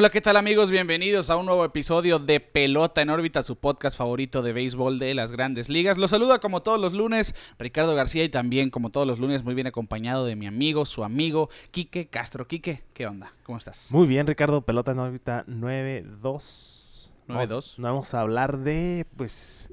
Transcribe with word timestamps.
Hola, 0.00 0.10
¿qué 0.10 0.20
tal 0.20 0.36
amigos? 0.36 0.70
Bienvenidos 0.70 1.28
a 1.28 1.36
un 1.36 1.46
nuevo 1.46 1.64
episodio 1.64 2.20
de 2.20 2.38
Pelota 2.38 3.02
en 3.02 3.10
órbita, 3.10 3.42
su 3.42 3.56
podcast 3.56 3.98
favorito 3.98 4.42
de 4.42 4.52
béisbol 4.52 5.00
de 5.00 5.12
las 5.12 5.32
grandes 5.32 5.68
ligas. 5.68 5.98
Los 5.98 6.12
saluda 6.12 6.38
como 6.38 6.62
todos 6.62 6.80
los 6.80 6.92
lunes 6.92 7.34
Ricardo 7.58 7.96
García 7.96 8.22
y 8.22 8.28
también 8.28 8.70
como 8.70 8.90
todos 8.90 9.08
los 9.08 9.18
lunes 9.18 9.42
muy 9.42 9.56
bien 9.56 9.66
acompañado 9.66 10.24
de 10.24 10.36
mi 10.36 10.46
amigo, 10.46 10.84
su 10.84 11.02
amigo 11.02 11.50
Quique 11.72 12.06
Castro. 12.06 12.46
Quique, 12.46 12.84
¿qué 12.94 13.08
onda? 13.08 13.32
¿Cómo 13.42 13.58
estás? 13.58 13.88
Muy 13.90 14.06
bien, 14.06 14.28
Ricardo. 14.28 14.60
Pelota 14.60 14.92
en 14.92 15.00
órbita 15.00 15.44
9-2. 15.48 17.10
9-2. 17.26 17.74
Vamos 17.78 18.14
a 18.14 18.20
hablar 18.20 18.58
de, 18.58 19.04
pues, 19.16 19.68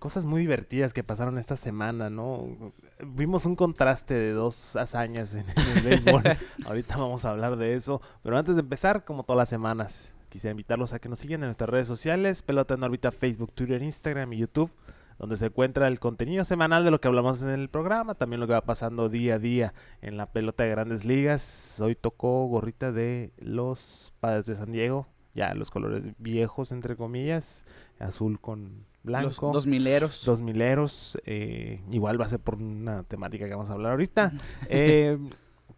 cosas 0.00 0.24
muy 0.24 0.40
divertidas 0.40 0.92
que 0.92 1.04
pasaron 1.04 1.38
esta 1.38 1.54
semana, 1.54 2.10
¿no? 2.10 2.72
Vimos 3.06 3.46
un 3.46 3.54
contraste 3.54 4.14
de 4.14 4.32
dos 4.32 4.74
hazañas 4.74 5.34
en, 5.34 5.44
el 5.48 5.82
béisbol. 5.82 6.22
Ahorita 6.66 6.96
vamos 6.96 7.24
a 7.24 7.30
hablar 7.30 7.56
de 7.56 7.74
eso. 7.74 8.00
Pero 8.22 8.36
antes 8.36 8.56
de 8.56 8.62
empezar, 8.62 9.04
como 9.04 9.22
todas 9.22 9.38
las 9.38 9.48
semanas, 9.50 10.14
quisiera 10.30 10.52
invitarlos 10.52 10.94
a 10.94 10.98
que 10.98 11.08
nos 11.08 11.20
sigan 11.20 11.42
en 11.42 11.48
nuestras 11.48 11.70
redes 11.70 11.86
sociales, 11.86 12.42
Pelota 12.42 12.74
en 12.74 12.82
órbita, 12.82 13.12
Facebook, 13.12 13.52
Twitter, 13.52 13.82
Instagram 13.82 14.32
y 14.32 14.38
YouTube, 14.38 14.70
donde 15.18 15.36
se 15.36 15.46
encuentra 15.46 15.86
el 15.86 16.00
contenido 16.00 16.44
semanal 16.46 16.82
de 16.82 16.90
lo 16.90 17.00
que 17.00 17.08
hablamos 17.08 17.42
en 17.42 17.50
el 17.50 17.68
programa, 17.68 18.14
también 18.14 18.40
lo 18.40 18.46
que 18.46 18.54
va 18.54 18.62
pasando 18.62 19.10
día 19.10 19.34
a 19.34 19.38
día 19.38 19.74
en 20.00 20.16
la 20.16 20.32
pelota 20.32 20.64
de 20.64 20.70
grandes 20.70 21.04
ligas. 21.04 21.78
Hoy 21.78 21.94
tocó 21.94 22.46
gorrita 22.46 22.90
de 22.90 23.32
los 23.36 24.14
Padres 24.18 24.46
de 24.46 24.56
San 24.56 24.72
Diego, 24.72 25.06
ya 25.34 25.54
los 25.54 25.70
colores 25.70 26.02
viejos, 26.18 26.72
entre 26.72 26.96
comillas, 26.96 27.66
azul 27.98 28.40
con 28.40 28.89
blanco. 29.02 29.46
Los 29.46 29.52
dos 29.52 29.66
mileros. 29.66 30.24
Dos 30.24 30.40
mileros. 30.40 31.18
eh, 31.24 31.80
igual 31.90 32.20
va 32.20 32.26
a 32.26 32.28
ser 32.28 32.40
por 32.40 32.56
una 32.56 33.02
temática 33.04 33.46
que 33.46 33.54
vamos 33.54 33.70
a 33.70 33.74
hablar 33.74 33.92
ahorita. 33.92 34.32
Eh, 34.68 35.18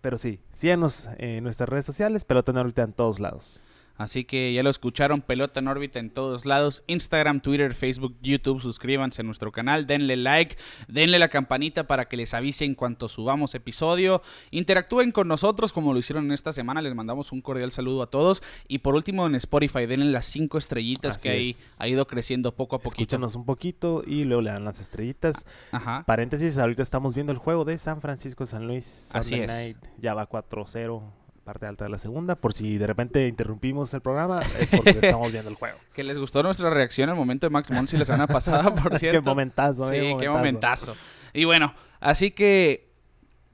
pero 0.01 0.19
sí, 0.19 0.41
síganos 0.55 1.09
en 1.19 1.45
nuestras 1.45 1.69
redes 1.69 1.87
sociales, 1.87 2.25
en 2.25 2.61
ahorita 2.61 2.83
en 2.83 2.93
todos 2.93 3.21
lados. 3.21 3.61
Así 3.97 4.25
que 4.25 4.53
ya 4.53 4.63
lo 4.63 4.71
escucharon, 4.71 5.23
pelota 5.23 5.61
en 5.61 5.69
órbita 5.69 5.99
en 5.99 6.11
todos 6.11 6.47
lados, 6.47 6.83
Instagram, 6.87 7.41
Twitter, 7.41 7.75
Facebook, 7.75 8.17
YouTube, 8.23 8.61
suscríbanse 8.61 9.23
a 9.23 9.25
nuestro 9.25 9.53
canal, 9.53 9.87
denle 9.87 10.17
like, 10.17 10.57
denle 10.89 11.19
la 11.19 11.29
campanita 11.29 11.87
para 11.87 12.07
que 12.07 12.17
les 12.17 12.35
avise 12.35 12.65
en 12.65 12.75
cuanto 12.75 13.09
subamos 13.09 13.55
episodio, 13.55 14.23
interactúen 14.51 15.13
con 15.13 15.29
nosotros 15.29 15.73
como 15.73 15.93
lo 15.93 15.99
hicieron 15.99 16.33
esta 16.33 16.53
semana, 16.53 16.83
les 16.83 16.95
mandamos 16.95 17.33
un 17.33 17.43
cordial 17.43 17.73
saludo 17.73 18.03
a 18.03 18.11
todos 18.11 18.43
y 18.69 18.79
por 18.79 18.95
último 18.95 19.27
en 19.27 19.35
Spotify 19.35 19.87
denle 19.87 20.07
las 20.07 20.27
cinco 20.27 20.59
estrellitas 20.59 21.17
Así 21.17 21.23
que 21.23 21.31
ahí 21.31 21.57
ha 21.79 21.89
ido 21.89 22.07
creciendo 22.07 22.55
poco 22.55 22.77
a 22.77 22.79
poquito. 22.79 23.03
Escúchanos 23.03 23.35
un 23.35 23.45
poquito 23.45 24.03
y 24.07 24.25
luego 24.25 24.43
le 24.43 24.51
dan 24.51 24.65
las 24.65 24.81
estrellitas. 24.81 25.47
Ajá. 25.71 26.05
Paréntesis, 26.07 26.59
ahorita 26.59 26.83
estamos 26.83 27.15
viendo 27.15 27.33
el 27.33 27.39
juego 27.39 27.65
de 27.65 27.79
San 27.79 28.01
Francisco 28.01 28.47
San 28.47 28.67
Luis. 28.67 29.11
Así 29.13 29.37
es. 29.37 29.49
Night, 29.49 29.79
ya 29.99 30.15
va 30.15 30.29
4-0, 30.29 31.03
parte 31.43 31.67
alta 31.67 31.85
de 31.85 31.91
la 31.91 31.99
segunda. 31.99 32.37
Por 32.37 32.53
si 32.55 32.79
de 32.79 32.87
repente 32.87 33.27
interrumpimos 33.27 33.93
el 33.95 34.01
programa, 34.01 34.41
es 34.59 34.71
porque 34.71 34.91
estamos 35.03 35.31
viendo 35.33 35.51
el 35.51 35.57
juego. 35.57 35.79
Que 35.95 36.03
les 36.05 36.19
gustó 36.19 36.43
nuestra 36.43 36.71
reacción 36.71 37.11
al 37.11 37.17
momento 37.17 37.47
de 37.47 37.51
Max 37.51 37.71
Monsi 37.71 37.97
la 37.97 38.05
semana 38.05 38.27
pasada, 38.27 38.75
por 38.75 38.99
cierto. 38.99 39.21
que 39.21 39.29
momentazo, 39.29 39.89
Sí, 39.91 39.97
eh, 39.97 40.17
qué 40.19 40.29
momentazo. 40.29 40.95
Y 41.35 41.45
bueno, 41.45 41.75
así 42.01 42.31
que 42.31 42.89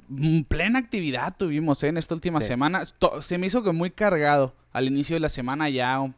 mm, 0.09 0.43
plena 0.43 0.79
actividad 0.79 1.37
tuvimos 1.37 1.83
¿eh? 1.83 1.89
en 1.89 1.97
esta 1.97 2.15
última 2.15 2.41
Sí. 2.41 2.49
semana. 2.49 2.83
Se 3.21 3.39
me 3.39 3.47
hizo 3.47 3.63
que 3.63 3.73
muy 3.73 3.91
cargado 3.91 4.55
al 4.73 4.87
inicio 4.87 5.17
de 5.17 5.21
la 5.21 5.29
semana 5.29 5.69
ya, 5.71 6.13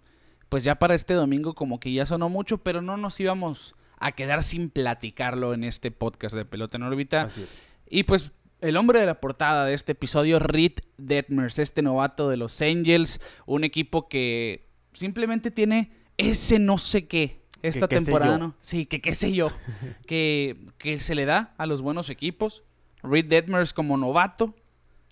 pues 0.48 0.64
ya 0.64 0.74
para 0.74 0.94
este 0.94 1.14
domingo 1.14 1.54
como 1.54 1.78
que 1.80 1.92
ya 1.92 2.04
sonó 2.06 2.28
mucho, 2.28 2.58
pero 2.58 2.82
no 2.82 2.96
nos 2.96 3.18
íbamos 3.20 3.74
a 3.98 4.12
quedar 4.12 4.42
sin 4.42 4.70
platicarlo 4.70 5.52
en 5.54 5.62
este 5.64 5.90
podcast 5.90 6.34
de 6.34 6.44
Pelota 6.44 6.76
en 6.78 6.82
órbita. 6.84 7.22
Así 7.22 7.42
es. 7.42 7.74
Y 7.88 8.04
pues 8.04 8.32
el 8.60 8.76
hombre 8.76 9.00
de 9.00 9.06
la 9.06 9.20
portada 9.20 9.64
de 9.66 9.74
este 9.74 9.92
episodio, 9.92 10.38
Reed 10.38 10.72
Detmers, 10.98 11.58
este 11.58 11.82
novato 11.82 12.28
de 12.28 12.36
los 12.36 12.60
Angels, 12.62 13.20
un 13.46 13.64
equipo 13.64 14.08
que 14.08 14.66
simplemente 14.92 15.50
tiene 15.50 15.90
ese 16.18 16.58
no 16.58 16.78
sé 16.78 17.06
qué 17.06 17.40
esta 17.62 17.88
Que 17.88 17.96
temporada. 17.96 18.54
Sí, 18.60 18.86
que 18.86 19.00
qué 19.00 19.14
sé 19.14 19.32
yo, 19.32 19.48
que, 20.06 20.56
que 20.78 20.98
se 21.00 21.14
le 21.14 21.24
da 21.26 21.54
a 21.58 21.66
los 21.66 21.82
buenos 21.82 22.08
equipos. 22.10 22.62
Reed 23.02 23.26
Detmers 23.26 23.72
como 23.72 23.96
novato 23.96 24.54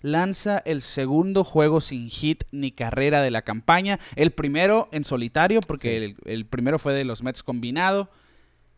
lanza 0.01 0.59
el 0.59 0.81
segundo 0.81 1.43
juego 1.43 1.81
sin 1.81 2.09
hit 2.09 2.43
ni 2.51 2.71
carrera 2.71 3.21
de 3.21 3.31
la 3.31 3.41
campaña, 3.41 3.99
el 4.15 4.31
primero 4.31 4.87
en 4.91 5.03
solitario 5.03 5.59
porque 5.61 5.89
Sí. 5.89 6.15
el, 6.25 6.33
el 6.33 6.45
primero 6.45 6.79
fue 6.79 6.93
de 6.93 7.03
los 7.03 7.21
Mets 7.23 7.43
combinado. 7.43 8.09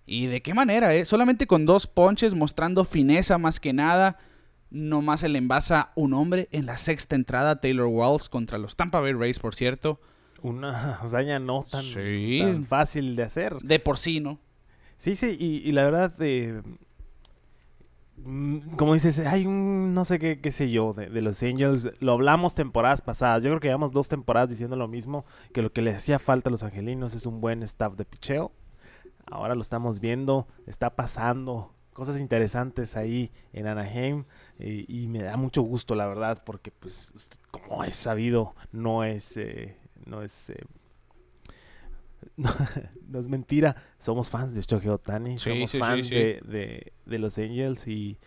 ¿Y 0.07 0.25
de 0.25 0.41
qué 0.41 0.53
manera, 0.53 0.93
eh? 0.95 1.05
Solamente 1.05 1.45
con 1.47 1.65
dos 1.65 1.85
ponches, 1.87 2.33
mostrando 2.33 2.83
fineza 2.85 3.37
más 3.37 3.59
que 3.59 3.71
nada. 3.71 4.17
Nomás 4.71 5.19
se 5.19 5.29
le 5.29 5.37
envasa 5.37 5.91
un 5.95 6.13
hombre 6.13 6.47
en 6.51 6.65
la 6.65 6.77
sexta 6.77 7.15
entrada, 7.15 7.59
Taylor 7.59 7.87
Walls, 7.87 8.29
contra 8.29 8.57
los 8.57 8.75
Tampa 8.75 8.99
Bay 9.01 9.13
Rays, 9.13 9.37
por 9.37 9.53
cierto. 9.53 9.99
Una 10.41 10.93
hazaña 11.01 11.39
no 11.39 11.63
tan, 11.69 11.83
Sí. 11.83 12.39
tan 12.41 12.63
fácil 12.65 13.15
de 13.15 13.23
hacer. 13.23 13.57
De 13.61 13.79
por 13.79 13.97
sí, 13.97 14.19
¿no? 14.21 14.39
Sí, 14.97 15.15
sí, 15.15 15.35
y, 15.39 15.67
y 15.67 15.71
la 15.73 15.83
verdad, 15.83 16.13
eh, 16.19 16.61
mm, 18.17 18.75
como 18.77 18.93
dices, 18.93 19.19
hay 19.19 19.45
un 19.45 19.93
no 19.93 20.05
sé 20.05 20.19
qué, 20.19 20.39
qué 20.39 20.51
sé 20.51 20.69
yo, 20.71 20.93
de, 20.93 21.09
de 21.09 21.21
los 21.21 21.41
Angels. 21.43 21.91
Lo 21.99 22.13
hablamos 22.13 22.55
temporadas 22.55 23.01
pasadas. 23.01 23.43
Yo 23.43 23.49
creo 23.49 23.59
que 23.59 23.67
llevamos 23.67 23.91
dos 23.91 24.07
temporadas 24.07 24.49
diciendo 24.49 24.75
lo 24.75 24.87
mismo, 24.87 25.25
que 25.53 25.61
lo 25.61 25.71
que 25.73 25.81
le 25.81 25.91
hacía 25.93 26.19
falta 26.19 26.49
a 26.49 26.51
los 26.51 26.63
angelinos 26.63 27.13
es 27.15 27.25
un 27.25 27.41
buen 27.41 27.63
staff 27.63 27.95
de 27.95 28.05
picheo. 28.05 28.51
Ahora 29.29 29.55
lo 29.55 29.61
estamos 29.61 29.99
viendo, 29.99 30.47
está 30.67 30.95
pasando 30.95 31.73
cosas 31.93 32.19
interesantes 32.19 32.95
ahí 32.97 33.31
en 33.53 33.67
Anaheim 33.67 34.23
eh, 34.59 34.85
y 34.87 35.07
me 35.07 35.21
da 35.23 35.37
mucho 35.37 35.61
gusto, 35.61 35.95
la 35.95 36.07
verdad, 36.07 36.41
porque 36.45 36.71
pues 36.71 37.13
como 37.51 37.83
es 37.83 37.95
sabido, 37.95 38.55
no 38.71 39.03
es, 39.03 39.35
eh, 39.37 39.75
no 40.05 40.21
es 40.21 40.49
eh, 40.51 40.63
no, 42.37 42.49
no 43.09 43.19
es 43.19 43.27
mentira, 43.27 43.75
somos 43.99 44.29
fans 44.29 44.53
de 44.55 44.61
Shohei 44.61 44.89
Otani, 44.89 45.37
Sí, 45.37 45.49
somos 45.49 45.71
sí, 45.71 45.79
fans 45.79 46.07
sí. 46.07 46.15
De, 46.15 46.41
de- 46.45 46.93
de 47.05 47.19
los 47.19 47.37
Angels 47.37 47.87
y, 47.87 48.17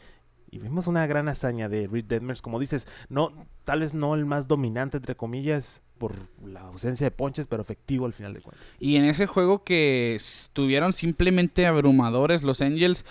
y 0.50 0.58
vimos 0.58 0.86
una 0.88 1.06
gran 1.06 1.28
hazaña 1.28 1.68
de 1.68 1.86
Reed 1.86 2.04
Detmers, 2.04 2.42
como 2.42 2.58
dices, 2.60 2.86
no, 3.08 3.32
tal 3.64 3.80
vez 3.80 3.94
no 3.94 4.14
el 4.14 4.26
más 4.26 4.46
dominante 4.48 4.96
entre 4.98 5.14
comillas 5.16 5.82
por 5.98 6.14
la 6.44 6.60
ausencia 6.62 7.06
de 7.06 7.10
ponches, 7.12 7.46
pero 7.46 7.62
efectivo 7.62 8.04
al 8.04 8.12
final 8.12 8.34
de 8.34 8.40
cuentas. 8.42 8.66
Y 8.80 8.96
en 8.96 9.04
ese 9.04 9.26
juego 9.26 9.62
que 9.64 10.16
estuvieron 10.16 10.92
simplemente 10.92 11.66
abrumadores 11.66 12.42
los 12.42 12.60
Angels, 12.60 13.04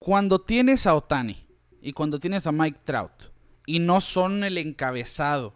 cuando 0.00 0.40
tienes 0.40 0.86
a 0.86 0.94
Otani 0.94 1.46
y 1.82 1.92
cuando 1.92 2.18
tienes 2.18 2.46
a 2.46 2.52
Mike 2.52 2.80
Trout 2.84 3.12
y 3.66 3.80
no 3.80 4.00
son 4.00 4.42
el 4.44 4.56
encabezado 4.56 5.54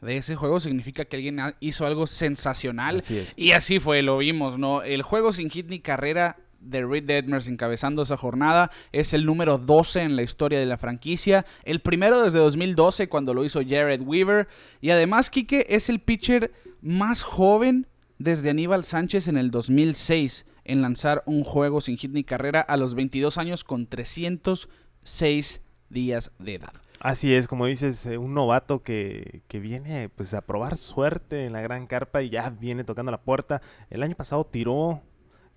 de 0.00 0.16
ese 0.16 0.36
juego, 0.36 0.60
significa 0.60 1.04
que 1.04 1.16
alguien 1.16 1.40
hizo 1.58 1.84
algo 1.84 2.06
sensacional. 2.06 2.98
Así 2.98 3.18
es. 3.18 3.34
Y 3.36 3.50
así 3.50 3.80
fue, 3.80 4.02
lo 4.02 4.16
vimos, 4.18 4.58
¿no? 4.58 4.82
El 4.82 5.02
juego 5.02 5.32
sin 5.32 5.50
hit 5.50 5.66
ni 5.68 5.80
carrera 5.80 6.38
de 6.60 6.86
Reed 6.86 7.04
Detmers 7.04 7.48
encabezando 7.48 8.02
esa 8.02 8.16
jornada 8.16 8.70
es 8.92 9.12
el 9.12 9.26
número 9.26 9.58
12 9.58 10.02
en 10.02 10.14
la 10.14 10.22
historia 10.22 10.60
de 10.60 10.66
la 10.66 10.78
franquicia. 10.78 11.44
El 11.64 11.80
primero 11.80 12.22
desde 12.22 12.38
2012 12.38 13.08
cuando 13.08 13.34
lo 13.34 13.44
hizo 13.44 13.60
Jared 13.60 14.02
Weaver. 14.02 14.46
Y 14.80 14.90
además, 14.90 15.30
Quique 15.30 15.66
es 15.68 15.88
el 15.88 15.98
pitcher 15.98 16.52
más 16.80 17.24
joven 17.24 17.88
desde 18.18 18.50
Aníbal 18.50 18.84
Sánchez 18.84 19.26
en 19.26 19.36
el 19.36 19.50
2006 19.50 20.46
en 20.64 20.82
lanzar 20.82 21.22
un 21.26 21.44
juego 21.44 21.80
sin 21.80 21.96
hit 21.96 22.12
ni 22.12 22.24
carrera 22.24 22.60
a 22.60 22.76
los 22.76 22.94
22 22.94 23.38
años 23.38 23.64
con 23.64 23.86
306 23.86 25.60
días 25.88 26.32
de 26.38 26.54
edad. 26.54 26.72
Así 27.00 27.34
es, 27.34 27.48
como 27.48 27.66
dices, 27.66 28.04
eh, 28.06 28.18
un 28.18 28.34
novato 28.34 28.82
que, 28.82 29.42
que 29.48 29.58
viene 29.58 30.10
pues 30.10 30.34
a 30.34 30.42
probar 30.42 30.76
suerte 30.76 31.46
en 31.46 31.54
la 31.54 31.62
gran 31.62 31.86
carpa 31.86 32.22
y 32.22 32.28
ya 32.28 32.50
viene 32.50 32.84
tocando 32.84 33.10
la 33.10 33.22
puerta. 33.22 33.62
El 33.88 34.02
año 34.02 34.14
pasado 34.14 34.44
tiró 34.44 35.02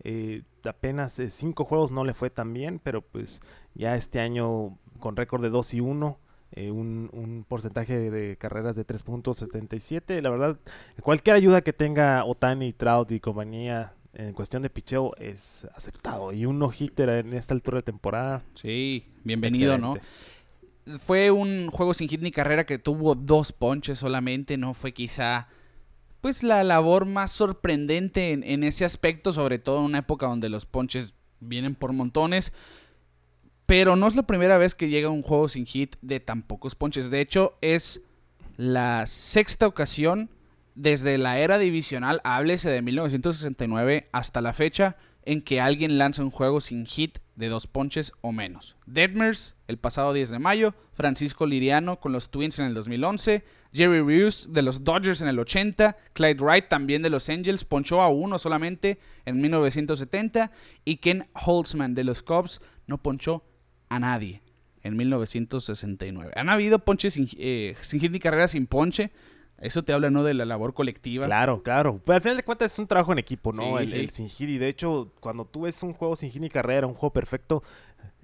eh, 0.04 0.44
apenas 0.66 1.18
eh, 1.20 1.30
cinco 1.30 1.66
juegos, 1.66 1.92
no 1.92 2.04
le 2.04 2.14
fue 2.14 2.30
tan 2.30 2.54
bien, 2.54 2.80
pero 2.80 3.02
pues 3.02 3.42
ya 3.74 3.96
este 3.96 4.20
año 4.20 4.78
con 5.00 5.16
récord 5.16 5.42
de 5.42 5.50
2 5.50 5.74
y 5.76 5.80
1, 5.80 6.20
eh, 6.52 6.72
un, 6.72 7.10
un 7.14 7.46
porcentaje 7.48 8.12
de 8.12 8.38
carreras 8.38 8.76
de 8.76 8.86
3.77. 8.86 10.22
La 10.22 10.30
verdad, 10.30 10.58
cualquier 11.02 11.36
ayuda 11.36 11.62
que 11.62 11.74
tenga 11.74 12.26
Otani, 12.26 12.74
Trout 12.74 13.12
y 13.12 13.20
compañía 13.20 13.94
en 14.14 14.34
cuestión 14.34 14.62
de 14.62 14.70
picheo 14.70 15.14
es 15.18 15.68
aceptado. 15.76 16.32
Y 16.32 16.46
un 16.46 16.60
no-hitter 16.60 17.10
en 17.10 17.34
esta 17.34 17.54
altura 17.54 17.78
de 17.78 17.84
temporada. 17.84 18.44
Sí, 18.56 19.08
bienvenido, 19.24 19.78
¿no? 19.78 19.96
fue 21.00 21.32
un 21.32 21.70
juego 21.70 21.94
sin 21.94 22.10
hit 22.10 22.22
ni 22.22 22.32
carrera 22.32 22.66
que 22.66 22.78
tuvo 22.78 23.16
dos 23.16 23.52
ponches 23.52 24.00
solamente, 24.00 24.58
no 24.58 24.74
fue 24.74 24.94
quizá 24.94 25.48
pues 26.22 26.44
la 26.44 26.64
labor 26.64 27.06
más 27.06 27.32
sorprendente 27.32 28.32
en, 28.32 28.44
en 28.44 28.64
ese 28.64 28.86
aspecto, 28.86 29.34
sobre 29.34 29.60
todo 29.60 29.80
en 29.80 29.86
una 29.86 30.00
época 30.00 30.28
donde 30.28 30.50
los 30.50 30.66
ponches 30.66 31.14
vienen 31.42 31.76
por 31.76 31.92
montones. 31.92 32.54
Pero 33.66 33.96
no 33.96 34.08
es 34.08 34.16
la 34.16 34.24
primera 34.24 34.58
vez 34.58 34.74
que 34.74 34.90
llega 34.90 35.10
un 35.10 35.22
juego 35.22 35.50
sin 35.50 35.66
hit 35.66 35.96
de 36.02 36.22
tan 36.22 36.42
pocos 36.44 36.76
ponches. 36.76 37.10
De 37.10 37.20
hecho, 37.20 37.58
es 37.62 38.02
la 38.56 39.06
sexta 39.06 39.68
ocasión 39.68 40.30
desde 40.76 41.18
la 41.18 41.40
era 41.40 41.58
divisional, 41.58 42.22
háblese 42.24 42.70
de 42.70 42.82
1969 42.82 44.10
hasta 44.12 44.42
la 44.42 44.54
fecha, 44.54 44.98
en 45.26 45.42
que 45.42 45.62
alguien 45.62 45.98
lanza 45.98 46.24
un 46.24 46.32
juego 46.32 46.62
sin 46.62 46.86
hit 46.86 47.20
de 47.36 47.48
dos 47.48 47.68
ponches 47.68 48.12
o 48.22 48.32
menos. 48.32 48.76
Detmers 48.86 49.56
el 49.68 49.78
pasado 49.78 50.14
10 50.14 50.30
de 50.32 50.40
mayo, 50.40 50.76
Francisco 50.94 51.46
Liriano 51.46 52.00
con 52.00 52.12
los 52.12 52.30
Twins 52.30 52.60
en 52.60 52.66
el 52.66 52.74
2011, 52.74 53.44
Jerry 53.72 54.02
Rios 54.02 54.50
de 54.52 54.62
los 54.62 54.84
Dodgers 54.84 55.22
en 55.22 55.28
el 55.28 55.40
80, 55.40 55.98
Clyde 56.14 56.44
Wright 56.44 56.68
también 56.68 57.02
de 57.02 57.10
los 57.10 57.30
Angels 57.30 57.66
ponchó 57.66 58.02
a 58.02 58.10
uno 58.10 58.38
solamente 58.38 59.00
en 59.26 59.42
1970 59.42 60.52
y 60.86 60.98
Ken 60.98 61.28
Holtzman 61.34 61.96
de 61.96 62.04
los 62.04 62.22
Cubs 62.22 62.62
no 62.86 63.02
ponchó 63.02 63.44
a 63.90 64.00
nadie 64.00 64.42
en 64.84 64.98
1969. 64.98 66.34
Han 66.36 66.50
habido 66.50 66.80
ponches 66.80 67.14
sin, 67.14 67.28
eh, 67.38 67.76
sin 67.82 68.00
hit 68.00 68.12
ni 68.12 68.20
carrera 68.20 68.48
sin 68.48 68.68
ponche. 68.68 69.12
Eso 69.64 69.84
te 69.84 69.94
habla, 69.94 70.10
¿no? 70.10 70.24
De 70.24 70.34
la 70.34 70.46
labor 70.46 70.74
colectiva. 70.74 71.26
Claro, 71.26 71.64
claro. 71.64 72.02
Pero 72.06 72.16
al 72.18 72.22
final 72.22 72.38
de 72.38 72.44
cuentas 72.44 72.74
es 72.74 72.80
un 72.80 72.88
trabajo 72.88 73.12
en 73.14 73.20
equipo, 73.20 73.52
¿no? 73.54 73.78
Sí, 73.78 73.84
el, 73.84 73.88
sí. 73.90 73.96
el 73.98 74.10
sin 74.10 74.30
hit. 74.30 74.50
Y 74.50 74.58
de 74.58 74.68
hecho, 74.68 75.12
cuando 75.20 75.46
tú 75.46 75.62
ves 75.62 75.82
un 75.84 75.94
juego 75.94 76.16
sin 76.16 76.30
hit 76.30 76.42
ni 76.42 76.50
carrera, 76.50 76.86
un 76.86 76.94
juego 76.94 77.14
perfecto, 77.14 77.64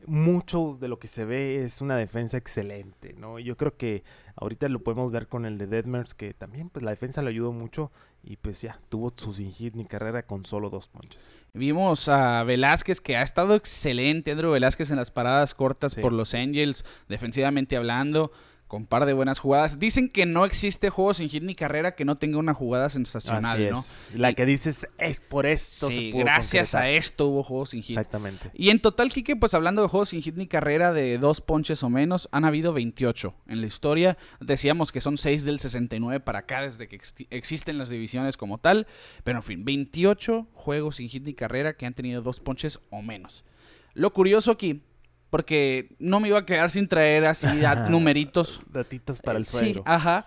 mucho 0.06 0.78
de 0.80 0.88
lo 0.88 1.00
que 1.00 1.08
se 1.08 1.26
ve 1.26 1.64
es 1.64 1.82
una 1.82 1.96
defensa 1.96 2.38
excelente, 2.38 3.14
¿no? 3.18 3.40
Y 3.40 3.44
Yo 3.44 3.58
creo 3.58 3.76
que 3.78 4.04
ahorita 4.36 4.68
lo 4.70 4.80
podemos 4.80 5.12
ver 5.12 5.28
con 5.28 5.46
el 5.46 5.58
de 5.58 5.68
Deadmers, 5.68 6.14
que 6.14 6.34
también 6.34 6.70
pues 6.70 6.84
la 6.84 6.92
defensa 6.92 7.22
le 7.22 7.30
ayudó 7.30 7.52
mucho 7.52 7.92
y 8.24 8.38
pues 8.38 8.62
ya, 8.62 8.80
tuvo 8.90 9.12
su 9.16 9.34
sin 9.34 9.52
hit 9.52 9.76
ni 9.76 9.86
carrera 9.86 10.24
con 10.24 10.46
solo 10.46 10.70
dos 10.70 10.88
ponches. 10.88 11.36
Vimos 11.54 12.08
a 12.10 12.44
Velázquez 12.44 13.02
que 13.02 13.18
ha 13.18 13.22
estado 13.24 13.56
excelente, 13.56 14.32
Andrew 14.32 14.52
Velázquez 14.52 14.90
en 14.92 14.98
las 14.98 15.12
paradas 15.12 15.54
cortas 15.54 15.94
Sí. 15.94 16.02
por 16.02 16.14
los 16.14 16.34
Angels, 16.34 16.86
defensivamente 17.08 17.78
hablando, 17.78 18.32
con 18.70 18.86
par 18.86 19.06
de 19.06 19.14
buenas 19.14 19.40
jugadas. 19.40 19.80
Dicen 19.80 20.08
que 20.10 20.26
no 20.26 20.46
existe 20.46 20.90
juego 20.92 21.14
sin 21.16 21.28
hit 21.28 21.44
ni 21.44 21.56
carrera 21.56 21.96
que 21.96 22.06
no 22.06 22.18
tenga 22.20 22.38
una 22.38 22.54
jugada 22.54 22.88
sensacional, 22.90 23.46
Así 23.58 23.70
¿no? 23.72 23.80
es. 23.80 24.08
La 24.14 24.30
Y- 24.32 24.36
que 24.36 24.46
dices, 24.46 24.88
es 25.00 25.20
por 25.20 25.46
esto 25.48 25.88
Sí, 25.88 25.96
se 25.96 26.12
pudo 26.12 26.24
gracias 26.24 26.76
a 26.76 26.78
concretar". 26.78 26.98
esto 26.98 27.26
hubo 27.28 27.44
juegos 27.44 27.72
sin 27.72 27.82
hit. 27.82 27.98
Exactamente. 27.98 28.52
Y 28.54 28.70
en 28.70 28.80
total, 28.80 29.10
Kike, 29.12 29.36
pues 29.36 29.56
hablando 29.56 29.82
de 29.82 29.88
juegos 29.90 30.10
sin 30.10 30.22
hit 30.22 30.36
ni 30.36 30.46
carrera 30.46 30.94
de 30.94 31.18
dos 31.18 31.42
ponches 31.42 31.82
o 31.84 31.90
menos, 31.90 32.30
han 32.32 32.46
habido 32.46 32.72
28 32.72 33.34
en 33.48 33.60
la 33.62 33.68
historia. 33.68 34.18
Decíamos 34.40 34.92
que 34.92 35.02
son 35.02 35.18
6 35.18 35.44
del 35.46 35.60
69 35.60 36.20
para 36.20 36.40
acá 36.40 36.62
desde 36.62 36.88
que 36.88 36.96
ex- 36.96 37.16
existen 37.32 37.80
las 37.80 37.90
divisiones 37.90 38.38
como 38.38 38.60
tal. 38.60 38.86
Pero 39.24 39.40
en 39.40 39.44
fin, 39.44 39.66
28 39.66 40.48
juegos 40.54 40.98
sin 40.98 41.10
hit 41.10 41.24
ni 41.24 41.34
carrera 41.34 41.74
que 41.76 41.88
han 41.88 41.96
tenido 41.96 42.22
dos 42.22 42.40
ponches 42.40 42.80
o 42.92 43.02
menos. 43.02 43.44
Lo 43.96 44.14
curioso 44.14 44.52
aquí, 44.52 44.84
porque 45.30 45.96
no 46.00 46.20
me 46.20 46.30
iba 46.30 46.40
a 46.40 46.46
quedar 46.46 46.72
sin 46.72 46.88
traer 46.88 47.26
así 47.26 47.48
a 47.66 47.90
numeritos 47.90 48.62
Datitos 48.72 49.20
para 49.20 49.38
el 49.38 49.44
eh, 49.44 49.48
Sí, 49.48 49.76
ajá. 49.86 50.26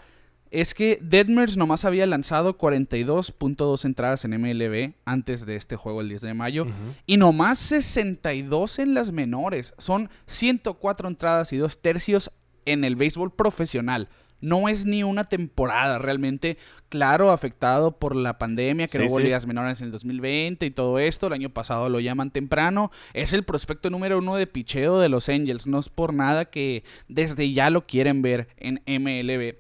Es 0.51 0.75
que 0.75 0.99
Deadmers 1.01 1.57
nomás 1.57 1.87
había 1.87 2.07
lanzado 2.07 2.59
42.2 2.59 3.87
entradas 3.87 4.25
en 4.27 4.39
MLB 4.39 4.93
antes 5.07 5.47
de 5.47 5.57
este 5.57 5.77
juego 5.77 6.03
el 6.03 6.11
10 6.11 6.21
de 6.21 6.35
mayo. 6.35 6.65
Ujú. 6.65 6.73
Y 7.07 7.17
nomás 7.17 7.59
62 7.59 8.79
en 8.79 8.93
las 8.93 9.13
menores. 9.13 9.73
Son 9.79 10.11
104 10.27 11.09
entradas 11.09 11.55
y 11.55 11.57
dos 11.57 11.81
tercios 11.81 12.31
en 12.67 12.85
el 12.85 12.97
béisbol 12.97 13.33
profesional. 13.33 14.11
No 14.43 14.69
es 14.69 14.85
ni 14.85 15.03
una 15.03 15.25
temporada 15.25 15.97
realmente, 15.99 16.59
claro, 16.91 17.31
afectado 17.31 17.99
por 17.99 18.15
la 18.15 18.37
pandemia, 18.37 18.89
que 18.89 18.99
Sí, 18.99 19.05
no 19.05 19.07
hubo 19.11 19.17
sí. 19.19 19.23
ligas 19.25 19.47
menores 19.47 19.81
en 19.81 19.87
el 19.87 19.93
2020 19.93 20.67
y 20.67 20.71
todo 20.71 20.99
esto. 20.99 21.29
El 21.29 21.33
año 21.33 21.49
pasado 21.51 21.89
lo 21.89 22.01
llaman 22.01 22.31
temprano. 22.31 22.91
Es 23.15 23.33
el 23.33 23.45
prospecto 23.45 23.89
número 23.89 24.19
uno 24.19 24.37
de 24.37 24.47
picheo 24.47 24.99
de 25.01 25.09
los 25.09 25.31
Angels. 25.31 25.67
No 25.67 25.79
es 25.79 25.89
por 25.89 26.13
nada 26.13 26.45
que 26.45 26.85
desde 27.09 27.51
ya 27.53 27.71
lo 27.71 27.87
quieren 27.87 28.21
ver 28.21 28.49
en 28.59 28.83
MLB. 28.87 29.55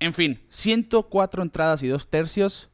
En 0.00 0.14
fin, 0.14 0.40
104 0.48 1.42
entradas 1.44 1.82
y 1.84 1.86
dos 1.86 2.08
tercios 2.10 2.70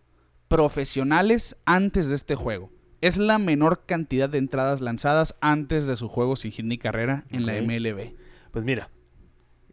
profesionales 0.49 1.57
antes 1.67 2.09
de 2.09 2.15
este 2.15 2.35
juego. 2.35 2.71
Es 3.01 3.17
la 3.17 3.39
menor 3.39 3.85
cantidad 3.87 4.29
de 4.29 4.39
entradas 4.39 4.81
lanzadas 4.81 5.37
antes 5.41 5.87
de 5.87 5.95
su 5.97 6.09
juego 6.09 6.35
sin 6.37 6.51
hit 6.51 6.65
ni 6.65 6.79
carrera 6.79 7.25
en 7.31 7.47
la. 7.47 7.53
MLB. 7.61 8.15
Pues 8.51 8.65
mira, 8.65 8.89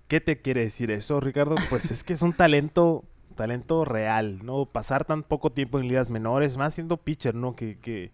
¿qué 0.07 0.21
te 0.21 0.41
quiere 0.41 0.61
decir 0.61 0.91
eso, 0.91 1.19
Ricardo? 1.19 1.55
Pues 1.69 1.91
es 1.91 2.03
que 2.03 2.13
es 2.13 2.21
un 2.21 2.33
talento, 2.33 3.03
talento 3.35 3.85
real, 3.85 4.45
¿no? 4.45 4.65
Pasar 4.65 5.05
tan 5.05 5.23
poco 5.23 5.51
tiempo 5.51 5.79
en 5.79 5.87
ligas 5.87 6.09
menores, 6.09 6.57
más 6.57 6.73
siendo 6.75 6.97
pitcher, 6.97 7.35
¿no? 7.35 7.55
Que, 7.55 7.77
que, 7.79 8.11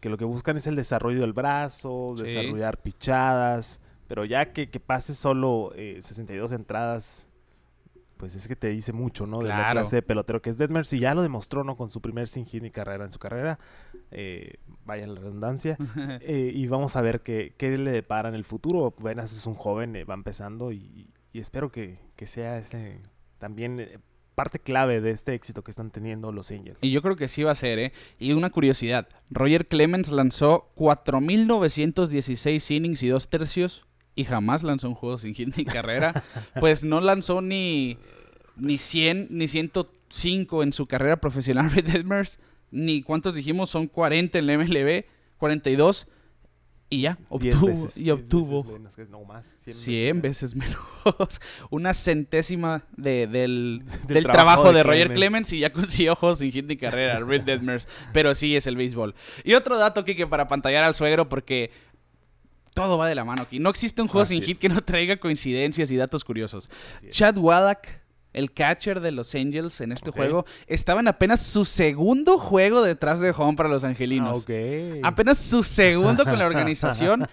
que 0.00 0.08
lo 0.08 0.16
que 0.18 0.24
buscan 0.24 0.56
es 0.56 0.66
el 0.66 0.76
desarrollo 0.76 1.20
del 1.20 1.32
brazo, 1.32 2.14
Sí. 2.16 2.24
desarrollar 2.24 2.78
pichadas, 2.78 3.80
pero 4.06 4.24
ya 4.24 4.52
que, 4.52 4.70
que 4.70 4.80
pases 4.80 5.18
solo 5.18 5.72
eh, 5.76 6.00
62 6.02 6.52
entradas, 6.52 7.26
pues 8.16 8.34
es 8.34 8.48
que 8.48 8.56
te 8.56 8.68
dice 8.68 8.92
mucho, 8.92 9.26
¿no? 9.26 9.38
De 9.38 9.48
la 9.48 9.70
clase 9.70 9.96
de 9.96 10.02
pelotero 10.02 10.42
que 10.42 10.50
es 10.50 10.58
Detmers 10.58 10.92
y 10.92 10.98
ya 10.98 11.14
lo 11.14 11.22
demostró, 11.22 11.62
¿no? 11.62 11.76
Con 11.76 11.88
su 11.88 12.00
primer 12.00 12.26
sin 12.26 12.46
hit 12.46 12.62
ni 12.62 12.70
carrera 12.72 13.04
en 13.04 13.12
su 13.12 13.18
carrera, 13.20 13.60
eh, 14.10 14.54
vaya 14.84 15.06
la 15.06 15.20
redundancia. 15.20 15.76
Eh, 16.20 16.50
y 16.52 16.66
vamos 16.66 16.96
a 16.96 17.00
ver 17.00 17.20
qué, 17.20 17.54
qué 17.56 17.78
le 17.78 17.92
depara 17.92 18.28
en 18.28 18.34
el 18.34 18.44
futuro. 18.44 18.86
Apenas 18.86 19.30
es 19.36 19.46
un 19.46 19.54
joven, 19.54 19.94
eh, 19.94 20.04
va 20.04 20.14
empezando 20.14 20.72
y, 20.72 21.08
y 21.32 21.40
espero 21.40 21.70
que, 21.70 21.98
que 22.16 22.26
sea 22.26 22.58
ese, 22.58 23.00
también 23.38 23.80
eh, 23.80 23.98
parte 24.38 24.60
clave 24.60 25.00
de 25.00 25.10
este 25.10 25.34
éxito 25.34 25.64
que 25.64 25.72
están 25.72 25.90
teniendo 25.90 26.30
los 26.30 26.52
Angels. 26.52 26.78
Y 26.80 26.92
yo 26.92 27.02
creo 27.02 27.16
que 27.16 27.26
sí 27.26 27.42
va 27.42 27.50
a 27.50 27.56
ser, 27.56 27.80
¿eh? 27.80 27.92
Y 28.20 28.32
una 28.32 28.50
curiosidad. 28.50 29.08
Roger 29.30 29.66
Clemens 29.66 30.12
lanzó 30.12 30.70
4.916 30.76 32.70
innings 32.76 33.02
y 33.02 33.08
dos 33.08 33.28
tercios 33.28 33.84
y 34.14 34.24
jamás 34.24 34.62
lanzó 34.62 34.88
un 34.88 34.94
juego 34.94 35.18
sin 35.18 35.34
hit 35.34 35.56
ni 35.56 35.64
carrera. 35.64 36.22
pues 36.60 36.84
no 36.84 37.00
lanzó 37.00 37.40
ni, 37.40 37.98
ni 38.56 38.78
100 38.78 39.26
ni 39.30 39.48
105 39.48 40.62
en 40.62 40.72
su 40.72 40.86
carrera 40.86 41.20
profesional 41.20 41.70
Red 41.74 41.88
Edmers. 41.88 42.38
Ni 42.70 43.02
cuántos 43.02 43.34
dijimos, 43.34 43.70
son 43.70 43.88
40 43.88 44.38
en 44.38 44.46
la 44.46 44.56
MLB, 44.56 45.04
42. 45.38 46.06
Y 46.90 47.02
ya, 47.02 47.18
obtuvo. 47.28 47.66
veces, 47.66 47.96
y 47.98 48.10
obtuvo. 48.10 48.62
veces 48.62 48.72
menos, 48.78 48.96
que 48.96 49.04
no 49.04 49.24
más, 49.24 49.56
100 49.60 50.22
veces 50.22 50.54
menos. 50.54 50.78
Una 51.70 51.92
centésima 51.92 52.84
de- 52.96 53.26
del, 53.26 53.82
Del 54.06 54.14
del 54.14 54.24
trabajo 54.24 54.62
trabajo, 54.62 54.68
de 54.72 54.78
de, 54.78 54.82
Roger 54.84 55.12
Clemens. 55.12 55.52
Y 55.52 55.58
ya 55.60 55.70
consiguió 55.72 56.16
juegos 56.16 56.38
sin 56.40 56.50
hit 56.50 56.64
ni 56.66 56.76
carrera, 56.78 57.20
Red 57.20 57.42
Deadmers. 57.42 57.86
Pero 58.14 58.34
sí 58.34 58.56
es 58.56 58.66
el 58.66 58.76
béisbol. 58.76 59.14
Y 59.44 59.52
otro 59.54 59.76
dato, 59.76 60.04
que 60.04 60.26
para 60.26 60.48
pantallar 60.48 60.84
al 60.84 60.94
suegro, 60.94 61.28
porque 61.28 61.70
todo 62.72 62.96
va 62.96 63.08
de 63.08 63.14
la 63.14 63.24
mano 63.24 63.42
aquí. 63.42 63.58
No 63.58 63.70
existe 63.70 64.00
un 64.00 64.08
juego 64.08 64.22
Así 64.22 64.34
sin 64.34 64.42
es. 64.42 64.48
hit 64.48 64.58
que 64.58 64.68
no 64.68 64.80
traiga 64.82 65.16
coincidencias 65.18 65.90
y 65.90 65.96
datos 65.96 66.24
curiosos. 66.24 66.70
Chad 67.10 67.36
Wallach, 67.36 67.86
el 68.32 68.52
catcher 68.52 69.00
de 69.00 69.10
los 69.12 69.34
Angels 69.34 69.80
en 69.80 69.92
este 69.92 70.10
juego, 70.10 70.44
estaba 70.66 71.00
en 71.00 71.08
apenas 71.08 71.40
su 71.40 71.64
segundo 71.64 72.38
juego 72.38 72.82
detrás 72.82 73.20
de 73.20 73.30
home 73.36 73.56
para 73.56 73.68
los 73.68 73.84
Ah, 73.84 73.88
angelinos. 73.88 74.42
ok. 74.42 74.50
Apenas 75.02 75.38
su 75.38 75.62
segundo 75.62 76.24
con 76.24 76.38
la 76.38 76.46
organización 76.46 77.26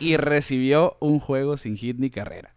y 0.00 0.16
recibió 0.16 0.96
un 1.00 1.18
juego 1.20 1.56
sin 1.56 1.76
hit 1.76 1.98
ni 1.98 2.10
carrera. 2.10 2.54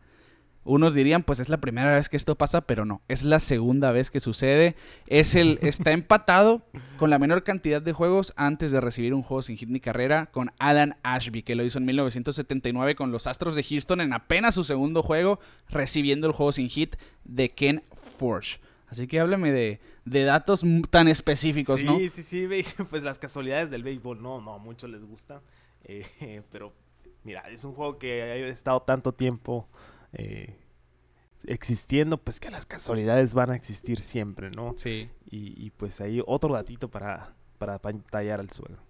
Unos 0.67 0.95
dirían, 0.95 1.21
pues 1.21 1.39
es 1.39 1.47
la 1.47 1.57
primera 1.61 1.93
vez 1.93 2.09
que 2.09 2.17
esto 2.17 2.35
pasa, 2.35 2.61
pero 2.61 2.85
no, 2.85 3.01
es 3.07 3.23
la 3.23 3.39
segunda 3.39 3.91
vez 3.91 4.09
que 4.09 4.19
sucede. 4.19 4.75
Es 5.05 5.35
el, 5.35 5.59
está 5.61 5.91
empatado 5.91 6.63
con 6.97 7.11
la 7.11 7.19
menor 7.19 7.43
cantidad 7.43 7.81
de 7.83 7.93
juegos 7.93 8.33
antes 8.35 8.71
de 8.71 8.81
recibir 8.81 9.13
un 9.13 9.21
juego 9.21 9.43
sin 9.43 9.57
hit 9.57 9.69
ni 9.69 9.79
carrera 9.79 10.25
con 10.25 10.51
Alan 10.57 10.97
Ashby, 11.03 11.43
que 11.43 11.53
lo 11.53 11.63
hizo 11.63 11.77
en 11.77 11.85
1979 11.85 12.95
con 12.95 13.11
los 13.11 13.27
Astros 13.27 13.53
de 13.55 13.61
Houston 13.63 14.01
en 14.01 14.11
apenas 14.13 14.55
su 14.55 14.63
segundo 14.63 15.03
juego, 15.03 15.39
recibiendo 15.69 16.25
el 16.25 16.33
juego 16.33 16.51
sin 16.51 16.67
hit 16.69 16.95
de 17.23 17.49
Ken 17.49 17.83
Forge. 18.17 18.59
Así 18.87 19.07
que 19.07 19.19
háblame 19.19 19.51
de, 19.51 19.79
de 20.05 20.23
datos 20.23 20.63
tan 20.89 21.07
específicos, 21.07 21.79
sí, 21.79 21.85
¿no? 21.85 21.97
sí, 21.99 22.09
sí, 22.23 22.47
ve- 22.47 22.65
pues 22.89 23.03
las 23.03 23.19
casualidades 23.19 23.69
del 23.69 23.83
béisbol, 23.83 24.21
no, 24.21 24.41
no, 24.41 24.53
a 24.55 24.57
muchos 24.57 24.89
les 24.89 25.03
gusta. 25.03 25.41
eh, 25.83 26.41
pero 26.51 26.73
mira, 27.23 27.41
es 27.51 27.63
un 27.63 27.73
juego 27.73 27.97
que 27.99 28.21
ha 28.23 28.35
estado 28.47 28.81
tanto 28.81 29.11
tiempo 29.13 29.67
eh, 30.13 30.55
existiendo, 31.45 32.17
pues 32.17 32.39
que 32.39 32.49
las 32.49 32.65
casualidades 32.65 33.33
van 33.33 33.51
a 33.51 33.55
existir 33.55 33.99
siempre, 33.99 34.51
¿no? 34.51 34.73
Sí. 34.77 35.09
Y, 35.29 35.65
y, 35.65 35.71
pues 35.71 36.01
ahí 36.01 36.21
otro 36.25 36.53
datito 36.53 36.89
para, 36.89 37.33
para 37.57 37.79
pantallar 37.79 38.39
al 38.39 38.49
suegro. 38.49 38.81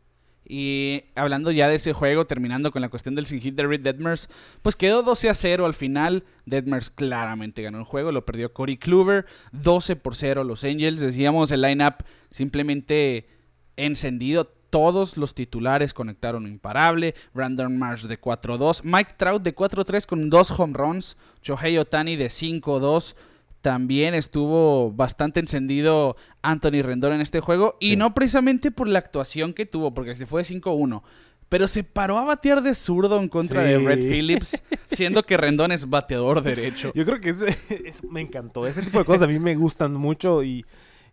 Y 0.47 1.05
hablando 1.15 1.49
ya 1.51 1.67
de 1.67 1.75
ese 1.75 1.93
juego, 1.93 2.27
terminando 2.27 2.71
con 2.71 2.81
la 2.81 2.89
cuestión 2.89 3.15
del 3.15 3.25
sin 3.25 3.41
hit 3.41 3.55
de 3.55 3.65
Reed 3.65 3.81
Detmers, 3.81 4.29
pues 4.61 4.75
quedó 4.75 5.01
12 5.01 5.29
a 5.29 5.33
0 5.33 5.65
al 5.65 5.73
final. 5.73 6.23
Detmers 6.45 6.91
claramente 6.91 7.63
ganó 7.63 7.79
el 7.79 7.83
juego, 7.83 8.11
lo 8.11 8.25
perdió 8.25 8.53
Corey 8.53 8.77
Kluber, 8.77 9.25
12 9.53 9.95
por 9.95 10.15
0 10.15 10.43
los 10.43 10.63
Angels. 10.63 10.99
Decíamos 10.99 11.49
el 11.49 11.61
lineup 11.61 11.95
simplemente 12.29 13.27
encendido. 13.75 14.53
Todos 14.75 15.15
los 15.15 15.33
titulares 15.33 15.93
conectaron 15.93 16.45
imparable. 16.47 17.15
Brandon 17.33 17.77
Marsh 17.77 18.07
de 18.07 18.19
4-2. 18.19 18.81
Mike 18.83 19.13
Trout 19.15 19.41
de 19.41 19.55
4-3 19.55 20.05
con 20.05 20.29
dos 20.29 20.51
home 20.51 20.73
runs. 20.73 21.15
Shohei 21.41 21.77
Otani 21.77 22.17
de 22.17 22.25
5-2. 22.27 23.15
También 23.61 24.13
estuvo 24.15 24.91
bastante 24.91 25.39
encendido 25.39 26.17
Anthony 26.41 26.81
Rendón 26.83 27.13
en 27.13 27.21
este 27.21 27.39
juego. 27.39 27.77
Y 27.79 27.91
Sí. 27.91 27.95
no 27.95 28.13
precisamente 28.13 28.69
por 28.69 28.89
la 28.89 28.99
actuación 28.99 29.53
que 29.53 29.65
tuvo, 29.65 29.93
porque 29.93 30.13
se 30.13 30.25
fue 30.25 30.43
5-1. 30.43 31.03
Pero 31.47 31.69
se 31.69 31.85
paró 31.85 32.17
a 32.17 32.25
batear 32.25 32.61
de 32.61 32.75
zurdo 32.75 33.17
en 33.21 33.29
contra 33.29 33.61
de. 33.63 33.77
Red 33.77 34.01
Phillips, 34.01 34.61
siendo 34.91 35.23
que 35.23 35.37
Rendón 35.37 35.71
es 35.71 35.89
bateador 35.89 36.41
derecho. 36.41 36.91
Yo 36.93 37.05
creo 37.05 37.21
que 37.21 37.29
es- 37.85 38.03
me 38.03 38.19
encantó. 38.19 38.67
Ese 38.67 38.81
tipo 38.81 38.99
de 38.99 39.05
cosas 39.05 39.21
a 39.21 39.27
mí 39.27 39.39
me 39.39 39.55
gustan 39.55 39.93
mucho 39.93 40.43
y, 40.43 40.65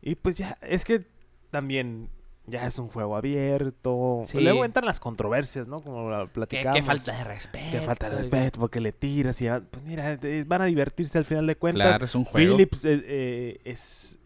Y 0.02 0.16
pues 0.16 0.34
ya, 0.36 0.58
es 0.62 0.84
que 0.84 1.06
también 1.52 2.08
ya 2.46 2.66
es 2.66 2.78
un 2.78 2.88
juego 2.88 3.16
abierto. 3.16 4.22
Sí. 4.26 4.40
Luego 4.40 4.64
entran 4.64 4.84
las 4.84 4.98
controversias, 4.98 5.68
¿no? 5.68 5.80
Como 5.80 6.10
la 6.10 6.26
platicamos. 6.26 6.76
qué 6.76 6.82
falta 6.82 7.16
de 7.16 7.24
respeto. 7.24 7.66
Qué 7.70 7.80
falta 7.80 8.10
de 8.10 8.16
respeto, 8.16 8.58
porque 8.58 8.80
le 8.80 8.92
tiras 8.92 9.40
y 9.40 9.48
pues 9.70 9.82
mira, 9.84 10.18
eh, 10.22 10.44
van 10.46 10.62
a 10.62 10.64
divertirse 10.66 11.18
al 11.18 11.24
final 11.24 11.46
de 11.46 11.56
cuentas. 11.56 11.88
Claro, 11.88 12.04
es 12.04 12.14
un 12.14 12.24
juego. 12.24 12.56
Phillips 12.56 12.84
eh, 12.84 13.02
eh, 13.04 13.60
es, 13.64 14.18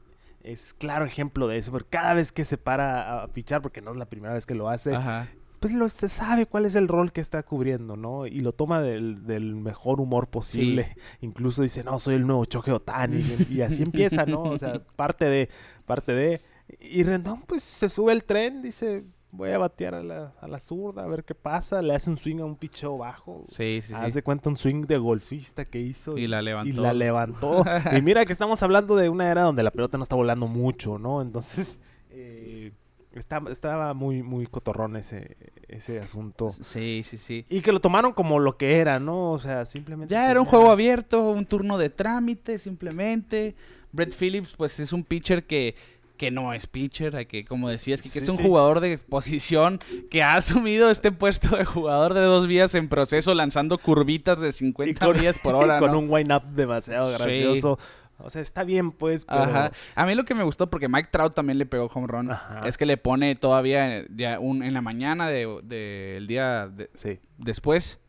es 0.43 0.73
claro 0.75 1.05
ejemplo 1.05 1.47
de 1.47 1.59
eso, 1.59 1.71
porque 1.71 1.89
cada 1.91 2.15
vez 2.15 2.33
que 2.33 2.45
se 2.45 2.57
para 2.57 3.25
a 3.25 3.29
fichar, 3.29 3.61
porque 3.61 3.83
no 3.83 3.91
es 3.91 3.97
la 3.99 4.07
primera 4.07 4.33
vez 4.33 4.47
que 4.47 4.55
lo 4.55 4.71
hace, 4.71 4.95
Ajá. 4.95 5.29
pues 5.61 5.75
lo, 5.75 5.87
se 5.91 6.09
sabe 6.09 6.47
cuál 6.47 6.65
es 6.65 6.75
el 6.75 6.89
rol 6.89 7.13
que 7.13 7.21
está 7.21 7.43
cubriendo, 7.43 7.97
¿no? 7.97 8.27
Y 8.27 8.41
lo 8.41 8.53
toma 8.53 8.81
del, 8.81 9.27
del 9.27 9.55
mejor 9.57 10.01
humor 10.01 10.29
posible. 10.29 10.89
Incluso 11.21 11.61
dice, 11.61 11.85
no, 11.85 12.01
soy 12.01 12.15
el 12.15 12.27
nuevo 12.27 12.47
Choque 12.47 12.73
Otani. 12.73 13.19
y, 13.51 13.57
y 13.57 13.61
así 13.61 13.83
empieza, 13.83 14.25
¿no? 14.25 14.43
O 14.45 14.59
sea, 14.59 14.81
parte 14.97 15.27
de, 15.27 15.51
parte 15.85 16.13
de... 16.15 16.41
Y 16.81 17.03
Rendón, 17.05 17.43
pues, 17.47 17.63
se 17.63 17.89
sube 17.89 18.13
el 18.13 18.25
tren, 18.25 18.61
dice, 18.63 19.05
voy 19.31 19.51
a 19.51 19.59
batear 19.59 19.95
a 19.95 20.03
la, 20.03 20.33
a 20.41 20.49
la 20.49 20.59
zurda, 20.61 21.05
a 21.05 21.07
ver 21.07 21.25
qué 21.25 21.35
pasa. 21.35 21.81
Le 21.83 21.95
hace 21.95 22.11
un 22.11 22.17
swing 22.19 22.41
a 22.41 22.45
un 22.45 22.57
picheo 22.57 22.99
bajo. 22.99 23.45
Sí, 23.49 23.81
sí, 23.83 23.95
Haz 23.95 24.07
sí. 24.07 24.13
de 24.13 24.23
cuenta 24.23 24.49
un 24.49 24.57
swing 24.57 24.87
de 24.87 24.99
golfista 24.99 25.65
que 25.65 25.81
hizo. 25.81 26.17
Y 26.19 26.27
la 26.27 26.43
levantó. 26.43 26.69
Y 26.69 26.73
la 26.73 26.93
levantó. 26.93 27.65
y 27.97 28.01
mira 28.03 28.25
que 28.25 28.33
estamos 28.33 28.63
hablando 28.63 28.97
de 28.97 29.09
una 29.09 29.31
era 29.31 29.43
donde 29.43 29.63
la 29.63 29.71
pelota 29.71 29.97
no 29.99 30.03
está 30.03 30.17
volando 30.17 30.47
mucho, 30.49 30.99
¿no? 30.99 31.23
Entonces, 31.23 31.79
eh, 32.11 32.73
está- 33.13 33.43
estaba 33.51 33.95
muy, 33.95 34.23
muy 34.23 34.47
cotorrón 34.47 34.97
ese, 34.97 35.37
ese 35.69 35.99
asunto. 36.01 36.51
Sí, 36.51 37.03
sí, 37.05 37.17
sí. 37.19 37.45
Y 37.49 37.61
que 37.61 37.73
lo 37.73 37.81
tomaron 37.81 38.13
como 38.13 38.39
lo 38.41 38.57
que 38.57 38.77
era, 38.79 38.99
¿no? 38.99 39.33
O 39.33 39.39
sea, 39.39 39.65
simplemente... 39.67 40.13
Ya 40.15 40.23
pues, 40.23 40.31
era 40.33 40.41
un 40.41 40.47
juego 40.47 40.71
abierto, 40.71 41.31
un 41.31 41.47
turno 41.47 41.79
de 41.79 41.91
trámite 41.91 42.59
simplemente. 42.59 43.55
Brett 43.93 44.15
Phillips, 44.15 44.55
pues 44.57 44.79
es 44.81 44.93
un 44.93 45.05
pitcher 45.05 45.47
que, 45.47 45.75
que 46.17 46.31
no 46.31 46.53
es 46.53 46.67
pitcher, 46.67 47.15
hay 47.17 47.27
que, 47.27 47.45
como 47.45 47.69
decías, 47.69 48.01
que, 48.03 48.09
es 48.09 48.29
un 48.29 48.37
sí. 48.39 48.43
jugador 48.43 48.81
de 48.81 48.99
posición 48.99 49.79
que 50.11 50.23
ha 50.23 50.35
asumido 50.35 50.91
este 50.91 51.13
puesto 51.13 51.57
de 51.57 51.65
jugador 51.65 52.15
de 52.15 52.21
dos 52.23 52.47
vías 52.47 52.75
en 52.75 52.89
proceso, 52.89 53.35
lanzando 53.35 53.79
curvitas 53.79 54.41
de 54.41 54.49
Y 54.49 54.53
50 54.53 55.05
con, 55.07 55.17
millas 55.17 55.39
por 55.39 55.55
hora. 55.57 55.79
con 55.79 55.93
¿no? 55.93 55.99
un 55.99 56.11
wind-up 56.11 56.43
demasiado 56.55 57.11
Sí. 57.17 57.23
gracioso. 57.23 57.79
O 58.19 58.31
sea, 58.31 58.41
está 58.41 58.65
bien, 58.65 58.93
pues, 58.93 59.27
pero... 59.27 59.43
Ajá. 59.43 59.73
A 59.95 60.07
mí 60.07 60.15
lo 60.15 60.25
que 60.25 60.35
me 60.35 60.43
gustó, 60.43 60.71
porque 60.71 60.89
Mike 60.89 61.11
Trout 61.13 61.35
también 61.35 61.59
le 61.59 61.67
pegó 61.67 61.91
home 61.93 62.07
run, 62.07 62.31
Ajá. 62.31 62.63
es 62.67 62.79
que 62.79 62.87
le 62.87 62.97
pone 62.97 63.35
todavía 63.37 64.07
ya 64.09 64.39
un, 64.41 64.63
en 64.63 64.73
la 64.73 64.81
mañana 64.81 65.29
del 65.29 65.59
de, 65.65 66.13
del 66.15 66.27
día 66.27 66.67
de- 66.67 66.89
Sí. 66.95 67.19
después. 67.37 68.01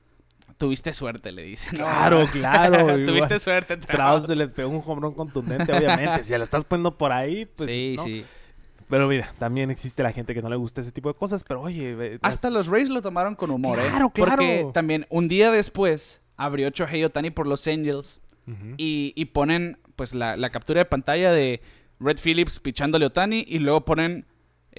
Tuviste 0.58 0.92
suerte, 0.92 1.32
le 1.32 1.44
dicen. 1.44 1.74
¿no? 1.78 1.86
Claro, 1.86 2.26
claro. 2.32 2.86
Tuviste 3.06 3.12
igual. 3.14 3.40
suerte, 3.40 3.78
Trout. 3.78 4.26
Trout 4.26 4.38
le 4.38 4.48
pegó 4.48 4.70
un 4.70 4.84
hombrón 4.86 5.14
contundente, 5.14 5.72
obviamente. 5.72 6.24
si 6.24 6.36
la 6.38 6.44
estás 6.44 6.66
poniendo 6.66 6.98
por 6.98 7.12
ahí, 7.12 7.46
pues. 7.46 7.70
sí, 7.70 7.94
¿no? 7.98 8.04
sí. 8.04 8.26
Pero 8.90 9.08
mira, 9.08 9.34
también 9.38 9.70
existe 9.70 10.02
la 10.02 10.12
gente 10.14 10.34
que 10.34 10.42
no 10.42 10.50
le 10.50 10.56
gusta 10.56 10.80
ese 10.82 10.92
tipo 10.94 11.10
de 11.10 11.16
cosas, 11.16 11.44
pero 11.44 11.62
oye. 11.62 12.20
Hasta 12.22 12.50
los 12.50 12.68
Rays 12.68 12.90
lo 12.90 13.02
tomaron 13.02 13.36
con 13.36 13.52
humor, 13.52 13.78
¿eh? 13.80 13.84
Claro, 13.90 14.10
Porque 14.10 14.36
claro. 14.36 14.72
también 14.74 15.06
un 15.10 15.28
día 15.28 15.52
después 15.52 16.22
abrió 16.38 16.70
Shohei 16.70 17.04
Otani 17.04 17.30
por 17.30 17.48
los 17.48 17.68
Angels 17.68 18.20
y 18.78 19.26
ponen 19.26 19.78
pues 19.98 20.16
la, 20.16 20.38
la 20.38 20.50
captura 20.52 20.80
de 20.80 20.86
pantalla 20.86 21.32
de 21.34 21.62
Red 22.00 22.18
Phillips 22.24 22.60
pichándole 22.60 23.06
a 23.06 23.08
Otani 23.08 23.44
y 23.48 23.60
luego 23.60 23.84
ponen 23.84 24.26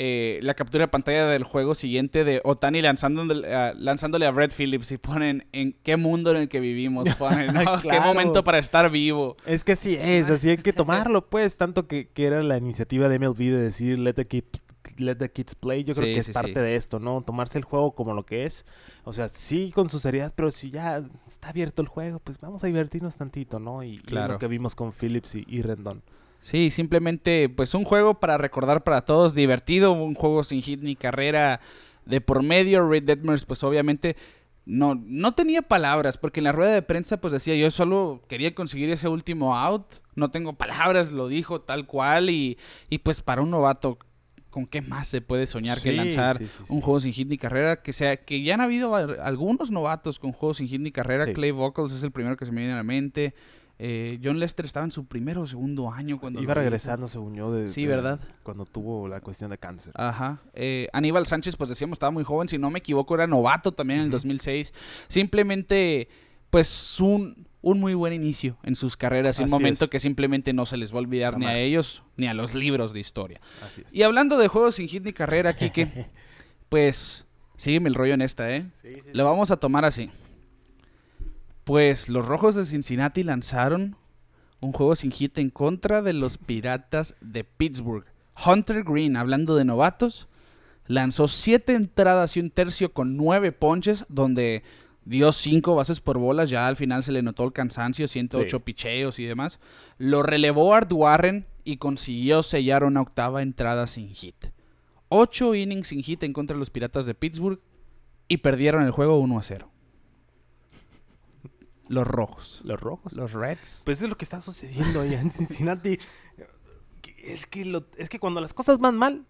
eh, 0.00 0.38
la 0.42 0.54
captura 0.54 0.84
de 0.84 0.88
pantalla 0.88 1.26
del 1.26 1.42
juego 1.42 1.74
siguiente 1.74 2.22
de 2.22 2.40
Otani 2.44 2.80
lanzándole, 2.82 3.52
a- 3.52 3.74
lanzándole 3.74 4.26
a 4.26 4.30
Red 4.30 4.52
Phillips 4.56 4.92
y 4.92 4.98
ponen 4.98 5.46
en 5.52 5.72
qué 5.82 5.96
mundo 5.96 6.30
en 6.30 6.36
el 6.36 6.48
que 6.48 6.60
vivimos, 6.60 7.08
ponen, 7.18 7.52
¿no? 7.52 7.80
Qué 7.82 7.98
momento 8.00 8.44
para 8.44 8.58
estar 8.58 8.90
vivo. 8.90 9.36
Es 9.44 9.64
que 9.64 9.74
sí 9.74 9.96
es, 10.00 10.30
así 10.30 10.50
hay 10.50 10.56
que 10.58 10.72
tomarlo, 10.72 11.26
pues. 11.30 11.56
Tanto 11.56 11.88
que, 11.88 12.08
que 12.08 12.26
era 12.26 12.42
la 12.44 12.56
iniciativa 12.58 13.08
de 13.08 13.18
MLB 13.18 13.38
de 13.38 13.56
decir 13.60 13.98
let 13.98 14.12
the, 14.14 14.28
kid- 14.28 14.44
let 14.98 15.16
the 15.16 15.30
kids 15.32 15.54
play. 15.56 15.82
Yo 15.82 15.94
creo 15.94 16.06
Sí, 16.06 16.14
que 16.14 16.20
es 16.20 16.30
parte 16.30 16.54
sí. 16.54 16.60
de 16.60 16.76
esto, 16.76 17.00
¿no? 17.00 17.22
Tomarse 17.22 17.58
el 17.58 17.64
juego 17.64 17.92
como 17.96 18.14
lo 18.14 18.24
que 18.24 18.44
es. 18.44 18.64
O 19.02 19.12
sea, 19.12 19.28
sí 19.28 19.72
con 19.74 19.88
su 19.90 19.98
seriedad, 19.98 20.32
pero 20.36 20.50
si 20.52 20.70
ya 20.70 21.02
está 21.26 21.48
abierto 21.48 21.82
el 21.82 21.88
juego, 21.88 22.20
pues 22.20 22.38
vamos 22.40 22.62
a 22.62 22.68
divertirnos 22.68 23.16
tantito, 23.16 23.58
¿no? 23.58 23.82
Y, 23.82 23.90
y 23.90 23.96
es 23.96 24.02
Claro. 24.02 24.34
lo 24.34 24.38
que 24.38 24.46
vimos 24.46 24.74
con 24.76 24.92
Phillips 24.92 25.34
y, 25.34 25.44
y 25.48 25.62
Rendón. 25.62 26.02
Sí, 26.40 26.70
simplemente 26.70 27.48
pues 27.48 27.74
un 27.74 27.84
juego 27.84 28.20
para 28.20 28.38
recordar 28.38 28.84
para 28.84 29.02
todos, 29.02 29.34
divertido, 29.34 29.92
un 29.92 30.14
juego 30.14 30.44
sin 30.44 30.62
hit 30.62 30.80
ni 30.80 30.96
carrera 30.96 31.60
de 32.06 32.20
por 32.20 32.42
medio. 32.42 32.88
Red 32.88 33.04
Detmers 33.04 33.44
pues 33.44 33.62
obviamente 33.64 34.16
no, 34.64 34.94
no 34.94 35.32
tenía 35.32 35.62
palabras 35.62 36.18
porque 36.18 36.40
en 36.40 36.44
la 36.44 36.52
rueda 36.52 36.72
de 36.72 36.82
prensa 36.82 37.20
pues 37.20 37.32
decía 37.32 37.54
yo 37.56 37.70
solo 37.70 38.22
quería 38.28 38.54
conseguir 38.54 38.90
ese 38.90 39.08
último 39.08 39.56
out, 39.56 39.84
no 40.14 40.30
tengo 40.30 40.52
palabras, 40.54 41.10
lo 41.10 41.26
dijo 41.28 41.60
tal 41.60 41.86
cual 41.86 42.30
y, 42.30 42.58
y 42.88 42.98
pues 42.98 43.20
para 43.20 43.42
un 43.42 43.50
novato 43.50 43.98
con 44.50 44.66
qué 44.66 44.80
más 44.80 45.06
se 45.08 45.20
puede 45.20 45.46
soñar 45.46 45.80
que 45.80 45.92
lanzar 45.92 46.38
sí, 46.38 46.46
sí, 46.46 46.64
sí. 46.66 46.72
un 46.72 46.80
juego 46.80 47.00
sin 47.00 47.12
hit 47.12 47.28
ni 47.28 47.38
carrera 47.38 47.82
que 47.82 47.92
sea 47.92 48.16
que 48.16 48.42
ya 48.42 48.54
han 48.54 48.60
habido 48.60 48.94
algunos 48.94 49.70
novatos 49.70 50.18
con 50.18 50.32
juegos 50.32 50.58
sin 50.58 50.68
hit 50.68 50.80
ni 50.80 50.92
carrera. 50.92 51.32
Clay 51.32 51.50
Vocals 51.50 51.92
es 51.92 52.02
el 52.02 52.10
primero 52.10 52.36
que 52.36 52.46
se 52.46 52.52
me 52.52 52.60
viene 52.60 52.74
a 52.74 52.78
la 52.78 52.82
mente 52.82 53.34
Eh, 53.80 54.18
John 54.22 54.40
Lester 54.40 54.66
estaba 54.66 54.84
en 54.84 54.90
su 54.90 55.06
primero 55.06 55.42
o 55.42 55.46
segundo 55.46 55.90
año 55.92 56.18
cuando 56.18 56.40
Iba 56.42 56.54
lo 56.54 56.60
hizo. 56.60 56.64
regresando, 56.64 57.06
según 57.06 57.34
yo, 57.36 57.52
de, 57.52 57.68
Sí, 57.68 57.82
de- 57.82 57.88
¿verdad? 57.94 58.18
Cuando 58.42 58.64
tuvo 58.66 59.06
la 59.06 59.20
cuestión 59.20 59.50
de 59.50 59.58
cáncer. 59.58 59.92
Ajá. 59.94 60.40
Eh, 60.54 60.88
Aníbal 60.92 61.26
Sánchez, 61.26 61.54
pues 61.56 61.68
decíamos, 61.70 61.96
estaba 61.96 62.10
muy 62.10 62.24
joven. 62.24 62.48
Si 62.48 62.58
no 62.58 62.70
me 62.70 62.80
equivoco, 62.80 63.14
era 63.14 63.26
novato 63.28 63.72
también 63.72 64.00
en 64.00 64.04
el 64.06 64.08
Ujú. 64.08 64.16
2006. 64.16 64.72
Simplemente, 65.06 66.08
pues, 66.50 66.98
un, 67.00 67.46
un 67.60 67.78
muy 67.80 67.94
buen 67.94 68.12
inicio 68.12 68.56
en 68.62 68.74
sus 68.74 68.96
carreras. 68.96 69.38
un 69.38 69.50
momento 69.50 69.84
es. 69.84 69.90
que 69.90 70.00
simplemente 70.00 70.52
no 70.52 70.64
se 70.66 70.76
les 70.76 70.92
va 70.92 70.96
a 70.96 71.00
olvidar 71.00 71.38
ni 71.38 71.46
a 71.46 71.56
ellos 71.58 72.02
ni 72.16 72.26
a 72.26 72.34
los 72.34 72.54
libros 72.54 72.92
de 72.92 73.00
historia. 73.00 73.40
Así 73.64 73.82
es. 73.86 73.94
Y 73.94 74.02
hablando 74.02 74.38
de 74.38 74.48
juegos 74.48 74.76
sin 74.76 74.88
hit 74.88 75.04
ni 75.04 75.12
carrera, 75.12 75.54
Kike, 75.54 76.06
pues, 76.68 77.26
sígueme 77.56 77.88
el 77.88 77.94
rollo 77.94 78.14
en 78.14 78.22
esta, 78.22 78.54
¿eh? 78.54 78.66
Sí, 78.82 78.94
sí, 78.94 79.10
Lo 79.12 79.24
vamos 79.24 79.50
a 79.50 79.56
tomar 79.58 79.84
así. 79.84 80.10
Pues 81.68 82.08
los 82.08 82.24
Rojos 82.24 82.54
de 82.54 82.64
Cincinnati 82.64 83.22
lanzaron 83.22 83.96
un 84.60 84.72
juego 84.72 84.96
sin 84.96 85.10
hit 85.10 85.36
en 85.36 85.50
contra 85.50 86.00
de 86.00 86.14
los 86.14 86.38
Piratas 86.38 87.14
de 87.20 87.44
Pittsburgh. 87.44 88.06
Hunter 88.42 88.84
Green, 88.84 89.18
hablando 89.18 89.54
de 89.54 89.66
novatos, 89.66 90.28
lanzó 90.86 91.28
siete 91.28 91.74
entradas 91.74 92.38
y 92.38 92.40
un 92.40 92.48
tercio 92.50 92.94
con 92.94 93.18
nueve 93.18 93.52
ponches, 93.52 94.06
donde 94.08 94.62
dio 95.04 95.30
cinco 95.32 95.74
bases 95.74 96.00
por 96.00 96.16
bolas. 96.16 96.48
Ya 96.48 96.66
al 96.66 96.76
final 96.76 97.02
se 97.04 97.12
le 97.12 97.20
notó 97.20 97.44
el 97.44 97.52
cansancio, 97.52 98.08
108 98.08 98.56
Sí. 98.56 98.62
picheos 98.64 99.18
y 99.18 99.26
demás. 99.26 99.60
Lo 99.98 100.22
relevó 100.22 100.72
Art 100.72 100.90
Warren 100.90 101.44
y 101.64 101.76
consiguió 101.76 102.42
sellar 102.42 102.82
una 102.82 103.02
octava 103.02 103.42
entrada 103.42 103.86
sin 103.86 104.08
hit. 104.14 104.46
Ocho 105.10 105.54
innings 105.54 105.88
sin 105.88 106.02
hit 106.02 106.22
en 106.22 106.32
contra 106.32 106.54
de 106.54 106.60
los 106.60 106.70
Piratas 106.70 107.04
de 107.04 107.14
Pittsburgh 107.14 107.60
y 108.26 108.38
perdieron 108.38 108.84
el 108.84 108.90
juego 108.90 109.20
1 109.20 109.38
a 109.38 109.42
0. 109.42 109.70
Los 111.88 112.06
rojos. 112.06 112.60
Los 112.64 112.80
rojos. 112.80 113.12
Los 113.14 113.32
Reds. 113.32 113.82
Pues 113.84 113.98
eso 113.98 114.06
es 114.06 114.10
lo 114.10 114.16
que 114.16 114.24
está 114.24 114.40
sucediendo 114.40 115.00
allá 115.00 115.20
en 115.20 115.30
Cincinnati. 115.30 115.98
Es 117.18 117.46
que, 117.46 117.64
lo- 117.64 117.86
es 117.96 118.08
que 118.08 118.18
cuando 118.18 118.40
las 118.40 118.54
cosas 118.54 118.78
van 118.78 118.96
mal, 118.96 119.24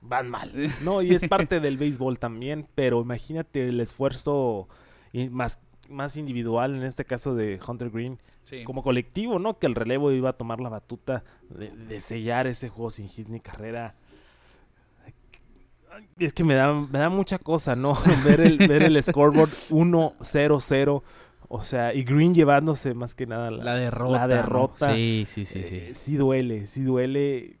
van 0.00 0.28
mal. 0.30 0.52
No, 0.82 1.02
y 1.02 1.14
es 1.14 1.26
parte 1.28 1.60
del 1.60 1.76
béisbol 1.78 2.18
también, 2.18 2.66
pero 2.74 3.00
imagínate 3.00 3.68
el 3.68 3.80
esfuerzo 3.80 4.68
y 5.12 5.28
más, 5.28 5.60
más 5.88 6.16
individual, 6.16 6.74
en 6.76 6.82
este 6.82 7.04
caso 7.04 7.34
de 7.34 7.60
Hunter 7.66 7.90
Green, 7.90 8.18
Sí. 8.44 8.62
como 8.64 8.82
colectivo, 8.82 9.38
¿no? 9.38 9.58
Que 9.58 9.66
el 9.66 9.74
relevo 9.74 10.12
iba 10.12 10.28
a 10.30 10.32
tomar 10.34 10.60
la 10.60 10.68
batuta 10.68 11.24
de, 11.48 11.70
de 11.70 12.00
sellar 12.02 12.46
ese 12.46 12.68
juego 12.68 12.90
sin 12.90 13.08
hit 13.08 13.28
ni 13.28 13.40
carrera. 13.40 13.94
Es 16.18 16.32
que 16.34 16.42
me 16.44 16.54
da, 16.54 16.72
me 16.74 16.98
da 16.98 17.08
mucha 17.08 17.38
cosa, 17.38 17.76
¿no? 17.76 17.94
ver, 18.24 18.40
el, 18.40 18.58
ver 18.58 18.82
el 18.82 19.00
scoreboard 19.02 19.50
1-0-0. 19.70 21.02
O 21.56 21.62
sea, 21.62 21.94
y 21.94 22.02
Green 22.02 22.34
llevándose 22.34 22.94
más 22.94 23.14
que 23.14 23.26
nada 23.26 23.50
la, 23.50 23.62
La 23.62 23.74
derrota. 23.76 24.12
La 24.18 24.26
¿no? 24.26 24.34
derrota. 24.34 24.94
Sí, 24.94 25.24
sí, 25.30 25.44
sí, 25.44 25.62
sí. 25.62 25.76
Eh, 25.76 25.90
sí 25.94 26.16
duele, 26.16 26.66
sí 26.66 26.82
duele 26.82 27.58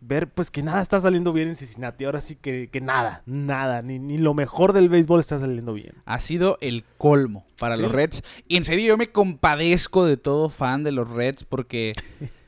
ver 0.00 0.28
pues 0.28 0.50
que 0.50 0.62
nada 0.62 0.80
está 0.80 1.00
saliendo 1.00 1.32
bien 1.34 1.48
en 1.48 1.56
Cincinnati. 1.56 2.04
Ahora 2.06 2.20
sí 2.22 2.36
que, 2.36 2.68
que 2.70 2.80
nada, 2.80 3.22
nada, 3.26 3.82
ni, 3.82 3.98
ni 3.98 4.16
lo 4.16 4.32
mejor 4.32 4.72
del 4.72 4.88
béisbol 4.88 5.20
está 5.20 5.38
saliendo 5.38 5.74
bien. 5.74 5.94
Ha 6.06 6.18
sido 6.20 6.56
el 6.60 6.84
colmo 6.96 7.44
para 7.58 7.76
Sí. 7.76 7.82
los 7.82 7.92
Reds. 7.92 8.22
Y 8.48 8.56
en 8.56 8.64
serio, 8.64 8.86
yo 8.86 8.96
me 8.96 9.08
compadezco 9.08 10.06
de 10.06 10.16
todo 10.16 10.48
fan 10.48 10.82
de 10.82 10.92
los 10.92 11.08
Reds 11.10 11.44
porque. 11.44 11.92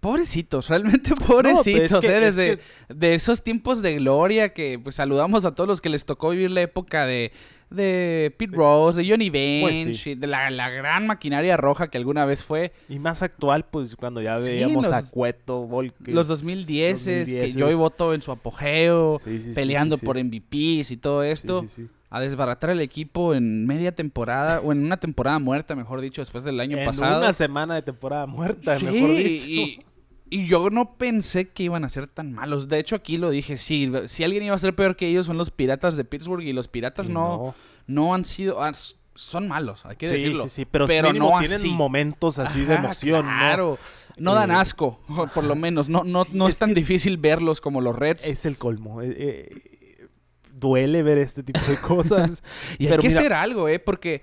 Pobrecitos, 0.00 0.70
realmente 0.70 1.14
pobrecitos, 1.14 2.00
que- 2.00 2.06
¿eh? 2.06 2.26
es 2.28 2.36
Desde 2.36 2.56
que- 2.88 2.94
de 2.94 3.14
esos 3.14 3.42
tiempos 3.42 3.82
de 3.82 3.96
gloria 3.96 4.54
que 4.54 4.78
pues 4.78 4.94
saludamos 4.94 5.44
a 5.44 5.54
todos 5.54 5.68
los 5.68 5.82
que 5.82 5.90
les 5.90 6.06
tocó 6.06 6.30
vivir 6.30 6.50
la 6.50 6.62
época 6.62 7.04
de, 7.04 7.32
de 7.70 8.34
Pete 8.36 8.54
Rose, 8.56 9.00
de 9.02 9.08
Johnny 9.08 9.30
Bench, 9.30 9.62
Pues 9.86 9.96
sí. 9.98 10.10
y 10.10 10.14
de 10.16 10.26
la, 10.26 10.50
la 10.50 10.70
gran 10.70 11.06
maquinaria 11.06 11.56
roja 11.56 11.88
que 11.88 11.98
alguna 11.98 12.24
vez 12.24 12.42
fue. 12.42 12.72
Y 12.88 12.98
más 12.98 13.22
actual, 13.22 13.64
pues 13.70 13.94
cuando 13.96 14.20
ya 14.20 14.38
Sí, 14.40 14.50
veíamos 14.50 14.90
a 14.90 15.08
Cueto, 15.08 15.66
Volques, 15.66 16.12
Los 16.14 16.26
2010 16.28 17.04
que 17.04 17.24
2010s. 17.24 17.60
Joey 17.60 17.74
Voto 17.74 18.12
en 18.14 18.22
su 18.22 18.32
apogeo, 18.32 19.18
Sí, 19.22 19.52
peleando 19.54 19.98
por 19.98 20.16
MVPs 20.22 20.90
y 20.90 20.96
todo 20.96 21.22
esto, 21.22 21.64
a 22.12 22.18
desbaratar 22.20 22.70
el 22.70 22.80
equipo 22.80 23.34
en 23.34 23.66
media 23.66 23.94
temporada, 23.94 24.60
o 24.60 24.72
en 24.72 24.82
una 24.84 24.96
temporada 24.98 25.38
muerta, 25.38 25.76
mejor 25.76 26.00
dicho, 26.00 26.20
después 26.22 26.42
del 26.42 26.58
año 26.58 26.76
En 26.76 26.84
pasado. 26.84 27.18
una 27.20 27.32
semana 27.32 27.76
de 27.76 27.82
temporada 27.82 28.26
muerta, 28.26 28.76
mejor 28.80 29.14
dicho. 29.14 29.46
y 29.46 29.80
Y 30.30 30.46
yo 30.46 30.70
no 30.70 30.94
pensé 30.96 31.48
que 31.48 31.64
iban 31.64 31.84
a 31.84 31.88
ser 31.88 32.06
tan 32.06 32.32
malos. 32.32 32.68
De 32.68 32.78
hecho, 32.78 32.94
aquí 32.96 33.16
lo 33.18 33.30
dije, 33.30 33.56
sí, 33.56 33.90
si 34.06 34.22
alguien 34.24 34.44
iba 34.44 34.54
a 34.54 34.58
ser 34.58 34.74
peor 34.76 34.94
que 34.96 35.08
ellos 35.08 35.26
son 35.26 35.36
los 35.36 35.50
Piratas 35.50 35.96
de 35.96 36.04
Pittsburgh 36.04 36.42
y 36.42 36.52
los 36.52 36.68
Piratas 36.68 37.08
no, 37.08 37.54
no 37.86 38.14
han 38.14 38.24
sido... 38.24 38.62
ah, 38.62 38.70
son 39.16 39.48
malos, 39.48 39.84
hay 39.84 39.96
que 39.96 40.06
Sí, 40.06 40.14
decirlo. 40.14 40.44
sí, 40.44 40.48
sí, 40.50 40.64
pero, 40.64 40.86
pero 40.86 41.12
no 41.12 41.30
tienen 41.40 41.58
así. 41.58 41.68
momentos 41.68 42.38
así 42.38 42.64
de 42.64 42.76
emoción, 42.76 43.26
¿no? 43.26 43.38
Claro. 43.38 43.78
No 44.16 44.34
dan 44.34 44.50
Eh, 44.50 44.54
asco, 44.54 45.00
por 45.34 45.44
lo 45.44 45.56
menos. 45.56 45.88
No, 45.88 46.04
no, 46.04 46.24
sí, 46.24 46.30
no 46.34 46.46
es, 46.46 46.54
es 46.54 46.58
tan 46.58 46.74
difícil 46.74 47.16
verlos 47.18 47.60
como 47.60 47.80
los 47.80 47.94
Reds. 47.96 48.24
Es 48.26 48.46
el 48.46 48.56
colmo. 48.56 49.02
eh, 49.02 49.14
eh, 49.18 50.06
duele 50.54 51.02
ver 51.02 51.18
este 51.18 51.42
tipo 51.42 51.60
de 51.68 51.76
cosas. 51.78 52.42
y 52.78 52.86
hay 52.86 52.96
que 52.98 53.08
mira- 53.08 53.20
hacer 53.20 53.32
algo, 53.32 53.68
¿eh? 53.68 53.78
Porque, 53.80 54.22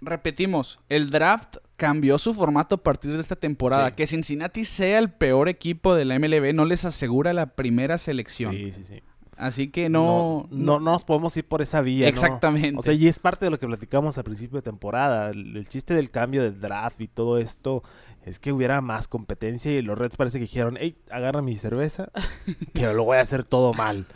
repetimos, 0.00 0.78
el 0.88 1.10
draft 1.10 1.56
cambió 1.82 2.16
su 2.16 2.32
formato 2.32 2.76
a 2.76 2.78
partir 2.78 3.12
de 3.12 3.18
esta 3.18 3.34
temporada. 3.34 3.88
Sí. 3.88 3.94
Que 3.96 4.06
Cincinnati 4.06 4.62
sea 4.62 5.00
el 5.00 5.10
peor 5.10 5.48
equipo 5.48 5.96
de 5.96 6.04
la 6.04 6.16
MLB 6.16 6.54
no 6.54 6.64
les 6.64 6.84
asegura 6.84 7.32
la 7.32 7.56
primera 7.56 7.98
selección. 7.98 8.54
Sí, 8.54 8.70
sí, 8.70 8.84
sí. 8.84 9.02
Así 9.36 9.66
que 9.66 9.88
no... 9.88 10.46
no, 10.52 10.78
no 10.78 10.92
nos 10.92 11.02
podemos 11.02 11.36
ir 11.36 11.44
por 11.44 11.60
esa 11.60 11.80
vía. 11.80 12.04
¿no? 12.04 12.10
Exactamente. 12.10 12.78
O 12.78 12.82
sea, 12.82 12.94
y 12.94 13.08
es 13.08 13.18
parte 13.18 13.46
de 13.46 13.50
lo 13.50 13.58
que 13.58 13.66
platicamos 13.66 14.16
al 14.16 14.22
principio 14.22 14.58
de 14.58 14.62
temporada. 14.62 15.30
El, 15.30 15.56
el 15.56 15.68
chiste 15.68 15.92
del 15.92 16.12
cambio 16.12 16.44
del 16.44 16.60
draft 16.60 17.00
y 17.00 17.08
todo 17.08 17.38
esto 17.38 17.82
es 18.24 18.38
que 18.38 18.52
hubiera 18.52 18.80
más 18.80 19.08
competencia 19.08 19.72
y 19.72 19.82
los 19.82 19.98
Reds 19.98 20.16
parece 20.16 20.38
que 20.38 20.42
dijeron, 20.42 20.76
hey, 20.78 20.96
agarra 21.10 21.42
mi 21.42 21.56
cerveza, 21.56 22.12
que 22.74 22.92
lo 22.92 23.02
voy 23.02 23.16
a 23.16 23.22
hacer 23.22 23.42
todo 23.42 23.72
mal. 23.72 24.06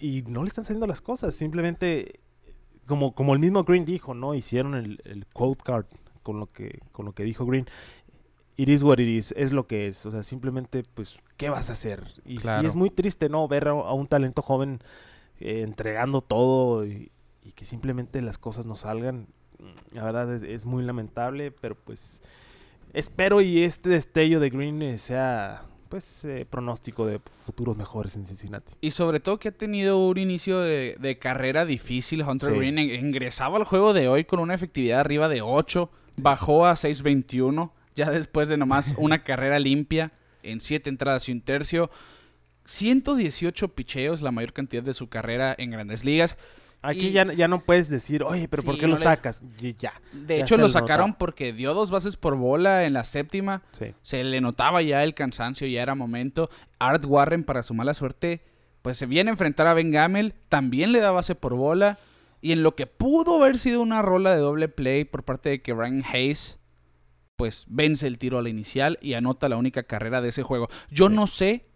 y 0.00 0.22
no 0.22 0.44
le 0.44 0.48
están 0.48 0.64
saliendo 0.64 0.86
las 0.86 1.02
cosas. 1.02 1.34
Simplemente, 1.34 2.20
como, 2.86 3.14
como 3.14 3.34
el 3.34 3.38
mismo 3.38 3.64
Green 3.64 3.84
dijo, 3.84 4.14
¿no? 4.14 4.34
Hicieron 4.34 4.74
el, 4.74 5.02
el 5.04 5.26
quote 5.26 5.62
card 5.62 5.84
con 6.26 6.40
lo 6.40 6.50
que, 6.50 6.80
con 6.90 7.06
lo 7.06 7.12
que 7.12 7.22
dijo 7.22 7.46
Green. 7.46 7.66
It 8.56 8.68
is 8.68 8.82
what 8.82 8.98
it 8.98 9.06
is, 9.08 9.32
es 9.36 9.52
lo 9.52 9.66
que 9.68 9.86
es. 9.86 10.04
O 10.06 10.10
sea, 10.10 10.24
simplemente, 10.24 10.82
pues, 10.94 11.16
¿qué 11.36 11.50
vas 11.50 11.70
a 11.70 11.74
hacer? 11.74 12.02
Y 12.24 12.38
Claro. 12.38 12.62
sí 12.62 12.66
es 12.66 12.74
muy 12.74 12.90
triste, 12.90 13.28
¿no? 13.28 13.46
Ver 13.46 13.68
a, 13.68 13.70
a 13.72 13.92
un 13.92 14.06
talento 14.08 14.42
joven 14.42 14.80
eh, 15.38 15.60
entregando 15.62 16.22
todo 16.22 16.84
y, 16.84 17.12
y 17.44 17.52
que 17.52 17.64
simplemente 17.64 18.20
las 18.22 18.38
cosas 18.38 18.66
no 18.66 18.76
salgan. 18.76 19.28
La 19.92 20.02
verdad 20.04 20.34
es, 20.34 20.42
es 20.42 20.66
muy 20.66 20.82
lamentable, 20.82 21.50
pero 21.52 21.76
pues 21.76 22.22
espero 22.92 23.40
y 23.40 23.62
este 23.62 23.90
destello 23.90 24.40
de 24.40 24.50
Green 24.50 24.82
eh, 24.82 24.98
sea 24.98 25.64
pues 25.88 26.24
eh, 26.24 26.44
pronóstico 26.50 27.06
de 27.06 27.20
futuros 27.44 27.76
mejores 27.76 28.16
en 28.16 28.24
Cincinnati. 28.26 28.72
Y 28.80 28.90
sobre 28.90 29.20
todo 29.20 29.38
que 29.38 29.48
ha 29.48 29.52
tenido 29.52 29.98
un 29.98 30.18
inicio 30.18 30.58
de, 30.60 30.96
de 30.98 31.18
carrera 31.18 31.64
difícil. 31.64 32.22
Hunter 32.22 32.50
Sí. 32.52 32.56
Green 32.58 32.78
en- 32.78 33.06
ingresaba 33.06 33.56
al 33.58 33.64
juego 33.64 33.92
de 33.92 34.08
hoy 34.08 34.24
con 34.24 34.40
una 34.40 34.54
efectividad 34.54 35.00
arriba 35.00 35.28
de 35.28 35.42
8. 35.42 35.90
Bajó 36.16 36.66
a 36.66 36.74
6.21. 36.74 37.70
Ya 37.94 38.10
después 38.10 38.48
de 38.48 38.56
nomás 38.56 38.94
una 38.98 39.22
carrera 39.22 39.58
limpia 39.58 40.12
en 40.42 40.60
7 40.60 40.88
entradas 40.90 41.28
y 41.28 41.32
un 41.32 41.40
tercio. 41.40 41.90
118 42.64 43.68
picheos, 43.74 44.22
la 44.22 44.32
mayor 44.32 44.52
cantidad 44.52 44.82
de 44.82 44.94
su 44.94 45.08
carrera 45.08 45.54
en 45.56 45.70
grandes 45.70 46.04
ligas. 46.04 46.36
Aquí 46.82 47.08
Y- 47.08 47.12
ya, 47.12 47.32
ya 47.32 47.48
no 47.48 47.60
puedes 47.64 47.88
decir, 47.88 48.22
oye, 48.22 48.48
pero 48.48 48.62
¿por 48.62 48.74
Sí, 48.74 48.80
qué 48.80 48.86
no 48.86 48.92
lo 48.92 48.98
le- 48.98 49.02
sacas? 49.04 49.42
Y 49.60 49.74
ya. 49.74 49.94
De 50.12 50.38
Ya 50.38 50.44
hecho, 50.44 50.56
lo 50.56 50.62
nota. 50.66 50.80
sacaron 50.80 51.14
porque 51.14 51.52
dio 51.52 51.74
dos 51.74 51.90
bases 51.90 52.16
por 52.16 52.36
bola 52.36 52.84
en 52.84 52.92
la 52.92 53.04
séptima. 53.04 53.62
Sí. 53.72 53.94
Se 54.02 54.22
le 54.24 54.40
notaba 54.40 54.82
ya 54.82 55.02
el 55.02 55.14
cansancio, 55.14 55.66
ya 55.66 55.82
era 55.82 55.94
momento. 55.94 56.50
Art 56.78 57.04
Warren, 57.04 57.44
para 57.44 57.62
su 57.62 57.72
mala 57.74 57.94
suerte, 57.94 58.42
pues 58.82 58.98
se 58.98 59.06
viene 59.06 59.30
a 59.30 59.32
enfrentar 59.32 59.66
a 59.66 59.74
Ben 59.74 59.90
Gamel. 59.90 60.34
También 60.48 60.92
le 60.92 61.00
da 61.00 61.10
base 61.12 61.34
por 61.34 61.54
bola. 61.54 61.98
Y 62.46 62.52
en 62.52 62.62
lo 62.62 62.76
que 62.76 62.86
pudo 62.86 63.42
haber 63.42 63.58
sido 63.58 63.80
una 63.82 64.02
rola 64.02 64.32
de 64.32 64.38
doble 64.40 64.68
play 64.68 65.04
por 65.04 65.24
parte 65.24 65.48
de 65.48 65.62
que 65.62 65.74
Ryan 65.74 66.04
Hayes, 66.12 66.60
pues 67.34 67.64
vence 67.68 68.06
el 68.06 68.18
tiro 68.18 68.38
a 68.38 68.42
la 68.42 68.48
inicial 68.48 69.00
y 69.02 69.14
anota 69.14 69.48
la 69.48 69.56
única 69.56 69.82
carrera 69.82 70.20
de 70.20 70.28
ese 70.28 70.44
juego. 70.44 70.68
Yo 70.88 71.08
Sí. 71.08 71.14
no 71.14 71.26
sé 71.26 71.66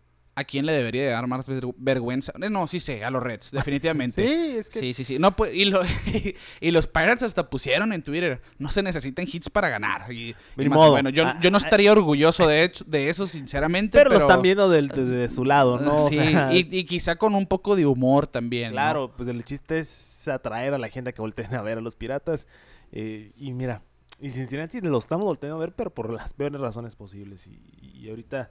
a 0.41 0.45
quién 0.45 0.67
le 0.67 0.73
debería 0.73 1.03
de 1.05 1.09
dar 1.11 1.27
más 1.27 1.47
ver- 1.49 1.65
vergüenza. 1.77 2.33
Eh, 2.41 2.51
No, 2.51 2.67
sí 2.67 2.81
sé, 2.81 3.05
a 3.05 3.11
los 3.11 3.23
Reds, 3.23 3.51
definitivamente. 3.51 4.23
Sí, 4.26 4.57
es 4.59 4.71
que 4.71 4.79
Sí, 4.81 4.95
sí, 4.95 5.05
sí. 5.05 5.19
No, 5.19 5.37
pues, 5.37 5.55
y, 5.55 5.65
lo- 5.67 5.83
y 6.61 6.71
los 6.71 6.87
Pirates 6.87 7.23
hasta 7.23 7.49
pusieron 7.49 7.93
en 7.93 8.03
Twitter, 8.03 8.41
no 8.59 8.71
se 8.71 8.83
necesitan 8.83 9.26
hits 9.31 9.49
para 9.50 9.69
ganar. 9.69 10.13
Y, 10.13 10.35
y 10.59 10.69
más, 10.69 10.91
bueno, 10.91 11.11
yo, 11.11 11.26
Ah, 11.26 11.39
yo 11.41 11.50
no 11.50 11.59
ah, 11.59 11.61
estaría 11.63 11.93
orgulloso 11.93 12.47
de, 12.47 12.65
hecho, 12.65 12.85
de 12.87 13.09
eso, 13.09 13.26
sinceramente. 13.26 13.99
pero, 13.99 14.11
Pero, 14.11 14.21
lo 14.21 14.26
están 14.26 14.43
viendo 14.43 14.69
desde 14.69 15.29
su 15.31 15.45
lado, 15.45 15.79
¿no? 15.79 15.95
O 16.05 16.09
Sí, 16.09 16.17
sea, 16.17 16.53
y, 16.53 16.67
y 16.71 16.85
quizá 16.85 17.17
con 17.17 17.35
un 17.35 17.47
poco 17.47 17.76
de 17.76 17.87
humor 17.87 18.26
también. 18.26 18.69
¿no? 18.71 18.73
Claro, 18.73 19.13
pues 19.17 19.29
el 19.29 19.45
chiste 19.45 19.79
es 19.79 20.26
atraer 20.29 20.75
a 20.75 20.79
la 20.79 20.89
gente 20.89 21.11
a 21.11 21.13
que 21.13 21.21
volteen 21.23 21.55
a 21.55 21.63
ver 21.63 21.79
a 21.79 21.81
los 21.81 21.95
piratas. 21.97 22.47
eh, 22.93 23.33
y 23.37 23.53
mira, 23.53 23.83
y 24.23 24.31
Cincinnati 24.31 24.81
lo 24.83 24.99
estamos 24.99 25.25
volteando 25.25 25.57
a 25.57 25.61
ver, 25.61 25.73
pero 25.73 25.91
por 25.95 26.13
las 26.13 26.35
peores 26.35 26.61
razones 26.61 26.95
posibles. 26.97 27.47
Y, 27.47 27.59
y 27.81 28.11
ahorita 28.11 28.50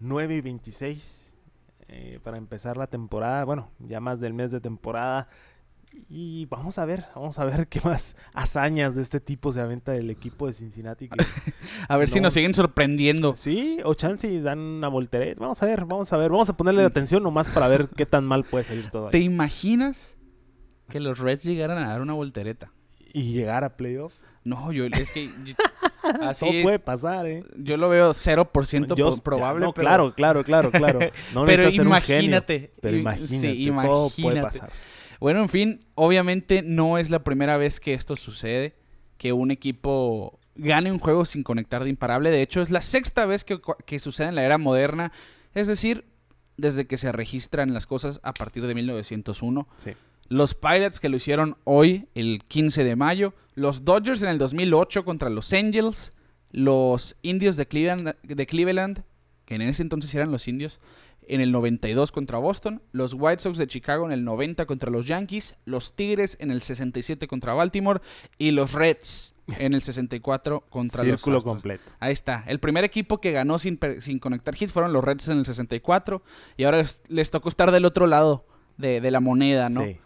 9 0.00 0.36
y 0.36 0.40
26 0.40 1.34
eh, 1.88 2.20
para 2.22 2.36
empezar 2.38 2.76
la 2.76 2.86
temporada. 2.86 3.44
Bueno, 3.44 3.70
ya 3.78 4.00
más 4.00 4.20
del 4.20 4.34
mes 4.34 4.50
de 4.52 4.60
temporada. 4.60 5.28
Y 6.10 6.44
vamos 6.46 6.78
a 6.78 6.84
ver, 6.84 7.06
vamos 7.14 7.38
a 7.38 7.44
ver 7.46 7.68
qué 7.68 7.80
más 7.80 8.16
hazañas 8.34 8.96
de 8.96 9.02
este 9.02 9.18
tipo 9.18 9.50
se 9.52 9.60
aventa 9.62 9.94
el 9.96 10.10
equipo 10.10 10.46
de 10.46 10.52
Cincinnati. 10.52 11.08
Que, 11.08 11.24
A 11.88 11.96
ver 11.96 12.08
si 12.10 12.18
no. 12.18 12.24
nos 12.24 12.34
siguen 12.34 12.52
sorprendiendo. 12.52 13.34
sí, 13.34 13.78
o 13.84 13.94
chance 13.94 14.28
y 14.28 14.40
dan 14.40 14.58
una 14.58 14.88
voltereta. 14.88 15.40
Vamos 15.40 15.62
a 15.62 15.66
ver, 15.66 15.84
vamos 15.86 16.12
a 16.12 16.16
ver. 16.18 16.30
Vamos 16.30 16.50
a 16.50 16.56
ponerle 16.56 16.82
atención 16.84 17.22
nomás 17.22 17.48
para 17.48 17.68
ver 17.68 17.88
qué 17.88 18.04
tan 18.04 18.24
mal 18.26 18.44
puede 18.44 18.64
salir 18.64 18.90
todo. 18.90 19.06
ahí. 19.06 19.10
¿Te 19.12 19.20
imaginas 19.20 20.14
que 20.90 21.00
los 21.00 21.18
Reds 21.18 21.44
llegaran 21.44 21.78
a 21.78 21.88
dar 21.88 22.02
una 22.02 22.12
voltereta? 22.12 22.72
Y 23.14 23.32
llegar 23.32 23.64
a 23.64 23.76
playoff. 23.78 24.12
No, 24.44 24.72
yo 24.72 24.84
es 24.84 25.10
que 25.12 25.26
yo- 25.46 25.54
así 26.22 26.46
Todo 26.50 26.62
puede 26.62 26.78
pasar, 26.78 27.26
¿eh? 27.26 27.44
yo 27.56 27.76
lo 27.76 27.88
veo 27.88 28.12
0% 28.12 28.94
Yo- 28.96 29.16
probable. 29.18 29.64
no, 29.64 29.72
pero- 29.72 29.84
claro, 29.84 30.14
claro, 30.14 30.44
claro, 30.44 30.70
claro. 30.70 30.98
No 31.34 31.44
pero 31.44 31.68
imagínate. 31.70 32.72
pero 32.80 32.96
imagínate, 32.96 33.72
todo 33.86 34.10
puede 34.20 34.42
pasar. 34.42 34.70
Bueno, 35.20 35.40
en 35.40 35.48
fin, 35.48 35.80
obviamente 35.94 36.62
no 36.62 36.98
es 36.98 37.10
la 37.10 37.20
primera 37.24 37.56
vez 37.56 37.80
que 37.80 37.94
esto 37.94 38.16
sucede, 38.16 38.74
que 39.16 39.32
un 39.32 39.50
equipo 39.50 40.38
gane 40.56 40.90
un 40.92 40.98
juego 40.98 41.24
sin 41.24 41.42
conectar 41.42 41.84
de 41.84 41.90
imparable. 41.90 42.30
De 42.30 42.42
hecho, 42.42 42.60
es 42.62 42.70
la 42.70 42.80
sexta 42.80 43.26
vez 43.26 43.44
que, 43.44 43.58
que 43.86 43.98
sucede 43.98 44.28
en 44.28 44.34
la 44.34 44.44
era 44.44 44.58
moderna, 44.58 45.12
es 45.54 45.66
decir, 45.68 46.04
desde 46.58 46.86
que 46.86 46.96
se 46.96 47.12
registran 47.12 47.72
las 47.74 47.86
cosas 47.86 48.20
a 48.22 48.32
partir 48.34 48.66
de 48.66 48.74
1901. 48.74 49.68
Sí. 49.76 49.92
Los 50.28 50.54
Pirates 50.54 51.00
que 51.00 51.08
lo 51.08 51.16
hicieron 51.16 51.56
hoy, 51.64 52.08
el 52.14 52.42
15 52.46 52.84
de 52.84 52.96
mayo. 52.96 53.34
Los 53.54 53.84
Dodgers 53.84 54.22
en 54.22 54.28
el 54.28 54.38
2008 54.38 55.04
contra 55.04 55.30
los 55.30 55.52
Angels. 55.52 56.12
Los 56.50 57.16
Indios 57.22 57.56
de 57.56 57.66
Cleveland, 57.66 58.14
de 58.22 58.46
Cleveland, 58.46 59.02
que 59.44 59.56
en 59.56 59.62
ese 59.62 59.82
entonces 59.82 60.14
eran 60.14 60.30
los 60.30 60.48
Indios, 60.48 60.80
en 61.28 61.40
el 61.40 61.52
92 61.52 62.12
contra 62.12 62.38
Boston. 62.38 62.82
Los 62.92 63.14
White 63.14 63.42
Sox 63.42 63.58
de 63.58 63.66
Chicago 63.66 64.06
en 64.06 64.12
el 64.12 64.24
90 64.24 64.66
contra 64.66 64.90
los 64.90 65.06
Yankees. 65.06 65.56
Los 65.64 65.94
Tigres 65.94 66.36
en 66.40 66.50
el 66.50 66.62
67 66.62 67.26
contra 67.26 67.54
Baltimore. 67.54 68.00
Y 68.38 68.52
los 68.52 68.72
Reds 68.72 69.34
en 69.58 69.74
el 69.74 69.82
64 69.82 70.64
contra 70.68 71.02
los 71.04 71.20
Círculo 71.20 71.42
completo. 71.42 71.84
Ahí 72.00 72.12
está. 72.12 72.44
El 72.46 72.58
primer 72.58 72.84
equipo 72.84 73.20
que 73.20 73.32
ganó 73.32 73.58
sin, 73.58 73.78
sin 74.00 74.18
conectar 74.18 74.54
hits 74.58 74.72
fueron 74.72 74.92
los 74.92 75.04
Reds 75.04 75.28
en 75.28 75.38
el 75.38 75.46
64. 75.46 76.22
Y 76.56 76.64
ahora 76.64 76.78
les, 76.78 77.02
les 77.08 77.30
tocó 77.30 77.48
estar 77.48 77.70
del 77.70 77.84
otro 77.84 78.06
lado 78.06 78.46
de, 78.76 79.00
de 79.00 79.10
la 79.10 79.20
moneda, 79.20 79.68
¿no? 79.68 79.84
Sí. 79.84 79.98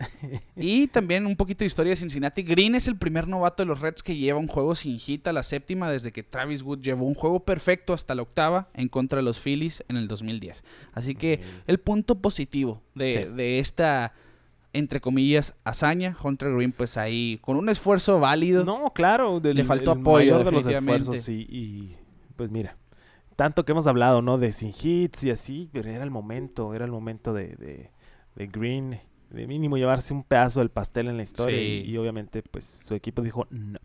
Y 0.56 0.88
también 0.88 1.26
un 1.26 1.36
poquito 1.36 1.60
de 1.60 1.66
historia 1.66 1.90
de 1.90 1.96
Cincinnati. 1.96 2.42
Green 2.42 2.74
es 2.74 2.86
el 2.88 2.96
primer 2.96 3.28
novato 3.28 3.62
de 3.62 3.66
los 3.66 3.80
Reds 3.80 4.02
que 4.02 4.16
lleva 4.16 4.38
un 4.38 4.46
juego 4.48 4.74
sin 4.74 4.98
hit 4.98 5.26
a 5.26 5.32
la 5.32 5.42
séptima 5.42 5.90
desde 5.90 6.12
que 6.12 6.22
Travis 6.22 6.62
Wood 6.62 6.80
llevó 6.80 7.06
un 7.06 7.14
juego 7.14 7.40
perfecto 7.40 7.92
hasta 7.92 8.14
la 8.14 8.22
octava 8.22 8.68
en 8.74 8.88
contra 8.88 9.16
de 9.16 9.22
los 9.22 9.38
Phillies 9.38 9.84
en 9.88 9.96
el 9.96 10.08
2010. 10.08 10.64
Así 10.92 11.14
que 11.14 11.40
el 11.66 11.78
punto 11.78 12.16
positivo 12.20 12.82
de, 12.94 13.22
Sí. 13.24 13.28
de 13.34 13.58
esta, 13.58 14.12
entre 14.72 15.00
comillas, 15.00 15.54
hazaña, 15.64 16.16
Hunter 16.22 16.52
Green, 16.54 16.72
pues 16.72 16.96
ahí 16.96 17.38
con 17.42 17.56
un 17.56 17.68
esfuerzo 17.68 18.20
válido. 18.20 18.64
No, 18.64 18.92
claro. 18.94 19.40
del- 19.40 19.56
Le 19.56 19.64
faltó 19.64 19.92
el 19.92 20.00
apoyo, 20.00 20.32
mayor 20.34 20.44
de 20.44 20.52
los 20.52 20.66
esfuerzos. 20.66 21.28
Y, 21.28 21.46
y, 21.48 21.96
pues 22.36 22.50
mira, 22.50 22.76
tanto 23.36 23.64
que 23.64 23.72
hemos 23.72 23.86
hablado, 23.86 24.20
¿no? 24.22 24.36
De 24.38 24.52
sin 24.52 24.72
hits 24.80 25.24
y 25.24 25.30
así, 25.30 25.68
pero 25.72 25.88
era 25.90 26.04
el 26.04 26.10
momento, 26.10 26.74
era 26.74 26.84
el 26.84 26.90
momento 26.90 27.32
de, 27.32 27.56
de, 27.56 27.90
de 28.36 28.46
Green, 28.46 29.00
de 29.30 29.46
mínimo 29.46 29.76
llevarse 29.76 30.12
un 30.12 30.24
pedazo 30.24 30.60
del 30.60 30.70
pastel 30.70 31.08
en 31.08 31.16
la 31.16 31.22
historia. 31.22 31.56
Sí. 31.58 31.84
Y, 31.86 31.90
y 31.92 31.96
obviamente, 31.96 32.42
pues 32.42 32.64
su 32.86 32.94
equipo 32.94 33.22
dijo, 33.22 33.46
no. 33.50 33.78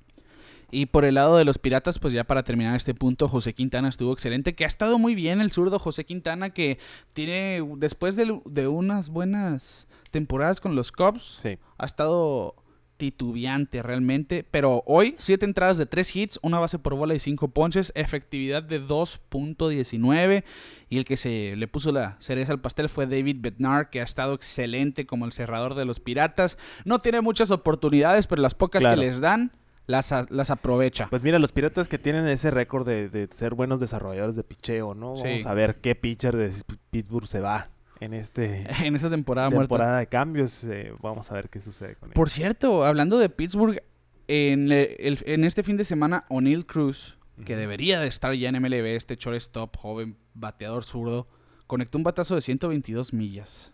Y 0.72 0.88
por 0.88 1.06
el 1.06 1.14
lado 1.16 1.38
de 1.38 1.46
los 1.46 1.60
Piratas, 1.60 2.00
pues 2.00 2.12
ya 2.14 2.24
para 2.24 2.44
terminar 2.44 2.76
este 2.76 2.94
punto, 2.96 3.28
José 3.28 3.54
Quintana 3.54 3.88
estuvo 3.88 4.12
excelente, 4.12 4.56
que 4.56 4.64
ha 4.64 4.68
estado 4.68 4.98
muy 4.98 5.14
bien 5.16 5.40
el 5.40 5.52
zurdo 5.52 5.78
José 5.80 6.06
Quintana, 6.06 6.50
que 6.50 6.80
tiene, 7.14 7.62
después 7.78 8.16
de, 8.16 8.42
de 8.46 8.68
unas 8.68 9.10
buenas 9.10 9.88
temporadas 10.12 10.60
con 10.60 10.76
los 10.76 10.92
Cubs, 10.92 11.38
Sí. 11.42 11.58
ha 11.78 11.86
estado 11.86 12.56
titubeante 12.98 13.84
realmente, 13.84 14.46
pero 14.50 14.84
hoy 14.86 15.16
siete 15.18 15.46
entradas 15.46 15.78
de 15.78 15.86
tres 15.86 16.16
hits, 16.16 16.40
una 16.42 16.60
base 16.60 16.80
por 16.80 16.96
bola 16.96 17.14
y 17.16 17.20
cinco 17.20 17.50
ponches, 17.50 17.92
efectividad 17.96 18.64
de 18.64 18.82
2.19 18.82 20.44
y 20.90 20.98
el 20.98 21.06
que 21.06 21.18
se 21.18 21.56
le 21.56 21.68
puso 21.68 21.92
la 21.92 22.16
cereza 22.20 22.54
al 22.54 22.62
pastel 22.62 22.90
fue 22.90 23.08
David 23.08 23.38
Bednar, 23.40 23.90
que 23.90 24.02
ha 24.02 24.04
estado 24.04 24.34
excelente 24.34 25.06
como 25.06 25.26
el 25.26 25.32
cerrador 25.32 25.76
de 25.76 25.86
los 25.86 26.00
Piratas. 26.00 26.58
No 26.86 27.00
tiene 27.00 27.22
muchas 27.22 27.52
oportunidades, 27.52 28.28
pero 28.28 28.42
las 28.42 28.54
pocas 28.56 28.82
Claro. 28.82 29.00
que 29.02 29.08
les 29.08 29.20
dan 29.20 29.52
las, 29.88 30.12
las 30.32 30.50
aprovecha. 30.50 31.08
Pues 31.10 31.22
mira, 31.22 31.38
los 31.38 31.52
piratas 31.52 31.88
que 31.88 32.00
tienen 32.00 32.28
ese 32.28 32.50
récord 32.50 32.88
de, 32.88 33.08
de 33.10 33.28
ser 33.32 33.54
buenos 33.54 33.80
desarrolladores 33.80 34.36
de 34.36 34.44
picheo, 34.44 34.96
¿no? 34.96 35.14
Vamos 35.14 35.22
Sí. 35.22 35.44
a 35.48 35.54
ver 35.54 35.76
qué 35.82 35.94
pitcher 35.96 36.36
de 36.36 36.52
Pittsburgh 36.90 37.28
se 37.28 37.40
va 37.40 37.70
en 38.00 38.14
este 38.14 38.66
En 38.86 38.96
esa 38.96 39.10
temporada 39.10 39.50
muerta. 39.50 39.68
temporada 39.70 40.00
de 40.00 40.08
cambios. 40.08 40.64
eh, 40.66 40.94
vamos 41.02 41.32
a 41.32 41.36
ver 41.36 41.50
qué 41.50 41.62
sucede 41.62 41.96
con 41.96 42.10
él. 42.10 42.14
Por 42.14 42.30
cierto, 42.30 42.84
hablando 42.84 43.18
de 43.20 43.30
Pittsburgh, 43.30 43.82
en, 44.28 44.72
el- 44.72 45.20
en 45.26 45.44
este 45.44 45.64
fin 45.64 45.78
de 45.78 45.86
semana, 45.86 46.26
O'Neill 46.30 46.66
Cruz, 46.66 47.18
que 47.46 47.56
debería 47.56 48.00
de 48.00 48.08
estar 48.08 48.34
ya 48.34 48.50
en 48.50 48.56
MLB, 48.62 48.96
este 48.96 49.16
shortstop, 49.18 49.76
joven, 49.76 50.16
bateador 50.34 50.84
zurdo, 50.84 51.28
conectó 51.68 51.98
un 51.98 52.04
batazo 52.04 52.36
de 52.36 52.42
122 52.42 53.14
millas 53.14 53.74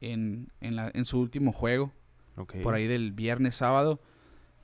en, 0.00 0.48
en, 0.60 0.76
la- 0.76 0.90
en 0.94 1.04
su 1.04 1.18
último 1.20 1.52
juego, 1.52 1.92
por 2.62 2.74
ahí 2.74 2.86
del 2.86 3.12
viernes, 3.12 3.56
sábado. 3.56 4.00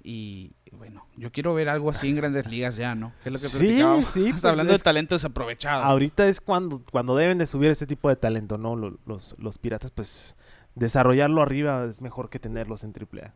Y 0.08 0.52
bueno, 0.70 1.04
yo 1.16 1.32
quiero 1.32 1.52
ver 1.52 1.68
algo 1.68 1.90
así 1.90 2.08
en 2.08 2.14
grandes 2.14 2.46
ligas 2.46 2.76
ya, 2.76 2.94
¿no? 2.94 3.12
Que 3.24 3.28
es 3.28 3.32
lo 3.32 3.38
que 3.40 3.48
Sí, 3.48 3.58
platicábamos. 3.58 4.08
sí, 4.10 4.26
pues, 4.30 4.44
hablando 4.44 4.72
de 4.72 4.78
talento 4.78 5.16
desaprovechado. 5.16 5.82
Ahorita 5.82 6.28
es 6.28 6.40
cuando, 6.40 6.80
cuando 6.92 7.16
deben 7.16 7.38
de 7.38 7.46
subir 7.46 7.72
ese 7.72 7.88
tipo 7.88 8.08
de 8.08 8.14
talento, 8.14 8.56
¿no? 8.56 8.76
Lo- 8.76 8.98
Los, 9.04 9.34
los 9.38 9.58
piratas, 9.58 9.90
pues, 9.90 10.36
desarrollarlo 10.76 11.42
arriba 11.42 11.84
es 11.90 12.00
mejor 12.00 12.30
que 12.30 12.38
tenerlos 12.38 12.84
en 12.84 12.92
AAA. 12.92 13.34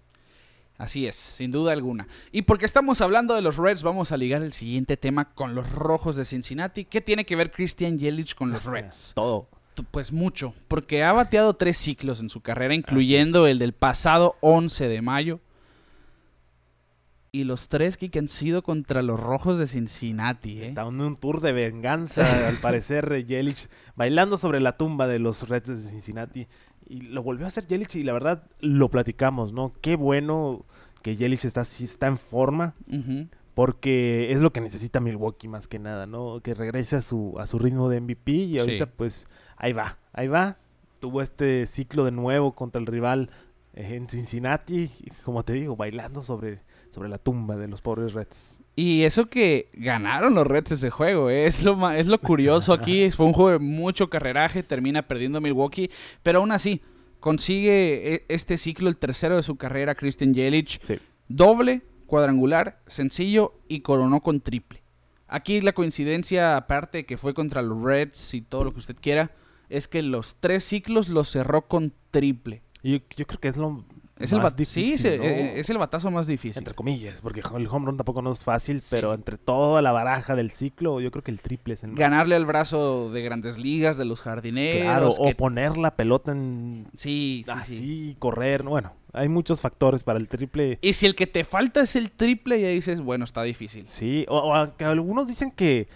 Así 0.78 1.08
es, 1.08 1.16
sin 1.16 1.50
duda 1.50 1.72
alguna. 1.72 2.06
Y 2.30 2.42
porque 2.42 2.66
estamos 2.66 3.00
hablando 3.00 3.34
de 3.34 3.42
los 3.42 3.56
Reds, 3.56 3.82
vamos 3.82 4.12
a 4.12 4.16
ligar 4.16 4.40
el 4.42 4.52
siguiente 4.52 4.96
tema 4.96 5.32
con 5.34 5.56
los 5.56 5.70
Rojos 5.72 6.14
de 6.14 6.24
Cincinnati. 6.24 6.84
¿Qué 6.84 7.00
tiene 7.00 7.26
que 7.26 7.34
ver 7.36 7.50
Christian 7.50 7.98
Yelich 7.98 8.34
con 8.36 8.50
los 8.52 8.64
Reds? 8.64 9.12
Todo. 9.16 9.48
Pues 9.90 10.12
mucho, 10.12 10.54
porque 10.68 11.02
ha 11.02 11.12
bateado 11.12 11.54
tres 11.54 11.78
ciclos 11.78 12.20
en 12.20 12.28
su 12.28 12.42
carrera, 12.42 12.74
incluyendo 12.74 13.46
el 13.48 13.58
del 13.58 13.72
pasado 13.72 14.36
11 14.40 14.86
de 14.88 15.02
mayo. 15.02 15.40
Y 17.32 17.44
los 17.44 17.68
tres 17.68 17.96
que 17.96 18.10
han 18.18 18.28
sido 18.28 18.62
contra 18.62 19.02
los 19.02 19.20
Rojos 19.20 19.58
de 19.58 19.66
Cincinnati, 19.68 20.60
¿eh? 20.60 20.64
Está 20.64 20.82
en 20.82 21.00
un 21.00 21.16
tour 21.16 21.40
de 21.40 21.52
venganza, 21.52 22.22
al 22.48 22.56
parecer, 22.56 23.24
Yelich, 23.24 23.68
bailando 23.94 24.36
sobre 24.36 24.60
la 24.60 24.76
tumba 24.76 25.06
de 25.06 25.20
los 25.20 25.48
Reds 25.48 25.68
de 25.84 25.90
Cincinnati. 25.90 26.48
Y 26.88 27.02
lo 27.02 27.22
volvió 27.22 27.44
a 27.44 27.48
hacer 27.48 27.66
Yelich 27.68 27.94
y 27.96 28.02
la 28.02 28.12
verdad 28.12 28.42
lo 28.58 28.88
platicamos, 28.88 29.52
¿no? 29.52 29.72
Qué 29.80 29.94
bueno 29.94 30.64
que 31.02 31.14
Yelich 31.16 31.44
está, 31.44 31.60
está 31.60 32.08
en 32.08 32.18
forma, 32.18 32.74
porque 33.54 34.32
es 34.32 34.40
lo 34.40 34.52
que 34.52 34.60
necesita 34.60 35.00
Milwaukee 35.00 35.48
más 35.48 35.68
que 35.68 35.78
nada, 35.78 36.06
¿no? 36.06 36.40
Que 36.40 36.54
regrese 36.54 36.96
a 36.96 37.00
su, 37.00 37.36
a 37.38 37.46
su 37.46 37.58
ritmo 37.58 37.88
de 37.88 38.00
MVP 38.00 38.32
y 38.32 38.58
ahorita 38.58 38.86
Sí. 38.86 38.92
pues 38.96 39.26
ahí 39.56 39.72
va, 39.72 39.98
ahí 40.12 40.28
va. 40.28 40.56
Tuvo 40.98 41.22
este 41.22 41.66
ciclo 41.66 42.04
de 42.04 42.10
nuevo 42.12 42.54
contra 42.54 42.80
el 42.80 42.86
rival 42.86 43.30
eh, 43.74 43.94
en 43.94 44.08
Cincinnati, 44.08 44.90
como 45.24 45.44
te 45.44 45.52
digo, 45.54 45.76
bailando 45.76 46.22
sobre, 46.22 46.60
sobre 46.90 47.08
la 47.08 47.18
tumba 47.18 47.56
de 47.56 47.68
los 47.68 47.80
pobres 47.82 48.12
Reds. 48.12 48.58
Y 48.76 49.02
eso 49.02 49.26
que 49.26 49.68
ganaron 49.74 50.34
los 50.34 50.46
Reds 50.46 50.72
ese 50.72 50.90
juego, 50.90 51.28
¿eh? 51.30 51.46
es, 51.46 51.62
lo, 51.64 51.90
es 51.90 52.06
lo 52.06 52.18
curioso 52.18 52.72
aquí. 52.72 53.10
Fue 53.12 53.26
un 53.26 53.32
juego 53.32 53.50
de 53.50 53.58
mucho 53.58 54.08
carreraje, 54.10 54.62
termina 54.62 55.02
perdiendo 55.06 55.40
Milwaukee, 55.40 55.90
pero 56.22 56.38
aún 56.40 56.52
así 56.52 56.80
consigue 57.20 58.14
e- 58.14 58.24
este 58.28 58.56
ciclo, 58.56 58.88
el 58.88 58.96
tercero 58.96 59.36
de 59.36 59.42
su 59.42 59.56
carrera, 59.56 59.94
Christian 59.94 60.34
Yelich, 60.34 60.80
Sí. 60.82 60.98
doble, 61.28 61.82
cuadrangular, 62.06 62.80
sencillo 62.86 63.54
y 63.68 63.80
coronó 63.80 64.20
con 64.22 64.40
triple. 64.40 64.82
Aquí 65.28 65.60
la 65.60 65.72
coincidencia, 65.72 66.56
aparte 66.56 67.06
que 67.06 67.16
fue 67.18 67.34
contra 67.34 67.62
los 67.62 67.82
Reds 67.82 68.34
y 68.34 68.40
todo 68.40 68.64
lo 68.64 68.72
que 68.72 68.80
usted 68.80 68.96
quiera, 69.00 69.30
es 69.68 69.86
que 69.86 70.02
los 70.02 70.36
tres 70.40 70.64
ciclos 70.64 71.08
los 71.08 71.28
cerró 71.30 71.68
con 71.68 71.92
triple. 72.10 72.62
Yo, 72.82 72.96
yo 73.16 73.26
creo 73.26 73.38
que 73.38 73.48
es 73.48 73.56
lo 73.56 73.84
Es 74.20 74.32
el, 74.32 74.40
difícil, 74.56 74.88
sí, 74.90 74.98
se- 74.98 75.18
¿no? 75.18 75.24
eh, 75.24 75.58
es 75.60 75.70
el 75.70 75.78
batazo 75.78 76.10
más 76.10 76.26
difícil. 76.26 76.58
Entre 76.58 76.74
comillas, 76.74 77.20
porque 77.22 77.40
el 77.56 77.66
home 77.66 77.86
run 77.86 77.96
tampoco 77.96 78.22
no 78.22 78.30
es 78.32 78.44
fácil, 78.44 78.80
Sí. 78.80 78.88
pero 78.90 79.14
entre 79.14 79.38
toda 79.38 79.80
la 79.82 79.92
baraja 79.92 80.36
del 80.36 80.50
ciclo, 80.50 81.00
yo 81.00 81.10
creo 81.10 81.24
que 81.24 81.30
el 81.30 81.40
triple 81.40 81.74
es 81.74 81.82
el 81.84 81.90
más- 81.90 81.98
ganarle 81.98 82.34
al 82.36 82.46
brazo 82.46 83.10
de 83.10 83.22
grandes 83.22 83.58
ligas, 83.58 83.96
de 83.96 84.04
los 84.04 84.20
jardineros. 84.20 84.82
Claro, 84.82 85.08
o 85.10 85.34
poner 85.36 85.76
la 85.78 85.96
pelota 85.96 86.32
en 86.32 86.86
Sí, 86.96 87.42
sí, 87.44 87.50
así, 87.50 87.76
sí. 87.76 88.16
correr, 88.18 88.62
no, 88.64 88.70
bueno, 88.70 88.92
hay 89.12 89.28
muchos 89.28 89.60
factores 89.60 90.04
para 90.04 90.18
el 90.18 90.28
triple. 90.28 90.78
Y 90.82 90.92
si 90.92 91.06
el 91.06 91.14
que 91.14 91.26
te 91.26 91.44
falta 91.44 91.80
es 91.80 91.96
el 91.96 92.10
triple, 92.10 92.60
ya 92.60 92.68
dices, 92.68 93.00
bueno, 93.00 93.24
está 93.24 93.42
difícil. 93.42 93.88
Sí, 93.88 94.26
o, 94.28 94.38
o 94.38 94.54
aunque 94.54 94.84
algunos 94.84 95.26
dicen 95.28 95.50
que, 95.50 95.88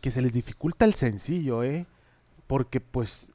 que 0.00 0.10
se 0.10 0.22
les 0.22 0.32
dificulta 0.32 0.84
el 0.84 0.94
sencillo, 0.94 1.62
¿eh? 1.64 1.86
Porque 2.46 2.80
pues 2.80 3.32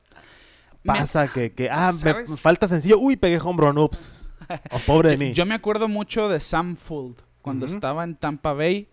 Me- 0.94 1.00
pasa 1.00 1.28
que, 1.28 1.52
que 1.54 1.70
ah, 1.70 1.92
me 2.04 2.26
falta 2.38 2.68
sencillo, 2.68 2.98
uy, 3.00 3.16
pegué 3.16 3.40
home 3.40 3.62
run, 3.62 3.78
ups. 3.78 4.24
Oh, 4.72 4.80
pobre 4.86 5.10
de 5.10 5.18
mí. 5.18 5.34
Yo 5.34 5.46
me 5.46 5.54
acuerdo 5.56 5.88
mucho 5.90 6.30
de 6.30 6.40
Sam 6.40 6.78
Fuld 6.78 7.18
cuando 7.42 7.66
estaba 7.66 8.04
en 8.06 8.16
Tampa 8.16 8.54
Bay. 8.54 8.88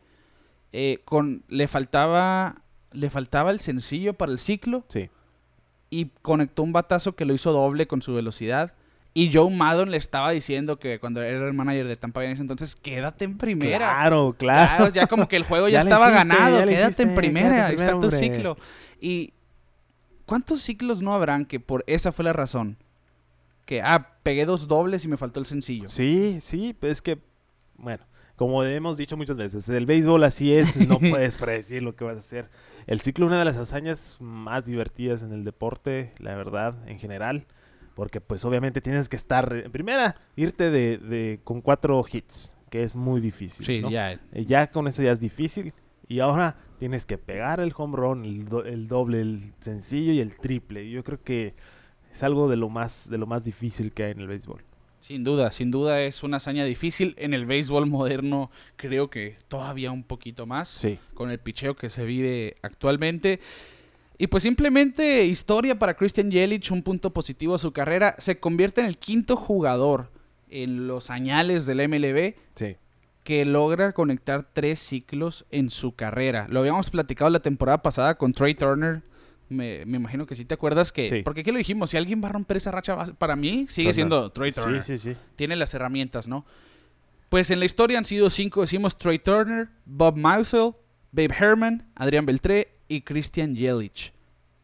eh, 0.73 0.99
con, 1.05 1.45
le 1.49 1.69
faltaba 1.69 2.57
le 2.91 3.11
faltaba 3.11 3.51
el 3.53 3.61
sencillo 3.61 4.15
para 4.15 4.33
el 4.33 4.39
ciclo 4.39 4.85
Sí. 4.89 5.11
y 5.91 6.07
conectó 6.23 6.63
un 6.63 6.73
batazo 6.73 7.15
que 7.17 7.25
lo 7.25 7.35
hizo 7.35 7.53
doble 7.53 7.87
con 7.87 8.03
su 8.03 8.15
velocidad. 8.15 8.73
Y 9.17 9.31
Joe 9.33 9.49
Maddon 9.49 9.93
le 9.93 9.97
estaba 9.97 10.31
diciendo 10.33 10.79
que 10.81 10.99
cuando 10.99 11.23
era 11.23 11.47
el 11.47 11.55
manager 11.55 11.87
de 11.87 11.95
Tampa 11.97 12.19
Bay 12.21 12.27
en 12.27 12.33
ese 12.33 12.43
entonces, 12.43 12.75
quédate 12.75 13.25
en 13.27 13.39
primera. 13.39 13.79
Claro, 13.79 14.35
claro. 14.37 14.77
Claro, 14.77 14.93
ya 14.93 15.07
como 15.07 15.29
que 15.29 15.37
el 15.37 15.45
juego 15.45 15.69
ya, 15.69 15.81
estaba 15.83 16.09
hiciste, 16.11 16.29
ganado. 16.29 16.59
ya 16.59 16.67
Quédate 16.67 17.03
en 17.05 17.15
primera, 17.15 17.49
quédate 17.69 17.75
en 17.75 17.81
ahí 17.81 17.85
está 17.87 18.01
tu 18.01 18.11
ciclo. 18.11 18.57
Y 19.01 19.34
¿cuántos 20.27 20.63
ciclos 20.63 21.03
no 21.03 21.15
habrán 21.15 21.45
que 21.47 21.61
por 21.61 21.85
esa 21.87 22.13
fue 22.13 22.25
la 22.25 22.33
razón? 22.33 22.77
Que, 23.67 23.81
ah, 23.83 24.17
pegué 24.23 24.45
dos 24.45 24.69
dobles 24.69 25.05
y 25.05 25.09
me 25.09 25.17
faltó 25.17 25.41
el 25.41 25.47
sencillo. 25.47 25.89
Sí, 25.89 26.39
sí, 26.41 26.77
pues 26.79 26.93
es 26.93 27.03
que, 27.03 27.19
bueno, 27.77 28.05
como 28.37 28.63
hemos 28.65 28.97
dicho 28.97 29.17
muchas 29.17 29.37
veces, 29.37 29.69
el 29.71 29.87
béisbol 29.87 30.23
así 30.25 30.53
es, 30.53 30.87
no 30.89 30.99
puedes 31.11 31.37
predecir 31.37 31.83
lo 31.83 31.97
que 31.97 32.05
vas 32.05 32.17
a 32.17 32.21
hacer. 32.21 32.51
El 32.87 33.01
ciclo, 33.01 33.27
una 33.27 33.39
de 33.39 33.45
las 33.47 33.57
hazañas 33.57 34.19
más 34.21 34.67
divertidas 34.67 35.23
en 35.23 35.33
el 35.33 35.45
deporte, 35.45 36.13
la 36.19 36.35
verdad, 36.35 36.77
en 36.89 36.99
general, 36.99 37.47
porque 37.95 38.21
pues 38.21 38.45
obviamente 38.45 38.81
tienes 38.83 39.09
que 39.09 39.17
estar, 39.17 39.51
en 39.53 39.73
primera, 39.73 40.17
irte 40.37 40.71
de, 40.71 40.99
de- 40.99 41.41
con 41.45 41.63
cuatro 41.63 42.05
hits, 42.11 42.55
que 42.69 42.83
es 42.83 42.95
muy 42.95 43.21
difícil. 43.21 43.65
Sí, 43.65 43.81
¿no? 43.81 43.89
ya. 43.91 44.21
Ya 44.33 44.67
con 44.71 44.89
eso 44.89 45.03
ya 45.03 45.13
es 45.13 45.21
difícil. 45.21 45.73
Y 46.07 46.21
ahora 46.21 46.57
tienes 46.79 47.07
que 47.07 47.19
pegar 47.19 47.61
el 47.61 47.73
home 47.77 47.97
run, 47.97 48.25
el, 48.25 48.49
do- 48.49 48.65
el 48.65 48.89
doble, 48.89 49.21
el 49.21 49.53
sencillo 49.61 50.13
y 50.13 50.21
el 50.21 50.37
triple. 50.37 50.91
Yo 50.91 51.03
creo 51.05 51.23
que 51.23 51.55
es 52.13 52.23
algo 52.23 52.49
de 52.49 52.57
lo 52.57 52.69
más, 52.69 53.09
de 53.11 53.19
lo 53.19 53.27
más 53.27 53.45
difícil 53.45 53.93
que 53.93 54.05
hay 54.05 54.13
en 54.13 54.21
el 54.21 54.27
béisbol. 54.29 54.63
Sin 55.01 55.23
duda, 55.23 55.51
sin 55.51 55.71
duda 55.71 56.01
es 56.03 56.23
una 56.23 56.39
hazaña 56.39 56.65
difícil. 56.65 57.15
En 57.19 57.35
el 57.35 57.45
béisbol 57.45 57.87
moderno 57.87 58.51
creo 58.77 59.11
que 59.11 59.37
todavía 59.49 59.91
un 59.93 60.03
poquito 60.03 60.47
más. 60.47 60.69
Sí. 60.69 60.99
Con 61.13 61.31
el 61.31 61.39
picheo 61.39 61.77
que 61.77 61.91
se 61.91 62.05
vive 62.05 62.55
actualmente. 62.63 63.39
Y 64.17 64.29
pues 64.29 64.45
simplemente 64.45 65.25
historia 65.27 65.79
para 65.79 65.95
Christian 65.95 66.31
Yelich, 66.31 66.71
un 66.71 66.83
punto 66.83 67.13
positivo 67.13 67.55
a 67.55 67.59
su 67.59 67.73
carrera. 67.73 68.15
Se 68.19 68.39
convierte 68.39 68.81
en 68.81 68.87
el 68.87 68.97
quinto 68.97 69.37
jugador 69.37 70.11
en 70.49 70.87
los 70.87 71.11
añales 71.11 71.67
del 71.67 71.87
MLB 71.89 72.35
Sí. 72.55 72.77
Que 73.25 73.45
logra 73.45 73.93
conectar 73.93 74.47
tres 74.53 74.79
ciclos 74.79 75.47
en 75.51 75.71
su 75.71 75.95
carrera. 75.95 76.47
Lo 76.49 76.61
habíamos 76.61 76.91
platicado 76.91 77.31
la 77.31 77.41
temporada 77.41 77.83
pasada 77.83 78.17
con 78.17 78.33
Trey 78.33 78.55
Turner. 78.55 79.03
Me, 79.49 79.85
me 79.87 79.97
imagino 79.97 80.27
que 80.27 80.37
sí 80.37 80.45
te 80.45 80.55
acuerdas 80.55 80.93
que... 80.93 81.09
Sí. 81.09 81.23
Porque 81.23 81.41
aquí 81.41 81.51
lo 81.51 81.59
dijimos, 81.59 81.91
si 81.91 81.97
alguien 81.97 82.23
va 82.23 82.29
a 82.29 82.33
romper 82.33 82.59
esa 82.59 82.71
racha, 82.71 82.97
para 83.19 83.35
mí 83.37 83.67
sigue 83.69 83.87
Turner. 83.89 83.95
siendo 83.95 84.31
Trey 84.31 84.53
Turner. 84.53 84.83
Sí, 84.83 84.99
sí, 84.99 85.13
sí. 85.15 85.19
Tiene 85.37 85.57
las 85.57 85.73
herramientas, 85.75 86.29
¿no? 86.29 86.45
Pues 87.31 87.51
en 87.51 87.59
la 87.59 87.65
historia 87.65 87.99
han 87.99 88.05
sido 88.05 88.31
cinco, 88.31 88.61
decimos 88.61 88.97
Trey 88.99 89.19
Turner, 89.19 89.69
Bob 89.87 90.17
Mausel, 90.17 90.73
Babe 91.13 91.35
Herman, 91.39 91.87
Adrián 91.95 92.27
Beltré 92.27 92.69
y 92.89 93.01
Christian 93.01 93.55
Yelich. 93.57 94.13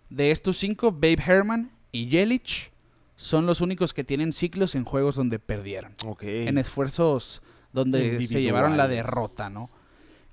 De 0.09 0.31
estos 0.31 0.59
cinco, 0.59 0.93
Babe 0.93 1.19
Herman 1.27 1.71
y 1.93 2.07
Yelich 2.09 2.71
son 3.17 3.47
los 3.47 3.61
únicos 3.61 3.93
que 3.95 4.05
tienen 4.05 4.33
ciclos 4.33 4.75
en 4.75 4.85
juegos 4.85 5.15
donde 5.17 5.39
perdieron 5.39 5.95
Ok. 6.07 6.23
en 6.25 6.59
esfuerzos 6.59 7.43
donde 7.73 8.21
se 8.27 8.41
llevaron 8.43 8.77
la 8.77 8.89
derrota, 8.89 9.51
¿no? 9.51 9.67
Sí, 9.67 9.73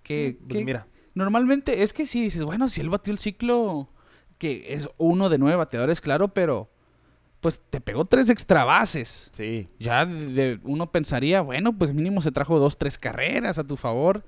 Que, 0.03 0.37
pues 0.39 0.57
que 0.59 0.65
mira, 0.65 0.87
normalmente 1.13 1.83
es 1.83 1.93
que 1.93 2.05
si 2.05 2.21
dices, 2.21 2.43
bueno, 2.43 2.69
si 2.69 2.81
él 2.81 2.89
batió 2.89 3.11
el 3.11 3.19
ciclo, 3.19 3.89
que 4.37 4.73
es 4.73 4.87
uno 4.97 5.29
de 5.29 5.37
nueve 5.37 5.57
bateadores, 5.57 5.99
claro, 6.01 6.29
pero 6.29 6.69
pues 7.41 7.61
te 7.69 7.81
pegó 7.81 8.05
tres 8.05 8.29
extra 8.29 8.63
bases. 8.63 9.29
sí. 9.33 9.67
Ya 9.79 10.05
de- 10.05 10.27
de- 10.33 10.59
uno 10.63 10.91
pensaría, 10.91 11.41
bueno, 11.41 11.77
pues 11.77 11.93
mínimo 11.93 12.21
se 12.21 12.31
trajo 12.31 12.57
dos, 12.59 12.77
tres 12.77 12.97
carreras 12.97 13.57
a 13.59 13.63
tu 13.63 13.77
favor. 13.77 14.23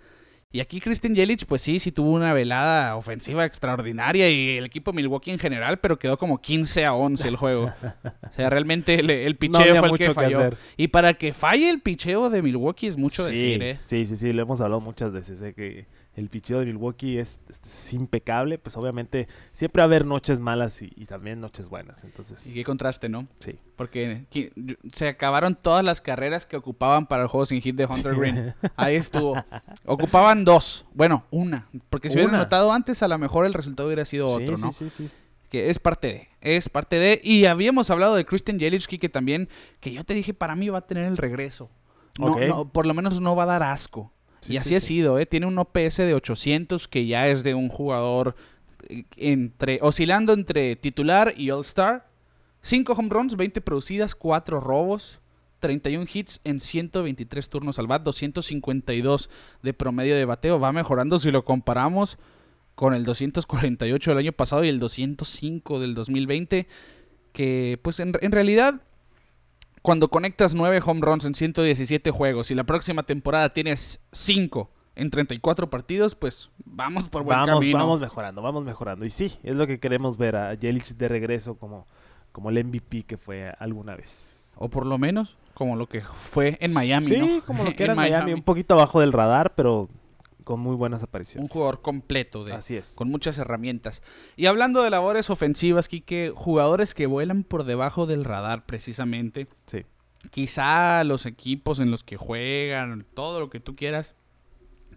Y 0.52 0.62
aquí 0.62 0.82
Christian 0.82 1.14
Yelich, 1.14 1.46
pues 1.46 1.62
sí, 1.62 1.78
sí 1.78 1.92
tuvo 1.92 2.10
una 2.10 2.34
velada 2.34 2.96
ofensiva 2.96 3.46
extraordinaria 3.46 4.32
y 4.32 4.58
el 4.58 4.66
equipo 4.66 4.92
Milwaukee 4.92 5.30
en 5.30 5.38
general, 5.38 5.78
pero 5.78 6.00
quedó 6.00 6.18
como 6.18 6.42
15 6.42 6.86
a 6.86 6.94
11 6.96 7.28
el 7.28 7.36
juego. 7.36 7.66
o 8.04 8.32
sea, 8.32 8.50
realmente 8.50 8.96
el, 8.96 9.36
picheo 9.36 9.62
fue 9.62 9.76
el 9.76 9.82
mucho 9.82 9.98
que 9.98 10.06
que 10.06 10.14
falló. 10.16 10.40
hacer. 10.40 10.58
y 10.76 10.88
para 10.88 11.14
que 11.14 11.34
falle 11.34 11.70
el 11.70 11.82
picheo 11.82 12.32
de 12.32 12.42
Milwaukee 12.42 12.88
es 12.88 12.98
mucho 12.98 13.26
sí, 13.26 13.32
decir, 13.32 13.62
¿eh? 13.62 13.78
Sí, 13.82 14.08
sí, 14.08 14.16
sí, 14.16 14.34
lo 14.34 14.42
hemos 14.42 14.60
hablado 14.60 14.82
muchas 14.82 15.12
veces, 15.12 15.40
eh, 15.44 15.54
que 15.54 15.86
el 16.19 16.29
picheo 16.29 16.60
de 16.60 16.65
Milwaukee 16.67 17.17
es, 17.17 17.39
es- 17.49 17.60
es 17.65 17.93
impecable, 17.93 18.58
pues 18.58 18.77
obviamente 18.77 19.27
siempre 19.51 19.79
va 19.79 19.84
a 19.86 19.88
haber 19.88 20.05
noches 20.05 20.39
malas 20.39 20.82
y, 20.82 20.91
y 20.95 21.05
también 21.05 21.39
noches 21.41 21.69
buenas. 21.69 22.03
Entonces, 22.03 22.45
Y 22.45 22.53
qué 22.53 22.63
contraste, 22.63 23.10
¿no? 23.10 23.27
sí. 23.39 23.58
Porque 23.75 24.25
se 24.91 25.08
acabaron 25.08 25.55
todas 25.55 25.86
las 25.86 26.01
carreras 26.01 26.45
que 26.45 26.58
ocupaban 26.58 27.08
para 27.08 27.23
el 27.23 27.29
juego 27.29 27.45
sin 27.45 27.62
hit 27.62 27.75
de 27.77 27.86
Hunter 27.86 28.13
Green. 28.13 28.53
Ahí 28.75 28.95
estuvo. 28.97 29.41
Ocupaban 29.86 30.43
dos. 30.43 30.86
Bueno, 30.93 31.23
una. 31.32 31.69
Porque 31.89 32.10
si 32.10 32.15
hubieran 32.15 32.36
notado 32.36 32.73
antes, 32.73 33.01
a 33.03 33.08
lo 33.08 33.17
mejor 33.17 33.45
el 33.45 33.53
resultado 33.53 33.88
hubiera 33.88 34.03
sido 34.03 34.36
Sí, 34.38 34.43
otro, 34.43 34.58
sí, 34.58 34.63
¿no? 34.63 34.71
sí, 34.73 34.89
sí. 34.89 35.10
Que 35.49 35.69
es 35.69 35.79
parte 35.79 36.08
de. 36.08 36.27
Es 36.41 36.67
parte 36.69 36.97
de. 36.97 37.21
Y 37.23 37.45
habíamos 37.45 37.89
hablado 37.89 38.15
de 38.15 38.25
Christian 38.25 38.60
Jelic, 38.60 38.86
que 38.86 39.08
también, 39.10 39.47
que 39.79 39.91
yo 39.93 40.03
te 40.03 40.13
dije, 40.13 40.34
para 40.34 40.55
mí 40.58 40.67
va 40.67 40.79
a 40.79 40.86
tener 40.86 41.05
el 41.05 41.15
regreso. 41.17 41.69
No, 42.19 42.67
por 42.69 42.86
lo 42.86 42.93
menos 42.93 43.21
no 43.21 43.36
va 43.38 43.43
a 43.43 43.45
dar 43.45 43.63
asco. 43.63 44.12
Sí, 44.41 44.54
y 44.54 44.58
así 44.58 44.69
sí, 44.69 44.75
ha 44.75 44.80
sido, 44.80 45.19
¿eh? 45.19 45.25
Tiene 45.25 45.45
un 45.45 45.58
OPS 45.58 45.97
de 45.97 46.13
800 46.13 46.88
que 46.88 47.06
ya 47.06 47.28
es 47.28 47.43
de 47.43 47.54
un 47.56 47.69
jugador 47.69 48.36
eh, 48.88 49.04
entre 49.17 49.80
oscilando 49.82 50.34
entre 50.34 50.75
titular 50.75 51.34
y 51.38 51.52
All-Star. 51.52 52.08
5 52.62 52.93
home 52.93 53.10
runs, 53.10 53.38
20 53.38 53.62
producidas, 53.62 54.15
4 54.15 54.60
robos, 54.60 55.19
31 55.60 56.06
hits 56.12 56.41
en 56.43 56.60
123 56.60 57.49
turnos 57.49 57.80
al 57.80 57.88
bat, 57.88 58.04
252 58.04 59.30
de 59.62 59.73
promedio 59.73 60.15
de 60.15 60.25
bateo. 60.25 60.60
Va 60.60 60.71
mejorando 60.71 61.19
si 61.19 61.32
lo 61.32 61.45
comparamos 61.45 62.17
con 62.75 62.93
el 62.93 63.06
248 63.06 64.12
del 64.12 64.17
año 64.17 64.32
pasado 64.32 64.63
y 64.63 64.69
el 64.69 64.80
205 64.80 65.80
del 65.80 65.95
2020. 65.95 66.67
Que 67.32 67.80
pues 67.82 67.99
en, 67.99 68.13
en 68.21 68.32
realidad 68.32 68.82
cuando 69.82 70.10
conectas 70.10 70.54
9 70.56 70.82
home 70.86 71.02
runs 71.02 71.26
en 71.26 71.34
117 71.36 72.12
juegos 72.12 72.52
y 72.52 72.56
la 72.56 72.63
próxima 72.63 73.04
temporada 73.04 73.54
tienes 73.54 74.02
5 74.12 74.70
en 74.96 75.10
34 75.10 75.70
partidos, 75.70 76.15
pues 76.15 76.50
vamos 76.65 77.08
por 77.08 77.24
buen 77.24 77.38
Vamos, 77.38 77.60
camino. 77.60 77.78
vamos 77.78 78.00
mejorando, 78.00 78.42
vamos 78.42 78.65
mejorando. 78.65 79.06
Y 79.06 79.10
sí, 79.10 79.38
es 79.44 79.56
lo 79.56 79.65
que 79.65 79.80
queremos 79.80 80.18
ver 80.18 80.36
a 80.36 80.54
Yelich 80.54 80.96
de 80.98 81.08
regreso 81.08 81.56
como, 81.56 81.88
como 82.32 82.50
el 82.50 82.63
MVP 82.63 83.04
que 83.04 83.18
fue 83.18 83.54
alguna 83.60 83.96
vez. 83.96 84.52
O 84.56 84.70
por 84.70 84.86
lo 84.86 84.98
menos 84.98 85.38
como 85.54 85.76
lo 85.76 85.88
que 85.88 86.02
fue 86.02 86.58
en 86.62 86.74
Miami, 86.74 87.08
sí, 87.08 87.18
¿no? 87.18 87.46
como 87.46 87.63
lo 87.63 87.74
que 87.76 87.84
era 87.84 87.94
en 87.94 87.98
Miami, 87.98 88.34
un 88.34 88.44
poquito 88.44 88.74
abajo 88.74 89.00
del 89.00 89.13
radar, 89.13 89.54
pero 89.56 89.89
con 90.50 90.62
muy 90.62 90.76
buenas 90.76 91.04
apariciones. 91.04 91.44
Un 91.44 91.54
jugador 91.54 91.84
completo 91.84 92.44
de, 92.44 92.54
Así 92.54 92.76
es. 92.76 92.96
con 92.96 93.08
muchas 93.08 93.38
herramientas. 93.38 94.02
Y 94.36 94.48
hablando 94.48 94.82
de 94.82 94.90
labores 94.90 95.30
ofensivas, 95.30 95.88
Kike, 95.88 96.34
jugadores 96.36 96.96
que 96.96 97.06
vuelan 97.06 97.44
por 97.44 97.66
debajo 97.66 98.08
del 98.08 98.26
radar 98.26 98.66
precisamente. 98.66 99.46
Sí. 99.68 99.86
Quizá 100.32 101.04
los 101.04 101.28
equipos 101.28 101.80
en 101.80 101.92
los 101.92 102.04
que 102.04 102.18
juegan, 102.18 103.06
todo 103.14 103.40
lo 103.40 103.52
que 103.52 103.60
tú 103.60 103.76
quieras, 103.76 104.16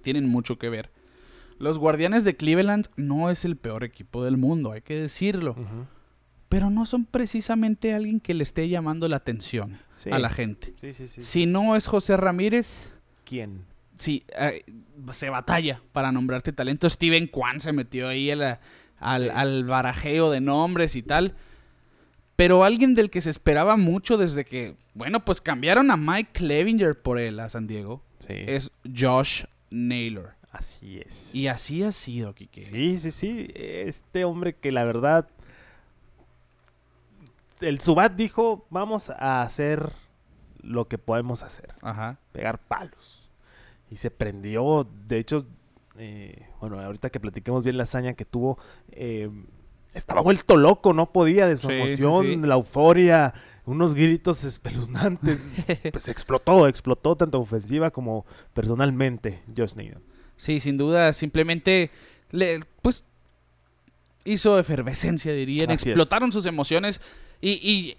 tienen 0.01 0.27
mucho 0.27 0.59
que 0.59 0.71
ver. 0.71 0.91
Los 1.59 1.77
Guardianes 1.77 2.25
de 2.25 2.35
Cleveland 2.35 2.89
no 2.97 3.29
es 3.29 3.45
el 3.45 3.57
peor 3.59 3.85
equipo 3.85 4.25
del 4.25 4.39
mundo, 4.39 4.73
hay 4.73 4.81
que 4.81 4.99
decirlo. 4.99 5.55
Pero 6.49 6.71
no 6.71 6.87
son 6.87 7.05
precisamente 7.05 7.93
alguien 7.93 8.21
que 8.21 8.33
le 8.33 8.43
esté 8.43 8.71
llamando 8.71 9.07
la 9.07 9.17
atención 9.17 9.77
Sí. 9.97 10.09
a 10.11 10.19
la 10.19 10.31
gente. 10.31 10.73
Sí, 10.79 10.95
sí, 10.95 11.09
sí. 11.09 11.21
Si 11.21 11.45
no 11.45 11.77
es 11.77 11.87
José 11.89 12.17
Ramírez, 12.17 12.91
¿Quién? 13.27 13.67
Sí, 14.03 14.25
eh, 14.39 14.65
se 15.13 15.31
batalla 15.31 15.81
para 15.93 16.13
nombrarte 16.13 16.53
talento. 16.53 16.89
Steven 16.91 17.27
Kwan 17.29 17.61
se 17.61 17.73
metió 17.73 18.09
ahí 18.09 18.31
a 18.31 18.37
la- 18.37 18.61
al, 18.99 19.25
Sí. 19.25 19.31
al 19.35 19.65
barajeo 19.65 20.31
de 20.31 20.41
nombres 20.41 20.95
y 20.97 21.03
tal. 21.03 21.35
Pero 22.37 22.65
alguien 22.65 22.95
del 22.95 23.11
que 23.11 23.21
se 23.21 23.31
esperaba 23.31 23.77
mucho 23.77 24.17
desde 24.17 24.45
que, 24.45 24.77
bueno, 24.95 25.25
pues 25.25 25.41
cambiaron 25.41 25.91
a 25.91 25.97
Mike 25.97 26.31
Clevinger 26.33 27.01
por 27.01 27.19
él 27.19 27.39
a 27.41 27.49
San 27.49 27.67
Diego, 27.67 28.03
Sí. 28.19 28.33
es 28.47 28.71
Josh 28.97 29.45
Naylor. 29.71 30.35
Así 30.51 31.01
es. 31.01 31.35
Y 31.35 31.47
así 31.49 31.83
ha 31.83 31.93
sido, 31.93 32.35
Kike. 32.35 32.61
Sí, 32.63 32.99
sí, 32.99 33.11
sí. 33.11 33.51
Este 33.55 34.25
hombre 34.25 34.55
que 34.55 34.71
la 34.71 34.85
verdad. 34.85 35.29
El 37.61 37.81
Subat 37.81 38.13
dijo: 38.15 38.67
Vamos 38.71 39.09
a 39.11 39.43
hacer 39.43 39.93
lo 40.63 40.89
que 40.89 40.99
podemos 40.99 41.43
hacer. 41.43 41.73
Ajá. 41.81 42.19
Pegar 42.33 42.59
palos. 42.59 43.22
Y 43.93 43.97
se 43.99 44.11
prendió. 44.11 44.89
De 45.07 45.19
hecho, 45.19 45.47
eh, 45.99 46.47
bueno, 46.61 46.81
ahorita 46.81 47.11
que 47.11 47.21
platiquemos 47.21 47.63
bien 47.63 47.77
la 47.77 47.83
hazaña 47.83 48.15
que 48.15 48.25
tuvo. 48.25 48.59
eh, 48.91 49.29
estaba 49.93 50.23
vuelto 50.23 50.57
loco, 50.57 50.95
no 50.95 51.13
podía 51.13 51.47
de 51.47 51.59
su 51.59 51.67
Sí, 51.69 51.75
emoción, 51.75 52.25
sí. 52.25 52.37
la 52.39 52.55
euforia, 52.55 53.35
unos 53.67 53.95
gritos 53.95 54.43
espeluznantes. 54.45 55.51
pues 55.93 56.09
explotó, 56.09 56.67
explotó 56.67 57.15
tanto 57.15 57.39
ofensiva 57.39 57.91
como 57.91 58.25
personalmente, 58.55 59.43
Josh. 59.55 59.75
Sí, 60.37 60.61
sin 60.61 60.79
duda, 60.79 61.13
simplemente, 61.13 61.91
le, 62.31 62.61
pues, 62.81 63.05
hizo 64.25 64.59
efervescencia, 64.59 65.35
dirían. 65.35 65.71
Así 65.71 65.91
es. 65.91 65.93
Explotaron 65.93 66.33
sus 66.33 66.47
emociones. 66.47 66.99
Y, 67.43 67.51
y 67.63 67.97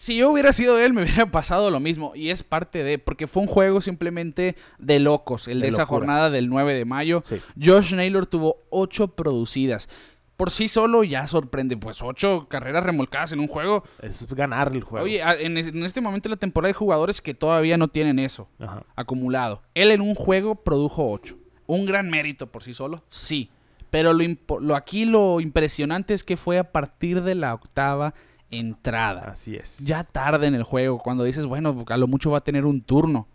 si 0.00 0.16
yo 0.16 0.30
hubiera 0.30 0.54
sido 0.54 0.78
él, 0.78 0.94
me 0.94 1.02
hubiera 1.02 1.30
pasado 1.30 1.70
lo 1.70 1.78
mismo. 1.78 2.12
Y 2.14 2.30
es 2.30 2.42
parte 2.42 2.82
de, 2.82 2.98
porque 2.98 3.26
fue 3.26 3.42
un 3.42 3.48
juego 3.48 3.82
simplemente 3.82 4.56
de 4.78 4.98
locos, 4.98 5.46
el 5.46 5.60
de, 5.60 5.66
De 5.66 5.68
esa 5.72 5.84
jornada 5.84 6.30
del 6.30 6.48
9 6.48 6.72
de 6.74 6.84
mayo. 6.86 7.22
Sí. 7.26 7.36
Josh 7.62 7.94
Naylor 7.94 8.26
tuvo 8.26 8.56
ocho 8.70 9.08
producidas. 9.08 9.90
Por 10.38 10.48
sí 10.50 10.68
solo 10.68 11.04
ya 11.04 11.26
sorprende, 11.26 11.76
pues 11.76 12.00
ocho 12.00 12.46
carreras 12.48 12.82
remolcadas 12.84 13.32
en 13.32 13.40
un 13.40 13.46
juego. 13.46 13.84
Es 14.00 14.26
ganar 14.32 14.72
el 14.74 14.82
juego. 14.82 15.04
Oye, 15.04 15.20
en, 15.44 15.58
es- 15.58 15.66
en 15.66 15.84
este 15.84 16.00
momento 16.00 16.30
de 16.30 16.34
la 16.36 16.40
temporada 16.40 16.68
hay 16.70 16.74
jugadores 16.74 17.20
que 17.20 17.34
todavía 17.34 17.76
no 17.76 17.88
tienen 17.88 18.18
eso 18.18 18.48
Ajá. 18.58 18.82
acumulado. 18.96 19.60
Él 19.74 19.90
en 19.90 20.00
un 20.00 20.14
juego 20.14 20.54
produjo 20.54 21.10
8. 21.10 21.36
Un 21.66 21.84
gran 21.84 22.08
mérito 22.08 22.46
por 22.46 22.62
sí 22.64 22.72
solo, 22.72 23.04
sí. 23.10 23.50
Pero 23.90 24.14
lo, 24.14 24.24
lo 24.60 24.76
aquí 24.76 25.04
lo 25.04 25.40
impresionante 25.42 26.14
es 26.14 26.24
que 26.24 26.38
fue 26.38 26.58
a 26.58 26.72
partir 26.72 27.22
de 27.22 27.34
la 27.34 27.52
octava 27.52 28.14
entrada. 28.50 29.30
Así 29.32 29.56
es. 29.56 29.78
Ya 29.78 30.04
tarde 30.04 30.46
en 30.46 30.54
el 30.54 30.62
juego, 30.62 30.98
cuando 30.98 31.24
dices, 31.24 31.46
bueno, 31.46 31.84
a 31.88 31.96
lo 31.96 32.06
mucho 32.06 32.30
va 32.30 32.38
a 32.38 32.44
tener 32.44 32.64
un 32.64 32.82
turno. 32.82 33.28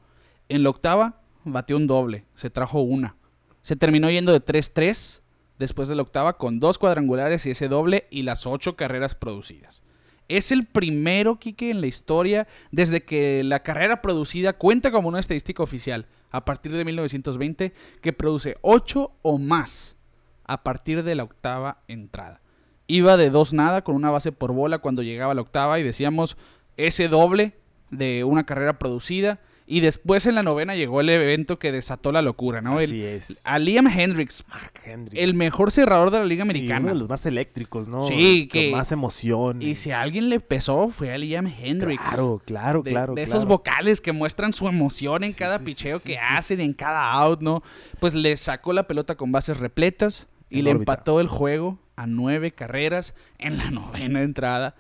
En 0.50 0.64
la 0.64 0.70
octava 0.70 1.22
bateó 1.44 1.78
un 1.78 1.88
doble, 1.88 2.26
se 2.36 2.50
trajo 2.50 2.82
una. 2.82 3.16
Se 3.62 3.76
terminó 3.76 4.10
yendo 4.10 4.32
de 4.32 4.44
3-3 4.44 5.22
después 5.58 5.88
de 5.88 5.96
la 5.96 6.02
octava 6.02 6.38
con 6.38 6.60
dos 6.60 6.78
cuadrangulares 6.78 7.46
y 7.46 7.52
ese 7.52 7.68
doble 7.68 8.08
y 8.10 8.24
las 8.24 8.46
ocho 8.46 8.76
carreras 8.76 9.16
producidas. 9.16 9.82
Es 10.28 10.52
el 10.52 10.66
primero, 10.66 11.40
Quique, 11.40 11.70
en 11.70 11.82
la 11.82 11.88
historia 11.88 12.48
desde 12.72 13.04
que 13.04 13.44
la 13.44 13.62
carrera 13.62 14.02
producida 14.02 14.54
cuenta 14.54 14.92
como 14.92 15.08
una 15.08 15.20
estadística 15.20 15.62
oficial 15.62 16.08
a 16.32 16.46
partir 16.46 16.72
de 16.72 16.84
1920 16.84 17.74
que 18.02 18.14
produce 18.14 18.58
8 18.62 19.12
o 19.22 19.38
más 19.38 19.96
a 20.44 20.64
partir 20.64 21.04
de 21.04 21.16
la 21.16 21.24
octava 21.24 21.84
entrada. 21.88 22.42
Iba 22.88 23.18
de 23.18 23.30
dos 23.30 23.54
nada 23.54 23.84
con 23.84 23.96
una 23.96 24.12
base 24.12 24.32
por 24.32 24.52
bola 24.52 24.78
cuando 24.78 25.02
llegaba 25.02 25.32
a 25.32 25.36
la 25.36 25.42
octava 25.42 25.80
y 25.80 25.84
decíamos 25.84 26.38
ese 26.78 27.08
doble 27.08 27.54
de 27.90 28.24
una 28.24 28.46
carrera 28.46 28.78
producida 28.78 29.40
y 29.68 29.80
después 29.80 30.28
en 30.28 30.36
la 30.36 30.44
novena 30.44 30.76
llegó 30.76 31.02
el 31.02 31.10
evento 31.10 31.58
que 31.58 31.72
desató 31.72 32.12
la 32.12 32.22
locura, 32.22 32.62
¿no? 32.62 32.80
El- 32.80 32.86
Así 32.92 33.02
es. 33.04 33.42
a 33.44 33.58
Liam 33.58 33.88
Hendricks, 33.88 34.44
Hendricks. 34.84 35.20
el 35.24 35.34
mejor 35.34 35.72
cerrador 35.72 36.12
de 36.12 36.20
la 36.20 36.26
liga 36.26 36.42
Y 36.42 36.44
uno 36.44 36.52
americana. 36.52 36.90
de 36.90 36.96
los 36.96 37.10
más 37.10 37.26
eléctricos, 37.26 37.88
¿no? 37.88 38.06
Sí, 38.06 38.48
Con 38.48 38.62
que- 38.62 38.72
más 38.72 38.92
emoción. 38.92 39.64
Y 39.64 39.74
si 39.74 39.90
a 39.90 40.02
alguien 40.02 40.30
le 40.30 40.40
pesó, 40.40 40.90
fue 40.90 41.12
a 41.12 41.18
Liam 41.18 41.48
Hendricks. 41.48 42.04
Claro, 42.04 42.40
claro, 42.46 42.84
de, 42.84 42.92
claro. 42.92 43.16
de 43.16 43.24
claro. 43.24 43.38
esos 43.40 43.48
vocales 43.48 44.02
que 44.02 44.12
muestran 44.12 44.54
su 44.54 44.68
emoción 44.68 45.24
en 45.24 45.32
Sí, 45.32 45.40
cada 45.40 45.58
sí, 45.58 45.64
picheo 45.66 45.98
sí, 45.98 46.10
que 46.10 46.20
hacen, 46.20 46.60
en 46.60 46.74
cada 46.74 47.12
out, 47.14 47.42
¿no? 47.42 47.64
Pues 48.00 48.14
le 48.14 48.38
sacó 48.38 48.72
la 48.72 48.84
pelota 48.86 49.16
con 49.16 49.32
bases 49.32 49.58
repletas 49.58 50.28
y 50.50 50.62
le 50.62 50.72
órbita. 50.72 50.94
empató 50.94 51.20
el 51.20 51.28
juego 51.28 51.80
a 51.96 52.08
nueve 52.08 52.52
carreras 52.52 53.14
en 53.40 53.58
la 53.58 53.72
novena 53.72 54.22
entrada. 54.22 54.76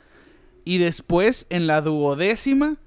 Y 0.63 0.79
después, 0.79 1.45
en 1.49 1.67
la 1.67 1.81
duodécima, 1.81 2.77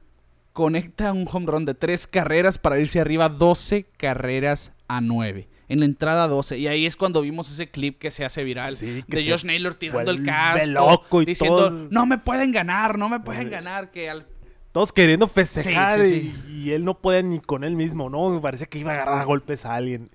conecta 0.52 1.12
un 1.12 1.26
home 1.30 1.46
run 1.46 1.64
de 1.64 1.74
tres 1.74 2.06
carreras 2.06 2.58
para 2.58 2.78
irse 2.78 3.00
arriba 3.00 3.28
12 3.28 3.84
carreras 3.96 4.72
a 4.88 5.00
9. 5.00 5.48
En 5.68 5.80
la 5.80 5.84
entrada 5.84 6.26
12. 6.26 6.58
Y 6.58 6.66
ahí 6.66 6.86
es 6.86 6.96
cuando 6.96 7.20
vimos 7.20 7.50
ese 7.52 7.70
clip 7.70 7.98
que 7.98 8.10
se 8.10 8.24
hace 8.24 8.40
viral. 8.40 8.74
Sí, 8.74 9.04
de 9.06 9.30
Josh 9.30 9.44
Naylor 9.44 9.74
tirando 9.74 10.10
el 10.10 10.22
casco. 10.22 10.70
loco 10.70 11.22
y 11.22 11.26
diciendo, 11.26 11.68
todos- 11.68 11.92
no 11.92 12.06
me 12.06 12.18
pueden 12.18 12.50
ganar, 12.52 12.98
no 12.98 13.08
me 13.08 13.20
pueden 13.20 13.50
ganar. 13.50 13.90
Que 13.90 14.08
al 14.10 14.26
Todos 14.72 14.92
queriendo 14.92 15.28
festejar 15.28 16.04
Sí, 16.04 16.20
sí, 16.20 16.34
y, 16.48 16.52
y 16.62 16.72
él 16.72 16.84
no 16.84 16.98
podía 16.98 17.22
ni 17.22 17.38
con 17.40 17.64
él 17.64 17.76
mismo, 17.76 18.08
¿no? 18.10 18.30
Me 18.30 18.40
parecía 18.40 18.66
que 18.66 18.78
iba 18.78 18.92
a 18.92 18.94
agarrar 18.94 19.20
a 19.20 19.24
golpes 19.24 19.64
a 19.66 19.74
alguien. 19.74 20.08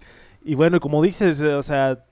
Y 0.44 0.56
bueno, 0.56 0.80
como 0.80 1.02
dices, 1.04 1.40
eh, 1.40 1.54
o 1.54 1.64
sea, 1.64 2.04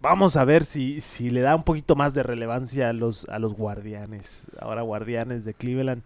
vamos 0.00 0.36
a 0.36 0.44
ver 0.44 0.64
si, 0.64 1.00
si 1.00 1.30
le 1.30 1.40
da 1.40 1.54
un 1.54 1.64
poquito 1.64 1.94
más 1.94 2.14
de 2.14 2.22
relevancia 2.22 2.88
a 2.88 2.92
los, 2.92 3.28
a 3.28 3.38
los 3.38 3.54
guardianes. 3.54 4.42
Ahora 4.58 4.82
guardianes 4.82 5.44
de 5.44 5.54
Cleveland. 5.54 6.02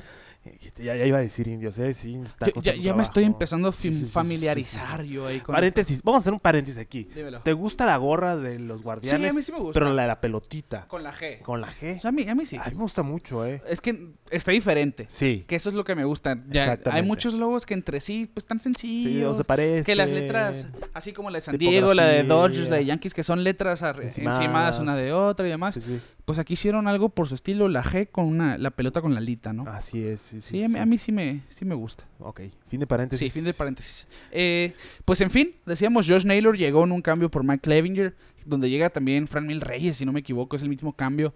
Ya, 0.76 0.94
ya 0.96 1.06
iba 1.06 1.18
a 1.18 1.20
decir 1.22 1.48
indios, 1.48 1.78
¿eh? 1.78 1.94
Sí, 1.94 2.18
está 2.24 2.46
Yo- 2.46 2.72
ya, 2.72 2.94
me 2.94 3.02
estoy 3.02 3.24
empezando 3.24 3.68
a 3.68 3.72
Sí, 3.72 3.88
fam- 3.88 3.92
sí, 3.92 3.98
sí, 4.00 4.04
sí, 4.06 4.10
familiarizar 4.12 5.00
sí, 5.02 5.06
sí. 5.08 5.12
yo 5.14 5.26
ahí 5.26 5.40
con... 5.40 5.54
Paréntesis, 5.54 6.02
vamos 6.02 6.18
a 6.18 6.20
hacer 6.20 6.32
un 6.32 6.40
paréntesis 6.40 6.78
aquí. 6.78 7.08
Dímelo. 7.14 7.40
¿Te 7.40 7.52
gusta 7.52 7.86
la 7.86 7.96
gorra 7.96 8.36
de 8.36 8.58
los 8.58 8.78
Sí, 8.78 8.84
guardianes? 8.84 9.30
a 9.30 9.34
mí 9.34 9.42
sí 9.42 9.52
me 9.52 9.58
gusta. 9.58 9.80
Pero 9.80 9.92
la 9.94 10.02
de 10.02 10.08
la 10.08 10.20
pelotita. 10.20 10.86
Con 10.88 11.02
la 11.02 11.12
G. 11.12 11.40
Con 11.42 11.60
la 11.60 11.68
G. 11.72 11.96
O 11.96 12.00
sea, 12.00 12.08
a, 12.10 12.12
mí, 12.12 12.28
a 12.28 12.34
mí 12.34 12.44
sí. 12.46 12.56
A 12.56 12.64
mí 12.68 12.74
me 12.74 12.82
gusta 12.82 13.02
mucho, 13.02 13.46
¿eh? 13.46 13.62
Es 13.68 13.80
que 13.80 14.10
está 14.30 14.52
diferente. 14.52 15.06
Sí. 15.08 15.44
Que 15.48 15.56
eso 15.56 15.68
es 15.70 15.74
lo 15.74 15.84
que 15.84 15.94
me 15.94 16.04
gusta. 16.04 16.36
Ya, 16.48 16.78
hay 16.86 17.02
muchos 17.02 17.34
logos 17.34 17.64
que 17.66 17.74
entre 17.74 18.00
sí, 18.00 18.30
pues 18.32 18.46
tan 18.46 18.60
sencillos. 18.60 19.12
Sí, 19.12 19.24
o 19.24 19.34
se 19.34 19.44
parece. 19.44 19.84
que 19.84 19.94
las 19.96 20.10
letras, 20.10 20.66
así 20.92 21.12
como 21.12 21.30
la 21.30 21.38
de 21.38 21.40
San 21.42 21.58
Diego, 21.58 21.94
la 21.94 22.06
de. 22.06 22.22
Dodgers, 22.24 22.68
la 22.68 22.76
de 22.76 22.84
Yankees, 22.84 23.14
que 23.14 23.22
son 23.22 23.42
letras 23.44 23.82
Encimadas. 23.82 24.38
encimadas 24.38 24.78
una 24.78 24.96
de 24.96 25.12
otra 25.12 25.46
y 25.46 25.50
demás. 25.50 25.74
Sí, 25.74 25.80
sí. 25.80 26.00
Pues 26.24 26.38
aquí 26.38 26.54
hicieron 26.54 26.88
algo 26.88 27.10
por 27.10 27.28
su 27.28 27.34
estilo, 27.34 27.68
la 27.68 27.82
G 27.82 28.08
con 28.10 28.24
una, 28.24 28.56
la 28.56 28.70
pelota 28.70 29.02
con 29.02 29.12
la 29.12 29.20
alita, 29.20 29.52
¿no? 29.52 29.68
Así 29.68 30.02
es. 30.02 30.22
Sí, 30.22 30.40
sí, 30.40 30.58
sí, 30.58 30.64
a 30.64 30.68
mí, 30.68 30.78
a 30.78 30.86
mí 30.86 30.96
sí 30.96 31.12
me, 31.12 31.42
sí 31.50 31.66
me 31.66 31.74
gusta. 31.74 32.06
Ok, 32.18 32.40
fin 32.68 32.80
de 32.80 32.86
paréntesis. 32.86 33.32
Sí, 33.32 33.38
fin 33.38 33.44
de 33.44 33.52
paréntesis. 33.52 34.08
Eh, 34.30 34.72
pues 35.04 35.20
en 35.20 35.30
fin, 35.30 35.54
decíamos, 35.66 36.08
Josh 36.08 36.24
Naylor 36.24 36.56
llegó 36.56 36.84
en 36.84 36.92
un 36.92 37.02
cambio 37.02 37.30
por 37.30 37.44
Mike 37.44 37.60
Clevinger, 37.60 38.16
donde 38.46 38.70
llega 38.70 38.88
también 38.88 39.28
Fran 39.28 39.46
Mil 39.46 39.60
Reyes, 39.60 39.98
si 39.98 40.06
no 40.06 40.12
me 40.12 40.20
equivoco, 40.20 40.56
es 40.56 40.62
el 40.62 40.70
mismo 40.70 40.94
cambio. 40.94 41.34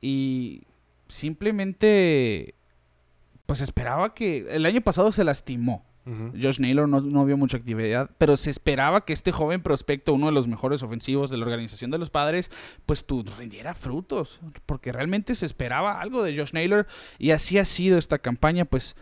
Y 0.00 0.62
simplemente, 1.08 2.54
pues 3.46 3.60
esperaba 3.60 4.14
que... 4.14 4.46
El 4.50 4.66
año 4.66 4.80
pasado 4.80 5.12
se 5.12 5.24
lastimó. 5.24 5.84
Josh 6.40 6.60
Naylor 6.60 6.88
no, 6.88 7.00
no 7.00 7.24
vio 7.24 7.36
mucha 7.36 7.56
actividad, 7.56 8.10
pero 8.18 8.36
se 8.36 8.50
esperaba 8.50 9.04
que 9.04 9.12
este 9.12 9.32
joven 9.32 9.62
prospecto, 9.62 10.14
uno 10.14 10.26
de 10.26 10.32
los 10.32 10.48
mejores 10.48 10.82
ofensivos 10.82 11.30
de 11.30 11.36
la 11.36 11.44
organización 11.44 11.90
de 11.90 11.98
los 11.98 12.10
padres, 12.10 12.50
pues 12.86 13.04
tu 13.04 13.22
rindiera 13.38 13.74
frutos, 13.74 14.40
porque 14.66 14.92
realmente 14.92 15.34
se 15.34 15.46
esperaba 15.46 16.00
algo 16.00 16.22
de 16.22 16.36
Josh 16.36 16.52
Naylor 16.52 16.86
y 17.18 17.30
así 17.32 17.58
ha 17.58 17.64
sido 17.64 17.98
esta 17.98 18.18
campaña, 18.18 18.64
pues 18.64 18.96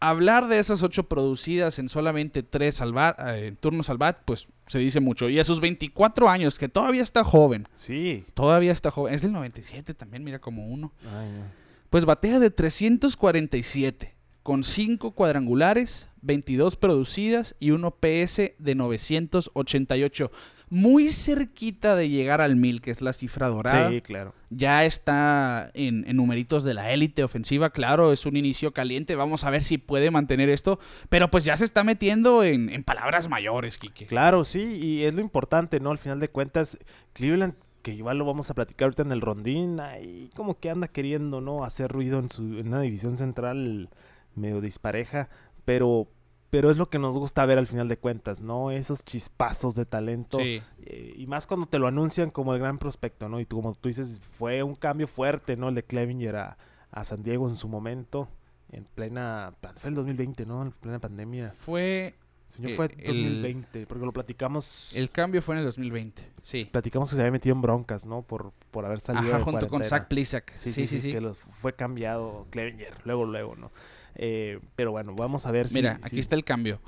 hablar 0.00 0.46
de 0.46 0.60
esas 0.60 0.82
ocho 0.84 1.04
producidas 1.08 1.78
en 1.80 1.88
solamente 1.88 2.44
tres 2.44 2.80
al 2.80 2.92
bat- 2.92 3.16
eh, 3.34 3.54
turnos 3.58 3.90
al 3.90 3.98
bat, 3.98 4.18
pues 4.24 4.48
se 4.66 4.78
dice 4.78 5.00
mucho. 5.00 5.28
Y 5.28 5.38
a 5.40 5.44
sus 5.44 5.60
24 5.60 6.28
años, 6.28 6.56
que 6.58 6.68
todavía 6.68 7.02
está 7.02 7.24
joven, 7.24 7.64
Sí. 7.74 8.24
todavía 8.34 8.70
está 8.70 8.90
joven, 8.92 9.14
es 9.14 9.22
del 9.22 9.32
97 9.32 9.94
también, 9.94 10.22
mira 10.22 10.38
como 10.38 10.68
uno. 10.68 10.92
Ay, 11.04 11.28
no. 11.30 11.44
Pues 11.90 12.04
batea 12.04 12.38
de 12.38 12.50
347, 12.50 14.14
con 14.48 14.64
5 14.64 15.10
cuadrangulares, 15.10 16.08
22 16.22 16.76
producidas 16.76 17.54
y 17.60 17.72
un 17.72 17.84
OPS 17.84 18.52
de 18.58 18.74
988. 18.74 20.30
Muy 20.70 21.12
cerquita 21.12 21.94
de 21.96 22.08
llegar 22.08 22.40
al 22.40 22.56
1000, 22.56 22.80
que 22.80 22.90
es 22.90 23.02
la 23.02 23.12
cifra 23.12 23.48
dorada. 23.48 23.90
Sí, 23.90 24.00
claro. 24.00 24.32
Ya 24.48 24.86
está 24.86 25.70
en, 25.74 26.08
en 26.08 26.16
numeritos 26.16 26.64
de 26.64 26.72
la 26.72 26.94
élite 26.94 27.24
ofensiva, 27.24 27.68
claro, 27.68 28.10
es 28.10 28.24
un 28.24 28.38
inicio 28.38 28.72
caliente. 28.72 29.16
Vamos 29.16 29.44
a 29.44 29.50
ver 29.50 29.62
si 29.62 29.76
puede 29.76 30.10
mantener 30.10 30.48
esto. 30.48 30.78
Pero 31.10 31.30
pues 31.30 31.44
ya 31.44 31.54
se 31.58 31.66
está 31.66 31.84
metiendo 31.84 32.42
en, 32.42 32.70
en 32.70 32.84
palabras 32.84 33.28
mayores, 33.28 33.76
Kike. 33.76 34.06
Claro, 34.06 34.46
sí, 34.46 34.62
y 34.62 35.02
es 35.02 35.12
lo 35.12 35.20
importante, 35.20 35.78
¿no? 35.78 35.90
Al 35.90 35.98
final 35.98 36.20
de 36.20 36.30
cuentas, 36.30 36.78
Cleveland, 37.12 37.52
que 37.82 37.92
igual 37.92 38.16
lo 38.16 38.24
vamos 38.24 38.48
a 38.48 38.54
platicar 38.54 38.86
ahorita 38.86 39.02
en 39.02 39.12
el 39.12 39.20
rondín, 39.20 39.78
ahí 39.78 40.30
como 40.34 40.58
que 40.58 40.70
anda 40.70 40.88
queriendo, 40.88 41.42
¿no? 41.42 41.64
Hacer 41.64 41.92
ruido 41.92 42.18
en, 42.18 42.30
su, 42.30 42.44
en 42.56 42.68
una 42.68 42.80
división 42.80 43.18
central 43.18 43.90
medio 44.38 44.60
dispareja, 44.60 45.28
pero, 45.64 46.08
pero 46.50 46.70
es 46.70 46.76
lo 46.78 46.88
que 46.90 46.98
nos 46.98 47.18
gusta 47.18 47.44
ver 47.46 47.58
al 47.58 47.66
final 47.66 47.88
de 47.88 47.98
cuentas, 47.98 48.40
¿no? 48.40 48.70
Esos 48.70 49.04
chispazos 49.04 49.74
de 49.74 49.84
talento. 49.84 50.38
Sí. 50.38 50.62
Eh, 50.84 51.14
y 51.16 51.26
más 51.26 51.46
cuando 51.46 51.66
te 51.66 51.78
lo 51.78 51.86
anuncian 51.86 52.30
como 52.30 52.54
el 52.54 52.60
gran 52.60 52.78
prospecto, 52.78 53.28
¿no? 53.28 53.40
Y 53.40 53.44
tú, 53.46 53.56
como 53.56 53.74
tú 53.74 53.88
dices, 53.88 54.20
fue 54.38 54.62
un 54.62 54.74
cambio 54.74 55.06
fuerte, 55.08 55.56
¿no? 55.56 55.68
El 55.68 55.74
de 55.74 55.82
Clevinger 55.84 56.36
a, 56.36 56.56
a 56.90 57.04
San 57.04 57.22
Diego 57.22 57.48
en 57.48 57.56
su 57.56 57.68
momento, 57.68 58.28
en 58.72 58.84
plena... 58.84 59.52
Fue 59.76 59.90
el 59.90 59.94
2020, 59.96 60.46
¿no? 60.46 60.62
En 60.62 60.70
plena 60.72 60.98
pandemia. 60.98 61.52
Fue. 61.58 62.14
Señor, 62.48 62.70
Eh, 62.72 62.76
fue 62.76 62.86
el- 62.86 63.04
2020, 63.06 63.86
porque 63.86 64.04
lo 64.06 64.12
platicamos... 64.12 64.90
El 64.94 65.10
cambio 65.10 65.42
fue 65.42 65.54
en 65.54 65.58
el 65.60 65.64
2020. 65.66 66.22
Sí. 66.42 66.64
Platicamos 66.72 67.10
que 67.10 67.16
se 67.16 67.20
había 67.22 67.30
metido 67.32 67.54
en 67.54 67.60
broncas, 67.62 68.06
¿no? 68.06 68.22
Por, 68.22 68.52
por 68.70 68.84
haber 68.86 69.00
salido 69.00 69.28
Ajá, 69.28 69.38
de 69.38 69.44
junto 69.44 69.68
con. 69.68 69.84
Zach 69.84 70.08
Plisak. 70.08 70.54
Sí, 70.54 70.72
sí, 70.72 70.86
sí, 70.86 71.12
que 71.12 71.20
lo- 71.20 71.34
fue 71.34 71.74
cambiado 71.74 72.46
Clevinger, 72.50 72.94
luego, 73.04 73.26
luego, 73.26 73.54
¿no? 73.54 73.70
Eh, 74.14 74.58
pero 74.76 74.90
bueno, 74.90 75.14
vamos 75.16 75.46
a 75.46 75.50
ver 75.50 75.68
si... 75.68 75.74
Mira, 75.74 75.96
si- 76.02 76.06
aquí 76.06 76.18
está 76.20 76.34
el 76.36 76.44
cambio. 76.44 76.80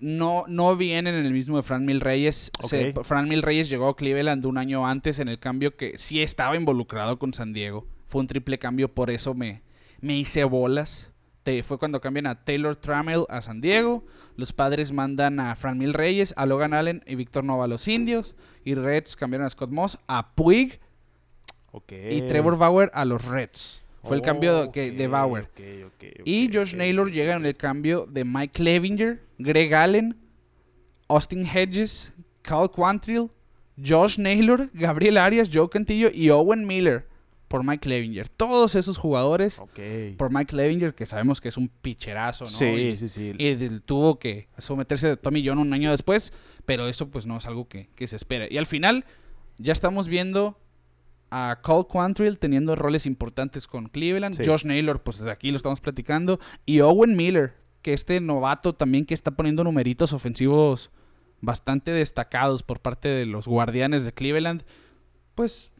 No, 0.00 0.44
no 0.46 0.76
vienen 0.76 1.14
en 1.14 1.26
el 1.26 1.32
mismo 1.32 1.56
de 1.56 1.62
Fran 1.62 1.84
Mil 1.84 2.00
Reyes. 2.00 2.50
Se-. 2.68 2.92
Fran 3.04 3.28
Mil 3.28 3.42
Reyes 3.42 3.68
llegó 3.68 3.88
a 3.88 3.96
Cleveland 3.96 4.46
un 4.46 4.56
año 4.58 4.86
antes 4.86 5.18
en 5.18 5.28
el 5.28 5.38
cambio 5.40 5.76
que 5.76 5.98
sí 5.98 6.22
estaba 6.22 6.56
involucrado 6.56 7.18
con 7.18 7.34
San 7.34 7.52
Diego. 7.52 7.86
Fue 8.06 8.20
un 8.20 8.26
triple 8.28 8.58
cambio, 8.58 8.88
por 8.94 9.10
eso 9.10 9.34
me, 9.34 9.62
me 10.00 10.16
hice 10.16 10.44
bolas. 10.44 11.10
Te- 11.42 11.62
fue 11.62 11.78
cuando 11.78 12.00
cambian 12.00 12.26
a 12.26 12.44
Taylor 12.44 12.76
Trammell 12.76 13.24
a 13.28 13.40
San 13.40 13.60
Diego. 13.60 14.04
Los 14.36 14.52
padres 14.52 14.92
mandan 14.92 15.40
a 15.40 15.56
Fran 15.56 15.78
Mil 15.78 15.92
Reyes, 15.94 16.32
a 16.36 16.46
Logan 16.46 16.74
Allen 16.74 17.02
y 17.06 17.16
Víctor 17.16 17.42
Nova 17.42 17.64
a 17.64 17.68
los 17.68 17.88
Indios. 17.88 18.36
Y 18.64 18.74
Reds 18.74 19.16
cambiaron 19.16 19.46
a 19.46 19.50
Scott 19.50 19.70
Moss, 19.70 19.98
a 20.06 20.34
Puig 20.36 20.78
y 22.10 22.22
Trevor 22.28 22.56
Bauer 22.56 22.90
a 22.94 23.04
los 23.04 23.24
Reds. 23.24 23.82
Fue 24.08 24.16
el 24.16 24.22
cambio 24.22 24.66
de 24.66 25.06
Bauer. 25.06 25.48
Y 26.24 26.50
Josh. 26.52 26.74
Naylor 26.74 27.10
llega 27.12 27.34
en 27.34 27.46
el 27.46 27.56
cambio 27.56 28.06
de 28.06 28.24
Mike 28.24 28.52
Clevinger, 28.52 29.22
Greg 29.38 29.74
Allen, 29.74 30.16
Austin 31.08 31.46
Hedges, 31.46 32.12
Cal 32.42 32.70
Quantrill, 32.70 33.30
Josh 33.84 34.18
Naylor, 34.18 34.70
Gabriel 34.72 35.18
Arias, 35.18 35.48
Joe 35.52 35.68
Cantillo 35.68 36.10
y 36.12 36.30
Owen 36.30 36.66
Miller 36.66 37.06
por 37.48 37.64
Mike 37.64 37.80
Clevinger. 37.80 38.28
Todos 38.28 38.74
esos 38.74 38.98
jugadores 38.98 39.60
por 40.16 40.32
Mike 40.32 40.50
Clevinger, 40.50 40.94
que 40.94 41.06
sabemos 41.06 41.40
que 41.40 41.48
es 41.48 41.56
un 41.56 41.68
picherazo, 41.68 42.44
¿no? 42.44 42.50
Sí, 42.50 42.64
y, 42.64 42.96
sí, 42.96 43.08
sí. 43.08 43.32
y 43.38 43.80
tuvo 43.80 44.18
que 44.18 44.48
someterse 44.58 45.10
a 45.10 45.16
Tommy 45.16 45.46
John 45.46 45.58
un 45.58 45.72
año 45.72 45.90
después, 45.90 46.32
pero 46.66 46.88
eso 46.88 47.08
pues 47.08 47.26
no 47.26 47.38
es 47.38 47.46
algo 47.46 47.68
que, 47.68 47.88
que 47.94 48.06
se 48.06 48.16
espera. 48.16 48.46
Y 48.50 48.58
al 48.58 48.66
final 48.66 49.04
ya 49.56 49.72
estamos 49.72 50.08
viendo 50.08 50.58
a 51.30 51.58
Cole 51.62 51.86
Quantrill 51.90 52.38
teniendo 52.38 52.74
roles 52.76 53.06
importantes 53.06 53.66
con 53.66 53.88
Cleveland, 53.88 54.34
Sí. 54.36 54.42
Josh 54.44 54.64
Naylor, 54.64 55.02
pues 55.02 55.20
aquí 55.22 55.50
lo 55.50 55.56
estamos 55.56 55.80
platicando, 55.80 56.40
y 56.64 56.80
Owen 56.80 57.16
Miller, 57.16 57.54
que 57.82 57.92
este 57.92 58.20
novato 58.20 58.74
también 58.74 59.04
que 59.06 59.14
está 59.14 59.30
poniendo 59.32 59.64
numeritos 59.64 60.12
ofensivos 60.12 60.90
bastante 61.40 61.92
destacados 61.92 62.62
por 62.62 62.80
parte 62.80 63.08
de 63.08 63.26
los 63.26 63.46
guardianes 63.46 64.04
de 64.04 64.12
Cleveland, 64.12 64.64
pues 65.34 65.70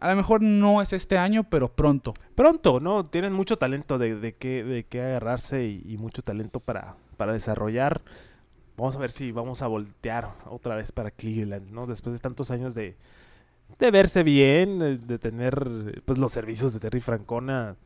a 0.00 0.10
lo 0.10 0.16
mejor 0.16 0.42
no 0.42 0.80
es 0.82 0.92
este 0.92 1.18
año, 1.18 1.44
pero 1.44 1.74
pronto. 1.74 2.14
Pronto, 2.34 2.80
¿no? 2.80 3.06
Tienen 3.06 3.32
mucho 3.32 3.58
talento 3.58 3.98
de, 3.98 4.14
de 4.14 4.34
qué, 4.34 4.62
de 4.64 4.84
qué 4.84 5.02
agarrarse 5.02 5.66
y, 5.66 5.82
y 5.84 5.96
mucho 5.98 6.22
talento 6.22 6.60
para, 6.60 6.96
para 7.16 7.32
desarrollar. 7.32 8.02
Vamos 8.76 8.96
a 8.96 8.98
ver 8.98 9.10
si 9.10 9.32
vamos 9.32 9.62
a 9.62 9.66
voltear 9.66 10.34
otra 10.50 10.76
vez 10.76 10.92
para 10.92 11.10
Cleveland, 11.10 11.70
¿no? 11.70 11.86
Después 11.86 12.14
de 12.14 12.20
tantos 12.20 12.50
años 12.50 12.74
de, 12.74 12.96
de 13.78 13.90
verse 13.90 14.22
bien, 14.22 14.80
eh, 14.82 14.98
de 14.98 15.18
tener 15.18 15.68
eh, 15.94 16.00
pues 16.04 16.18
los 16.18 16.32
servicios 16.32 16.72
de 16.72 16.80
Terry 16.80 17.00
Francona, 17.00 17.76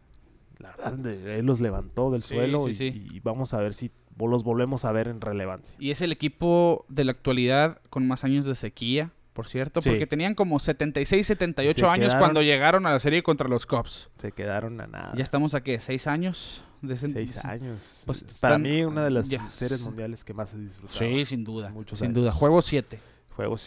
la 0.59 0.71
verdad, 0.77 1.07
él 1.07 1.47
los 1.47 1.61
levantó 1.61 2.11
del 2.11 2.23
Sí, 2.23 2.35
suelo 2.35 2.65
sí, 2.67 2.71
y, 2.71 2.75
sí. 2.75 3.09
y 3.13 3.21
vamos 3.21 3.55
a 3.55 3.59
ver 3.59 3.75
si 3.75 3.91
los 4.19 4.45
volvemos 4.45 4.85
a 4.85 4.93
ver 4.93 5.09
en 5.09 5.21
relevancia. 5.21 5.75
Y 5.79 5.91
es 5.91 6.03
el 6.03 6.13
equipo 6.13 6.85
de 6.89 7.05
la 7.05 7.13
actualidad 7.13 7.79
con 7.89 8.07
más 8.07 8.23
años 8.25 8.45
de 8.45 8.55
sequía, 8.55 9.13
por 9.33 9.47
cierto, 9.47 9.81
porque 9.81 10.07
tenían 10.07 10.35
como 10.35 10.59
76, 10.59 11.27
78 11.27 11.79
Se 11.79 11.87
años 11.87 12.09
quedaron- 12.09 12.19
cuando 12.21 12.43
llegaron 12.43 12.85
a 12.87 12.91
la 12.91 13.01
serie 13.01 13.23
contra 13.23 13.49
los 13.49 13.65
Cubs. 13.65 14.11
Se 14.19 14.33
quedaron 14.33 14.79
a 14.83 14.87
nada. 14.87 15.13
Ya 15.17 15.23
estamos 15.23 15.55
a 15.55 15.63
qué, 15.63 15.81
seis 15.81 16.07
años. 16.07 16.63
De 16.83 16.95
ese- 16.95 17.11
Seis 17.11 17.43
años. 17.45 18.03
Pues 18.07 18.23
Para 18.41 18.57
están- 18.57 18.63
mí, 18.63 18.83
una 18.85 19.05
de 19.05 19.11
las 19.11 19.29
series 19.29 19.83
mundiales 19.83 20.25
que 20.25 20.35
más 20.35 20.53
he 20.55 20.59
disfrutado. 20.59 20.99
Sí, 20.99 21.25
sin 21.25 21.45
duda. 21.45 21.71
Muchos 21.71 21.99
sin 21.99 22.07
años. 22.09 22.17
duda. 22.17 22.33
Juego 22.33 22.61
7. 22.61 22.99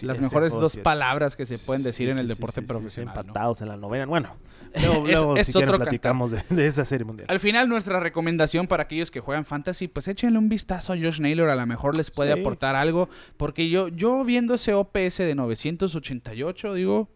Las 0.03 0.19
mejores 0.19 0.53
dos 0.53 0.77
palabras 0.77 1.35
que 1.35 1.45
se 1.45 1.57
pueden 1.59 1.83
decir 1.83 2.09
en 2.09 2.17
el 2.17 2.27
deporte 2.27 2.61
profesional. 2.61 3.13
¿no? 3.15 3.21
empatados 3.21 3.61
en 3.61 3.69
la 3.69 3.77
novena. 3.77 4.05
Bueno, 4.05 4.35
luego, 4.81 5.07
Es- 5.07 5.13
luego, 5.13 5.37
es 5.37 5.47
si 5.47 5.57
otro 5.57 5.77
platicamos 5.77 6.31
de, 6.31 6.43
de 6.49 6.67
esa 6.67 6.85
serie 6.85 7.05
mundial. 7.05 7.27
Al 7.29 7.39
final, 7.39 7.67
nuestra 7.69 7.99
recomendación 7.99 8.67
para 8.67 8.83
aquellos 8.83 9.11
que 9.11 9.19
juegan 9.19 9.45
fantasy, 9.45 9.87
pues 9.87 10.07
échenle 10.07 10.37
un 10.39 10.49
vistazo 10.49 10.93
a 10.93 10.97
Josh 10.97 11.19
Naylor, 11.19 11.49
a 11.49 11.55
lo 11.55 11.65
mejor 11.65 11.97
les 11.97 12.11
puede 12.11 12.31
aportar 12.31 12.75
algo, 12.75 13.09
porque 13.37 13.69
yo, 13.69 13.87
yo 13.87 14.23
viendo 14.23 14.53
ese 14.55 14.73
OPS 14.73 15.17
de 15.19 15.35
988, 15.35 16.73
digo, 16.73 17.09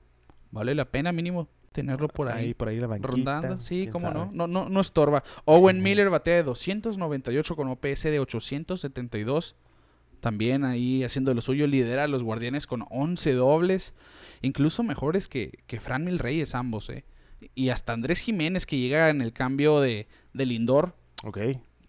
vale 0.51 0.75
la 0.75 0.85
pena 0.85 1.11
mínimo 1.11 1.47
tenerlo 1.71 2.07
por 2.07 2.27
ahí. 2.27 2.53
por 2.55 2.69
ahí 2.69 2.79
la 2.79 2.87
banquita. 2.87 3.07
Rondando, 3.11 3.61
sí, 3.61 3.87
cómo 3.91 4.09
no? 4.11 4.19
sabe. 4.25 4.31
no, 4.35 4.47
no, 4.47 4.67
no 4.69 4.81
estorba. 4.81 5.23
Owen. 5.45 5.83
Miller 5.83 6.09
batea 6.09 6.37
de 6.37 6.43
298 6.43 7.55
con 7.55 7.67
OPS 7.67 8.03
de 8.03 8.19
872. 8.19 9.55
También 10.19 10.65
ahí 10.65 11.03
haciendo 11.03 11.34
lo 11.34 11.41
suyo, 11.41 11.67
lidera 11.67 12.03
a 12.06 12.08
los 12.08 12.23
guardianes 12.23 12.67
con 12.67 12.86
11 12.89 13.34
dobles, 13.34 13.93
incluso 14.41 14.84
mejores 14.84 15.27
que, 15.27 15.60
que 15.67 15.80
Fran 15.80 16.03
Mil 16.03 16.19
Reyes 16.19 16.56
ambos, 16.56 16.89
¿eh? 16.89 17.06
Y 17.53 17.69
hasta 17.69 17.93
Andrés 17.93 18.19
Jiménez 18.21 18.65
que 18.65 18.77
llega 18.80 19.10
en 19.10 19.21
el 19.21 19.32
cambio 19.32 19.80
de, 19.80 20.08
de 20.34 20.45
Lindor, 20.45 20.95
Ok. 21.23 21.38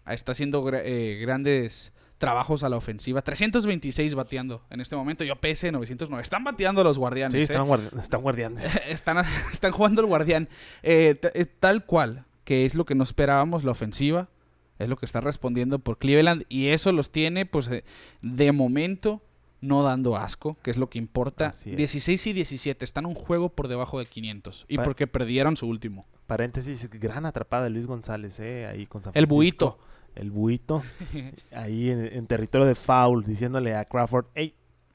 está 0.07 0.31
haciendo 0.33 0.63
eh, 0.73 1.17
grandes 1.21 1.91
trabajos 2.19 2.63
a 2.63 2.69
la 2.69 2.77
ofensiva. 2.77 3.21
326 3.21 4.13
bateando 4.13 4.63
en 4.69 4.81
este 4.81 4.95
momento 4.95 5.23
y 5.23 5.29
OPS 5.31 5.61
de 5.61 5.71
909. 5.71 6.21
Están 6.21 6.43
bateando 6.43 6.81
a 6.81 6.83
los 6.83 6.99
guardianes. 6.99 7.31
Sí, 7.31 7.39
¿eh? 7.39 7.41
están, 7.41 7.65
guardi- 7.65 7.99
están 7.99 8.21
guardianes. 8.21 8.67
están, 8.89 9.25
están 9.53 9.71
jugando 9.71 10.01
el 10.01 10.07
guardián. 10.07 10.49
Eh, 10.83 11.19
eh, 11.33 11.45
tal 11.45 11.85
cual. 11.85 12.25
que 12.43 12.65
es 12.65 12.75
lo 12.75 12.85
que 12.85 12.93
no 12.95 13.03
esperábamos, 13.03 13.63
la 13.63 13.71
ofensiva. 13.71 14.27
Es 14.79 14.89
lo 14.89 14.95
que 14.97 15.05
está 15.05 15.21
respondiendo 15.21 15.79
por 15.79 15.97
Cleveland. 15.97 16.45
Y 16.49 16.67
eso 16.67 16.91
los 16.91 17.11
tiene, 17.11 17.45
pues, 17.45 17.67
eh, 17.67 17.83
de 18.21 18.51
momento, 18.51 19.21
no 19.61 19.83
dando 19.83 20.15
asco, 20.15 20.57
que 20.63 20.71
es 20.71 20.77
lo 20.77 20.89
que 20.89 20.97
importa. 20.97 21.47
Así 21.47 21.71
es. 21.71 21.77
16 21.77 22.27
y 22.27 22.33
17 22.33 22.85
están 22.85 23.05
un 23.05 23.13
juego 23.13 23.49
por 23.49 23.67
debajo 23.67 23.99
de 23.99 24.05
500. 24.05 24.65
Y 24.69 24.77
Pa- 24.77 24.83
porque 24.83 25.05
perdieron 25.05 25.57
su 25.57 25.67
último. 25.67 26.05
Paréntesis, 26.27 26.89
gran 26.89 27.25
atrapada 27.25 27.65
de 27.65 27.69
Luis 27.71 27.85
González, 27.85 28.39
¿eh? 28.39 28.67
Ahí 28.67 28.85
con 28.85 29.03
San 29.03 29.11
El 29.15 29.27
Francisco. 29.27 29.77
buito. 29.77 29.79
El 30.15 30.31
buito. 30.31 30.83
ahí 31.51 31.89
en, 31.89 32.05
en 32.05 32.25
territorio 32.27 32.65
de 32.65 32.75
foul, 32.75 33.23
diciéndole 33.25 33.75
a 33.75 33.85
Crawford, 33.85 34.25
hey, 34.33 34.53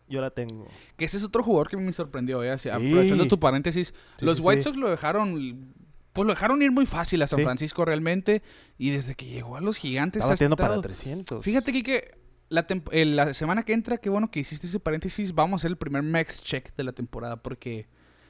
yo 0.09 0.21
la 0.21 0.31
tengo. 0.31 0.67
Que 0.97 1.05
ese 1.07 1.17
es 1.17 1.25
otro 1.25 1.43
jugador 1.43 1.69
que 1.69 1.77
me 1.77 1.93
sorprendió. 1.93 2.43
¿eh? 2.43 2.57
Sí. 2.59 2.69
Aprovechando 2.69 3.27
tu 3.27 3.39
paréntesis. 3.39 3.93
Sí, 4.19 4.25
los 4.25 4.39
sí, 4.39 4.45
White. 4.45 4.63
Sox 4.63 4.77
lo 4.77 4.89
dejaron. 4.91 5.75
Pues 6.15 6.27
lo 6.27 6.33
dejaron 6.33 6.63
ir 6.63 6.73
muy 6.73 6.87
fácil 6.87 7.21
a 7.23 7.27
San 7.27 7.41
Sí. 7.41 7.45
Francisco 7.45 7.85
realmente. 7.85 8.43
Y 8.79 8.91
desde 8.91 9.15
que 9.15 9.27
llegó 9.27 9.57
a 9.57 9.61
los 9.61 9.77
gigantes. 9.77 10.21
Está 10.21 10.29
ha 10.29 10.35
batiendo 10.35 10.57
para 10.57 10.69
estado- 10.71 10.83
300. 10.83 11.45
Fíjate, 11.45 11.83
que 11.83 12.17
la, 12.49 12.67
eh, 12.93 13.05
la 13.05 13.35
semana 13.35 13.65
que 13.65 13.73
entra, 13.75 13.99
qué 13.99 14.09
bueno 14.09 14.31
que 14.31 14.41
hiciste 14.41 14.67
ese 14.67 14.81
paréntesis. 14.81 15.35
Vamos 15.35 15.55
a 15.55 15.57
hacer 15.63 15.73
el 15.73 15.77
primer 15.77 16.03
max 16.03 16.43
check 16.43 16.75
de 16.77 16.85
la 16.85 16.93
temporada. 16.93 17.43
Porque 17.43 17.89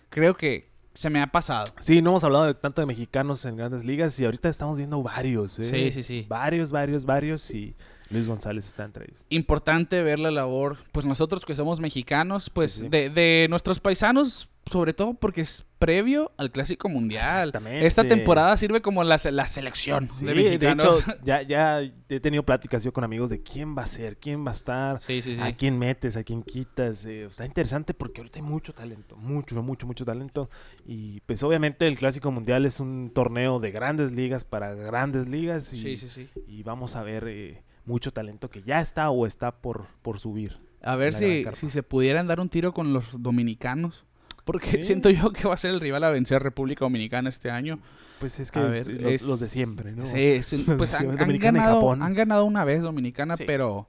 creo 0.08 0.36
que 0.36 0.72
se 0.94 1.10
me 1.10 1.20
ha 1.20 1.26
pasado. 1.26 1.64
Sí, 1.80 2.00
no 2.00 2.10
hemos 2.10 2.24
hablado 2.24 2.46
de, 2.46 2.54
tanto 2.54 2.80
de 2.80 2.86
mexicanos 2.86 3.44
en 3.44 3.56
grandes 3.56 3.84
ligas 3.84 4.18
y 4.18 4.24
ahorita 4.24 4.48
estamos 4.48 4.78
viendo 4.78 5.02
varios, 5.02 5.58
¿eh? 5.58 5.64
Sí, 5.64 5.92
sí, 5.92 6.02
sí. 6.02 6.26
Varios, 6.28 6.70
varios, 6.70 7.04
varios 7.04 7.50
y 7.50 7.74
Luis 8.10 8.26
González 8.26 8.66
está 8.66 8.84
entre 8.84 9.04
ellos. 9.06 9.24
Importante 9.30 10.02
ver 10.02 10.18
la 10.18 10.30
labor. 10.30 10.78
Pues 10.92 11.06
nosotros 11.06 11.44
que 11.44 11.54
somos 11.54 11.80
mexicanos, 11.80 12.50
pues 12.50 12.72
Sí, 12.72 12.80
sí. 12.82 12.88
De, 12.88 13.10
de 13.10 13.46
nuestros 13.50 13.80
paisanos. 13.80 14.50
Sobre 14.66 14.94
todo 14.94 15.12
porque 15.12 15.42
es 15.42 15.66
previo 15.78 16.32
al 16.38 16.50
Clásico 16.50 16.88
Mundial. 16.88 17.48
Exactamente. 17.48 17.86
Esta 17.86 18.02
temporada 18.08 18.56
sirve 18.56 18.80
como 18.80 19.04
la, 19.04 19.20
la 19.30 19.46
selección 19.46 20.08
Sí, 20.08 20.24
de 20.24 20.32
de, 20.32 20.42
mexicanos. 20.42 21.00
hecho, 21.02 21.12
ya, 21.22 21.42
ya 21.42 21.82
he 21.82 22.18
tenido 22.20 22.42
pláticas 22.44 22.82
yo 22.82 22.90
con 22.90 23.04
amigos 23.04 23.28
de 23.28 23.42
quién 23.42 23.76
va 23.76 23.82
a 23.82 23.86
ser, 23.86 24.16
quién 24.16 24.42
va 24.42 24.52
a 24.52 24.54
estar, 24.54 25.02
Sí, 25.02 25.20
sí, 25.20 25.34
sí. 25.36 25.40
a 25.42 25.54
quién 25.54 25.78
metes, 25.78 26.16
a 26.16 26.24
quién 26.24 26.42
quitas. 26.42 27.04
eh, 27.04 27.24
está 27.26 27.44
interesante 27.44 27.92
porque 27.92 28.22
ahorita 28.22 28.38
hay 28.38 28.42
mucho 28.42 28.72
talento, 28.72 29.16
mucho, 29.18 29.62
mucho, 29.62 29.86
mucho 29.86 30.06
talento. 30.06 30.48
Y 30.86 31.20
pues 31.26 31.42
obviamente 31.42 31.86
el 31.86 31.98
Clásico 31.98 32.30
Mundial 32.30 32.64
es 32.64 32.80
un 32.80 33.10
torneo 33.14 33.60
de 33.60 33.70
grandes 33.70 34.12
ligas 34.12 34.44
para 34.44 34.72
grandes 34.74 35.28
ligas 35.28 35.70
y, 35.74 35.76
Sí, 35.82 35.96
sí, 35.98 36.08
sí. 36.08 36.26
y 36.46 36.62
vamos 36.62 36.96
a 36.96 37.02
ver 37.02 37.24
eh, 37.28 37.62
mucho 37.86 38.12
talento 38.12 38.48
que 38.50 38.62
ya 38.62 38.80
está 38.80 39.10
o 39.10 39.26
está 39.26 39.52
por, 39.52 39.86
por 40.02 40.18
subir. 40.18 40.58
A 40.82 40.96
ver 40.96 41.14
si, 41.14 41.44
si 41.54 41.70
se 41.70 41.82
pudieran 41.82 42.26
dar 42.26 42.40
un 42.40 42.48
tiro 42.48 42.72
con 42.74 42.92
los 42.92 43.20
dominicanos. 43.22 44.04
Porque 44.44 44.66
Sí. 44.68 44.84
siento 44.84 45.08
yo 45.08 45.32
que 45.32 45.48
va 45.48 45.54
a 45.54 45.56
ser 45.56 45.70
el 45.70 45.80
rival 45.80 46.04
a 46.04 46.10
vencer 46.10 46.42
República 46.42 46.84
Dominicana 46.84 47.30
este 47.30 47.50
año. 47.50 47.78
Pues 48.20 48.38
es 48.40 48.50
que 48.50 48.58
A 48.58 48.64
ver, 48.64 48.86
los, 48.88 49.10
es- 49.12 49.22
los 49.22 49.40
de 49.40 49.48
siempre, 49.48 49.92
¿no? 49.92 50.04
Sí, 50.04 50.20
es 50.20 50.54
pues 50.76 50.92
han, 50.94 51.18
han 51.18 51.38
ganado, 51.38 51.76
Japón. 51.76 52.02
han 52.02 52.12
ganado 52.14 52.44
una 52.44 52.64
vez 52.64 52.82
Dominicana, 52.82 53.36
Sí. 53.38 53.44
pero 53.46 53.88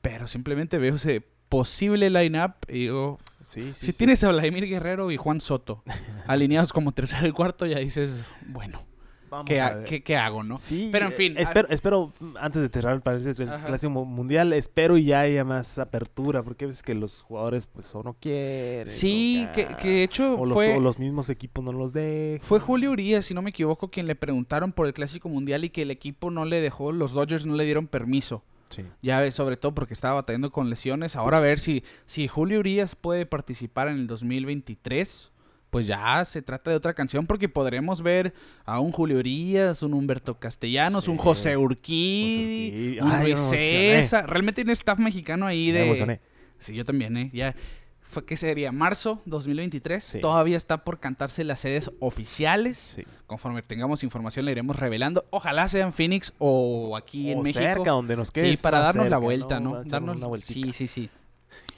pero 0.00 0.26
simplemente 0.28 0.78
veo 0.78 0.94
ese 0.94 1.24
posible 1.48 2.08
line-up 2.10 2.54
y 2.68 2.72
digo, 2.82 3.18
Sí, 3.42 3.62
sí, 3.74 3.86
si 3.86 3.92
sí. 3.92 3.98
tienes 3.98 4.22
a 4.22 4.28
Vladimir 4.30 4.66
Guerrero 4.68 5.10
y 5.10 5.16
Juan 5.16 5.40
Soto 5.40 5.82
alineados 6.28 6.72
como 6.72 6.92
tercero 6.92 7.26
y 7.26 7.32
cuarto, 7.32 7.66
ya 7.66 7.78
dices, 7.78 8.24
bueno, 8.46 8.84
Vamos 9.30 9.46
¿qué, 9.46 9.60
a 9.60 9.66
ha- 9.66 9.74
ver. 9.76 9.84
qué- 9.84 10.02
qué 10.02 10.16
hago, 10.16 10.42
no? 10.42 10.58
Sí, 10.58 10.88
Pero 10.90 11.06
en 11.06 11.12
eh, 11.12 11.14
fin, 11.14 11.34
Espero, 11.38 11.68
espero, 11.70 12.12
antes 12.40 12.62
de 12.62 12.68
cerrar 12.68 12.94
el 12.94 13.00
paréntesis 13.02 13.36
del 13.36 13.48
Ajá. 13.48 13.64
Clásico 13.66 13.90
Mu- 13.90 14.04
Mundial, 14.04 14.52
espero 14.52 14.96
y 14.96 15.04
ya 15.04 15.20
haya 15.20 15.44
más 15.44 15.78
apertura, 15.78 16.42
porque 16.42 16.64
a 16.64 16.68
veces 16.68 16.82
que 16.82 16.94
los 16.94 17.22
jugadores 17.22 17.66
pues 17.66 17.94
o 17.94 18.02
no 18.02 18.14
quieren. 18.14 18.86
Sí, 18.86 19.46
o 19.48 19.52
que, 19.52 19.66
que 19.76 19.88
de 19.88 20.02
hecho 20.04 20.34
o 20.38 20.46
los, 20.46 20.54
fue... 20.54 20.76
o 20.76 20.80
los 20.80 20.98
mismos 20.98 21.28
equipos 21.30 21.64
no 21.64 21.72
los 21.72 21.92
dejan. 21.92 22.46
Fue 22.46 22.60
Julio 22.60 22.90
Urias, 22.92 23.24
si 23.26 23.34
no 23.34 23.42
me 23.42 23.50
equivoco, 23.50 23.88
quien 23.90 24.06
le 24.06 24.14
preguntaron 24.14 24.72
por 24.72 24.86
el 24.86 24.94
Clásico 24.94 25.28
Mundial 25.28 25.64
y 25.64 25.70
que 25.70 25.82
el 25.82 25.90
equipo 25.90 26.30
no 26.30 26.44
le 26.44 26.60
dejó, 26.60 26.92
los 26.92 27.12
Dodgers 27.12 27.44
no 27.46 27.54
le 27.54 27.64
dieron 27.64 27.86
permiso. 27.86 28.42
Sí. 28.70 28.82
Ya 29.00 29.18
ves, 29.20 29.34
sobre 29.34 29.56
todo 29.56 29.74
porque 29.74 29.94
estaba 29.94 30.16
batallando 30.16 30.50
con 30.52 30.68
lesiones. 30.68 31.16
Ahora 31.16 31.38
a 31.38 31.40
ver 31.40 31.58
si, 31.58 31.84
si 32.04 32.28
Julio 32.28 32.58
Urias 32.58 32.94
puede 32.96 33.24
participar 33.24 33.88
en 33.88 33.94
el 33.96 34.06
2023. 34.06 35.30
Pues 35.70 35.86
ya 35.86 36.24
se 36.24 36.40
trata 36.40 36.70
de 36.70 36.76
otra 36.76 36.94
canción 36.94 37.26
porque 37.26 37.48
podremos 37.48 38.00
ver 38.02 38.32
a 38.64 38.80
un 38.80 38.90
Julio 38.90 39.18
Urias, 39.18 39.82
un 39.82 39.92
Humberto 39.92 40.38
Castellanos, 40.38 41.04
Sí. 41.04 41.10
un 41.10 41.18
José 41.18 41.56
Urquí, 41.58 42.98
un 43.00 43.22
Luis 43.22 43.38
me. 43.50 43.58
César. 43.58 44.28
Realmente 44.28 44.60
tiene 44.62 44.72
staff 44.72 44.98
mexicano 44.98 45.46
ahí 45.46 45.66
Me 45.72 45.78
de... 45.78 45.84
emocioné. 45.84 46.20
Sí, 46.58 46.74
yo 46.74 46.84
también, 46.84 47.16
¿eh? 47.16 47.30
Ya. 47.32 47.54
Fue, 48.00 48.24
¿Qué 48.24 48.38
sería? 48.38 48.72
¿Marzo 48.72 49.20
2023? 49.26 50.02
Sí. 50.02 50.20
Todavía 50.20 50.56
está 50.56 50.82
por 50.82 50.98
cantarse 50.98 51.44
las 51.44 51.60
sedes 51.60 51.90
oficiales. 52.00 52.78
Sí. 52.96 53.04
Conforme 53.26 53.60
tengamos 53.62 54.02
información 54.02 54.46
la 54.46 54.52
iremos 54.52 54.76
revelando. 54.76 55.26
Ojalá 55.28 55.68
sea 55.68 55.84
en 55.84 55.92
Phoenix 55.92 56.32
o 56.38 56.96
aquí 56.96 57.30
en 57.30 57.40
O 57.40 57.42
México. 57.42 57.60
cerca, 57.62 57.90
donde 57.90 58.16
nos 58.16 58.30
quede. 58.30 58.56
sí, 58.56 58.62
para 58.62 58.78
darnos 58.80 59.10
la 59.10 59.18
vuelta, 59.18 59.60
¿no? 59.60 59.72
Darnos 59.84 59.90
Darnos 59.90 60.16
una. 60.16 60.38
Sí, 60.38 60.72
sí, 60.72 60.86
sí. 60.86 61.10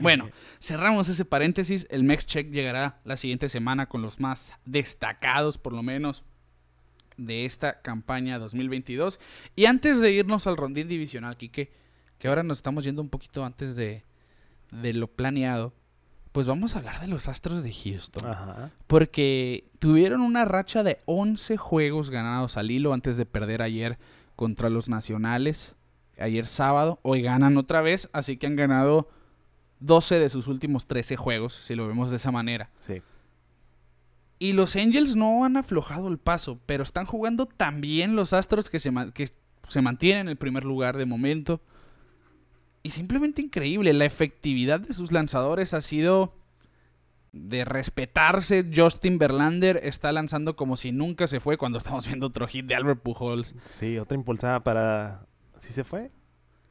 Bueno, 0.01 0.31
cerramos 0.61 1.09
ese 1.09 1.25
paréntesis. 1.25 1.87
El 1.91 2.05
Mex 2.05 2.27
Check 2.27 2.51
llegará 2.51 3.01
la 3.05 3.17
siguiente 3.17 3.49
semana 3.49 3.87
con 3.87 4.03
los 4.03 4.21
más 4.21 4.53
destacados, 4.65 5.59
por 5.59 5.73
lo 5.73 5.83
menos, 5.83 6.25
de 7.17 7.45
esta 7.45 7.81
campaña 7.83 8.39
2022. 8.39 9.21
Y 9.57 9.67
antes 9.67 10.01
de 10.01 10.13
irnos 10.13 10.47
al 10.47 10.57
rondín 10.57 10.89
divisional, 10.89 11.37
Quique, 11.37 11.73
que 12.19 12.29
ahora 12.29 12.43
nos 12.43 12.59
estamos 12.59 12.85
yendo 12.85 13.03
un 13.03 13.09
poquito 13.09 13.45
antes 13.45 13.77
de, 13.77 14.05
de 14.71 14.93
lo 14.93 15.09
planeado, 15.09 15.75
pues 16.33 16.47
vamos 16.47 16.75
a 16.75 16.79
hablar 16.79 17.01
de 17.01 17.09
los 17.09 17.29
Astros 17.29 17.63
de 17.63 17.73
Houston. 17.73 18.31
Ajá. 18.31 18.71
Porque 18.87 19.69
tuvieron 19.79 20.21
una 20.21 20.45
racha 20.45 20.83
de 20.83 21.01
11 21.07 21.57
juegos 21.57 22.11
ganados 22.11 22.57
al 22.57 22.71
hilo 22.71 22.93
antes 22.93 23.17
de 23.17 23.27
perder 23.27 23.63
ayer 23.63 23.99
contra 24.37 24.71
los 24.71 24.89
Nacionales. 24.89 25.75
Ayer 26.19 26.47
sábado. 26.47 27.01
Hoy 27.03 27.23
ganan 27.23 27.57
otra 27.57 27.81
vez. 27.81 28.09
Así 28.13 28.37
que 28.37 28.47
han 28.47 28.55
ganado 28.57 29.09
12 29.81 30.19
de 30.19 30.29
sus 30.29 30.47
últimos 30.47 30.87
13 30.87 31.17
juegos, 31.17 31.55
si 31.55 31.75
lo 31.75 31.89
vemos 31.89 32.11
de 32.11 32.17
esa 32.17 32.31
manera. 32.31 32.71
Sí. 32.81 33.03
Y 34.39 34.53
los 34.53 34.77
Angels 34.77 35.17
no 35.17 35.45
han 35.45 35.57
aflojado 35.57 36.09
el 36.09 36.19
paso, 36.19 36.59
pero 36.65 36.83
están 36.83 37.05
jugando 37.05 37.47
también 37.47 38.17
los 38.17 38.33
Astros 38.33 38.71
que 38.71 38.79
se, 38.79 38.91
que 39.13 39.29
se 39.69 39.83
mantienen 39.83 40.23
en 40.23 40.29
el 40.29 40.37
primer 40.37 40.65
lugar 40.65 40.97
de 40.97 41.05
momento. 41.05 41.61
Y 42.83 42.91
simplemente 42.91 43.43
increíble, 43.43 43.93
la 43.93 44.07
efectividad 44.07 44.81
de 44.81 44.95
sus 44.95 45.13
lanzadores 45.13 45.75
ha 45.75 45.83
sido 45.83 46.35
de 47.33 47.65
respetarse. 47.65 48.65
Justin 48.75 49.19
Verlander 49.19 49.81
está 49.83 50.13
lanzando 50.13 50.57
como 50.57 50.77
si 50.77 50.93
nunca 50.93 51.27
se 51.27 51.41
fue 51.41 51.59
cuando 51.59 51.79
estamos 51.79 52.07
viendo 52.07 52.29
otro 52.29 52.47
hit 52.47 52.67
de 52.67 52.75
Albert 52.75 53.03
Pujols. 53.03 53.55
Sí, 53.65 53.99
otra 53.99 54.17
impulsada 54.17 54.61
para. 54.61 55.27
¿Sí 55.59 55.73
se 55.73 55.85
fue? 55.85 56.11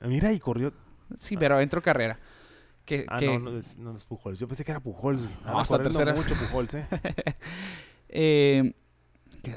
Mira, 0.02 0.34
y 0.34 0.40
corrió. 0.40 0.74
Sí, 1.20 1.38
pero 1.38 1.60
entró 1.60 1.82
carrera. 1.82 2.20
Que, 2.90 3.06
Ah, 3.08 3.20
que- 3.20 3.28
no, 3.28 3.52
no 3.52 3.58
es, 3.60 3.78
no 3.78 3.94
es 3.94 4.04
Pujols. 4.04 4.40
Yo 4.40 4.48
pensé 4.48 4.66
que 4.66 4.72
era 4.72 4.80
Pujols. 4.80 5.22
Anda 5.46 5.62
hasta 5.62 5.78
corriendo 5.78 6.00
tercera. 6.00 6.14
mucho 6.16 6.34
Pujols, 6.34 6.74
¿eh? 6.74 6.86
eh, 8.10 8.74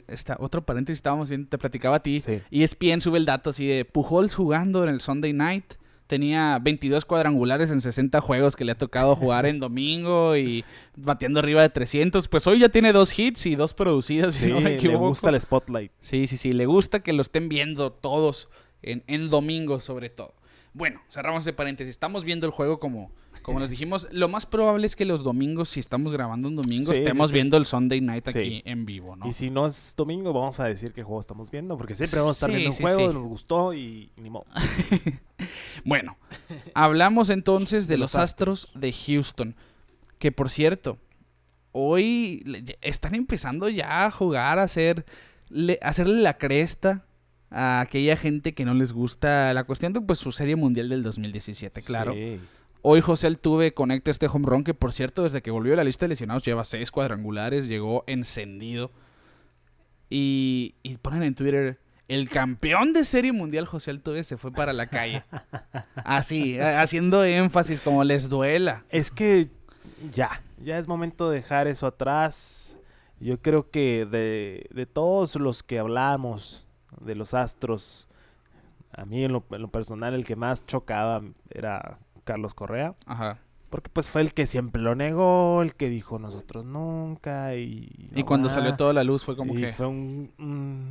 está, 0.08 0.36
otro 0.38 0.64
paréntesis, 0.66 0.98
estábamos 0.98 1.28
viendo, 1.30 1.48
te 1.48 1.56
platicaba 1.56 1.96
a 1.96 2.02
ti. 2.02 2.20
Sí. 2.20 2.40
ESPN 2.50 3.00
sube 3.00 3.16
el 3.18 3.24
dato 3.24 3.50
así 3.50 3.66
de 3.66 3.86
Pujols 3.86 4.34
jugando 4.34 4.82
en 4.84 4.90
el 4.90 5.00
Sunday 5.00 5.32
Night. 5.32 5.64
Tenía 6.08 6.58
22 6.60 7.06
cuadrangulares 7.06 7.70
en 7.70 7.80
60 7.80 8.20
juegos 8.20 8.54
que 8.54 8.66
le 8.66 8.72
ha 8.72 8.76
tocado 8.76 9.16
jugar 9.16 9.46
en 9.46 9.60
domingo 9.60 10.36
y 10.36 10.62
bateando 10.94 11.40
arriba 11.40 11.62
de 11.62 11.70
300. 11.70 12.28
Pues 12.28 12.46
hoy 12.46 12.58
ya 12.58 12.68
tiene 12.68 12.92
dos 12.92 13.18
hits 13.18 13.46
y 13.46 13.54
dos 13.54 13.72
producidas, 13.72 14.34
si 14.34 14.44
Sí, 14.46 14.52
no 14.52 14.60
me 14.60 14.78
le 14.78 14.96
gusta 14.96 15.30
el 15.30 15.40
spotlight. 15.40 15.90
Sí, 16.02 16.26
sí, 16.26 16.36
sí, 16.36 16.52
le 16.52 16.66
gusta 16.66 17.00
que 17.00 17.14
lo 17.14 17.22
estén 17.22 17.48
viendo 17.48 17.92
todos 17.92 18.50
en, 18.82 19.04
en 19.06 19.30
domingo 19.30 19.80
sobre 19.80 20.10
todo. 20.10 20.34
Bueno, 20.74 21.00
cerramos 21.10 21.44
ese 21.44 21.52
paréntesis. 21.54 21.90
Estamos 21.90 22.24
viendo 22.24 22.46
el 22.46 22.52
juego 22.52 22.78
como, 22.78 23.10
como 23.42 23.58
nos 23.60 23.70
dijimos. 23.70 24.08
Lo 24.10 24.28
más 24.28 24.46
probable 24.46 24.86
es 24.86 24.96
que 24.96 25.04
los 25.04 25.22
domingos, 25.22 25.68
si 25.68 25.80
estamos 25.80 26.12
grabando 26.12 26.48
un 26.48 26.56
domingo, 26.56 26.92
Sí, 26.92 26.98
estemos 27.00 27.30
sí. 27.30 27.34
viendo 27.34 27.56
el 27.56 27.66
Sunday 27.66 28.00
Night 28.00 28.28
aquí 28.28 28.62
en 28.64 28.86
vivo, 28.86 29.16
¿no? 29.16 29.26
Y 29.28 29.32
si 29.32 29.50
no 29.50 29.66
es 29.66 29.94
domingo, 29.96 30.32
vamos 30.32 30.58
a 30.60 30.64
decir 30.64 30.92
qué 30.92 31.02
juego 31.02 31.20
estamos 31.20 31.50
viendo. 31.50 31.76
Porque 31.76 31.94
siempre 31.94 32.20
vamos 32.20 32.36
a 32.36 32.38
estar 32.46 32.50
viendo 32.50 32.70
un 32.70 32.76
juego, 32.76 33.12
nos 33.12 33.28
gustó 33.28 33.74
y 33.74 34.10
ni 34.16 34.30
modo. 34.30 34.46
Bueno, 35.84 36.16
hablamos 36.74 37.28
entonces 37.30 37.86
de, 37.88 37.94
De 37.94 37.98
los 37.98 38.14
Astros 38.14 38.68
de 38.74 38.92
Houston. 38.92 39.56
Que 40.18 40.30
por 40.30 40.50
cierto, 40.50 40.98
hoy 41.72 42.44
están 42.80 43.14
empezando 43.14 43.68
ya 43.68 44.06
a 44.06 44.10
jugar, 44.10 44.58
a, 44.58 44.62
hacer, 44.64 45.04
le- 45.48 45.78
a 45.82 45.88
hacerle 45.88 46.20
la 46.20 46.38
cresta 46.38 47.04
a 47.50 47.80
aquella 47.80 48.16
gente 48.16 48.54
que 48.54 48.64
no 48.64 48.72
les 48.74 48.92
gusta 48.92 49.52
la 49.52 49.64
cuestión 49.64 49.92
de 49.92 50.00
pues, 50.00 50.18
su 50.18 50.32
serie 50.32 50.54
mundial 50.56 50.88
del 50.88 51.02
2017, 51.02 51.82
claro. 51.82 52.14
Sí. 52.14 52.38
Hoy 52.84 53.00
José 53.00 53.28
Altuve 53.28 53.74
conecta 53.74 54.10
este 54.10 54.26
home 54.26 54.46
run 54.46 54.64
que, 54.64 54.74
por 54.74 54.92
cierto, 54.92 55.22
desde 55.22 55.40
que 55.40 55.52
volvió 55.52 55.74
a 55.74 55.76
la 55.76 55.84
lista 55.84 56.04
de 56.04 56.10
lesionados 56.10 56.44
lleva 56.44 56.64
seis 56.64 56.90
cuadrangulares, 56.90 57.68
llegó 57.68 58.02
encendido. 58.08 58.90
Y, 60.10 60.74
y 60.82 60.96
ponen 60.96 61.22
en 61.22 61.36
Twitter, 61.36 61.78
el 62.08 62.28
campeón 62.28 62.92
de 62.92 63.04
serie 63.04 63.32
mundial 63.32 63.66
José 63.66 63.92
Altuve 63.92 64.24
se 64.24 64.36
fue 64.36 64.50
para 64.50 64.72
la 64.72 64.88
calle. 64.88 65.22
Así, 65.94 66.58
haciendo 66.58 67.24
énfasis 67.24 67.80
como 67.80 68.02
les 68.02 68.28
duela. 68.28 68.84
Es 68.90 69.12
que 69.12 69.48
ya, 70.10 70.42
ya 70.60 70.76
es 70.78 70.88
momento 70.88 71.30
de 71.30 71.36
dejar 71.36 71.68
eso 71.68 71.86
atrás. 71.86 72.76
Yo 73.20 73.40
creo 73.40 73.70
que 73.70 74.06
de, 74.06 74.66
de 74.74 74.86
todos 74.86 75.36
los 75.36 75.62
que 75.62 75.78
hablamos 75.78 76.66
de 77.00 77.14
los 77.14 77.32
Astros, 77.32 78.08
a 78.90 79.04
mí 79.04 79.24
en 79.24 79.32
lo, 79.32 79.44
en 79.52 79.62
lo 79.62 79.68
personal 79.68 80.14
el 80.14 80.24
que 80.24 80.34
más 80.34 80.66
chocaba 80.66 81.22
era 81.48 82.00
Carlos 82.24 82.54
Correa. 82.54 82.94
Ajá. 83.06 83.38
Porque 83.70 83.88
pues 83.90 84.10
fue 84.10 84.20
el 84.20 84.34
que 84.34 84.46
siempre 84.46 84.82
lo 84.82 84.94
negó, 84.94 85.62
el 85.62 85.74
que 85.74 85.88
dijo 85.88 86.18
nosotros 86.18 86.66
nunca 86.66 87.54
y... 87.56 88.10
Y 88.14 88.22
cuando 88.24 88.48
va". 88.48 88.54
salió 88.54 88.76
toda 88.76 88.92
la 88.92 89.02
luz 89.02 89.24
fue 89.24 89.34
como 89.34 89.54
y 89.58 89.62
que... 89.62 89.72
fue 89.72 89.86
un, 89.86 90.30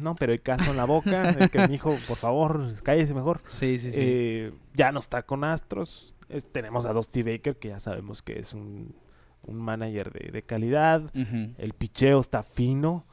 No, 0.02 0.16
pero 0.16 0.32
hay 0.32 0.40
caso 0.40 0.72
en 0.72 0.78
la 0.78 0.86
boca, 0.86 1.30
el 1.30 1.52
que 1.52 1.60
me 1.60 1.68
dijo, 1.68 1.96
por 2.08 2.18
favor, 2.18 2.66
cállese 2.82 3.14
mejor. 3.14 3.40
Sí, 3.48 3.78
sí, 3.78 3.92
sí. 3.92 4.00
Eh, 4.02 4.54
ya 4.74 4.92
no 4.92 4.98
está 5.00 5.22
con 5.24 5.44
Astros. 5.44 6.16
Es- 6.28 6.52
tenemos 6.52 6.86
a 6.88 6.94
Dusty 6.94 7.22
Baker, 7.22 7.56
que 7.58 7.68
ya 7.68 7.80
sabemos 7.80 8.24
que 8.24 8.40
es 8.40 8.56
un, 8.56 8.96
un 9.44 9.58
manager 9.58 10.12
de, 10.12 10.32
de 10.32 10.42
calidad. 10.42 11.04
El 11.14 11.74
picheo 11.74 12.20
está 12.20 12.42
fino. 12.42 13.06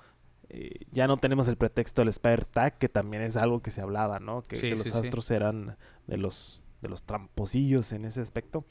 Eh, 0.48 0.86
ya 0.92 1.06
no 1.06 1.18
tenemos 1.18 1.46
el 1.46 1.56
pretexto 1.56 2.00
del 2.00 2.08
Spider 2.08 2.46
Tag, 2.46 2.78
que 2.78 2.88
también 2.88 3.22
es 3.22 3.36
algo 3.36 3.60
que 3.60 3.70
se 3.70 3.82
hablaba, 3.82 4.18
¿no? 4.18 4.40
Que, 4.44 4.56
Sí, 4.56 4.70
que 4.70 4.76
sí, 4.76 4.84
los 4.84 4.92
sí. 4.94 4.98
Astros 5.06 5.30
eran 5.30 5.76
de 6.06 6.16
los, 6.16 6.62
de 6.80 6.88
los 6.88 7.02
tramposillos 7.02 7.92
en 7.92 8.04
ese 8.04 8.20
aspecto. 8.20 8.64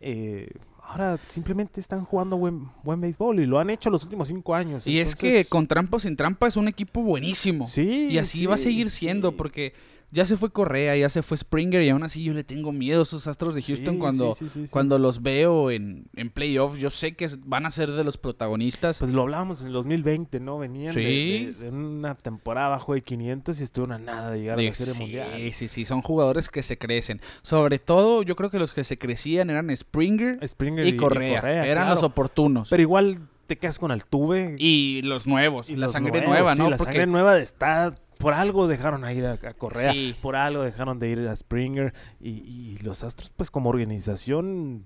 Eh, 0.00 0.48
ahora 0.82 1.18
simplemente 1.28 1.80
están 1.80 2.04
jugando 2.04 2.36
buen, 2.36 2.68
buen 2.82 3.00
béisbol 3.00 3.40
y 3.40 3.46
lo 3.46 3.58
han 3.58 3.70
hecho 3.70 3.90
los 3.90 4.02
últimos 4.04 4.28
cinco 4.28 4.54
años. 4.54 4.86
Y 4.86 5.00
es 5.00 5.16
que 5.16 5.44
con 5.44 5.66
trampa 5.66 5.98
sin 5.98 6.16
trampa 6.16 6.46
es 6.46 6.56
un 6.56 6.68
equipo 6.68 7.02
buenísimo. 7.02 7.66
Sí, 7.66 8.08
Y 8.10 8.18
así 8.18 8.46
va 8.46 8.54
a 8.54 8.58
seguir 8.58 8.90
siendo, 8.90 9.30
sí. 9.30 9.34
porque 9.36 9.72
ya 10.10 10.24
se 10.26 10.36
fue 10.36 10.50
Correa, 10.50 10.96
ya 10.96 11.08
se 11.08 11.22
fue 11.22 11.36
Springer, 11.36 11.82
y 11.82 11.90
aún 11.90 12.02
así 12.02 12.22
yo 12.24 12.32
le 12.32 12.44
tengo 12.44 12.72
miedo 12.72 13.00
a 13.00 13.02
esos 13.02 13.26
astros 13.26 13.54
de 13.54 13.62
Houston 13.62 13.94
Sí, 13.94 14.00
cuando, 14.00 14.34
sí, 14.34 14.44
sí, 14.46 14.50
sí, 14.50 14.66
sí. 14.66 14.72
cuando 14.72 14.98
los 14.98 15.22
veo 15.22 15.70
en, 15.70 16.06
en 16.16 16.30
playoffs. 16.30 16.78
Yo 16.78 16.90
sé 16.90 17.14
que 17.14 17.28
van 17.44 17.66
a 17.66 17.70
ser 17.70 17.90
de 17.90 18.04
los 18.04 18.16
protagonistas. 18.16 18.98
Pues 19.00 19.12
lo 19.12 19.22
hablábamos 19.22 19.60
en 19.60 19.68
el 19.68 19.72
2020, 19.74 20.40
¿no? 20.40 20.58
Venían 20.58 20.94
de- 20.94 21.00
Sí. 21.02 21.46
de, 21.58 21.64
de 21.64 21.68
una 21.70 22.14
temporada 22.14 22.68
bajo 22.68 22.94
de 22.94 23.02
500 23.02 23.60
y 23.60 23.62
estuvieron 23.64 23.92
a 23.92 23.98
nada 23.98 24.30
de 24.30 24.40
llegar 24.40 24.58
a 24.58 24.62
De- 24.62 24.68
la 24.68 24.74
Serie 24.74 24.94
sí, 24.94 25.00
Mundial. 25.02 25.52
sí, 25.52 25.68
sí, 25.68 25.84
son 25.84 26.00
jugadores 26.02 26.48
que 26.48 26.62
se 26.62 26.78
crecen. 26.78 27.20
Sobre 27.42 27.78
todo, 27.78 28.22
yo 28.22 28.34
creo 28.36 28.50
que 28.50 28.58
los 28.58 28.72
que 28.72 28.84
se 28.84 28.98
crecían 28.98 29.50
eran 29.50 29.74
Springer 29.76 30.40
Springer 30.48 30.86
y 30.86 30.96
Correa. 30.96 31.40
eran 31.40 31.84
claro. 31.84 31.94
los 31.94 32.02
oportunos. 32.04 32.70
Pero 32.70 32.82
igual 32.82 33.20
te 33.46 33.56
quedas 33.56 33.78
con 33.78 33.90
Altuve. 33.90 34.56
y 34.58 35.00
los 35.02 35.26
nuevos, 35.26 35.70
y 35.70 35.76
la 35.76 35.86
los 35.86 35.92
sangre 35.92 36.12
nuevos, 36.20 36.28
nueva, 36.28 36.52
sí, 36.54 36.58
¿no? 36.58 36.70
La 36.70 36.76
Porque 36.76 36.92
sangre 36.92 37.06
nueva 37.06 37.38
está... 37.38 37.94
Por 38.18 38.34
algo 38.34 38.66
dejaron 38.66 39.04
a 39.04 39.12
ir 39.12 39.24
a, 39.26 39.32
a 39.32 39.54
Correa. 39.54 39.92
Sí. 39.92 40.14
Por 40.20 40.36
algo 40.36 40.62
dejaron 40.62 40.98
de 40.98 41.08
ir 41.08 41.18
a 41.28 41.34
Springer. 41.36 41.94
Y, 42.20 42.30
y 42.30 42.78
los 42.82 43.04
Astros, 43.04 43.30
pues 43.36 43.50
como 43.50 43.70
organización, 43.70 44.84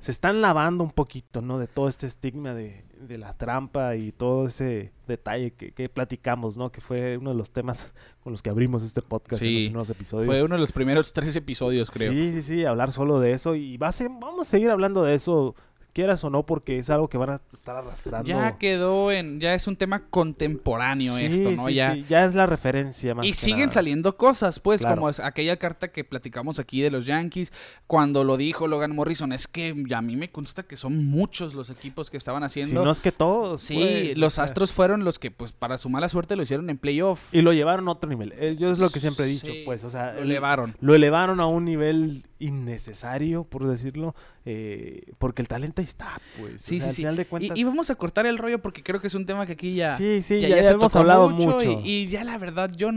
se 0.00 0.10
están 0.10 0.40
lavando 0.40 0.82
un 0.82 0.90
poquito, 0.90 1.42
¿no? 1.42 1.58
De 1.58 1.68
todo 1.68 1.86
este 1.88 2.06
estigma 2.08 2.54
de, 2.54 2.84
de 3.00 3.18
la 3.18 3.34
trampa 3.34 3.94
y 3.94 4.10
todo 4.10 4.48
ese 4.48 4.92
detalle 5.06 5.52
que, 5.52 5.70
que 5.72 5.88
platicamos, 5.88 6.56
¿no? 6.56 6.72
Que 6.72 6.80
fue 6.80 7.16
uno 7.18 7.30
de 7.30 7.36
los 7.36 7.52
temas 7.52 7.94
con 8.24 8.32
los 8.32 8.42
que 8.42 8.50
abrimos 8.50 8.82
este 8.82 9.00
podcast 9.02 9.40
en 9.42 9.48
Sí, 9.48 9.54
los 9.54 9.64
primeros 9.68 9.90
episodios. 9.90 10.26
fue 10.26 10.42
uno 10.42 10.56
de 10.56 10.60
los 10.60 10.72
primeros 10.72 11.12
tres 11.12 11.36
episodios, 11.36 11.88
creo. 11.90 12.10
Sí, 12.10 12.32
sí, 12.32 12.42
sí, 12.42 12.64
hablar 12.64 12.90
solo 12.90 13.20
de 13.20 13.30
eso. 13.32 13.54
Y 13.54 13.76
va 13.76 13.88
a 13.88 13.92
ser- 13.92 14.08
vamos 14.08 14.48
a 14.48 14.50
seguir 14.50 14.70
hablando 14.70 15.04
de 15.04 15.14
eso, 15.14 15.54
quieras 15.92 16.24
o 16.24 16.30
no, 16.30 16.44
porque 16.44 16.78
es 16.78 16.90
algo 16.90 17.08
que 17.08 17.18
van 17.18 17.30
a 17.30 17.40
estar 17.52 17.76
arrastrando. 17.76 18.26
Ya 18.28 18.58
quedó 18.58 19.12
en, 19.12 19.38
ya 19.40 19.54
es 19.54 19.66
un 19.66 19.76
tema 19.76 20.06
contemporáneo 20.10 21.16
Sí, 21.16 21.24
esto, 21.26 21.50
¿no? 21.52 21.66
sí, 21.66 21.74
ya. 21.74 21.94
sí, 21.94 22.04
ya 22.08 22.24
es 22.24 22.34
la 22.34 22.46
referencia 22.46 23.14
más 23.14 23.26
Y 23.26 23.30
que 23.30 23.34
siguen 23.34 23.60
nada. 23.60 23.72
saliendo 23.72 24.16
cosas, 24.16 24.58
pues, 24.60 24.80
Claro. 24.80 24.96
como 24.96 25.10
es 25.10 25.20
aquella 25.20 25.56
carta 25.56 25.88
que 25.88 26.04
platicamos 26.04 26.58
aquí 26.58 26.80
de 26.80 26.90
los 26.90 27.06
Yankees, 27.06 27.52
cuando 27.86 28.24
lo 28.24 28.36
dijo 28.36 28.66
Logan 28.66 28.94
Morrison, 28.94 29.32
es 29.32 29.46
que 29.46 29.74
a 29.94 30.02
mí 30.02 30.16
me 30.16 30.30
consta 30.30 30.62
que 30.62 30.76
son 30.76 31.04
muchos 31.06 31.54
los 31.54 31.70
equipos 31.70 32.10
que 32.10 32.16
estaban 32.16 32.42
Si 32.50 32.60
haciendo. 32.60 32.84
no 32.84 32.90
es 32.90 33.00
que 33.00 33.12
todos. 33.12 33.60
sí, 33.60 33.74
pues, 33.74 34.16
o 34.16 34.20
los 34.20 34.34
sea, 34.34 34.44
Astros 34.44 34.72
fueron 34.72 35.04
los 35.04 35.18
que, 35.18 35.30
pues, 35.30 35.52
para 35.52 35.78
su 35.78 35.88
mala 35.88 36.08
suerte 36.08 36.36
lo 36.36 36.42
hicieron 36.42 36.68
en 36.70 36.78
playoff. 36.78 37.32
Y 37.32 37.42
lo 37.42 37.52
llevaron 37.52 37.88
a 37.88 37.92
otro 37.92 38.08
nivel. 38.10 38.32
Yo 38.58 38.72
es 38.72 38.78
lo 38.78 38.90
que 38.90 39.00
siempre 39.00 39.24
he 39.26 39.28
dicho, 39.28 39.46
Sí, 39.46 39.62
pues, 39.64 39.84
o 39.84 39.90
sea, 39.90 40.12
lo 40.14 40.18
el- 40.22 40.30
elevaron. 40.30 40.74
lo 40.80 40.94
elevaron 40.94 41.40
a 41.40 41.46
un 41.46 41.64
nivel 41.64 42.24
innecesario, 42.42 43.44
por 43.44 43.66
decirlo, 43.66 44.14
eh, 44.44 45.12
porque 45.18 45.42
el 45.42 45.48
talento 45.48 45.80
ahí 45.80 45.86
está, 45.86 46.20
pues. 46.38 46.60
Sí, 46.62 46.78
o 46.78 46.80
sea, 46.80 46.92
sí, 46.92 47.04
al 47.04 47.14
sí. 47.14 47.16
de 47.18 47.22
Y, 47.22 47.26
cuentas, 47.26 47.58
y 47.58 47.64
vamos 47.64 47.90
a 47.90 47.94
cortar 47.94 48.26
el 48.26 48.38
rollo 48.38 48.60
porque 48.60 48.82
creo 48.82 49.00
que 49.00 49.06
es 49.06 49.14
un 49.14 49.26
tema 49.26 49.46
que 49.46 49.52
aquí 49.52 49.74
ya, 49.74 49.96
sí, 49.96 50.22
sí, 50.22 50.40
ya, 50.40 50.48
ya, 50.48 50.56
ya 50.56 50.62
ya 50.62 50.68
se 50.68 50.74
hemos 50.74 50.94
hablado 50.96 51.30
mucho, 51.30 51.56
mucho. 51.56 51.80
Y, 51.84 51.88
y 52.02 52.06
ya 52.08 52.24
la 52.24 52.38
verdad, 52.38 52.70
yo 52.76 52.90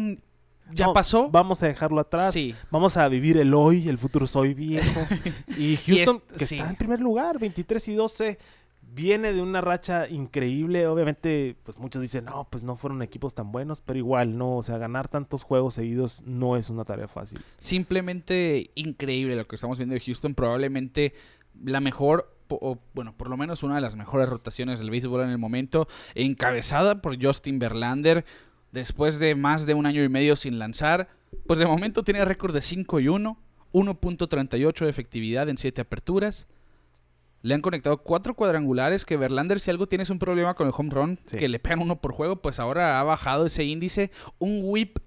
ya 0.73 0.87
No, 0.87 0.93
pasó. 0.93 1.29
Vamos 1.29 1.61
a 1.61 1.67
dejarlo 1.67 2.01
atrás. 2.01 2.33
Sí. 2.33 2.55
Vamos 2.71 2.97
a 2.97 3.07
vivir 3.07 3.37
el 3.37 3.53
hoy, 3.53 3.87
el 3.87 3.97
futuro 3.99 4.25
soy 4.27 4.53
viejo. 4.55 4.99
y 5.57 5.77
Houston, 5.77 6.21
es- 6.31 6.37
que 6.37 6.43
está 6.55 6.69
en 6.69 6.75
primer 6.75 6.99
lugar, 7.01 7.37
23 7.39 7.87
y 7.89 7.93
12, 7.93 8.37
viene 8.95 9.33
de 9.33 9.41
una 9.41 9.61
racha 9.61 10.07
increíble. 10.07 10.87
Obviamente, 10.87 11.55
pues 11.63 11.77
muchos 11.77 12.01
dicen, 12.01 12.25
no, 12.25 12.47
pues 12.49 12.63
no 12.63 12.77
fueron 12.77 13.01
equipos 13.01 13.35
tan 13.35 13.51
buenos, 13.51 13.81
pero 13.81 13.99
igual, 13.99 14.37
no. 14.37 14.57
O 14.57 14.63
sea, 14.63 14.77
ganar 14.77 15.09
tantos 15.09 15.43
juegos 15.43 15.75
seguidos 15.75 16.23
no 16.25 16.55
es 16.55 16.69
una 16.69 16.85
tarea 16.85 17.07
fácil. 17.07 17.39
simplemente 17.57 18.71
increíble 18.75 19.35
lo 19.35 19.47
que 19.47 19.55
estamos 19.55 19.77
viendo 19.77 19.93
de 19.93 19.99
Houston. 19.99 20.33
Probablemente 20.33 21.13
la 21.63 21.81
mejor, 21.81 22.33
o, 22.47 22.79
bueno, 22.93 23.13
por 23.17 23.29
lo 23.29 23.37
menos 23.37 23.63
una 23.63 23.75
de 23.75 23.81
las 23.81 23.95
mejores 23.95 24.29
rotaciones 24.29 24.79
del 24.79 24.89
béisbol 24.89 25.21
en 25.21 25.29
el 25.29 25.37
momento, 25.37 25.87
encabezada 26.15 27.01
por 27.01 27.21
Justin 27.21 27.59
Verlander, 27.59 28.25
después 28.71 29.19
de 29.19 29.35
más 29.35 29.65
de 29.65 29.73
un 29.73 29.85
año 29.85 30.03
y 30.03 30.09
medio 30.09 30.35
sin 30.35 30.57
lanzar. 30.57 31.09
Pues 31.47 31.59
de 31.59 31.65
momento 31.65 32.03
tiene 32.03 32.23
récord 32.23 32.53
de 32.53 32.61
5 32.61 32.99
y 33.01 33.07
1, 33.09 33.37
1.38 33.73 34.85
de 34.85 34.89
efectividad 34.89 35.49
en 35.49 35.57
7 35.57 35.81
aperturas. 35.81 36.47
Le 37.45 37.53
han 37.53 37.61
conectado 37.61 37.97
cuatro 37.97 38.33
cuadrangulares 38.33 39.05
que 39.05 39.17
Verlander 39.17 39.59
si 39.59 39.69
algo 39.69 39.87
tienes 39.87 40.09
un 40.09 40.17
problema 40.17 40.55
con 40.55 40.65
el 40.67 40.73
home 40.75 40.89
run, 40.89 41.19
Sí. 41.27 41.37
que 41.37 41.47
le 41.47 41.59
pegan 41.59 41.79
uno 41.81 41.97
por 42.01 42.11
juego, 42.11 42.37
pues 42.37 42.59
ahora 42.59 42.99
ha 42.99 43.03
bajado 43.03 43.45
ese 43.45 43.63
índice. 43.65 44.09
Un 44.39 44.61
whip 44.63 44.97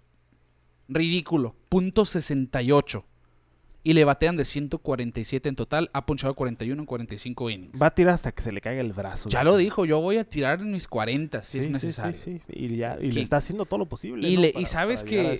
ridículo, 0.88 1.54
punto 1.68 2.04
68. 2.04 3.04
Y 3.84 3.94
le 3.94 4.04
batean 4.04 4.36
de 4.36 4.44
147 4.44 5.48
en 5.48 5.56
total, 5.56 5.88
ha 5.94 6.04
punchado 6.04 6.34
41 6.34 6.82
en 6.82 6.86
45 6.86 7.48
innings. 7.50 7.80
Va 7.80 7.86
a 7.86 7.94
tirar 7.94 8.14
hasta 8.14 8.32
que 8.32 8.42
se 8.42 8.52
le 8.52 8.60
caiga 8.60 8.80
el 8.82 8.92
brazo. 8.92 9.28
ya 9.30 9.44
lo 9.44 9.56
dijo, 9.56 9.84
yo 9.84 10.00
voy 10.00 10.18
a 10.18 10.24
tirar 10.24 10.60
en 10.60 10.72
mis 10.72 10.86
40 10.88 11.42
si 11.42 11.52
Sí, 11.52 11.58
es 11.60 11.66
sí, 11.66 11.72
necesario. 11.72 12.16
sí, 12.16 12.40
sí. 12.46 12.52
Y, 12.52 12.76
ya, 12.76 12.98
y 13.00 13.12
le 13.12 13.22
está 13.22 13.38
haciendo 13.38 13.64
todo 13.64 13.78
lo 13.78 13.86
posible. 13.86 14.28
y 14.28 14.34
¿no? 14.34 14.42
le- 14.42 14.52
y 14.56 14.66
sabes 14.66 15.04
que-. 15.04 15.38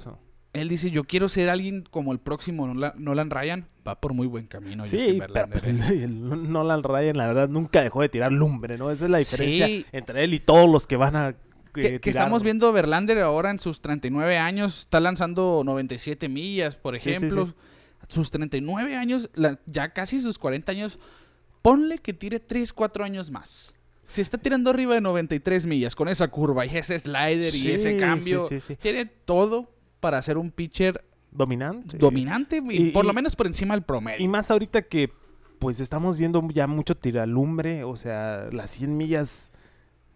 Él 0.59 0.69
dice, 0.69 0.91
yo 0.91 1.05
quiero 1.05 1.29
ser 1.29 1.49
alguien 1.51 1.85
como 1.91 2.13
el 2.13 2.19
próximo 2.19 2.67
Nola- 2.67 2.95
Nolan 2.99 3.31
Ryan. 3.31 3.67
Va 3.87 4.01
por 4.01 4.13
muy 4.13 4.27
buen 4.27 4.47
camino. 4.47 4.85
Sí, 4.87 5.19
pero 5.33 5.49
pues 5.49 5.67
Nolan 6.11 6.83
Ryan, 6.83 7.17
la 7.17 7.27
verdad, 7.27 7.49
nunca 7.49 7.83
dejó 7.83 8.03
de 8.03 8.09
tirar 8.09 8.33
lumbre, 8.33 8.77
¿no? 8.79 8.91
Esa 8.91 9.05
es 9.07 9.11
la 9.11 9.19
diferencia 9.19 9.67
Sí. 9.67 9.87
entre 9.93 10.25
él 10.25 10.35
y 10.35 10.41
todos 10.41 10.69
los 10.69 10.87
que 10.87 10.97
van 10.97 11.17
a. 11.17 11.29
eh, 11.31 11.35
Que, 11.75 12.01
que 12.01 12.11
estamos 12.11 12.43
viendo 12.43 12.73
Verlander 12.73 13.19
ahora 13.21 13.51
en 13.51 13.61
sus 13.61 13.81
39 13.81 14.37
años, 14.39 14.81
está 14.81 15.01
lanzando 15.01 15.63
97 15.65 16.29
millas, 16.29 16.77
por 16.77 16.97
Sí, 16.99 17.05
sí, 17.05 17.11
ejemplo. 17.11 17.47
sí. 17.47 17.53
Sus 18.09 18.31
39 18.31 18.97
años, 18.97 19.31
la- 19.35 19.59
ya 19.67 19.91
casi 19.91 20.19
sus 20.21 20.39
40 20.39 20.73
años, 20.73 20.99
ponle 21.63 21.99
que 21.99 22.13
tire 22.15 22.41
3, 22.41 22.73
4 22.73 23.05
años 23.05 23.31
más. 23.31 23.75
Si 24.07 24.23
está 24.23 24.39
tirando 24.39 24.71
arriba 24.71 24.95
de 24.95 25.03
93 25.03 25.67
millas 25.67 25.95
con 25.95 26.09
esa 26.09 26.29
curva 26.29 26.65
y 26.65 26.75
ese 26.77 26.99
slider 26.99 27.55
y 27.55 27.73
ese 27.73 27.99
cambio, 27.99 28.49
tiene 28.81 29.05
todo 29.05 29.71
para 30.01 30.21
ser 30.23 30.39
un 30.39 30.51
pitcher 30.51 31.05
Dominante. 31.31 31.99
dominante 31.99 32.63
y, 32.71 32.89
Y- 32.89 32.91
por 32.91 33.05
lo 33.05 33.13
menos 33.13 33.37
por 33.37 33.47
encima 33.47 33.75
del 33.75 33.83
promedio. 33.83 34.25
Y 34.25 34.29
más 34.29 34.51
ahorita 34.51 34.83
que, 34.83 35.13
pues, 35.59 35.81
estamos 35.81 36.17
viendo 36.19 36.47
ya 36.51 36.67
mucho 36.67 36.97
tiralumbre, 36.97 37.85
o 37.85 37.97
sea, 37.97 38.49
las 38.53 38.71
100 38.71 38.97
millas 38.97 39.53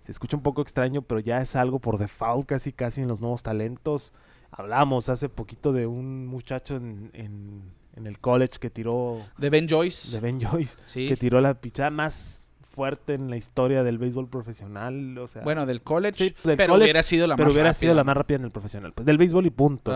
se 0.03 0.11
escucha 0.13 0.37
un 0.37 0.43
poco 0.43 0.63
extraño, 0.63 1.03
pero 1.03 1.21
ya 1.21 1.41
es 1.41 1.55
algo 1.55 1.79
por 1.79 1.99
default 1.99 2.47
casi, 2.47 2.73
casi 2.73 3.03
en 3.03 3.09
los 3.09 3.21
nuevos 3.21 3.43
talentos. 3.43 4.13
Hablamos 4.51 5.09
hace 5.09 5.29
poquito 5.29 5.73
de 5.73 5.87
un 5.87 6.27
muchacho 6.27 6.77
en, 6.77 7.11
en, 7.15 7.63
en 7.95 8.07
el 8.07 8.19
college 8.19 8.59
que 8.61 8.69
tiró, 8.71 9.21
de 9.39 9.49
Ben 9.51 9.69
Joyce. 9.69 10.11
de 10.13 10.21
Ben 10.21 10.41
Joyce, 10.41 10.77
sí. 10.87 11.09
que 11.09 11.17
tiró 11.17 11.41
la 11.41 11.55
pichada 11.61 11.91
más 11.91 12.42
fuerte 12.73 13.15
en 13.15 13.29
la 13.31 13.37
historia 13.37 13.83
del 13.83 13.99
béisbol 13.99 14.29
profesional, 14.29 15.17
o 15.19 15.27
sea... 15.29 15.43
Bueno, 15.43 15.67
del 15.67 15.83
college, 15.83 16.15
Sí, 16.29 16.35
del 16.45 16.57
pero 16.57 16.73
college, 16.73 16.87
hubiera 16.87 17.03
sido 17.03 17.27
la 17.27 17.37
pero 17.37 17.47
más 17.49 17.53
hubiera 17.55 17.69
rápida. 17.71 17.79
sido 17.81 17.95
la 17.95 18.05
más 18.05 18.17
rápida 18.17 18.37
en 18.39 18.45
el 18.45 18.51
profesional, 18.51 18.93
pues 18.93 19.07
del 19.07 19.19
béisbol 19.19 19.47
y 19.47 19.51
punto. 19.51 19.93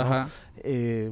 Eh, 0.58 1.10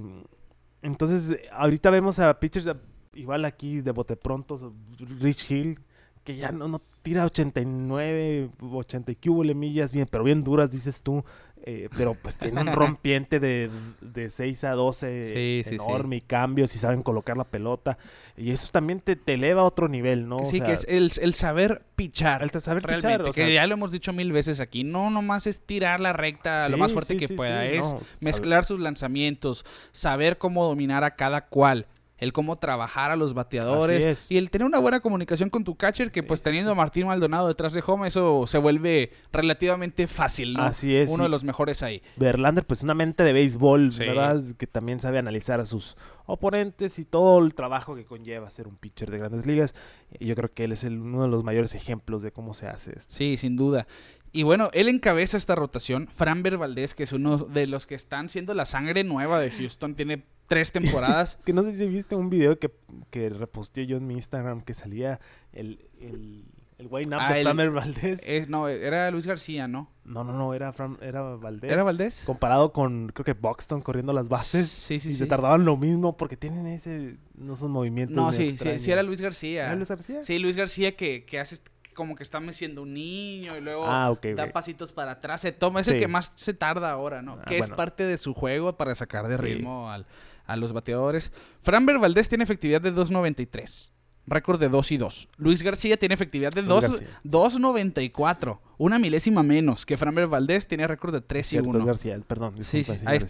entonces, 0.83 1.39
ahorita 1.53 1.91
vemos 1.91 2.19
a 2.19 2.39
pitchers 2.39 2.69
igual 3.15 3.45
aquí 3.45 3.81
de 3.81 3.91
bote 3.93 4.17
pronto, 4.17 4.75
Rich 5.21 5.51
Hill, 5.51 5.81
que 6.23 6.37
ya 6.37 6.53
no, 6.53 6.69
no 6.69 6.83
tira 7.05 7.25
89, 7.25 8.51
80 8.73 9.13
y 9.13 9.15
cúbole 9.17 9.55
millas, 9.55 9.93
bien, 9.93 10.09
pero 10.11 10.25
bien 10.25 10.43
duras, 10.43 10.71
dices 10.73 11.03
tú. 11.03 11.23
eh, 11.67 11.89
pero 11.97 12.15
pues 12.15 12.37
tiene 12.37 12.61
un 12.61 12.67
rompiente 12.75 13.41
de, 13.41 13.71
de 14.03 14.29
6 14.29 14.65
a 14.65 14.73
12 14.73 15.25
Sí, 15.25 15.63
sí, 15.71 15.79
sí. 15.79 15.83
enorme 15.85 16.17
y 16.17 16.21
cambios 16.21 16.75
y 16.75 16.79
saben 16.79 17.03
colocar 17.03 17.37
la 17.39 17.45
pelota. 17.45 17.97
Y 18.37 18.51
eso 18.51 18.69
también 18.71 19.01
te, 19.01 19.17
te 19.17 19.35
eleva 19.35 19.63
a 19.63 19.65
otro 19.65 19.89
nivel, 19.89 20.29
¿no? 20.29 20.37
O 20.39 20.45
sí, 20.45 20.59
sea, 20.59 20.67
que 20.67 20.73
es 20.75 20.85
el, 20.89 21.11
el 21.23 21.33
saber 21.33 21.83
pichar. 21.97 22.43
el 22.43 22.51
saber 22.61 22.83
realmente, 22.83 23.09
pichar, 23.19 23.23
o 23.23 23.33
que 23.33 23.47
sea, 23.47 23.49
ya 23.49 23.67
lo 23.67 23.75
hemos 23.75 23.93
dicho 23.93 24.13
mil 24.13 24.31
veces 24.33 24.61
aquí. 24.61 24.85
No 24.85 25.09
nomás 25.09 25.47
es 25.47 25.61
tirar 25.61 26.01
la 26.01 26.13
recta 26.13 26.69
lo 26.69 26.77
más 26.77 26.93
fuerte 26.93 27.17
que 27.17 27.29
pueda. 27.29 27.65
es 27.67 27.81
no, 27.81 27.91
sabe- 27.93 28.03
mezclar 28.21 28.65
sus 28.67 28.81
lanzamientos, 28.81 29.65
saber 29.93 30.37
cómo 30.37 30.67
dominar 30.67 31.03
a 31.05 31.17
cada 31.17 31.47
cual. 31.47 31.87
El 32.25 32.33
cómo 32.33 32.57
trabajar 32.57 33.13
a 33.13 33.17
los 33.17 33.33
bateadores 33.35 33.99
Así 34.01 34.05
es. 34.09 34.31
y 34.33 34.37
el 34.39 34.51
tener 34.51 34.67
una 34.67 34.81
buena 34.81 34.99
comunicación 35.01 35.49
con 35.51 35.63
tu 35.63 35.77
catcher, 35.77 36.11
que 36.11 36.21
Sí, 36.21 36.27
pues 36.27 36.43
teniendo 36.43 36.71
sí. 36.71 36.73
a 36.73 36.75
Martín 36.75 37.07
Maldonado 37.07 37.47
detrás 37.47 37.73
de 37.73 37.83
home, 37.87 38.09
eso 38.09 38.45
se 38.49 38.59
vuelve 38.59 39.13
relativamente 39.33 40.07
fácil, 40.09 40.55
¿no? 40.55 40.63
Así 40.63 40.97
es, 40.97 41.11
Uno 41.13 41.23
de 41.25 41.29
los 41.29 41.45
mejores 41.45 41.83
ahí. 41.83 42.03
Verlander, 42.17 42.67
pues 42.67 42.83
una 42.83 42.95
mente 42.95 43.23
de 43.23 43.33
béisbol, 43.33 43.93
Sí. 43.93 44.01
¿verdad? 44.01 44.43
Que 44.59 44.67
también 44.67 44.99
sabe 45.01 45.19
analizar 45.19 45.61
a 45.61 45.67
sus 45.67 45.97
oponentes 46.27 46.99
y 46.99 47.05
todo 47.05 47.39
el 47.45 47.55
trabajo 47.55 47.95
que 47.95 48.05
conlleva 48.05 48.51
ser 48.51 48.67
un 48.67 48.77
pitcher 48.77 49.11
de 49.11 49.19
grandes 49.19 49.47
ligas. 49.47 49.75
Yo 50.21 50.35
creo 50.35 50.53
que 50.53 50.65
él 50.65 50.73
es 50.73 50.83
el- 50.85 50.99
uno 51.01 51.23
de 51.23 51.29
los 51.29 51.45
mayores 51.45 51.75
ejemplos 51.75 52.23
de 52.23 52.33
cómo 52.33 52.55
se 52.55 52.67
hace 52.67 52.93
esto. 52.97 53.15
Sí, 53.15 53.37
sin 53.37 53.57
duda. 53.57 53.87
Y 54.35 54.43
bueno, 54.43 54.69
él 54.73 54.89
encabeza 54.89 55.37
esta 55.37 55.55
rotación. 55.55 56.09
Framber 56.09 56.59
Valdez, 56.59 56.93
que 56.95 57.05
es 57.05 57.13
uno 57.13 57.39
de 57.39 57.67
los 57.69 57.87
que 57.87 57.95
están 57.95 58.29
siendo 58.29 58.53
la 58.53 58.67
sangre 58.67 59.05
nueva 59.05 59.39
de 59.41 59.51
Houston, 59.51 59.95
tiene 59.95 60.25
tres 60.47 60.73
temporadas. 60.73 61.39
Que 61.47 61.53
no 61.53 61.63
sé 61.63 61.73
si 61.73 61.87
viste 61.89 62.17
un 62.17 62.29
video 62.31 62.59
que, 62.59 62.71
que 63.11 63.31
reposteé 63.31 63.87
yo 63.87 63.97
en 63.97 64.07
mi 64.09 64.15
Instagram 64.15 64.61
que 64.63 64.75
salía 64.75 65.21
el, 65.53 65.87
el, 66.01 66.45
el 66.79 66.89
wine 66.91 67.15
up 67.15 67.23
Ah, 67.23 67.33
de 67.33 67.39
el- 67.41 67.45
Framber 67.47 67.71
Valdez. 67.71 68.29
Es, 68.29 68.49
no, 68.49 68.67
era 68.69 69.09
Luis 69.13 69.27
García, 69.29 69.69
¿no? 69.69 69.89
No, 70.05 70.25
no, 70.25 70.33
no, 70.33 70.53
era, 70.53 70.73
Fram- 70.75 70.99
era 71.01 71.23
Valdez. 71.23 71.71
¿Era 71.71 71.85
Valdés? 71.85 72.25
Comparado 72.27 72.73
con, 72.73 73.13
creo 73.15 73.25
que 73.25 73.33
Buxton 73.35 73.83
corriendo 73.83 74.13
las 74.13 74.29
bases. 74.29 74.69
Sí, 74.69 74.99
sí, 74.99 75.11
y 75.11 75.13
sí. 75.13 75.19
se 75.21 75.27
tardaban 75.27 75.65
lo 75.65 75.77
mismo 75.77 76.17
porque 76.17 76.37
tienen 76.37 76.67
ese, 76.67 77.19
no 77.37 77.55
son 77.55 77.71
movimientos. 77.71 78.17
No, 78.17 78.33
sí, 78.33 78.39
sí, 78.39 78.49
extraños. 78.49 78.83
sí 78.83 78.91
era 78.91 79.05
Luis 79.05 79.21
García. 79.21 79.67
¿Era 79.67 79.77
Luis 79.77 79.89
García? 79.89 80.25
Sí, 80.25 80.39
Luis 80.41 80.57
García 80.57 80.97
que, 80.97 81.25
que 81.25 81.39
hace 81.39 81.57
como 81.95 82.15
que 82.17 82.23
está 82.23 82.41
meciendo 82.41 82.83
un 82.83 82.93
niño 82.95 83.57
y 83.57 83.61
luego 83.61 83.85
Ah, 83.87 84.13
da 84.37 84.53
pasitos 84.53 84.93
para 84.93 85.13
atrás, 85.13 85.41
se 85.41 85.53
toma, 85.53 85.81
es 85.81 85.89
el 85.89 85.99
que 85.99 86.09
más 86.09 86.33
se 86.35 86.53
tarda 86.53 86.91
ahora, 86.91 87.23
¿no? 87.23 87.39
Ah, 87.41 87.45
que 87.47 87.59
es 87.59 87.71
parte 87.71 88.05
de 88.05 88.19
su 88.19 88.35
juego 88.35 88.77
para 88.77 88.95
sacar 88.95 89.27
de 89.29 89.37
Sí. 89.37 89.43
ritmo 89.43 89.91
al- 89.91 90.07
a 90.47 90.57
los 90.57 90.73
bateadores. 90.75 91.33
Framber 91.63 91.99
Valdés 91.99 92.29
tiene 92.29 92.45
efectividad 92.45 92.83
de 92.83 92.91
2.93. 92.93 93.93
Récord 94.27 94.59
de 94.59 94.69
2 94.71 94.91
y 94.93 94.97
2. 94.97 95.29
Luis 95.37 95.63
García 95.63 95.97
tiene 95.99 96.15
efectividad 96.15 96.51
de 96.51 96.63
Luis 96.63 96.69
2 96.83 96.91
García. 97.01 97.09
2.94. 97.25 98.61
Una 98.79 98.99
milésima 98.99 99.43
menos 99.43 99.87
que 99.87 99.97
Framber 99.97 100.27
Valdés 100.27 100.67
tiene 100.67 100.87
récord 100.87 101.13
de 101.13 101.21
3 101.21 101.47
y 101.47 101.51
Cierto, 101.51 101.71
es 101.71 101.77
1. 101.77 101.87
García, 101.87 102.19
perdón. 102.27 102.63
Sí, 102.65 102.83
sí, 102.85 102.93
ahí. 103.07 103.21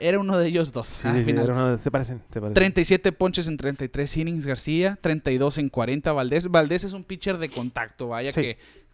Era 0.00 0.18
uno 0.18 0.38
de 0.38 0.48
ellos 0.48 0.72
dos. 0.72 0.86
Sí, 0.88 1.08
al 1.08 1.18
sí, 1.18 1.24
final. 1.24 1.50
uno 1.50 1.78
se 1.78 1.90
parecen, 1.90 2.22
se 2.30 2.40
parecen. 2.40 2.54
37 2.54 3.12
ponches 3.12 3.48
en 3.48 3.56
33 3.56 4.16
innings 4.16 4.46
García, 4.46 4.98
32 5.00 5.58
en 5.58 5.68
40 5.68 6.12
Valdés. 6.12 6.48
Valdés 6.48 6.84
es 6.84 6.92
un 6.92 7.04
pitcher 7.04 7.38
de 7.38 7.48
contacto, 7.48 8.08
vaya 8.08 8.32
Sí. 8.32 8.40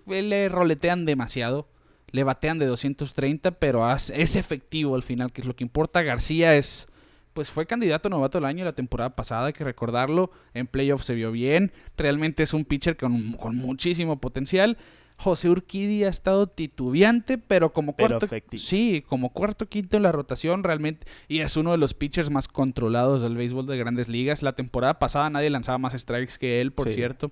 que 0.07 0.23
le 0.23 0.49
roletean 0.49 1.05
demasiado. 1.07 1.69
Le 2.11 2.23
batean 2.23 2.59
de 2.61 2.67
230, 2.67 3.53
pero 3.53 3.91
es 3.93 4.37
efectivo 4.37 4.95
al 4.95 5.03
final, 5.03 5.33
que 5.33 5.41
es 5.41 5.47
lo 5.49 5.57
que 5.57 5.65
importa. 5.65 6.03
García 6.03 6.55
es, 6.55 6.87
pues 7.33 7.51
fue 7.51 7.67
candidato 7.67 8.09
novato 8.09 8.39
del 8.39 8.45
año 8.45 8.65
la 8.65 8.73
temporada 8.75 9.17
pasada, 9.17 9.47
hay 9.47 9.53
que 9.53 9.65
recordarlo. 9.65 10.31
En 10.53 10.69
playoffs 10.69 11.07
se 11.07 11.15
vio 11.15 11.33
bien. 11.33 11.73
Realmente 11.97 12.45
es 12.45 12.55
un 12.55 12.65
pitcher 12.65 12.97
con, 12.97 13.33
con 13.33 13.57
muchísimo 13.57 14.21
potencial. 14.21 14.77
José 15.17 15.49
Urquidi 15.49 16.05
ha 16.05 16.09
estado 16.09 16.49
titubeante, 16.49 17.39
pero 17.39 17.73
como 17.73 17.95
Pero 17.95 18.09
cuarto, 18.11 18.27
efectivo. 18.27 18.61
sí, 18.63 19.05
como 19.09 19.33
cuarto 19.33 19.69
quinto 19.69 19.97
en 19.97 20.03
la 20.03 20.13
rotación 20.13 20.65
realmente 20.65 21.07
y 21.29 21.39
es 21.41 21.57
uno 21.57 21.71
de 21.71 21.79
los 21.79 21.95
pitchers 21.95 22.31
más 22.31 22.49
controlados 22.49 23.23
del 23.23 23.37
béisbol 23.37 23.67
de 23.67 23.79
Grandes 23.79 24.09
Ligas. 24.09 24.43
La 24.43 24.55
temporada 24.55 24.99
pasada 24.99 25.31
nadie 25.31 25.51
lanzaba 25.51 25.79
más 25.79 25.93
strikes 25.95 26.35
que 26.39 26.61
él, 26.61 26.73
por 26.73 26.89
Sí. 26.89 26.97
cierto. 26.97 27.31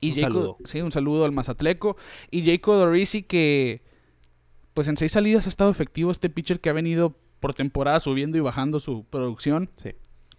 Y 0.00 0.10
Un 0.10 0.14
Jacob- 0.14 0.22
saludo. 0.28 0.56
Sí, 0.64 0.80
un 0.80 0.92
saludo 0.92 1.24
al 1.24 1.32
Mazatleco. 1.32 1.96
Y 2.30 2.44
Jacob 2.44 2.76
Dorisi 2.76 3.22
que, 3.22 3.82
pues 4.74 4.88
en 4.88 4.96
seis 4.96 5.12
salidas 5.12 5.46
ha 5.46 5.50
estado 5.50 5.70
efectivo 5.70 6.10
este 6.10 6.30
pitcher 6.30 6.60
que 6.60 6.70
ha 6.70 6.72
venido 6.72 7.16
por 7.40 7.52
temporada 7.54 8.00
subiendo 8.00 8.38
y 8.38 8.40
bajando 8.40 8.80
su 8.80 9.04
producción. 9.04 9.70
Sí. 9.76 9.90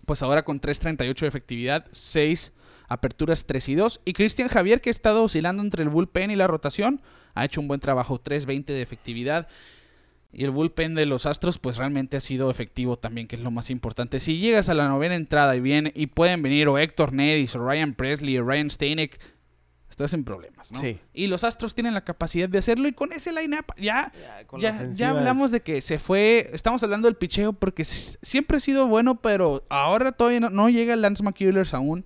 Pues 0.06 0.24
ahora 0.24 0.44
con 0.44 0.60
3.38 0.60 1.26
de 1.26 1.28
efectividad, 1.28 1.86
6 1.92 2.54
aperturas 2.90 3.46
3 3.46 3.70
y 3.70 3.76
2. 3.76 4.02
Y 4.04 4.14
Cristian 4.14 4.50
Javier 4.50 4.82
que 4.82 4.90
ha 4.90 4.92
estado 4.92 5.24
oscilando 5.24 5.64
entre 5.64 5.84
el 5.84 5.90
bullpen 5.90 6.32
y 6.32 6.36
la 6.36 6.48
rotación. 6.48 7.02
Ha 7.36 7.46
hecho 7.46 7.62
un 7.62 7.68
buen 7.68 7.80
trabajo, 7.80 8.20
3.20 8.22 8.66
de 8.66 8.82
efectividad. 8.82 9.48
Y 10.32 10.44
el 10.44 10.52
bullpen 10.52 10.94
de 10.94 11.06
los 11.06 11.26
Astros, 11.26 11.58
pues 11.58 11.78
realmente 11.78 12.18
ha 12.18 12.22
sido 12.22 12.52
efectivo 12.52 12.98
también, 12.98 13.28
que 13.28 13.36
es 13.36 13.42
lo 13.42 13.50
más 13.50 13.70
importante. 13.70 14.20
Si 14.20 14.38
llegas 14.38 14.70
a 14.70 14.74
la 14.74 14.88
novena 14.88 15.16
entrada 15.16 15.56
y 15.56 15.60
bien, 15.60 15.92
y 15.96 16.08
pueden 16.08 16.44
venir 16.44 16.68
o 16.68 16.78
Héctor 16.78 17.14
Nedis, 17.14 17.56
o 17.56 17.66
Ryan 17.66 17.94
Presley, 17.96 18.38
o 18.38 18.44
Ryan 18.44 18.70
Steinek, 18.70 19.20
estás 19.90 20.14
en 20.14 20.24
problemas, 20.24 20.72
¿no? 20.72 20.80
Sí. 20.80 21.00
Y 21.14 21.28
los 21.28 21.44
Astros 21.44 21.74
tienen 21.74 21.96
la 21.96 22.04
capacidad 22.04 22.48
de 22.48 22.60
hacerlo, 22.60 22.88
y 22.88 22.92
con 22.92 23.12
ese 23.12 23.34
line-up 23.34 23.74
ya, 23.78 24.12
Ya, 24.60 24.88
ya, 24.92 25.10
hablamos 25.10 25.50
de 25.50 25.62
que 25.62 25.82
se 25.82 25.98
fue. 25.98 26.48
Estamos 26.54 26.84
hablando 26.84 27.08
del 27.08 27.16
picheo 27.16 27.54
porque 27.54 27.84
siempre 27.84 28.58
ha 28.58 28.60
sido 28.60 28.88
bueno, 28.88 29.22
pero 29.22 29.66
ahora 29.70 30.12
todavía 30.12 30.42
no, 30.42 30.52
no 30.52 30.70
llega 30.70 30.96
Lance 30.96 31.24
McCullers 31.24 31.74
aún. 31.74 32.06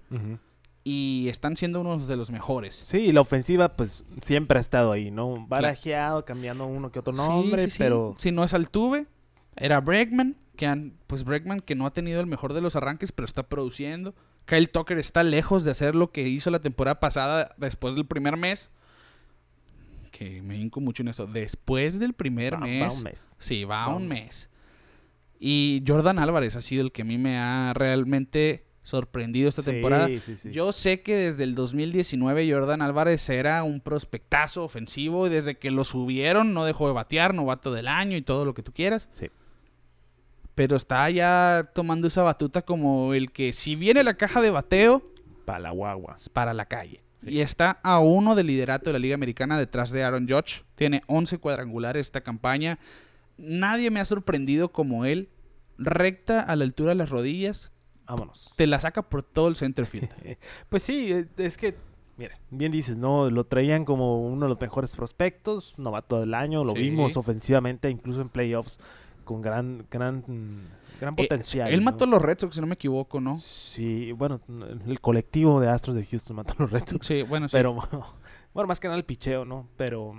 Y 0.84 1.28
están 1.30 1.56
siendo 1.56 1.80
unos 1.82 2.08
de 2.08 2.16
los 2.18 2.30
mejores. 2.32 2.76
Sí, 2.84 3.12
la 3.12 3.22
ofensiva 3.22 3.70
pues 3.76 4.04
siempre 4.22 4.58
ha 4.58 4.62
estado 4.62 4.92
ahí, 4.92 5.12
¿no? 5.12 5.46
Barajeado, 5.48 6.26
cambiando 6.26 6.66
uno 6.66 6.92
que 6.92 7.00
otro 7.00 7.14
nombre, 7.14 7.64
sí, 7.66 7.70
sí. 7.72 7.78
pero... 7.80 8.16
Si 8.18 8.32
no 8.32 8.44
es 8.44 8.54
Altuve, 8.54 9.06
era 9.56 9.80
Bregman, 9.80 10.36
que 10.58 10.68
han, 10.68 10.94
pues 11.08 11.24
Bregman 11.24 11.62
que 11.62 11.76
no 11.76 11.86
ha 11.86 11.94
tenido 11.94 12.20
el 12.20 12.28
mejor 12.28 12.54
de 12.54 12.62
los 12.62 12.76
arranques, 12.76 13.12
pero 13.12 13.26
está 13.26 13.44
produciendo. 13.44 14.14
Kyle 14.46 14.68
Tucker 14.70 14.98
está 15.00 15.24
lejos 15.24 15.64
de 15.64 15.72
hacer 15.72 15.96
lo 15.96 16.12
que 16.12 16.28
hizo 16.28 16.50
la 16.52 16.60
temporada 16.60 17.00
pasada 17.00 17.56
después 17.58 17.96
del 17.96 18.06
primer 18.06 18.36
mes. 18.36 18.70
Que 20.12 20.42
me 20.42 20.58
hinco 20.58 20.80
mucho 20.82 21.02
en 21.02 21.08
eso. 21.08 21.26
Después 21.28 21.98
del 21.98 22.14
primer 22.14 22.56
va- 22.56 22.60
mes. 22.60 22.84
va 22.84 22.94
un 22.98 23.04
mes. 23.04 23.26
Sí, 23.40 23.64
va, 23.64 23.88
Va 23.88 23.96
un 23.96 24.04
un 24.04 24.08
mes. 24.10 24.50
Y 25.40 25.82
Jordan 25.88 26.20
Álvarez 26.20 26.56
ha 26.56 26.62
sido 26.62 26.84
el 26.84 26.92
que 26.92 27.02
a 27.02 27.06
mí 27.06 27.18
me 27.18 27.38
ha 27.40 27.74
realmente 27.74 28.64
sorprendido 28.84 29.50
esta 29.50 29.62
Sí, 29.64 29.72
temporada. 29.72 30.08
sí, 30.08 30.38
sí. 30.38 30.52
Yo 30.52 30.72
sé 30.72 31.02
que 31.02 31.16
desde 31.16 31.44
el 31.44 31.56
2019 31.56 32.52
Jordan 32.52 32.82
Álvarez 32.82 33.28
era 33.30 33.64
un 33.64 33.80
prospectazo 33.80 34.64
ofensivo 34.64 35.26
y 35.28 35.30
desde 35.30 35.56
que 35.58 35.72
lo 35.72 35.84
subieron 35.86 36.54
no 36.54 36.66
dejó 36.66 36.88
de 36.88 36.94
batear, 36.94 37.34
novato 37.34 37.72
del 37.74 37.88
año 37.88 38.18
y 38.18 38.22
todo 38.22 38.46
lo 38.46 38.54
que 38.54 38.62
tú 38.64 38.72
quieras. 38.72 39.10
Sí. 39.14 39.30
Pero 40.56 40.76
está 40.76 41.10
ya 41.10 41.72
tomando 41.74 42.08
esa 42.08 42.22
batuta 42.22 42.62
como 42.62 43.14
el 43.16 43.32
que 43.32 43.54
si 43.54 43.76
viene 43.76 44.04
la 44.04 44.14
caja 44.16 44.42
de 44.42 44.52
bateo, 44.52 45.02
Para 45.46 45.60
la 45.60 45.72
guagua. 45.72 46.18
para 46.32 46.54
la 46.54 46.66
calle. 46.66 47.02
Y 47.26 47.40
está 47.40 47.80
a 47.84 48.00
uno 48.00 48.36
del 48.36 48.48
liderato 48.48 48.90
de 48.90 48.94
la 48.94 49.00
Liga 49.00 49.16
Americana 49.16 49.58
detrás 49.58 49.90
de 49.92 50.04
Aaron 50.04 50.28
Judge. 50.30 50.64
Tiene 50.76 51.02
11 51.08 51.38
cuadrangulares 51.40 52.02
esta 52.08 52.22
campaña. 52.22 52.78
Nadie 53.38 53.90
me 53.92 54.00
ha 54.02 54.06
sorprendido 54.06 54.72
como 54.74 55.06
él. 55.06 55.30
Recta 55.78 56.42
a 56.42 56.56
la 56.56 56.66
altura 56.66 56.90
de 56.90 56.96
las 56.96 57.10
rodillas. 57.10 57.72
Vámonos. 58.08 58.51
Te 58.56 58.68
la 58.68 58.80
saca 58.80 59.01
por 59.01 59.24
todo 59.24 59.47
el 59.47 59.56
center 59.56 59.86
field. 59.86 60.10
Pues 60.70 60.84
sí, 60.84 61.12
es- 61.12 61.28
es 61.38 61.58
que, 61.58 61.76
mira, 62.18 62.38
bien 62.51 62.72
dices, 62.72 62.97
¿no? 62.97 63.30
Lo 63.30 63.45
traían 63.45 63.86
como 63.86 64.22
uno 64.26 64.45
de 64.45 64.49
los 64.49 64.60
mejores 64.62 64.95
prospectos, 64.95 65.74
novato 65.78 66.20
del 66.20 66.34
año, 66.34 66.64
lo 66.64 66.74
Sí. 66.74 66.80
vimos 66.80 67.16
ofensivamente, 67.18 67.89
incluso 67.89 68.22
en 68.22 68.30
playoffs, 68.30 68.80
con 69.24 69.41
gran, 69.41 69.86
gran, 69.89 70.22
gran 70.99 71.14
Eh, 71.14 71.24
potencial. 71.24 71.70
él 71.72 71.80
¿no? 71.80 71.86
mató 71.86 72.04
a 72.04 72.08
los 72.08 72.22
Red 72.22 72.39
Sox, 72.39 72.56
si 72.56 72.62
no 72.62 72.68
me 72.68 72.74
equivoco, 72.76 73.22
¿no? 73.22 73.39
Sí, 73.39 74.12
bueno, 74.12 74.41
el 74.86 74.99
colectivo 74.99 75.62
de 75.62 75.70
Astros 75.70 75.95
de 75.95 76.06
Houston 76.06 76.36
mató 76.36 76.54
a 76.60 76.64
los 76.64 76.72
Red 76.72 76.84
Sox. 76.86 77.06
Sí, 77.08 77.22
bueno, 77.24 77.47
sí. 77.47 77.54
Pero, 77.54 77.74
bueno, 78.54 78.68
más 78.68 78.82
que 78.82 78.88
nada 78.89 78.97
el 78.97 79.06
picheo, 79.06 79.45
¿no? 79.45 79.68
Pero, 79.78 80.14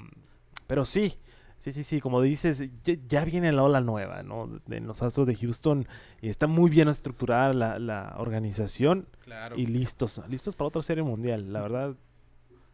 pero 0.66 0.86
sí, 0.86 1.18
sí, 1.58 1.72
sí, 1.72 1.82
sí, 1.82 2.00
como 2.00 2.20
dices, 2.20 2.62
ya, 2.84 2.94
ya 3.08 3.24
viene 3.24 3.52
la 3.52 3.62
ola 3.62 3.80
nueva, 3.80 4.22
¿no? 4.22 4.60
De 4.66 4.80
los 4.80 5.02
Astros 5.02 5.26
de 5.26 5.34
Houston 5.34 5.86
y 6.20 6.28
está 6.28 6.46
muy 6.46 6.70
bien 6.70 6.88
estructurada 6.88 7.52
la, 7.52 7.78
la 7.78 8.14
organización 8.18 9.06
claro. 9.20 9.56
y 9.56 9.66
listos, 9.66 10.20
listos 10.28 10.54
para 10.56 10.68
otra 10.68 10.82
serie 10.82 11.02
mundial. 11.02 11.52
La 11.52 11.62
verdad, 11.62 11.94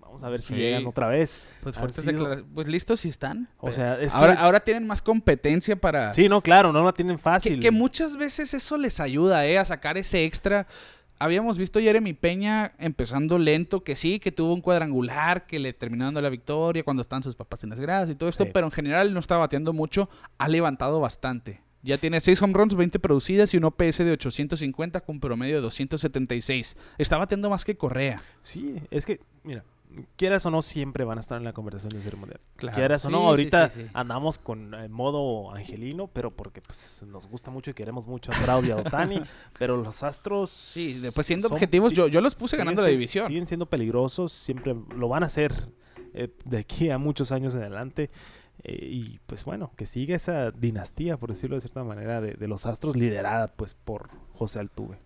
vamos 0.00 0.22
a 0.24 0.28
ver 0.28 0.42
si 0.42 0.54
Sí. 0.54 0.60
llegan 0.60 0.86
otra 0.86 1.06
vez. 1.08 1.42
Pues 1.62 1.76
fuertes 1.76 2.00
sido- 2.04 2.12
declaraciones. 2.12 2.52
Pues 2.54 2.66
listos 2.66 3.00
sí 3.00 3.08
están. 3.08 3.48
O 3.58 3.70
sea, 3.70 4.00
es 4.00 4.12
ahora, 4.14 4.34
que... 4.34 4.40
ahora 4.42 4.60
tienen 4.60 4.86
más 4.86 5.02
competencia 5.02 5.76
para... 5.76 6.12
Sí, 6.14 6.28
no, 6.28 6.42
claro, 6.42 6.72
no 6.72 6.82
la 6.84 6.92
tienen 6.92 7.16
Que, 7.16 7.22
fácil. 7.22 7.60
que 7.60 7.70
muchas 7.70 8.16
veces 8.16 8.52
eso 8.54 8.76
les 8.76 8.98
ayuda, 8.98 9.46
¿eh? 9.46 9.56
A 9.58 9.64
sacar 9.64 9.96
ese 9.98 10.24
extra. 10.24 10.66
Habíamos 11.22 11.58
visto 11.58 11.78
a 11.78 11.82
Jeremy 11.82 12.14
Peña 12.14 12.72
empezando 12.78 13.38
lento, 13.38 13.84
que 13.84 13.94
sí, 13.94 14.18
que 14.20 14.32
tuvo 14.32 14.54
un 14.54 14.62
cuadrangular, 14.62 15.46
que 15.46 15.58
le 15.58 15.74
terminó 15.74 16.06
dando 16.06 16.22
la 16.22 16.30
victoria 16.30 16.82
cuando 16.82 17.02
estaban 17.02 17.22
sus 17.22 17.36
papás 17.36 17.62
en 17.62 17.68
las 17.70 17.78
gradas 17.78 18.08
y 18.08 18.14
todo 18.14 18.30
esto, 18.30 18.44
Sí. 18.44 18.50
pero 18.54 18.66
en 18.66 18.72
general 18.72 19.12
no 19.12 19.20
está 19.20 19.36
bateando 19.36 19.74
mucho, 19.74 20.08
ha 20.38 20.48
levantado 20.48 20.98
bastante. 20.98 21.60
Ya 21.82 21.98
tiene 21.98 22.20
6 22.20 22.40
home 22.40 22.54
runs, 22.54 22.74
20 22.74 22.98
producidas 22.98 23.52
y 23.52 23.58
un 23.58 23.64
OPS 23.64 23.98
de 23.98 24.12
850 24.12 25.02
con 25.02 25.20
promedio 25.20 25.56
de 25.56 25.60
276. 25.62 26.76
Está 26.96 27.18
bateando 27.18 27.50
más 27.50 27.64
que 27.66 27.74
Correa. 27.76 28.16
Sí, 28.42 28.76
es 28.90 29.04
que, 29.04 29.20
mira, 29.44 29.62
quieras 30.16 30.44
o 30.46 30.50
no, 30.50 30.62
siempre 30.62 31.04
van 31.04 31.18
a 31.18 31.20
estar 31.20 31.38
en 31.38 31.44
la 31.44 31.52
conversación 31.52 31.92
de 31.92 32.00
ser 32.00 32.16
mundial. 32.16 32.40
Claro. 32.56 32.76
Quieras 32.76 33.04
o 33.04 33.10
no, 33.10 33.18
sí, 33.20 33.24
ahorita 33.26 33.70
sí, 33.70 33.82
sí. 33.82 33.88
andamos 33.94 34.38
con 34.38 34.74
eh, 34.74 34.88
modo 34.88 35.52
angelino, 35.54 36.06
pero 36.08 36.30
porque 36.30 36.60
pues 36.62 37.02
nos 37.06 37.26
gusta 37.26 37.50
mucho 37.50 37.70
y 37.70 37.74
queremos 37.74 38.06
mucho 38.06 38.32
a 38.32 38.36
Trout 38.42 38.64
y 38.66 38.70
a 38.70 38.76
Otani, 38.76 39.20
pero 39.58 39.76
los 39.76 40.02
Astros... 40.02 40.50
Sí, 40.50 40.94
después 41.00 41.26
siendo 41.26 41.48
son- 41.48 41.54
objetivos, 41.56 41.92
yo, 41.92 42.06
yo 42.08 42.20
los 42.20 42.34
puse 42.34 42.56
ganando 42.56 42.82
la 42.82 42.88
si- 42.88 42.92
división. 42.92 43.26
Siguen 43.26 43.46
siendo 43.46 43.66
peligrosos, 43.66 44.32
siempre 44.32 44.74
lo 44.96 45.08
van 45.08 45.22
a 45.22 45.26
hacer 45.26 45.52
eh, 46.14 46.28
de 46.44 46.58
aquí 46.58 46.90
a 46.90 46.98
muchos 46.98 47.32
años 47.32 47.54
en 47.54 47.62
adelante. 47.62 48.10
eh, 48.62 48.78
y 48.90 49.18
pues 49.26 49.44
bueno, 49.44 49.72
que 49.76 49.86
siga 49.86 50.14
esa 50.14 50.50
dinastía, 50.50 51.16
por 51.16 51.30
decirlo 51.30 51.56
de 51.56 51.62
cierta 51.62 51.82
manera, 51.84 52.20
de, 52.20 52.34
de 52.34 52.48
los 52.48 52.66
Astros 52.66 52.96
liderada 52.96 53.48
pues 53.48 53.74
por 53.74 54.10
José 54.34 54.58
Altuve. 54.60 54.98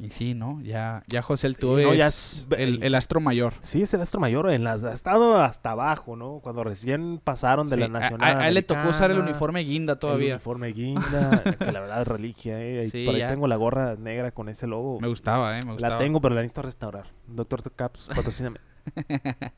Y 0.00 0.10
sí, 0.10 0.32
¿no? 0.34 0.60
Ya, 0.62 1.02
ya 1.08 1.22
José 1.22 1.48
Sí, 1.48 1.54
Altuve 1.54 1.82
no, 1.82 1.92
ya 1.92 2.06
es 2.06 2.46
es- 2.50 2.58
el, 2.58 2.84
el 2.84 2.94
astro 2.94 3.18
mayor. 3.20 3.54
Sí, 3.62 3.82
es 3.82 3.92
el 3.94 4.00
astro 4.00 4.20
mayor. 4.20 4.48
En 4.52 4.62
las, 4.62 4.84
ha 4.84 4.92
estado 4.92 5.42
hasta 5.42 5.72
abajo, 5.72 6.14
¿no? 6.14 6.38
Cuando 6.40 6.62
recién 6.62 7.18
pasaron 7.22 7.68
de 7.68 7.74
Sí, 7.74 7.80
la 7.80 7.88
nacional. 7.88 8.36
A, 8.36 8.40
a 8.44 8.48
él 8.48 8.54
le 8.54 8.62
tocó 8.62 8.88
usar 8.90 9.10
el 9.10 9.18
uniforme 9.18 9.60
guinda 9.64 9.94
El 9.94 9.98
todavía. 9.98 10.34
uniforme 10.34 10.68
guinda, 10.68 11.42
que 11.58 11.72
la 11.72 11.80
verdad 11.80 12.02
es 12.02 12.08
reliquia, 12.08 12.60
¿eh? 12.60 12.84
Sí, 12.84 13.04
por 13.06 13.14
ahí 13.14 13.20
ya. 13.22 13.28
tengo 13.30 13.48
la 13.48 13.56
gorra 13.56 13.96
negra 13.96 14.30
con 14.30 14.48
ese 14.48 14.68
logo. 14.68 15.00
Me 15.00 15.08
gustaba, 15.08 15.58
¿eh? 15.58 15.62
Me 15.66 15.72
gustaba. 15.72 15.94
La 15.94 15.98
tengo, 15.98 16.20
pero 16.20 16.34
la 16.36 16.42
necesito 16.42 16.62
restaurar. 16.62 17.06
Doctor 17.26 17.62
Caps, 17.74 18.08
patrocíname. 18.14 18.58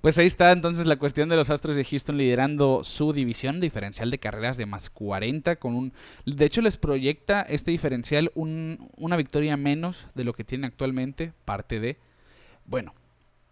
Pues 0.00 0.16
ahí 0.18 0.26
está 0.26 0.50
entonces 0.52 0.86
la 0.86 0.96
cuestión 0.96 1.28
de 1.28 1.36
los 1.36 1.50
Astros 1.50 1.76
de 1.76 1.84
Houston 1.84 2.16
liderando 2.16 2.82
su 2.84 3.12
división 3.12 3.60
diferencial 3.60 4.10
de 4.10 4.18
carreras 4.18 4.56
de 4.56 4.64
más 4.66 4.88
40 4.88 5.56
con 5.56 5.74
un 5.74 5.92
de 6.24 6.44
hecho 6.46 6.62
les 6.62 6.76
proyecta 6.78 7.42
este 7.42 7.70
diferencial 7.70 8.30
un- 8.34 8.88
una 8.96 9.16
victoria 9.16 9.56
menos 9.58 10.06
de 10.14 10.24
lo 10.24 10.32
que 10.32 10.44
tienen 10.44 10.64
actualmente, 10.66 11.32
parte 11.44 11.80
de 11.80 11.98
bueno, 12.64 12.94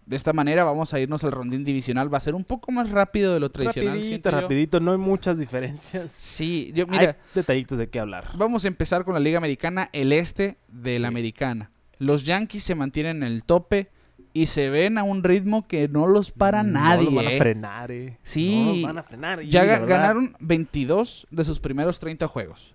de 0.07 0.16
esta 0.16 0.32
manera 0.32 0.64
vamos 0.64 0.94
a 0.94 1.01
irnos 1.01 1.22
al 1.22 1.32
rondín 1.32 1.64
divisional, 1.64 2.12
va 2.12 2.16
a 2.16 2.20
ser 2.20 2.34
un 2.34 2.44
poco 2.44 2.72
más 2.72 2.88
rápido 2.90 3.34
de 3.34 3.40
lo 3.40 3.51
tradicional, 3.51 3.96
rapidito, 3.99 4.30
rapidito. 4.30 4.80
No 4.80 4.92
hay 4.92 4.99
muchas 4.99 5.38
diferencias. 5.38 6.12
Sí, 6.12 6.72
yo 6.74 6.86
mira, 6.86 7.11
hay 7.11 7.14
detallitos 7.34 7.76
de 7.76 7.90
qué 7.90 8.01
hablar. 8.01 8.30
Vamos 8.38 8.64
a 8.64 8.68
empezar 8.68 9.05
con 9.05 9.12
la 9.12 9.20
Liga 9.20 9.36
Americana, 9.36 9.90
el 9.92 10.14
este 10.14 10.57
de 10.68 10.99
la. 10.99 11.09
Americana. 11.09 11.70
Los 11.99 12.24
Yankees 12.24 12.64
se 12.64 12.74
mantienen 12.74 13.18
en 13.18 13.24
el 13.24 13.44
tope 13.44 13.88
y 14.33 14.47
se 14.47 14.70
ven 14.70 14.99
a 14.99 15.03
un 15.03 15.22
ritmo 15.24 15.66
que 15.66 15.89
no 15.89 16.07
los 16.07 16.31
para 16.31 16.62
nadie. 16.62 17.05
No 17.05 17.11
los 17.11 17.14
van 17.14 17.26
a 17.26 17.33
¿eh? 17.33 17.39
frenar, 17.39 17.91
eh. 17.91 18.18
Sí. 18.22 18.62
No 18.64 18.72
los 18.72 18.83
van 18.83 18.99
a 18.99 19.03
frenar. 19.03 19.43
Ya 19.43 19.64
la 19.64 19.66
ga- 19.66 19.81
verdad, 19.81 19.89
ganaron 19.89 20.37
22 20.41 21.26
de 21.31 21.45
sus 21.45 21.61
primeros 21.61 21.99
30 21.99 22.29
juegos. 22.29 22.74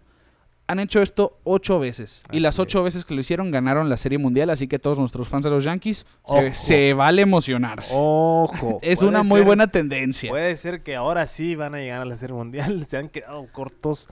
Han 0.65 0.79
hecho 0.79 1.01
esto 1.01 1.39
8 1.43 1.77
veces. 1.79 2.23
Y 2.31 2.39
las 2.39 2.55
Así 2.55 2.61
8 2.61 2.79
es. 2.79 2.83
veces 2.85 3.05
que 3.05 3.13
lo 3.13 3.19
hicieron 3.21 3.51
ganaron 3.51 3.89
la 3.89 3.97
Serie 3.97 4.17
Mundial. 4.17 4.49
Así 4.49 4.67
que 4.67 4.79
todos 4.79 4.97
nuestros 4.97 5.27
fans 5.27 5.43
de 5.43 5.49
los 5.49 5.63
Yankees 5.65 6.05
se, 6.25 6.53
se 6.53 6.93
vale 6.93 7.21
emocionarse. 7.21 7.93
Ojo. 7.97 8.79
es 8.81 8.99
puede 8.99 9.09
una 9.09 9.23
muy 9.23 9.39
ser- 9.39 9.45
buena 9.45 9.67
tendencia. 9.67 10.29
Puede 10.29 10.55
ser 10.57 10.81
que 10.81 10.95
ahora 10.95 11.27
sí 11.27 11.55
van 11.55 11.75
a 11.75 11.79
llegar 11.79 12.01
a 12.01 12.05
la 12.05 12.15
Serie 12.15 12.35
Mundial. 12.35 12.85
Se 12.89 12.97
han 12.97 13.09
quedado 13.09 13.45
cortos. 13.51 14.07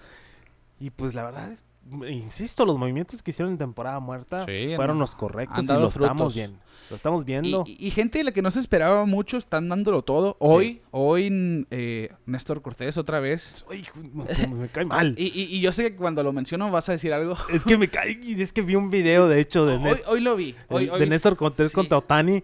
Y 0.79 0.89
pues 0.89 1.15
la 1.15 1.23
verdad 1.23 1.51
es, 1.53 1.63
insisto, 2.09 2.65
los 2.65 2.77
movimientos 2.77 3.21
que 3.21 3.31
hicieron 3.31 3.51
en 3.53 3.57
temporada 3.57 3.99
muerta 3.99 4.45
Sí, 4.45 4.73
fueron 4.75 4.99
los 4.99 5.15
correctos 5.15 5.63
y 5.63 5.67
lo 5.67 5.87
estamos 5.87 6.33
viendo. 6.33 6.59
Lo 6.89 6.95
estamos 6.95 7.23
viendo. 7.25 7.63
Y, 7.65 7.87
y 7.87 7.91
gente 7.91 8.17
de 8.17 8.25
la 8.25 8.31
que 8.31 8.41
no 8.41 8.51
se 8.51 8.59
esperaba 8.59 9.05
mucho 9.05 9.37
están 9.37 9.69
dándolo 9.69 10.01
todo. 10.01 10.35
Hoy, 10.39 10.81
hoy 10.91 11.65
eh, 11.71 12.09
Néstor 12.25 12.61
Cortés 12.61 12.97
otra 12.97 13.19
vez. 13.21 13.65
Ay, 13.69 13.85
me, 14.13 14.47
me 14.55 14.67
cae 14.67 14.85
mal. 14.85 15.15
Y, 15.17 15.25
y- 15.27 15.55
y 15.55 15.61
yo 15.61 15.71
sé 15.71 15.91
que 15.91 15.95
cuando 15.95 16.21
lo 16.23 16.33
menciono 16.33 16.69
vas 16.69 16.89
a 16.89 16.93
decir 16.93 17.13
algo. 17.13 17.35
es 17.53 17.63
que 17.63 17.77
me 17.77 17.87
cae. 17.87 18.19
y 18.21 18.41
Es 18.41 18.51
que 18.51 18.61
vi 18.61 18.75
un 18.75 18.89
video, 18.89 19.27
de 19.29 19.39
hecho, 19.39 19.65
de, 19.65 19.75
Hoy, 19.77 19.81
Nés- 19.83 20.03
hoy 20.07 20.19
lo 20.21 20.35
vi. 20.35 20.55
Hoy, 20.69 20.85
de 20.87 20.91
hoy- 20.91 21.09
Néstor 21.09 21.37
Cortés 21.37 21.69
sí. 21.69 21.75
contra 21.75 21.97
Otani. 21.97 22.43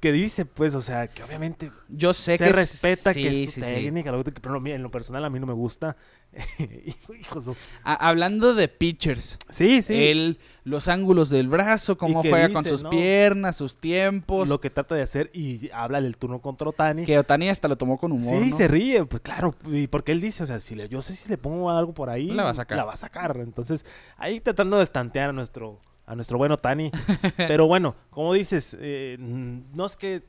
Que 0.00 0.12
dice, 0.12 0.44
pues, 0.44 0.74
o 0.74 0.82
sea, 0.82 1.08
que 1.08 1.22
obviamente 1.22 1.70
Yo 1.88 2.12
sé 2.12 2.36
se 2.36 2.44
que 2.44 2.52
respeta 2.52 3.14
que 3.14 3.20
sí, 3.32 3.44
es 3.44 3.54
su 3.54 3.60
sí, 3.60 3.66
sí. 3.66 3.74
técnica, 3.74 4.12
lo 4.12 4.22
que- 4.22 4.32
pero 4.32 4.64
en 4.66 4.82
lo 4.82 4.90
personal 4.90 5.24
a 5.24 5.30
mí 5.30 5.40
no 5.40 5.46
me 5.46 5.52
gusta. 5.54 5.96
Hijos 7.18 7.46
de- 7.46 7.54
hablando 7.82 8.54
de 8.54 8.68
pitchers, 8.68 9.38
Sí, 9.50 9.82
sí. 9.82 9.94
él, 10.08 10.38
los 10.64 10.88
ángulos 10.88 11.30
del 11.30 11.48
brazo, 11.48 11.96
cómo 11.96 12.20
juega 12.22 12.50
con 12.52 12.64
sus 12.64 12.82
¿no? 12.82 12.90
piernas, 12.90 13.56
sus 13.56 13.76
tiempos. 13.76 14.48
lo 14.48 14.60
que 14.60 14.70
trata 14.70 14.94
de 14.94 15.02
hacer 15.02 15.30
y 15.32 15.70
habla 15.72 16.00
del 16.00 16.16
turno 16.16 16.40
contra 16.40 16.68
Otani. 16.68 17.04
Que 17.04 17.18
Otani 17.18 17.48
hasta 17.48 17.68
lo 17.68 17.76
tomó 17.76 17.98
con 17.98 18.12
humor. 18.12 18.42
Sí, 18.42 18.50
¿no? 18.50 18.56
se 18.56 18.68
ríe, 18.68 19.04
pues 19.04 19.22
claro, 19.22 19.54
y 19.66 19.86
porque 19.86 20.12
él 20.12 20.20
dice, 20.20 20.42
o 20.42 20.46
sea, 20.46 20.60
si 20.60 20.74
le, 20.74 20.88
yo 20.88 21.00
sé 21.02 21.14
si 21.14 21.28
le 21.28 21.38
pongo 21.38 21.70
algo 21.70 21.94
por 21.94 22.10
ahí, 22.10 22.30
La 22.30 22.44
va 22.44 22.50
a 22.50 22.54
sacar. 22.54 22.76
La 22.76 22.84
va 22.84 22.92
a 22.94 22.96
sacar. 22.98 23.36
Entonces, 23.38 23.84
ahí 24.16 24.40
tratando 24.40 24.76
de 24.78 24.82
estantear 24.84 25.30
a 25.30 25.32
nuestro, 25.32 25.80
a 26.06 26.14
nuestro 26.14 26.38
bueno 26.38 26.56
Tani. 26.56 26.90
Pero 27.36 27.66
bueno, 27.66 27.94
como 28.10 28.32
dices, 28.32 28.76
eh, 28.80 29.16
no 29.18 29.86
es 29.86 29.96
que 29.96 30.22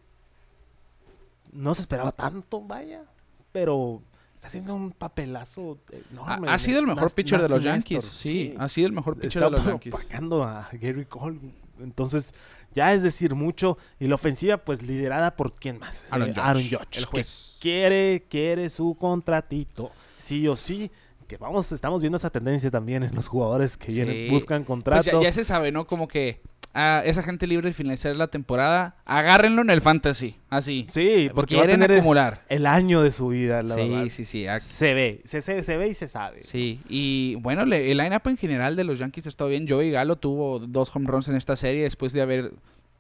no 1.51 1.73
se 1.75 1.81
esperaba 1.81 2.11
tanto, 2.11 2.61
vaya, 2.61 3.03
pero 3.51 4.01
está 4.35 4.47
haciendo 4.47 4.75
un 4.75 4.91
papelazo 4.91 5.79
Ha, 5.91 6.11
enorme. 6.11 6.49
ha 6.51 6.59
sido 6.59 6.79
el 6.81 6.87
mejor 6.87 7.11
pitcher 7.13 7.41
de 7.41 7.49
los 7.49 7.63
Yankees. 7.63 8.05
Sí, 8.05 8.53
ha 8.59 8.67
sido 8.69 8.87
el 8.87 8.93
mejor 8.93 9.17
pitcher 9.17 9.43
de 9.43 9.49
los 9.51 9.65
Yankees. 9.65 9.93
opacando 9.93 10.43
a 10.43 10.69
Gary 10.73 11.05
Cole. 11.05 11.39
Entonces, 11.79 12.33
ya 12.73 12.93
es 12.93 13.01
decir 13.01 13.33
mucho. 13.33 13.77
Y 13.99 14.07
la 14.07 14.15
ofensiva, 14.15 14.57
pues 14.57 14.81
liderada 14.83 15.35
por 15.35 15.53
quién 15.55 15.79
más? 15.79 16.05
Aaron 16.11 16.29
Eh, 16.29 16.33
Judge, 16.33 16.41
Aaron 16.43 16.63
Judge, 16.63 16.97
el 16.97 17.05
que 17.05 17.11
juez. 17.11 17.57
quiere, 17.61 18.25
quiere 18.29 18.69
su 18.69 18.95
contratito. 18.95 19.91
Sí 20.17 20.47
o 20.47 20.55
sí. 20.55 20.91
Que 21.27 21.37
vamos, 21.37 21.71
estamos 21.73 22.01
viendo 22.01 22.15
esa 22.15 22.29
tendencia 22.29 22.71
también 22.71 23.03
en 23.03 23.13
los 23.13 23.27
jugadores 23.27 23.75
que 23.77 23.91
Sí. 23.91 23.97
vienen, 23.97 24.31
buscan 24.31 24.59
Pues 24.61 24.67
contrato. 24.67 25.21
ya, 25.21 25.21
ya 25.21 25.31
se 25.31 25.43
sabe, 25.43 25.71
¿no? 25.73 25.85
Como 25.85 26.07
que 26.07 26.41
a 26.73 27.01
esa 27.05 27.21
gente 27.23 27.47
libre 27.47 27.67
al 27.67 27.73
finalizar 27.73 28.15
la 28.15 28.27
temporada, 28.27 28.95
agárrenlo 29.03 29.61
en 29.61 29.69
el 29.69 29.81
fantasy. 29.81 30.35
Así. 30.49 30.85
Sí, 30.89 31.29
porque 31.33 31.55
va 31.55 31.63
a 31.63 31.65
quieren 31.65 31.83
el, 31.83 31.91
acumular. 31.97 32.45
el 32.49 32.65
año 32.65 33.01
de 33.01 33.11
su 33.11 33.27
vida, 33.29 33.61
la 33.63 33.75
Sí, 33.75 33.81
verdad. 33.89 34.05
sí, 34.09 34.25
sí. 34.25 34.43
ac- 34.43 34.59
Se 34.59 34.93
ve, 34.93 35.21
se, 35.25 35.41
se, 35.41 35.63
se 35.63 35.75
ve 35.75 35.89
y 35.89 35.93
se 35.95 36.07
sabe. 36.07 36.43
Sí, 36.43 36.79
y 36.87 37.35
bueno, 37.35 37.65
le- 37.65 37.91
el 37.91 37.97
line-up 37.97 38.21
en 38.27 38.37
general 38.37 38.75
de 38.75 38.83
los 38.85 38.99
Yankees 38.99 39.25
estado 39.27 39.49
bien. 39.49 39.67
Joey 39.67 39.91
Galo 39.91 40.15
tuvo 40.17 40.59
dos 40.59 40.95
home 40.95 41.07
runs 41.09 41.27
en 41.29 41.35
esta 41.35 41.55
serie 41.57 41.83
después 41.83 42.13
de 42.13 42.21
haber 42.21 42.51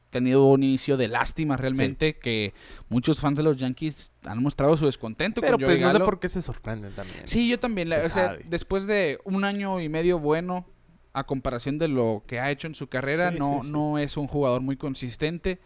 tenido 0.09 0.45
un 0.45 0.63
inicio 0.63 0.97
de 0.97 1.07
lástima 1.07 1.57
realmente, 1.57 2.17
que 2.17 2.53
muchos 2.89 3.19
fans 3.19 3.37
de 3.37 3.43
los 3.43 3.57
Yankees 3.57 4.11
han 4.23 4.41
mostrado 4.41 4.77
su 4.77 4.85
descontento 4.85 5.41
Pero 5.41 5.53
con 5.53 5.65
Joey 5.65 5.79
pues 5.79 5.93
no 5.93 5.99
sé 5.99 6.05
por 6.05 6.19
qué 6.19 6.29
se 6.29 6.41
sorprenden 6.41 6.93
también. 6.93 7.21
Sí, 7.25 7.47
yo 7.49 7.59
también. 7.59 7.89
Se 7.89 7.99
o 7.99 8.09
sea, 8.09 8.37
después 8.45 8.87
de 8.87 9.19
un 9.23 9.43
año 9.43 9.81
y 9.81 9.89
medio 9.89 10.19
bueno, 10.19 10.65
a 11.13 11.25
comparación 11.25 11.77
de 11.77 11.87
lo 11.87 12.23
que 12.27 12.39
ha 12.39 12.51
hecho 12.51 12.67
en 12.67 12.75
su 12.75 12.87
carrera, 12.87 13.31
Sí, 13.31 13.39
no, 13.39 13.61
sí. 13.63 13.71
no 13.71 13.97
es 13.97 14.17
un 14.17 14.27
jugador 14.27 14.61
muy 14.61 14.77
consistente, 14.77 15.59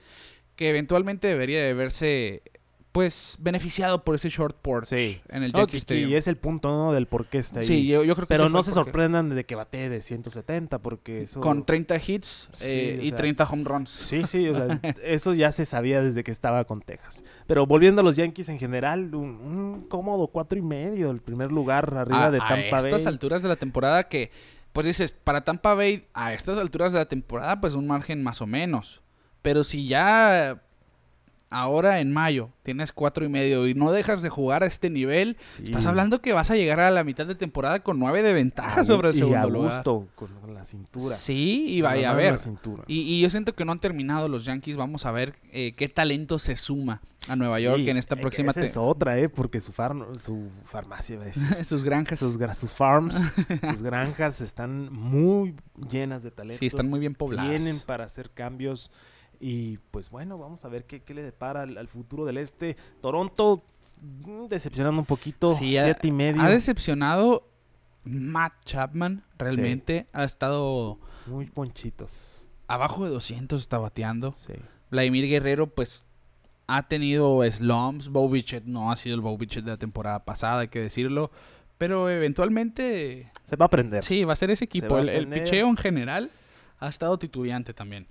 que 0.55 0.69
eventualmente 0.69 1.27
debería 1.27 1.61
de 1.63 1.73
verse 1.73 2.43
pues 2.91 3.37
beneficiado 3.39 4.03
por 4.03 4.15
ese 4.15 4.29
short 4.29 4.57
porch 4.61 4.87
Sí. 4.87 5.21
en 5.29 5.43
el 5.43 5.53
Yankee 5.53 5.77
Stadium. 5.77 6.09
y 6.09 6.15
es 6.15 6.27
el 6.27 6.35
punto 6.35 6.67
¿no? 6.69 6.91
del 6.91 7.05
por 7.07 7.25
qué 7.27 7.37
está 7.37 7.61
ahí. 7.61 7.65
Sí, 7.65 7.87
yo, 7.87 8.03
yo 8.03 8.15
creo 8.15 8.27
que 8.27 8.33
Pero 8.35 8.49
no 8.49 8.63
se 8.63 8.73
sorprendan 8.73 9.29
de 9.29 9.45
que 9.45 9.55
batee 9.55 9.87
de 9.89 10.01
170 10.01 10.79
porque 10.79 11.21
eso... 11.21 11.39
Con 11.39 11.65
30 11.65 11.95
hits 12.05 12.49
Sí, 12.51 12.65
eh, 12.67 12.99
y 13.01 13.07
sea, 13.09 13.17
30 13.17 13.43
home 13.45 13.63
runs. 13.63 13.89
Sí, 13.91 14.23
sí, 14.27 14.49
o 14.49 14.55
sea, 14.55 14.79
eso 15.03 15.33
ya 15.33 15.51
se 15.53 15.63
sabía 15.65 16.01
desde 16.01 16.23
que 16.25 16.31
estaba 16.31 16.65
con 16.65 16.81
Texas. 16.81 17.23
Pero 17.47 17.65
volviendo 17.65 18.01
a 18.01 18.03
los 18.03 18.17
Yankees 18.17 18.49
en 18.49 18.59
general, 18.59 19.15
un, 19.15 19.29
un 19.29 19.85
cómodo 19.87 20.27
cuatro 20.27 20.59
y 20.59 20.61
medio, 20.61 21.11
el 21.11 21.21
primer 21.21 21.51
lugar 21.51 21.93
arriba 21.97 22.25
a, 22.25 22.31
de 22.31 22.39
a 22.39 22.47
Tampa 22.47 22.77
estas 22.77 23.05
Bay. 23.05 23.13
alturas 23.13 23.41
de 23.41 23.47
la 23.47 23.55
temporada 23.55 24.03
que, 24.09 24.31
pues 24.73 24.85
dices, 24.85 25.13
para 25.13 25.45
Tampa 25.45 25.73
Bay, 25.75 26.07
a 26.13 26.33
estas 26.33 26.57
alturas 26.57 26.91
de 26.91 26.99
la 26.99 27.05
temporada, 27.05 27.61
pues 27.61 27.73
un 27.73 27.87
margen 27.87 28.21
más 28.21 28.41
o 28.41 28.47
menos. 28.47 29.01
Pero 29.41 29.63
si 29.63 29.87
ya 29.87 30.61
ahora 31.51 31.99
en 31.99 32.11
mayo 32.11 32.49
tienes 32.63 32.91
cuatro 32.91 33.23
y 33.25 33.29
medio 33.29 33.67
y 33.67 33.73
no 33.73 33.91
dejas 33.91 34.21
de 34.21 34.29
jugar 34.29 34.63
a 34.63 34.65
este 34.65 34.89
nivel, 34.89 35.37
Sí. 35.57 35.63
estás 35.65 35.85
hablando 35.85 36.21
que 36.21 36.33
vas 36.33 36.49
a 36.49 36.55
llegar 36.55 36.79
a 36.79 36.89
la 36.91 37.03
mitad 37.03 37.25
de 37.27 37.35
temporada 37.35 37.81
con 37.81 37.99
nueve 37.99 38.23
de 38.23 38.33
ventaja 38.33 38.81
A 38.81 38.83
sobre 38.83 39.09
el 39.09 39.15
y 39.15 39.19
a 39.19 39.21
segundo 39.25 39.49
lugar. 39.49 39.73
gusto, 39.75 40.07
con, 40.15 40.29
con 40.39 40.53
la 40.53 40.65
cintura. 40.65 41.15
Sí, 41.15 41.65
y 41.67 41.81
vaya 41.81 42.11
a 42.11 42.13
ver. 42.13 42.39
Y, 42.87 43.01
y 43.01 43.21
yo 43.21 43.29
siento 43.29 43.53
que 43.53 43.65
no 43.65 43.71
han 43.73 43.79
terminado 43.79 44.27
los 44.29 44.45
Yankees. 44.45 44.77
Vamos 44.77 45.05
a 45.05 45.11
ver 45.11 45.35
eh, 45.51 45.73
qué 45.73 45.89
talento 45.89 46.39
se 46.39 46.55
suma 46.55 47.01
a 47.27 47.35
Nueva 47.35 47.57
Sí, 47.57 47.63
York 47.63 47.81
en 47.87 47.97
esta 47.97 48.15
eh, 48.15 48.17
que 48.17 48.21
próxima 48.21 48.51
esa 48.51 48.61
te- 48.61 48.65
es 48.67 48.77
otra, 48.77 49.19
¿eh? 49.19 49.27
Porque 49.29 49.59
su, 49.61 49.71
farm, 49.71 50.17
su 50.19 50.49
farmacia, 50.65 51.19
a 51.59 51.63
sus 51.63 51.83
granjas. 51.83 52.17
sus, 52.19 52.39
gra- 52.39 52.53
sus 52.55 52.73
farms, 52.73 53.15
sus 53.69 53.81
granjas 53.81 54.41
están 54.41 54.91
muy 54.91 55.55
llenas 55.89 56.23
de 56.23 56.31
talento. 56.31 56.59
Sí, 56.59 56.67
están 56.67 56.89
muy 56.89 56.99
bien 56.99 57.13
pobladas. 57.15 57.49
Tienen 57.49 57.79
para 57.81 58.05
hacer 58.05 58.29
cambios. 58.31 58.91
Y 59.43 59.77
pues 59.89 60.09
bueno, 60.11 60.37
vamos 60.37 60.63
a 60.65 60.67
ver 60.69 60.85
qué, 60.85 61.01
qué 61.01 61.13
le 61.15 61.23
depara 61.23 61.63
al, 61.63 61.77
al 61.77 61.87
futuro 61.87 62.25
del 62.25 62.37
este. 62.37 62.77
Toronto 63.01 63.63
mm, 63.99 64.45
decepcionando 64.45 64.99
un 65.01 65.05
poquito. 65.07 65.55
Sí, 65.55 65.75
ha- 65.77 65.83
siete 65.85 66.07
y 66.07 66.11
medio. 66.11 66.41
Ha 66.41 66.49
decepcionado 66.49 67.49
Matt 68.03 68.53
Chapman. 68.65 69.23
Realmente 69.39 70.05
ha 70.13 70.23
estado 70.25 70.99
Muy 71.25 71.47
ponchitos. 71.47 72.47
abajo 72.67 73.03
de 73.03 73.09
200, 73.09 73.59
está 73.61 73.79
bateando. 73.79 74.33
Sí. 74.37 74.53
Vladimir 74.91 75.25
Guerrero, 75.27 75.67
pues, 75.67 76.05
ha 76.67 76.87
tenido 76.87 77.41
slumps. 77.49 78.09
Bo 78.09 78.29
Bichette 78.29 78.65
no 78.65 78.91
ha 78.91 78.95
sido 78.95 79.15
el 79.15 79.21
Bo 79.21 79.35
Bichette 79.37 79.65
de 79.65 79.71
la 79.71 79.77
temporada 79.77 80.23
pasada, 80.23 80.59
hay 80.61 80.67
que 80.67 80.79
decirlo. 80.81 81.31
Pero 81.79 82.11
eventualmente, 82.11 83.31
Se 83.49 83.55
va 83.55 83.65
a 83.65 83.67
aprender. 83.67 84.03
sí, 84.03 84.23
va 84.23 84.33
a 84.33 84.35
ser 84.35 84.51
ese 84.51 84.65
equipo. 84.65 84.99
El, 84.99 85.09
el 85.09 85.27
picheo 85.27 85.67
en 85.67 85.77
general 85.77 86.29
ha 86.79 86.87
estado 86.89 87.17
titubeante 87.17 87.73
también. 87.73 88.05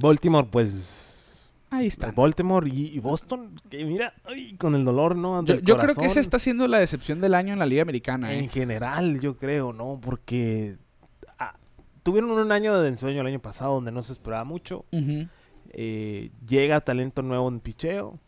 Baltimore, 0.00 0.48
pues. 0.50 1.50
Ahí 1.70 1.86
está. 1.86 2.10
Baltimore 2.10 2.68
y, 2.68 2.88
y 2.88 2.98
Boston, 2.98 3.54
que 3.70 3.84
mira, 3.84 4.12
ay, 4.24 4.54
con 4.54 4.74
el 4.74 4.84
dolor, 4.84 5.14
¿no? 5.14 5.44
Yo, 5.44 5.54
Del 5.54 5.64
yo 5.64 5.78
creo 5.78 5.94
que 5.94 6.06
esa 6.06 6.18
está 6.18 6.40
siendo 6.40 6.66
la 6.66 6.80
decepción 6.80 7.20
del 7.20 7.34
año 7.34 7.52
en 7.52 7.60
la 7.60 7.66
Liga 7.66 7.82
Americana. 7.82 8.32
En 8.32 8.46
¿eh? 8.46 8.48
general, 8.48 9.20
yo 9.20 9.36
creo, 9.36 9.72
¿no? 9.72 10.00
Porque 10.02 10.78
ah, 11.38 11.54
tuvieron 12.02 12.30
un 12.32 12.50
año 12.50 12.76
de 12.80 12.88
ensueño 12.88 13.20
el 13.20 13.26
año 13.28 13.38
pasado 13.38 13.74
donde 13.74 13.92
no 13.92 14.02
se 14.02 14.12
esperaba 14.12 14.42
mucho. 14.42 14.84
Eh, 15.72 16.30
llega 16.44 16.80
talento 16.80 17.22
nuevo 17.22 17.48
en 17.48 17.60
picheo. 17.60 18.18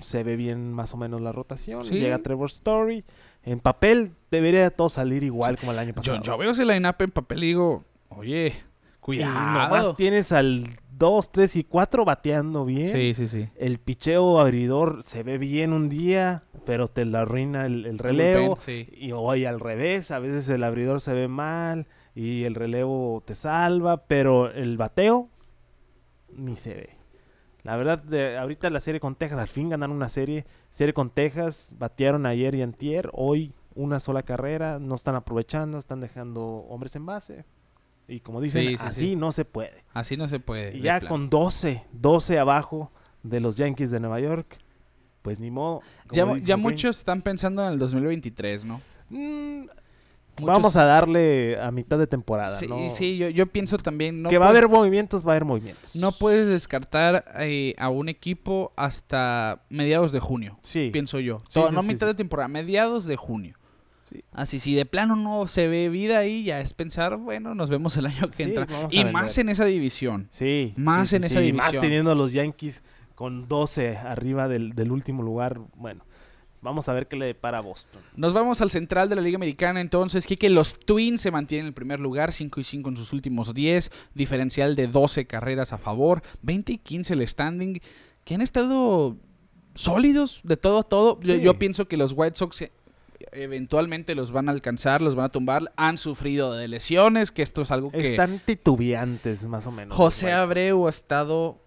Se 0.00 0.22
ve 0.22 0.36
bien 0.36 0.72
más 0.72 0.94
o 0.94 0.96
menos 0.96 1.20
la 1.20 1.32
rotación. 1.32 1.84
Sí. 1.84 1.94
Llega 1.94 2.18
Trevor 2.20 2.50
Story. 2.50 3.04
En 3.42 3.58
papel 3.58 4.12
debería 4.30 4.70
todo 4.70 4.90
salir 4.90 5.24
igual 5.24 5.58
como 5.58 5.72
el 5.72 5.78
año 5.78 5.88
Yo, 5.88 5.94
pasado. 5.94 6.22
yo 6.22 6.38
veo 6.38 6.50
ese 6.52 6.64
line-up 6.64 6.96
en 7.00 7.10
papel 7.10 7.44
y 7.44 7.46
digo, 7.48 7.84
oye, 8.10 8.54
Cuidado. 9.06 9.32
Y 9.32 9.52
nomás 9.52 9.96
tienes 9.96 10.32
al 10.32 10.64
2, 10.98 11.32
3 11.32 11.56
y 11.56 11.64
4 11.64 12.04
bateando 12.04 12.64
bien. 12.64 12.92
Sí, 12.92 13.14
sí, 13.14 13.28
sí. 13.28 13.48
El 13.56 13.78
picheo 13.78 14.40
abridor 14.40 15.02
se 15.02 15.22
ve 15.22 15.38
bien 15.38 15.72
un 15.72 15.88
día, 15.88 16.44
pero 16.64 16.88
te 16.88 17.04
la 17.04 17.22
arruina 17.22 17.66
el, 17.66 17.86
el 17.86 17.98
relevo. 17.98 18.56
Sí. 18.60 18.88
Y 18.96 19.12
hoy 19.12 19.44
al 19.44 19.60
revés, 19.60 20.10
a 20.10 20.18
veces 20.18 20.48
el 20.48 20.64
abridor 20.64 21.00
se 21.00 21.12
ve 21.12 21.28
mal 21.28 21.86
y 22.14 22.44
el 22.44 22.54
relevo 22.54 23.22
te 23.26 23.34
salva, 23.34 24.06
pero 24.06 24.50
el 24.50 24.76
bateo 24.76 25.28
ni 26.34 26.56
se 26.56 26.74
ve. 26.74 26.96
La 27.62 27.76
verdad, 27.76 27.98
de, 27.98 28.38
ahorita 28.38 28.70
la 28.70 28.80
serie 28.80 29.00
con 29.00 29.16
Texas, 29.16 29.40
al 29.40 29.48
fin 29.48 29.68
ganaron 29.68 29.96
una 29.96 30.08
serie. 30.08 30.46
Serie 30.70 30.94
con 30.94 31.10
Texas, 31.10 31.74
batearon 31.76 32.24
ayer 32.24 32.54
y 32.54 32.62
antier. 32.62 33.10
Hoy 33.12 33.52
una 33.74 33.98
sola 34.00 34.22
carrera, 34.22 34.78
no 34.78 34.94
están 34.94 35.16
aprovechando, 35.16 35.78
están 35.78 36.00
dejando 36.00 36.42
hombres 36.42 36.94
en 36.96 37.06
base. 37.06 37.44
Y 38.08 38.20
como 38.20 38.40
dicen, 38.40 38.62
Sí, 38.66 38.76
sí, 38.78 38.84
así 38.86 39.00
sí. 39.10 39.16
no 39.16 39.32
se 39.32 39.44
puede. 39.44 39.84
Así 39.92 40.16
no 40.16 40.28
se 40.28 40.38
puede. 40.40 40.76
Y 40.76 40.80
ya 40.82 41.00
con 41.00 41.28
12, 41.28 41.84
12 41.92 42.38
abajo 42.38 42.92
de 43.22 43.40
los 43.40 43.56
Yankees 43.56 43.90
de 43.90 43.98
Nueva 44.00 44.20
York, 44.20 44.58
pues 45.22 45.40
ni 45.40 45.50
modo. 45.50 45.80
Ya, 46.12 46.24
ya 46.38 46.56
muchos 46.56 46.98
están 46.98 47.22
pensando 47.22 47.66
en 47.66 47.72
el 47.72 47.78
2023, 47.78 48.64
¿no? 48.64 48.80
mm, 49.10 49.64
Vamos 50.42 50.76
a 50.76 50.84
darle 50.84 51.58
a 51.58 51.70
mitad 51.70 51.98
de 51.98 52.06
temporada, 52.06 52.58
Sí, 52.58 52.66
¿no? 52.66 52.90
sí, 52.90 53.16
yo, 53.16 53.30
yo 53.30 53.46
pienso 53.46 53.78
también. 53.78 54.20
No 54.20 54.28
que 54.28 54.36
va 54.36 54.46
a 54.46 54.50
haber 54.50 54.68
movimientos, 54.68 55.24
va 55.26 55.30
a 55.30 55.32
haber 55.32 55.46
movimientos. 55.46 55.96
No 55.96 56.12
puedes 56.12 56.46
descartar 56.46 57.24
eh, 57.38 57.74
a 57.78 57.88
un 57.88 58.10
equipo 58.10 58.70
hasta 58.76 59.62
mediados 59.70 60.12
de 60.12 60.20
junio, 60.20 60.58
Sí. 60.62 60.90
pienso 60.92 61.20
yo. 61.20 61.38
Sí, 61.48 61.54
Todo- 61.54 61.70
sí, 61.70 61.74
no 61.74 61.82
mitad 61.82 62.06
de 62.06 62.14
temporada, 62.14 62.48
mediados 62.48 63.06
de 63.06 63.16
junio. 63.16 63.56
Sí. 64.08 64.22
Así, 64.32 64.60
si 64.60 64.74
de 64.74 64.86
plano 64.86 65.16
no 65.16 65.48
se 65.48 65.66
ve 65.68 65.88
vida 65.88 66.18
ahí, 66.18 66.44
ya 66.44 66.60
es 66.60 66.72
pensar, 66.74 67.16
bueno, 67.16 67.54
nos 67.54 67.70
vemos 67.70 67.96
el 67.96 68.06
año 68.06 68.28
que 68.30 68.36
Sí, 68.36 68.42
entra. 68.44 68.66
Y 68.90 69.04
más 69.04 69.36
en 69.38 69.48
esa 69.48 69.64
división. 69.64 70.28
Sí. 70.30 70.72
Más 70.76 71.08
sí, 71.10 71.16
en 71.16 71.24
esa 71.24 71.40
sí. 71.40 71.52
Más 71.52 71.66
división. 71.72 71.80
teniendo 71.82 72.10
a 72.12 72.14
los 72.14 72.32
Yankees 72.32 72.82
con 73.16 73.48
12 73.48 73.96
arriba 73.96 74.46
del, 74.46 74.74
del 74.74 74.92
último 74.92 75.22
lugar. 75.24 75.60
Bueno, 75.74 76.04
vamos 76.62 76.88
a 76.88 76.92
ver 76.92 77.08
qué 77.08 77.16
le 77.16 77.26
depara 77.26 77.58
a 77.58 77.60
Boston. 77.62 78.00
Nos 78.14 78.32
vamos 78.32 78.60
al 78.60 78.70
central 78.70 79.08
de 79.08 79.16
la 79.16 79.22
Liga 79.22 79.36
Americana 79.36 79.80
entonces, 79.80 80.26
que 80.26 80.48
los 80.50 80.78
Twins 80.78 81.20
se 81.22 81.30
mantienen 81.32 81.64
en 81.64 81.68
el 81.68 81.74
primer 81.74 81.98
lugar, 81.98 82.32
5 82.32 82.60
y 82.60 82.64
5 82.64 82.88
en 82.90 82.96
sus 82.96 83.12
últimos 83.12 83.54
10, 83.54 83.90
diferencial 84.14 84.76
de 84.76 84.86
12 84.86 85.26
carreras 85.26 85.72
a 85.72 85.78
favor, 85.78 86.22
20 86.42 86.72
y 86.74 86.78
15 86.78 87.14
el 87.14 87.26
standing, 87.26 87.80
que 88.24 88.34
han 88.36 88.40
estado 88.42 89.16
sólidos 89.74 90.40
de 90.44 90.56
todo 90.56 90.78
a 90.78 90.82
todo. 90.84 91.20
Yo, 91.22 91.34
Sí. 91.34 91.40
yo 91.40 91.58
pienso 91.58 91.86
que 91.88 91.96
los 91.96 92.12
White 92.16 92.36
Sox 92.36 92.64
eventualmente 93.32 94.14
los 94.14 94.30
van 94.32 94.48
a 94.48 94.52
alcanzar, 94.52 95.00
los 95.02 95.14
van 95.14 95.26
a 95.26 95.28
tumbar, 95.30 95.72
han 95.76 95.98
sufrido 95.98 96.52
de 96.54 96.68
lesiones, 96.68 97.32
que 97.32 97.42
esto 97.42 97.62
es 97.62 97.70
algo 97.70 97.90
que 97.90 97.98
Están 97.98 98.40
titubeantes, 98.44 99.44
más 99.46 99.66
o 99.66 99.72
menos. 99.72 99.96
José. 99.96 100.32
Abreu 100.32 100.86
ha 100.86 100.90
estado 100.90 101.58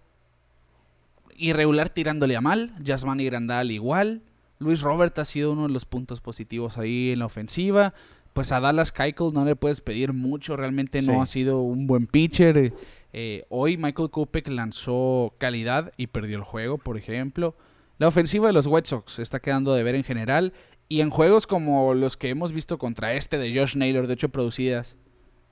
irregular 1.36 1.88
tirándole 1.88 2.36
a 2.36 2.40
mal. 2.40 2.72
Yasmani 2.82 3.24
Grandal 3.24 3.70
igual. 3.70 4.22
Luis 4.58 4.80
Robert 4.82 5.18
ha 5.18 5.24
sido 5.24 5.52
uno 5.52 5.66
de 5.66 5.72
los 5.72 5.84
puntos 5.86 6.20
positivos 6.20 6.76
ahí 6.78 7.12
en 7.12 7.18
la 7.20 7.26
ofensiva. 7.26 7.94
Pues 8.32 8.52
a 8.52 8.60
Dallas 8.60 8.92
Keuchel 8.92 9.32
no 9.32 9.44
le 9.44 9.56
puedes 9.56 9.80
pedir 9.80 10.12
mucho. 10.12 10.56
Realmente 10.56 11.02
no 11.02 11.14
Sí. 11.14 11.18
ha 11.20 11.26
sido 11.26 11.60
un 11.62 11.86
buen 11.86 12.06
pitcher. 12.06 12.56
Eh, 12.58 12.72
eh, 13.12 13.44
hoy 13.48 13.76
Michael 13.76 14.10
Kopech 14.10 14.48
lanzó 14.48 15.34
calidad 15.38 15.92
y 15.96 16.08
perdió 16.08 16.36
el 16.36 16.44
juego, 16.44 16.78
por 16.78 16.96
ejemplo. 16.96 17.54
La 17.98 18.08
ofensiva 18.08 18.46
de 18.46 18.52
los 18.52 18.66
White 18.66 18.88
Sox 18.88 19.18
está 19.18 19.40
quedando 19.40 19.74
de 19.74 19.82
ver 19.82 19.94
en 19.94 20.04
general. 20.04 20.52
Y 20.90 21.00
en 21.02 21.08
juegos 21.10 21.46
como 21.46 21.94
los 21.94 22.16
que 22.18 22.28
hemos 22.30 22.52
visto 22.52 22.76
contra 22.76 23.14
este 23.14 23.38
de 23.38 23.56
Josh 23.58 23.76
Naylor, 23.76 24.06
de 24.08 24.14
hecho 24.14 24.28
producidas, 24.28 24.96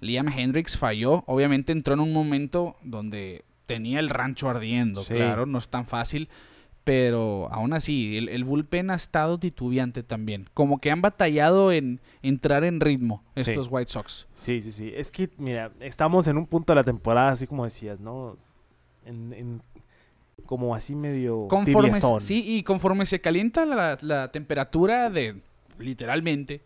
Liam 0.00 0.28
Hendricks 0.28 0.76
falló. 0.76 1.22
Obviamente 1.26 1.72
entró 1.72 1.94
en 1.94 2.00
un 2.00 2.12
momento 2.12 2.76
donde 2.82 3.44
tenía 3.66 4.00
el 4.00 4.08
rancho 4.10 4.50
ardiendo, 4.50 5.02
Sí. 5.04 5.14
claro, 5.14 5.46
no 5.46 5.58
es 5.58 5.68
tan 5.70 5.86
fácil. 5.86 6.28
Pero 6.84 7.48
aún 7.52 7.74
así, 7.74 8.16
el, 8.16 8.30
el 8.30 8.44
bullpen 8.44 8.90
ha 8.90 8.94
estado 8.94 9.38
titubeante 9.38 10.02
también. 10.02 10.48
Como 10.54 10.80
que 10.80 10.90
han 10.90 11.02
batallado 11.02 11.70
en 11.70 12.00
entrar 12.22 12.64
en 12.64 12.80
ritmo 12.80 13.22
Sí. 13.36 13.42
estos 13.50 13.68
White 13.70 13.92
Sox. 13.92 14.26
Sí, 14.34 14.62
sí, 14.62 14.72
sí. 14.72 14.90
Es 14.96 15.12
que, 15.12 15.28
mira, 15.36 15.70
estamos 15.80 16.26
en 16.28 16.38
un 16.38 16.46
punto 16.46 16.72
de 16.72 16.76
la 16.76 16.84
temporada, 16.84 17.30
así 17.30 17.46
como 17.46 17.64
decías, 17.64 18.00
¿no? 18.00 18.38
En, 19.04 19.32
en- 19.34 19.62
como 20.48 20.74
así 20.74 20.94
medio 20.96 21.46
Conforme, 21.46 21.90
tibiezón. 21.90 22.20
sí, 22.22 22.42
y 22.56 22.62
conforme 22.62 23.04
se 23.06 23.20
calienta 23.20 23.64
la, 23.66 23.98
la 24.00 24.32
temperatura 24.32 25.10
de, 25.10 25.42
literalmente, 25.78 26.62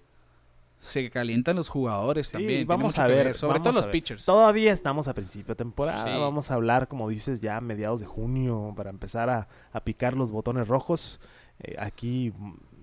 se 0.78 1.10
calientan 1.10 1.56
los 1.56 1.68
jugadores 1.68 2.28
Sí, 2.28 2.32
también. 2.32 2.66
vamos 2.66 2.98
a 2.98 3.06
ver, 3.08 3.36
sobre 3.36 3.58
vamos 3.58 3.62
todo 3.64 3.70
a 3.70 3.76
los 3.76 3.86
ver. 3.86 3.92
pitchers. 3.92 4.24
Todavía 4.24 4.72
estamos 4.72 5.08
a 5.08 5.14
principio 5.14 5.54
de 5.54 5.56
temporada. 5.56 6.04
Sí. 6.04 6.18
Vamos 6.18 6.50
a 6.50 6.54
hablar, 6.54 6.88
como 6.88 7.08
dices, 7.08 7.40
ya 7.40 7.56
a 7.56 7.60
mediados 7.60 8.00
de 8.00 8.06
junio 8.06 8.72
para 8.76 8.90
empezar 8.90 9.28
a, 9.30 9.48
a 9.72 9.80
picar 9.84 10.14
los 10.14 10.30
botones 10.30 10.68
rojos. 10.68 11.20
Eh, 11.60 11.76
aquí 11.78 12.32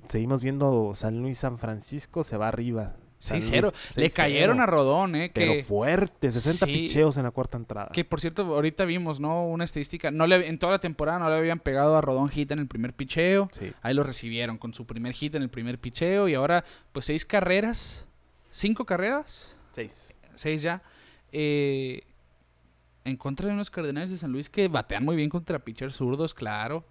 seguimos 0.10 0.42
viendo 0.42 0.94
San 0.96 1.20
Luis, 1.22 1.40
San 1.40 1.58
Francisco, 1.60 2.24
se 2.24 2.38
va 2.38 2.48
arriba. 2.50 2.96
6-0. 3.20 3.62
Luis, 3.62 3.98
Le 3.98 4.10
6-0. 4.10 4.14
cayeron 4.16 4.60
a 4.62 4.66
Rodón, 4.66 5.16
¿eh? 5.16 5.30
Pero 5.34 5.62
fuerte, 5.64 6.32
60 6.32 6.66
Sí. 6.66 6.72
picheos 6.72 7.18
en 7.18 7.24
la 7.24 7.32
cuarta 7.32 7.58
entrada. 7.58 7.90
que 7.94 8.06
por 8.06 8.22
cierto, 8.22 8.44
ahorita 8.44 8.86
vimos, 8.86 9.20
¿no? 9.20 9.46
Una 9.46 9.66
estadística. 9.66 10.10
No 10.12 10.26
le, 10.26 10.48
en 10.48 10.58
toda 10.58 10.72
la 10.74 10.80
temporada 10.80 11.20
no 11.20 11.30
le 11.30 11.36
habían 11.36 11.60
pegado 11.60 11.98
a 11.98 12.02
Rodón 12.02 12.30
hit 12.30 12.52
en 12.52 12.60
el 12.60 12.68
primer 12.68 12.94
picheo. 12.94 13.50
Sí. 13.52 13.72
Ahí 13.82 13.94
lo 13.94 14.04
recibieron 14.04 14.58
con 14.58 14.74
su 14.74 14.86
primer 14.86 15.14
hit 15.14 15.36
en 15.36 15.42
el 15.44 15.50
primer 15.50 15.80
picheo. 15.80 16.28
Y 16.30 16.34
ahora, 16.36 16.64
pues 16.94 17.06
seis 17.06 17.26
carreras. 17.26 18.08
¿Cinco 18.52 18.86
carreras? 18.86 19.56
Seis. 19.74 20.16
Seis 20.36 20.62
ya. 20.62 20.82
Eh, 21.32 22.04
en 23.06 23.18
contra 23.18 23.48
de 23.48 23.54
unos 23.54 23.70
Cardenales 23.70 24.10
de 24.12 24.18
San 24.18 24.32
Luis 24.32 24.50
que 24.50 24.68
batean 24.68 25.04
muy 25.04 25.16
bien 25.16 25.30
contra 25.30 25.60
pitchers 25.60 25.96
zurdos, 25.96 26.34
claro. 26.34 26.86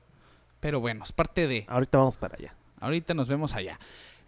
Pero 0.61 0.81
bueno, 0.81 1.05
es 1.05 1.13
parte 1.13 1.47
de. 1.47 1.65
Ahorita 1.69 1.99
vamos 1.99 2.17
para 2.17 2.37
allá. 2.37 2.55
Ahorita 2.81 3.15
nos 3.15 3.29
vemos 3.29 3.55
allá. 3.55 3.79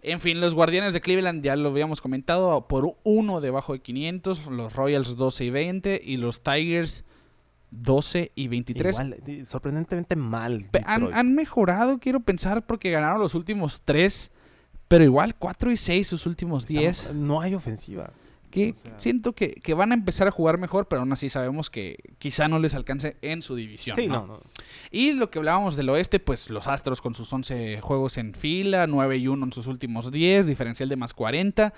En 0.03 0.21
fin, 0.21 0.41
los 0.41 0.55
Guardianes 0.55 0.93
de 0.95 1.01
Cleveland 1.01 1.43
ya 1.45 1.57
lo 1.57 1.69
habíamos 1.71 2.01
comentado 2.01 2.67
por 2.69 2.97
uno 3.03 3.41
debajo 3.41 3.73
de 3.75 3.81
500, 3.81 4.47
los 4.47 4.75
Royals 4.75 5.17
12 5.17 5.45
y 5.45 5.51
20 5.51 6.01
y 6.03 6.17
los 6.17 6.43
Tigers 6.43 7.05
12 7.71 8.33
y 8.35 8.49
23. 8.49 8.95
Igual, 8.97 9.17
di- 9.25 9.45
sorprendentemente 9.45 10.17
mal. 10.17 10.69
Han, 10.87 11.03
han 11.15 11.35
mejorado, 11.35 11.99
quiero 11.99 12.21
pensar, 12.21 12.67
porque 12.67 12.91
ganaron 12.91 13.21
los 13.21 13.35
últimos 13.35 13.83
3, 13.85 14.31
pero 14.89 15.05
igual 15.05 15.35
4 15.37 15.71
y 15.71 15.77
6 15.77 16.07
sus 16.09 16.27
últimos 16.27 16.67
10. 16.67 16.99
Estamos- 17.01 17.21
No 17.21 17.41
hay 17.41 17.55
ofensiva. 17.55 18.11
Que 18.51 18.75
o 18.77 18.83
sea- 18.83 18.99
siento 19.01 19.33
que, 19.33 19.53
que 19.53 19.75
van 19.75 19.93
a 19.93 19.95
empezar 19.95 20.27
a 20.29 20.31
jugar 20.31 20.59
mejor, 20.59 20.89
pero 20.89 21.01
aún 21.01 21.13
así 21.13 21.29
sabemos 21.31 21.71
que 21.71 21.99
quizá 22.19 22.49
no 22.49 22.59
les 22.59 22.75
alcance 22.75 23.17
en 23.23 23.43
su 23.43 23.55
división. 23.55 23.97
Sí, 23.97 24.07
¿no? 24.09 24.27
no, 24.27 24.27
no. 24.27 24.41
Y 24.91 25.13
lo 25.13 25.31
que 25.31 25.39
hablábamos 25.39 25.77
del 25.77 25.89
oeste, 25.89 26.21
pues 26.21 26.51
los 26.51 26.67
Astros 26.67 27.01
con 27.01 27.15
sus 27.15 27.33
11 27.33 27.81
juegos 27.81 28.19
en 28.19 28.35
fila, 28.35 28.87
9 28.87 29.17
y 29.19 29.29
1 29.29 29.47
en 29.47 29.53
sus 29.53 29.67
últimos 29.67 30.11
10, 30.11 30.47
diferencial 30.47 30.89
de 30.89 30.97
más 30.97 31.15
40. 31.15 31.73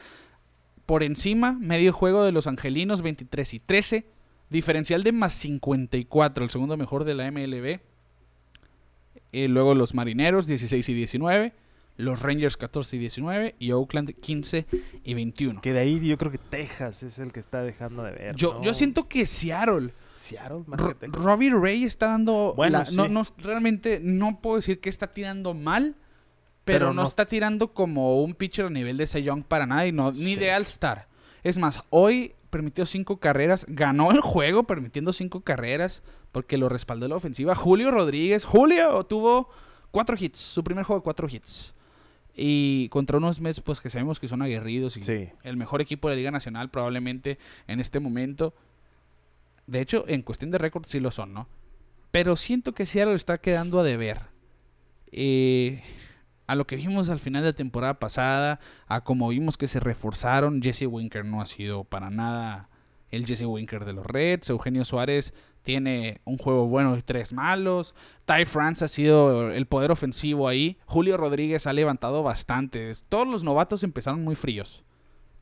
Por 0.87 1.03
encima, 1.03 1.53
medio 1.53 1.93
juego 1.93 2.25
de 2.25 2.33
los 2.33 2.47
Angelinos, 2.47 3.03
23 3.03 3.55
y 3.55 3.61
13, 3.61 4.07
diferencial 4.51 5.03
de 5.05 5.13
más 5.13 5.33
54, 5.35 6.45
el 6.45 6.51
segundo 6.51 6.77
mejor 6.77 7.05
de 7.05 7.15
la 7.15 7.31
MLB. 7.31 7.81
Eh, 9.33 9.49
luego 9.49 9.75
los 9.75 9.95
Marineros, 9.95 10.47
16 10.47 10.89
y 10.89 10.95
19, 10.95 11.53
los 12.03 12.21
Rangers, 12.23 12.57
14 12.57 12.97
y 12.97 12.99
19, 12.99 13.55
y 13.59 13.73
Oakland, 13.73 14.13
15 14.21 14.67
y 15.05 15.15
21. 15.15 15.61
Que 15.61 15.73
de 15.73 15.79
ahí 15.81 16.01
yo 16.07 16.19
creo 16.19 16.31
que 16.33 16.39
Texas 16.39 17.03
es 17.03 17.19
el 17.19 17.33
que 17.33 17.41
está 17.41 17.63
dejando 17.63 18.03
de 18.03 18.13
ver. 18.13 18.37
Yo, 18.37 18.55
¿no? 18.55 18.63
yo 18.63 18.75
siento 18.75 19.09
que 19.09 19.27
Seattle 19.27 19.93
Seattle 20.17 20.63
más 20.67 20.81
que 20.81 20.95
Texas. 20.95 21.23
Robbie 21.25 21.51
Ray 21.51 21.85
está 21.85 22.07
dando. 22.09 22.55
Bueno, 22.57 22.79
la- 22.79 22.85
no, 22.93 23.05
sí. 23.07 23.11
no, 23.11 23.23
realmente 23.39 24.01
no 24.03 24.41
puedo 24.41 24.57
decir 24.57 24.81
que 24.81 24.89
está 24.89 25.13
tirando 25.13 25.53
mal, 25.55 25.97
pero, 26.65 26.79
Pero 26.79 26.87
no, 26.95 27.03
no- 27.03 27.09
está 27.09 27.27
tirando 27.27 27.73
como 27.75 28.23
un 28.23 28.35
pitcher 28.35 28.67
a 28.67 28.71
nivel 28.71 28.97
de 28.97 29.23
Young 29.23 29.43
para 29.45 29.67
nada 29.67 29.85
y 29.87 29.91
no, 29.93 30.13
ni 30.13 30.35
Sí. 30.35 30.37
de 30.37 30.53
All-Star. 30.55 31.09
Es 31.43 31.59
más, 31.59 31.83
hoy 31.91 32.35
permitió 32.51 32.87
cinco 32.87 33.17
carreras, 33.19 33.65
ganó 33.69 34.13
el 34.13 34.21
juego 34.21 34.63
permitiendo 34.65 35.13
cinco 35.13 35.41
carreras 35.41 36.03
porque 36.31 36.57
lo 36.57 36.69
respaldó 36.69 37.09
la 37.09 37.17
ofensiva. 37.17 37.55
Julio 37.57 37.91
Rodríguez, 37.91 38.45
Julio 38.45 39.03
tuvo 39.07 39.49
cuatro 39.91 40.17
hits, 40.19 40.39
su 40.39 40.63
primer 40.63 40.85
juego 40.85 41.01
de 41.01 41.05
cuatro 41.05 41.27
hits. 41.29 41.75
Y 42.35 42.89
contra 42.89 43.19
unos 43.19 43.41
Mets, 43.41 43.61
pues 43.61 43.81
que 43.81 43.91
sabemos 43.91 44.19
que 44.19 44.29
son 44.29 44.41
aguerridos 44.43 44.97
y 44.97 45.03
Sí. 45.03 45.29
el 45.43 45.57
mejor 45.57 45.81
equipo 45.83 46.09
de 46.09 46.15
la 46.15 46.19
Liga 46.19 46.31
Nacional 46.31 46.71
probablemente 46.71 47.39
en 47.67 47.79
este 47.81 48.01
momento. 48.01 48.55
De 49.67 49.81
hecho, 49.81 50.05
en 50.09 50.23
cuestión 50.23 50.51
de 50.51 50.59
récord 50.59 50.85
sí 50.87 50.99
lo 51.01 51.11
son, 51.11 51.35
¿no? 51.35 51.49
Pero 52.11 52.37
siento 52.37 52.73
que 52.75 52.87
Seattle 52.87 53.15
está 53.15 53.39
quedando 53.39 53.81
a 53.81 53.83
deber. 53.85 54.21
Eh, 55.11 55.83
a 56.47 56.55
lo 56.55 56.67
que 56.67 56.77
vimos 56.77 57.09
al 57.09 57.21
final 57.21 57.43
de 57.43 57.51
la 57.51 57.55
temporada 57.55 57.99
pasada, 57.99 58.61
a 58.87 59.03
como 59.03 59.29
vimos 59.29 59.57
que 59.57 59.69
se 59.69 59.81
reforzaron, 59.81 60.61
Jesse 60.63 60.87
Winker 60.87 61.25
no 61.25 61.41
ha 61.41 61.47
sido 61.47 61.85
para 61.85 62.11
nada 62.11 62.69
el 63.11 63.27
Jesse 63.27 63.43
Winker 63.45 63.85
de 63.85 63.93
los 63.93 64.05
Reds. 64.07 64.51
Eugenio 64.51 64.85
Suárez 64.85 65.33
tiene 65.63 66.21
un 66.25 66.39
juego 66.39 66.67
bueno 66.67 66.97
y 66.97 67.03
tres 67.03 67.33
malos. 67.33 67.95
Ty 68.25 68.45
France 68.47 68.85
ha 68.85 68.89
sido 68.89 69.51
el 69.51 69.67
poder 69.67 69.91
ofensivo 69.91 70.49
ahí. 70.49 70.79
Julio 70.87 71.17
Rodríguez 71.17 71.67
ha 71.67 71.73
levantado 71.73 72.23
bastante. 72.23 72.93
Todos 73.09 73.29
los 73.29 73.45
novatos 73.45 73.83
empezaron 73.83 74.25
muy 74.25 74.35
fríos. 74.35 74.83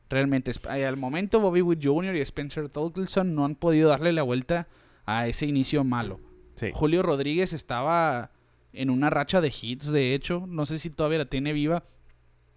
Realmente, 0.09 0.51
eh, 0.75 0.85
al 0.85 0.97
momento 0.97 1.39
Bobby 1.39 1.61
Wood 1.61 1.79
Jr. 1.81 2.15
y 2.15 2.21
Spencer 2.21 2.69
Torkelson 2.69 3.33
no 3.33 3.45
han 3.45 3.55
podido 3.55 3.89
darle 3.89 4.11
la 4.11 4.23
vuelta 4.23 4.67
a 5.05 5.27
ese 5.27 5.45
inicio 5.45 5.83
malo. 5.83 6.19
Sí. 6.55 6.71
Julio 6.73 7.01
Rodríguez 7.01 7.53
estaba 7.53 8.31
en 8.73 8.89
una 8.89 9.09
racha 9.09 9.41
de 9.41 9.53
hits, 9.61 9.91
de 9.91 10.13
hecho. 10.13 10.45
No 10.47 10.65
sé 10.65 10.79
si 10.79 10.89
todavía 10.89 11.19
la 11.19 11.25
tiene 11.25 11.53
viva. 11.53 11.83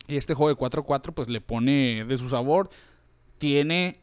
Y 0.07 0.17
este 0.17 0.35
juego 0.35 0.51
de 0.51 0.57
4-4 0.57 1.15
pues 1.15 1.29
le 1.29 1.41
pone 1.41 2.05
de 2.05 2.19
su 2.19 2.29
sabor. 2.29 2.69
Tiene 3.39 4.01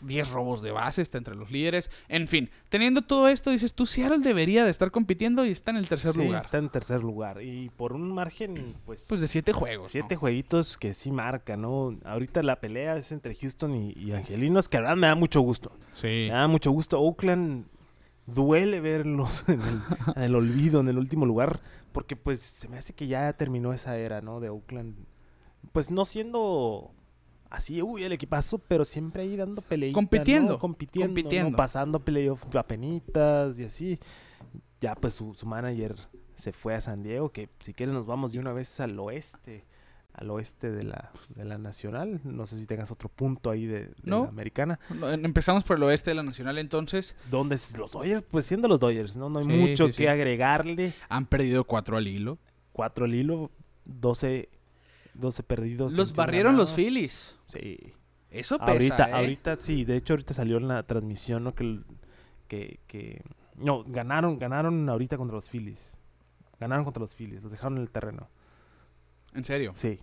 10 0.00 0.30
robos 0.30 0.62
de 0.62 0.70
base, 0.70 1.02
está 1.02 1.18
entre 1.18 1.34
los 1.34 1.50
líderes. 1.50 1.90
En 2.08 2.28
fin, 2.28 2.50
teniendo 2.68 3.02
todo 3.02 3.28
esto, 3.28 3.50
dices, 3.50 3.74
tú 3.74 3.86
Seattle 3.86 4.18
debería 4.18 4.64
de 4.64 4.70
estar 4.70 4.90
compitiendo 4.90 5.44
y 5.44 5.50
está 5.50 5.70
en 5.70 5.78
el 5.78 5.88
tercer 5.88 6.12
Sí, 6.12 6.18
lugar. 6.24 6.44
está 6.44 6.58
en 6.58 6.68
tercer 6.68 7.00
lugar. 7.02 7.42
Y 7.42 7.70
por 7.70 7.92
un 7.92 8.12
margen, 8.12 8.74
pues... 8.86 9.06
Pues 9.08 9.20
de 9.20 9.28
7 9.28 9.52
juegos. 9.52 9.90
Siete 9.90 10.14
¿no? 10.14 10.20
jueguitos 10.20 10.78
que 10.78 10.94
sí 10.94 11.10
marcan, 11.10 11.62
¿no? 11.62 11.96
Ahorita 12.04 12.42
la 12.42 12.60
pelea 12.60 12.96
es 12.96 13.12
entre 13.12 13.34
Houston 13.34 13.74
y, 13.74 13.92
y 13.92 14.12
Angelinos, 14.12 14.68
que 14.68 14.76
la 14.78 14.82
verdad 14.82 14.96
me 14.96 15.06
da 15.08 15.14
mucho 15.14 15.40
gusto. 15.40 15.72
Sí. 15.92 16.26
Me 16.28 16.34
da 16.34 16.48
mucho 16.48 16.70
gusto. 16.70 17.00
Oakland 17.00 17.66
duele 18.26 18.80
verlos 18.80 19.44
en 19.48 19.60
el, 19.62 19.80
en 20.16 20.22
el 20.22 20.34
olvido, 20.34 20.80
en 20.80 20.88
el 20.88 20.98
último 20.98 21.26
lugar, 21.26 21.60
porque 21.92 22.14
pues 22.16 22.40
se 22.40 22.68
me 22.68 22.76
hace 22.78 22.92
que 22.92 23.06
ya 23.06 23.32
terminó 23.32 23.72
esa 23.72 23.96
era, 23.96 24.20
¿no? 24.20 24.40
De 24.40 24.50
Oakland. 24.50 24.94
Pues 25.72 25.90
no 25.90 26.04
siendo 26.04 26.92
así, 27.50 27.82
uy, 27.82 28.02
el 28.04 28.12
equipazo, 28.12 28.58
pero 28.58 28.84
siempre 28.84 29.22
ahí 29.22 29.36
dando 29.36 29.62
peleita, 29.62 29.94
Compitiendo, 29.94 30.52
¿no? 30.54 30.58
Compitiendo, 30.58 31.08
¿no? 31.08 31.14
compitiendo. 31.14 31.56
Pasando 31.56 32.00
playoff 32.00 32.54
a 32.56 32.62
penitas 32.66 33.58
y 33.58 33.64
así. 33.64 33.98
Ya 34.80 34.94
pues 34.94 35.14
su, 35.14 35.34
su 35.34 35.46
manager 35.46 35.96
se 36.36 36.52
fue 36.52 36.74
a 36.74 36.80
San 36.80 37.02
Diego, 37.02 37.30
que 37.32 37.48
si 37.60 37.74
quieres 37.74 37.92
nos 37.94 38.06
vamos 38.06 38.32
de 38.32 38.38
una 38.38 38.52
vez 38.52 38.78
al 38.80 38.98
oeste. 38.98 39.64
Al 40.14 40.30
oeste 40.30 40.72
de 40.72 40.82
la, 40.82 41.12
de 41.36 41.44
la 41.44 41.58
nacional. 41.58 42.20
No 42.24 42.44
sé 42.48 42.58
si 42.58 42.66
tengas 42.66 42.90
otro 42.90 43.08
punto 43.08 43.50
ahí 43.50 43.66
de, 43.66 43.80
de 43.84 43.94
No. 44.02 44.24
la 44.24 44.28
americana. 44.30 44.80
Empezamos 45.12 45.62
por 45.62 45.76
el 45.76 45.82
oeste 45.84 46.10
de 46.10 46.16
la 46.16 46.24
Nacional 46.24 46.58
entonces. 46.58 47.14
¿Dónde 47.30 47.56
los 47.76 47.92
Dodgers? 47.92 48.24
Pues 48.28 48.44
siendo 48.46 48.66
los 48.66 48.80
Dodgers, 48.80 49.16
¿no? 49.16 49.28
No 49.30 49.38
hay 49.38 49.44
Sí, 49.44 49.52
mucho 49.52 49.86
sí, 49.86 49.92
que 49.92 49.96
sí. 50.02 50.06
agregarle. 50.08 50.92
Han 51.08 51.26
perdido 51.26 51.62
4 51.62 51.96
al 51.98 52.08
hilo. 52.08 52.38
Cuatro 52.72 53.04
al 53.04 53.14
hilo, 53.14 53.52
12, 53.84 54.48
12 55.18 55.42
perdidos. 55.42 55.92
Los 55.92 56.10
21 56.12 56.16
barrieron 56.16 56.56
los. 56.56 56.72
Phillies. 56.74 57.36
Sí. 57.48 57.78
Eso 58.30 58.58
pesa, 58.58 58.72
ahorita, 58.72 59.08
¿eh? 59.08 59.12
ahorita 59.12 59.56
sí, 59.56 59.84
de 59.84 59.96
hecho 59.96 60.12
ahorita 60.12 60.34
salió 60.34 60.58
en 60.58 60.68
la 60.68 60.82
transmisión, 60.82 61.44
¿no? 61.44 61.54
Que, 61.54 61.80
que, 62.46 62.78
que- 62.86 63.22
no, 63.56 63.84
ganaron, 63.84 64.38
ganaron 64.38 64.88
ahorita 64.88 65.16
contra 65.16 65.34
los 65.36 65.48
Phillies. 65.48 65.98
Ganaron 66.60 66.84
contra 66.84 67.00
los 67.00 67.14
Phillies, 67.14 67.42
los 67.42 67.50
dejaron 67.50 67.76
en 67.76 67.82
el 67.82 67.90
terreno. 67.90 68.28
En 69.34 69.44
serio. 69.44 69.72
Sí, 69.74 70.00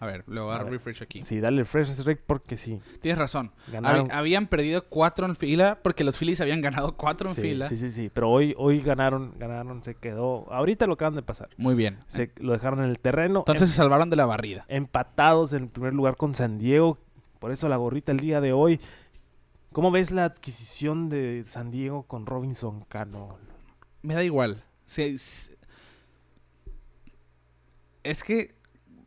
A 0.00 0.06
ver, 0.06 0.24
le 0.28 0.40
voy 0.40 0.52
a 0.52 0.56
A 0.56 0.64
refresh 0.64 1.02
aquí. 1.02 1.22
sí, 1.22 1.40
dale 1.40 1.60
el 1.60 1.66
fresh 1.66 1.94
Rick 2.04 2.22
porque 2.26 2.56
sí. 2.56 2.80
Tienes 3.02 3.18
razón. 3.18 3.52
Ganaron. 3.70 4.10
Habían 4.10 4.46
perdido 4.46 4.86
4 4.88 5.26
en 5.26 5.36
fila 5.36 5.78
porque 5.82 6.04
los 6.04 6.16
Phillies 6.16 6.40
habían 6.40 6.62
ganado 6.62 6.96
4 6.96 7.28
en 7.28 7.34
sí, 7.34 7.40
fila. 7.42 7.66
sí, 7.66 7.76
sí, 7.76 7.90
sí, 7.90 8.10
pero 8.12 8.30
hoy, 8.30 8.54
hoy 8.56 8.80
ganaron, 8.80 9.34
ganaron, 9.38 9.84
se 9.84 9.94
quedó. 9.94 10.50
Ahorita 10.50 10.86
lo 10.86 10.94
acaban 10.94 11.16
de 11.16 11.22
pasar. 11.22 11.50
Muy 11.58 11.74
bien. 11.74 11.98
Se, 12.06 12.32
lo 12.36 12.52
dejaron 12.52 12.82
en 12.82 12.88
el 12.88 12.98
terreno. 12.98 13.40
Entonces 13.40 13.68
se 13.68 13.76
salvaron 13.76 14.08
de 14.08 14.16
la 14.16 14.24
barrida. 14.24 14.64
empatados 14.68 15.52
en 15.52 15.64
el 15.64 15.68
primer 15.68 15.92
lugar 15.92 16.16
con 16.16 16.34
San 16.34 16.58
Diego. 16.58 16.96
Por 17.38 17.52
eso 17.52 17.68
la 17.68 17.76
gorrita 17.76 18.10
el 18.10 18.20
día 18.20 18.40
de 18.40 18.54
hoy. 18.54 18.80
¿Cómo 19.72 19.90
ves 19.90 20.12
la 20.12 20.24
adquisición 20.24 21.10
de 21.10 21.42
San 21.44 21.70
Diego 21.70 22.04
con 22.04 22.24
Robinson 22.24 22.86
Cano? 22.88 23.36
Me 24.00 24.14
da 24.14 24.24
igual. 24.24 24.64
Es 24.86 25.52
que 28.24 28.54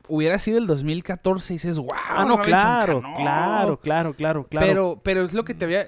hubiera 0.08 0.38
sido 0.40 0.58
el 0.58 0.68
2014 0.68 1.54
y 1.54 1.56
dices, 1.58 1.78
wow. 1.78 1.88
Ah, 1.94 2.26
no, 2.28 2.42
claro, 2.42 3.02
claro, 3.16 3.80
claro, 3.80 4.14
claro, 4.14 4.44
claro. 4.48 4.68
Pero, 4.68 5.00
pero 5.04 5.24
es 5.24 5.34
lo 5.34 5.44
que 5.46 5.54
te 5.54 5.66
había, 5.66 5.86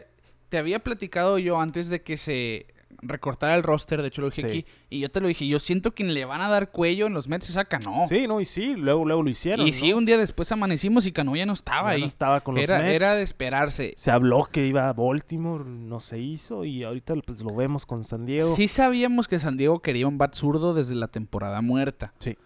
te 0.49 0.57
había 0.57 0.80
platicado 0.80 1.38
yo 1.38 1.59
antes 1.59 1.89
de 1.89 2.01
que 2.01 2.18
se 2.18 2.68
recortara 3.01 3.53
el 3.55 3.61
roster. 3.61 4.01
De 4.01 4.07
hecho, 4.07 4.22
lo 4.22 4.30
dije 4.30 4.41
Sí. 4.41 4.47
aquí. 4.47 4.66
Y 4.89 4.99
yo 4.99 5.09
te 5.11 5.20
lo 5.22 5.28
dije. 5.28 5.45
Yo 5.47 5.59
siento 5.59 5.91
que 5.93 6.03
le 6.05 6.26
van 6.26 6.41
a 6.41 6.47
dar 6.49 6.72
cuello 6.72 7.05
en 7.07 7.13
los 7.13 7.28
Mets. 7.28 7.45
Se 7.45 7.66
Cano. 7.66 8.05
Sí, 8.09 8.26
no, 8.28 8.39
y 8.41 8.45
sí, 8.45 8.76
luego, 8.76 9.05
luego 9.05 9.22
lo 9.22 9.30
hicieron. 9.30 9.68
y 9.68 9.74
sí, 9.74 9.91
¿no? 9.91 9.97
un 9.97 10.05
día 10.05 10.18
después 10.18 10.51
amanecimos 10.51 11.05
y 11.05 11.11
Cano 11.11 11.36
ya 11.36 11.45
no 11.45 11.53
estaba 11.53 11.89
Ya 11.89 11.95
ahí. 11.95 12.01
no 12.01 12.07
estaba 12.07 12.41
con 12.41 12.55
los 12.55 12.63
era, 12.63 12.80
Mets. 12.80 12.93
era 12.93 13.13
de 13.16 13.22
esperarse. 13.24 13.93
Se 13.97 14.11
habló 14.11 14.45
que 14.45 14.66
iba 14.66 14.88
a 14.89 14.93
Baltimore, 14.93 15.66
no 15.66 15.99
se 15.99 16.20
hizo. 16.20 16.63
Y 16.66 16.84
ahorita 16.84 17.13
pues 17.26 17.41
lo 17.43 17.53
vemos 17.53 17.86
con 17.86 18.03
San 18.03 18.26
Diego. 18.26 18.55
Sí 18.55 18.68
sabíamos 18.68 19.28
que 19.28 19.39
San 19.39 19.57
Diego 19.57 19.82
quería 19.82 20.07
un 20.07 20.18
bat 20.18 20.34
zurdo 20.34 20.74
desde 20.74 20.95
la 20.95 21.07
temporada 21.07 21.61
muerta. 21.61 22.13
Sí. 22.20 22.38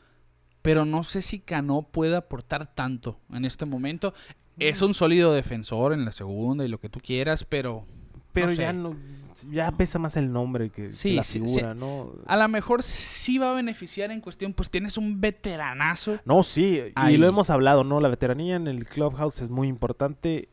Pero 0.62 0.86
no 0.86 1.04
sé 1.04 1.22
si 1.22 1.40
Cano 1.40 1.84
puede 1.84 2.16
aportar 2.16 2.74
tanto 2.74 3.20
en 3.32 3.46
este 3.46 3.66
momento. 3.66 4.14
Mm. 4.58 4.62
Es 4.64 4.82
un 4.82 4.94
sólido 4.94 5.34
defensor 5.34 5.94
en 5.94 6.06
la 6.06 6.12
segunda 6.12 6.66
y 6.66 6.68
lo 6.68 6.80
que 6.80 6.90
tú 6.90 7.00
quieras, 7.00 7.44
pero 7.46 7.86
pero 8.34 8.48
no 8.48 8.54
ya 8.54 8.74
no, 8.74 8.96
ya 9.50 9.72
pesa 9.72 10.00
más 10.00 10.16
el 10.16 10.32
nombre 10.32 10.70
que, 10.70 10.88
la 10.88 10.94
sí, 10.94 11.20
figura, 11.24 11.74
¿no? 11.74 12.14
a 12.28 12.38
lo 12.38 12.48
mejor 12.48 12.84
sí 12.84 13.38
va 13.38 13.52
a 13.52 13.54
beneficiar 13.54 14.12
en 14.12 14.22
cuestión, 14.22 14.54
pues 14.54 14.70
tienes 14.70 14.98
un 14.98 15.20
veteranazo. 15.20 16.20
No, 16.26 16.44
sí, 16.44 16.82
Ahí. 16.96 17.16
y 17.16 17.18
lo 17.18 17.28
hemos 17.28 17.50
hablado, 17.50 17.84
¿no? 17.84 18.00
La 18.00 18.10
veteranía 18.10 18.56
en 18.56 18.68
el 18.68 18.86
clubhouse 18.86 19.42
es 19.42 19.50
muy 19.50 19.68
importante. 19.68 20.50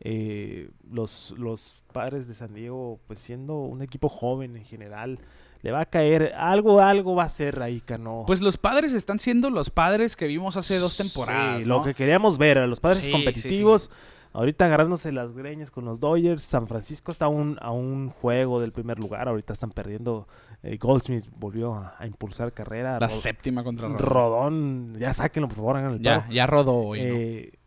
Eh, 0.00 0.70
los, 0.90 1.34
los 1.38 1.76
padres 1.92 2.26
de 2.26 2.34
San 2.34 2.52
Diego, 2.52 3.00
pues 3.06 3.20
siendo 3.20 3.56
un 3.56 3.80
equipo 3.80 4.08
joven 4.08 4.56
en 4.56 4.64
general, 4.64 5.18
le 5.64 5.70
va 5.72 5.80
a 5.80 5.86
caer, 5.86 6.34
algo, 6.36 6.78
algo 6.80 7.14
va 7.14 7.22
a 7.24 7.28
ser 7.30 7.62
ahí, 7.62 7.80
Cano. 7.80 8.24
Pues 8.26 8.42
los 8.42 8.58
padres 8.58 8.92
están 8.92 9.18
siendo 9.18 9.48
los 9.48 9.70
padres 9.70 10.14
que 10.14 10.26
vimos 10.26 10.58
hace 10.58 10.78
dos 10.78 10.94
temporadas. 10.98 11.62
Sí, 11.62 11.68
¿no? 11.68 11.78
Lo 11.78 11.82
que 11.84 11.94
queríamos 11.94 12.36
ver, 12.36 12.58
a 12.58 12.66
los 12.66 12.80
padres 12.80 12.98
Sí, 13.00 13.06
sí, 13.06 13.12
competitivos. 13.12 13.90
Ahorita 14.34 14.66
agarrándose 14.66 15.10
las 15.12 15.32
greñas 15.32 15.70
con 15.70 15.84
los 15.86 16.00
Dodgers. 16.00 16.42
San 16.42 16.66
Francisco 16.66 17.12
está 17.12 17.26
a 17.26 17.28
un, 17.28 17.56
a 17.62 17.70
un 17.70 18.10
juego 18.10 18.60
del 18.60 18.72
primer 18.72 18.98
lugar. 18.98 19.26
Ahorita 19.28 19.52
están 19.54 19.70
perdiendo. 19.70 20.26
eh, 20.64 20.76
Goldsmith 20.76 21.24
volvió 21.36 21.72
a, 21.74 21.94
a 21.98 22.06
impulsar 22.06 22.52
carrera. 22.52 22.98
La 23.00 23.06
Rod- 23.06 23.14
séptima 23.14 23.64
contra 23.64 23.88
Rodón. 23.88 23.98
Rodón, 24.00 24.96
ya 24.98 25.14
sáquenlo, 25.14 25.48
por 25.48 25.56
favor, 25.56 25.76
hagan 25.78 25.92
el 25.92 26.00
Ya, 26.02 26.20
paro. 26.22 26.32
ya 26.32 26.46
rodó 26.46 26.74
hoy. 26.74 27.00
¿no? 27.02 27.63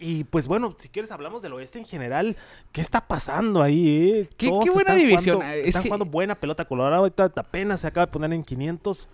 Eh, 0.00 0.04
y 0.06 0.24
pues 0.24 0.46
bueno, 0.48 0.74
si 0.78 0.88
quieres 0.88 1.10
hablamos 1.10 1.42
del 1.42 1.52
oeste 1.54 1.78
en 1.78 1.86
general. 1.86 2.36
¿Qué 2.72 2.80
está 2.80 3.06
pasando 3.06 3.62
ahí? 3.62 4.10
Eh? 4.10 4.28
Qué- 4.36 4.46
qué 4.46 4.50
buena 4.50 4.70
están 4.78 4.98
división. 4.98 5.36
jugando- 5.36 5.56
Es 5.56 5.66
están 5.68 5.82
que- 5.82 5.88
jugando 5.88 6.04
buena 6.06 6.34
pelota. 6.34 6.64
Colorado 6.64 7.02
ahorita 7.02 7.32
apenas 7.36 7.80
se 7.80 7.86
acaba 7.86 8.06
de 8.06 8.12
poner 8.12 8.32
en 8.32 8.42
500. 8.44 9.08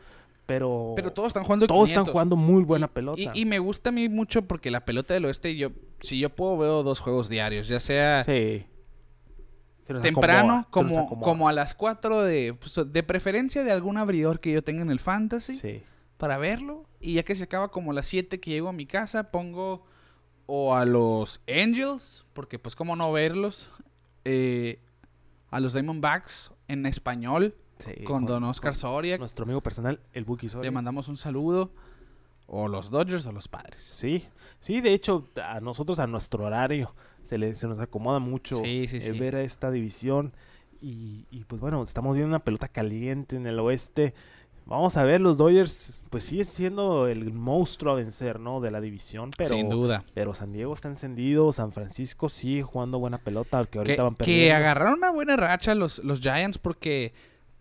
Pero, 0.47 0.95
Pero 0.97 1.13
todos 1.13 1.29
están 1.29 1.45
jugando 1.45 1.69
todos 1.69 1.91
están 1.91 2.03
500. 2.05 2.13
jugando 2.13 2.35
muy 2.37 2.65
buena 2.65 2.87
Y- 2.87 2.89
pelota. 2.89 3.21
Y, 3.21 3.31
y 3.35 3.45
me 3.45 3.61
gusta 3.61 3.91
a 3.91 3.93
mí 3.93 4.09
mucho 4.09 4.43
porque 4.43 4.71
la 4.73 4.85
pelota 4.85 5.15
del 5.15 5.25
oeste, 5.27 5.55
yo, 5.55 5.71
si 6.01 6.19
yo 6.19 6.31
puedo, 6.31 6.59
veo 6.59 6.83
dos 6.83 6.99
juegos 6.99 7.29
diarios, 7.29 7.69
ya 7.69 7.79
sea 7.79 8.25
sí. 8.25 8.67
Temprano, 10.03 10.67
acomoda, 10.69 11.07
como, 11.07 11.21
como 11.25 11.49
a 11.49 11.53
las 11.53 11.75
4 11.75 12.23
de, 12.23 12.55
pues, 12.55 12.81
de 12.93 13.03
preferencia 13.03 13.65
de 13.65 13.73
algún 13.73 13.97
abridor 13.97 14.39
que 14.39 14.53
yo 14.53 14.63
tenga 14.63 14.83
en 14.83 14.91
el 14.91 15.01
fantasy, 15.01 15.55
Sí. 15.55 15.83
para 16.17 16.37
verlo. 16.39 16.85
Y 17.01 17.15
ya 17.15 17.25
que 17.25 17.35
se 17.35 17.45
acaba 17.45 17.71
como 17.73 17.91
a 17.91 17.95
las 17.95 18.07
7 18.07 18.39
que 18.39 18.51
llego 18.51 18.69
a 18.69 18.73
mi 18.73 18.87
casa, 18.87 19.33
pongo 19.33 19.85
o 20.53 20.75
a 20.75 20.85
los 20.85 21.41
Angels, 21.49 22.25
porque 22.33 22.59
pues 22.59 22.75
cómo 22.75 22.97
no 22.97 23.13
verlos, 23.13 23.71
eh, 24.25 24.81
a 25.51 25.61
los 25.61 25.75
Diamondbacks 25.75 26.51
en 26.67 26.87
español, 26.87 27.55
Sí, 27.79 28.03
con 28.03 28.27
Don 28.27 28.43
Oscar 28.43 28.75
Soria, 28.75 29.17
Nuestro 29.17 29.45
amigo 29.45 29.61
personal, 29.61 30.01
el 30.13 30.25
Buki 30.25 30.49
Soria. 30.49 30.65
le 30.65 30.71
mandamos 30.73 31.07
un 31.07 31.17
saludo, 31.17 31.71
o 32.49 32.67
los 32.67 32.91
Dodgers 32.91 33.25
o 33.27 33.33
los 33.33 33.47
Padres. 33.47 33.81
Sí, 33.95 34.25
sí, 34.59 34.81
de 34.81 34.93
hecho, 34.93 35.29
a 35.41 35.61
nosotros, 35.61 36.01
a 36.01 36.09
nuestro 36.09 36.45
horario, 36.45 36.97
se, 37.23 37.39
le, 37.39 37.55
se 37.55 37.69
nos 37.69 37.79
acomoda 37.79 38.19
mucho 38.19 38.61
Sí, 38.65 38.89
sí, 38.89 38.99
eh, 39.01 39.13
ver 39.13 39.37
a 39.37 39.43
esta 39.43 39.71
división. 39.71 40.33
Y, 40.83 41.27
y, 41.31 41.45
pues 41.45 41.61
bueno, 41.61 41.81
estamos 41.83 42.17
viendo 42.17 42.29
una 42.29 42.43
pelota 42.43 42.67
caliente 42.67 43.37
en 43.37 43.47
el 43.47 43.61
oeste. 43.61 44.15
Vamos 44.71 44.97
a 44.97 45.03
ver, 45.03 45.21
los 45.21 45.37
Dodgers, 45.37 46.01
pues 46.11 46.23
siguen 46.23 46.47
siendo 46.47 47.09
el 47.09 47.33
monstruo 47.33 47.93
a 47.93 47.97
vencer, 47.97 48.39
¿no? 48.39 48.61
De 48.61 48.71
la 48.71 48.81
división, 48.81 49.31
pero, 49.37 49.57
Sin 49.57 49.69
duda. 49.69 50.05
pero 50.15 50.33
San 50.33 50.53
Diego 50.53 50.73
está 50.73 50.87
encendido, 50.87 51.53
San 51.53 51.73
Francisco 51.73 52.29
sigue 52.29 52.63
jugando 52.63 53.01
buena 53.01 53.19
pelota, 53.19 53.59
aunque 53.59 53.79
ahorita 53.79 53.97
que, 53.97 54.03
van 54.03 54.15
que 54.15 54.19
perdiendo. 54.19 54.55
agarraron 54.55 54.95
una 54.95 55.11
buena 55.11 55.37
racha 55.37 55.75
los, 55.75 55.99
los 56.05 56.21
Giants 56.21 56.59
porque 56.59 57.13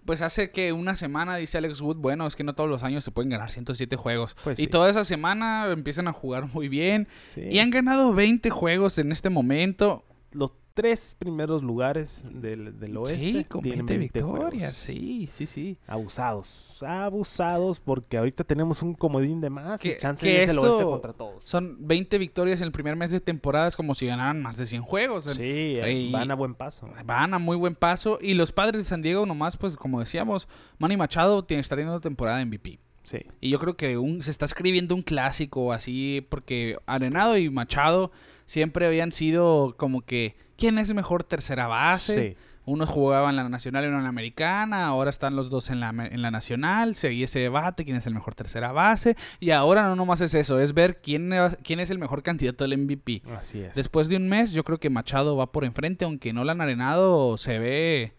pues 0.05 0.21
hace 0.21 0.51
que 0.51 0.71
una 0.71 0.95
semana 0.95 1.35
dice 1.35 1.57
Alex 1.57 1.81
Wood, 1.81 1.97
bueno, 1.97 2.27
es 2.27 2.35
que 2.35 2.43
no 2.43 2.53
todos 2.53 2.69
los 2.69 2.83
años 2.83 3.03
se 3.03 3.09
pueden 3.09 3.29
ganar 3.29 3.51
107 3.51 3.95
juegos. 3.95 4.35
Pues 4.43 4.59
y 4.59 4.63
sí. 4.63 4.67
toda 4.67 4.89
esa 4.89 5.03
semana 5.03 5.67
empiezan 5.71 6.07
a 6.07 6.13
jugar 6.13 6.47
muy 6.53 6.67
bien. 6.67 7.07
Sí. 7.29 7.41
Y 7.41 7.57
han 7.59 7.71
ganado 7.71 8.13
20 8.13 8.51
juegos 8.51 8.99
en 8.99 9.11
este 9.11 9.29
momento. 9.29 10.03
Los 10.31 10.51
tres 10.73 11.15
primeros 11.19 11.61
lugares 11.63 12.23
del, 12.31 12.79
del 12.79 12.95
oeste 12.97 13.19
sí, 13.19 13.43
con 13.45 13.61
tienen 13.61 13.85
20 13.85 14.21
juegos. 14.21 14.39
victorias. 14.51 14.77
Sí, 14.77 15.29
sí, 15.31 15.45
sí. 15.45 15.77
Abusados, 15.87 16.77
abusados, 16.85 17.79
porque 17.79 18.17
ahorita 18.17 18.43
tenemos 18.43 18.81
un 18.81 18.93
comodín 18.93 19.41
de 19.41 19.49
más 19.49 19.83
y 19.83 19.89
Que- 19.89 19.97
chance 19.97 20.25
que 20.25 20.43
es 20.43 20.49
el 20.49 20.59
oeste 20.59 20.83
contra 20.83 21.13
todos. 21.13 21.43
Son 21.43 21.75
20 21.79 22.17
victorias 22.17 22.61
en 22.61 22.67
el 22.67 22.71
primer 22.71 22.95
mes 22.95 23.11
de 23.11 23.19
temporada. 23.19 23.67
Es 23.67 23.75
como 23.75 23.95
si 23.95 24.05
ganaran 24.05 24.41
más 24.41 24.57
de 24.57 24.65
100 24.65 24.81
juegos. 24.81 25.25
Sí, 25.25 25.43
y- 25.85 26.11
van 26.11 26.31
a 26.31 26.35
buen 26.35 26.55
paso. 26.55 26.87
Van 27.05 27.33
a 27.33 27.39
muy 27.39 27.57
buen 27.57 27.75
paso. 27.75 28.17
Y 28.21 28.33
los 28.33 28.51
padres 28.51 28.83
de 28.83 28.87
San 28.89 29.01
Diego, 29.01 29.25
nomás, 29.25 29.57
pues 29.57 29.75
como 29.75 29.99
decíamos, 29.99 30.47
Manny 30.77 30.97
Machado 30.97 31.43
tiene, 31.43 31.61
está 31.61 31.75
teniendo 31.75 31.99
temporada 31.99 32.37
de 32.37 32.45
MVP. 32.45 32.79
Sí. 33.03 33.17
Y 33.41 33.49
yo 33.49 33.59
creo 33.59 33.75
que 33.75 33.97
un, 33.97 34.21
se 34.21 34.29
está 34.29 34.45
escribiendo 34.45 34.93
un 34.93 35.01
clásico 35.01 35.73
así, 35.73 36.25
porque 36.29 36.75
Arenado 36.85 37.37
y 37.37 37.49
Machado 37.49 38.11
siempre 38.49 38.87
habían 38.87 39.11
sido 39.11 39.75
como 39.77 40.01
que, 40.01 40.35
¿quién 40.57 40.79
es 40.79 40.91
mejor 40.95 41.23
tercera 41.23 41.67
base? 41.67 42.31
Sí. 42.31 42.37
Uno 42.65 42.87
jugaba 42.87 43.29
en 43.29 43.35
la 43.35 43.47
nacional 43.47 43.83
y 43.85 43.89
uno 43.89 43.97
en 43.97 44.03
la 44.03 44.09
americana, 44.09 44.87
ahora 44.87 45.11
están 45.11 45.35
los 45.35 45.51
dos 45.51 45.69
en 45.69 45.79
la, 45.79 45.89
en 45.89 46.21
la 46.23 46.31
nacional, 46.31 46.95
seguía 46.95 47.25
ese 47.25 47.37
debate, 47.37 47.85
quién 47.85 47.95
es 47.95 48.07
el 48.07 48.15
mejor 48.15 48.33
tercera 48.33 48.71
base, 48.71 49.15
y 49.39 49.51
ahora 49.51 49.83
no 49.83 49.95
nomás 49.95 50.21
es 50.21 50.33
eso, 50.33 50.59
es 50.59 50.73
ver 50.73 50.99
quién, 50.99 51.31
quién 51.63 51.79
es 51.79 51.91
el 51.91 51.99
mejor 51.99 52.23
candidato 52.23 52.63
al 52.63 52.75
MVP. 52.75 53.21
Así 53.37 53.61
es. 53.61 53.75
Después 53.75 54.09
de 54.09 54.17
un 54.17 54.27
mes, 54.27 54.51
yo 54.51 54.63
creo 54.63 54.79
que 54.79 54.89
Machado 54.89 55.37
va 55.37 55.51
por 55.51 55.63
enfrente, 55.63 56.05
aunque 56.05 56.33
no 56.33 56.43
lo 56.43 56.51
han 56.51 56.61
arenado, 56.61 57.37
se 57.37 57.59
ve 57.59 58.13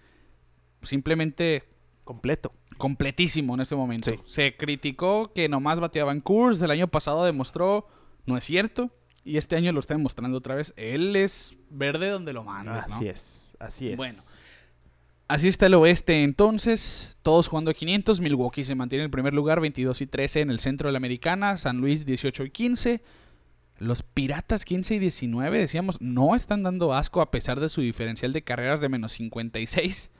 simplemente 0.82 1.64
Completo. 2.04 2.52
completísimo 2.78 3.54
en 3.54 3.62
este 3.62 3.74
momento. 3.74 4.12
Sí. 4.12 4.18
Se 4.26 4.56
criticó 4.56 5.32
que 5.32 5.48
nomás 5.48 5.80
bateaba 5.80 6.12
en 6.12 6.20
Coors, 6.20 6.62
el 6.62 6.70
año 6.70 6.86
pasado 6.86 7.24
demostró, 7.24 7.88
no 8.26 8.36
es 8.36 8.44
cierto, 8.44 8.90
y 9.30 9.36
este 9.36 9.54
año 9.54 9.70
lo 9.70 9.78
está 9.78 9.94
demostrando 9.94 10.38
otra 10.38 10.56
vez. 10.56 10.74
Él 10.76 11.14
es 11.14 11.56
verde 11.70 12.10
donde 12.10 12.32
lo 12.32 12.42
mandes, 12.42 12.88
¿no? 12.88 12.96
Así 12.96 13.06
es. 13.06 13.54
Así 13.60 13.88
es. 13.90 13.96
Bueno. 13.96 14.18
Así 15.28 15.46
está 15.46 15.66
el 15.66 15.74
oeste 15.74 16.24
entonces, 16.24 17.16
todos 17.22 17.46
jugando 17.46 17.70
a 17.70 17.74
500, 17.74 18.20
Milwaukee 18.20 18.64
se 18.64 18.74
mantiene 18.74 19.04
en 19.04 19.06
el 19.06 19.10
primer 19.12 19.32
lugar, 19.32 19.60
22 19.60 20.00
y 20.00 20.08
13 20.08 20.40
en 20.40 20.50
el 20.50 20.58
centro 20.58 20.88
de 20.88 20.92
la 20.92 20.96
americana, 20.96 21.56
San 21.58 21.76
Luis 21.76 22.04
18 22.04 22.42
y 22.46 22.50
15. 22.50 23.02
Los 23.78 24.02
Piratas 24.02 24.64
15 24.64 24.96
y 24.96 24.98
19, 24.98 25.60
decíamos, 25.60 26.00
no 26.00 26.34
están 26.34 26.64
dando 26.64 26.92
asco 26.92 27.20
a 27.20 27.30
pesar 27.30 27.60
de 27.60 27.68
su 27.68 27.82
diferencial 27.82 28.32
de 28.32 28.42
carreras 28.42 28.80
de 28.80 28.88
menos 28.88 29.12
56. 29.12 30.10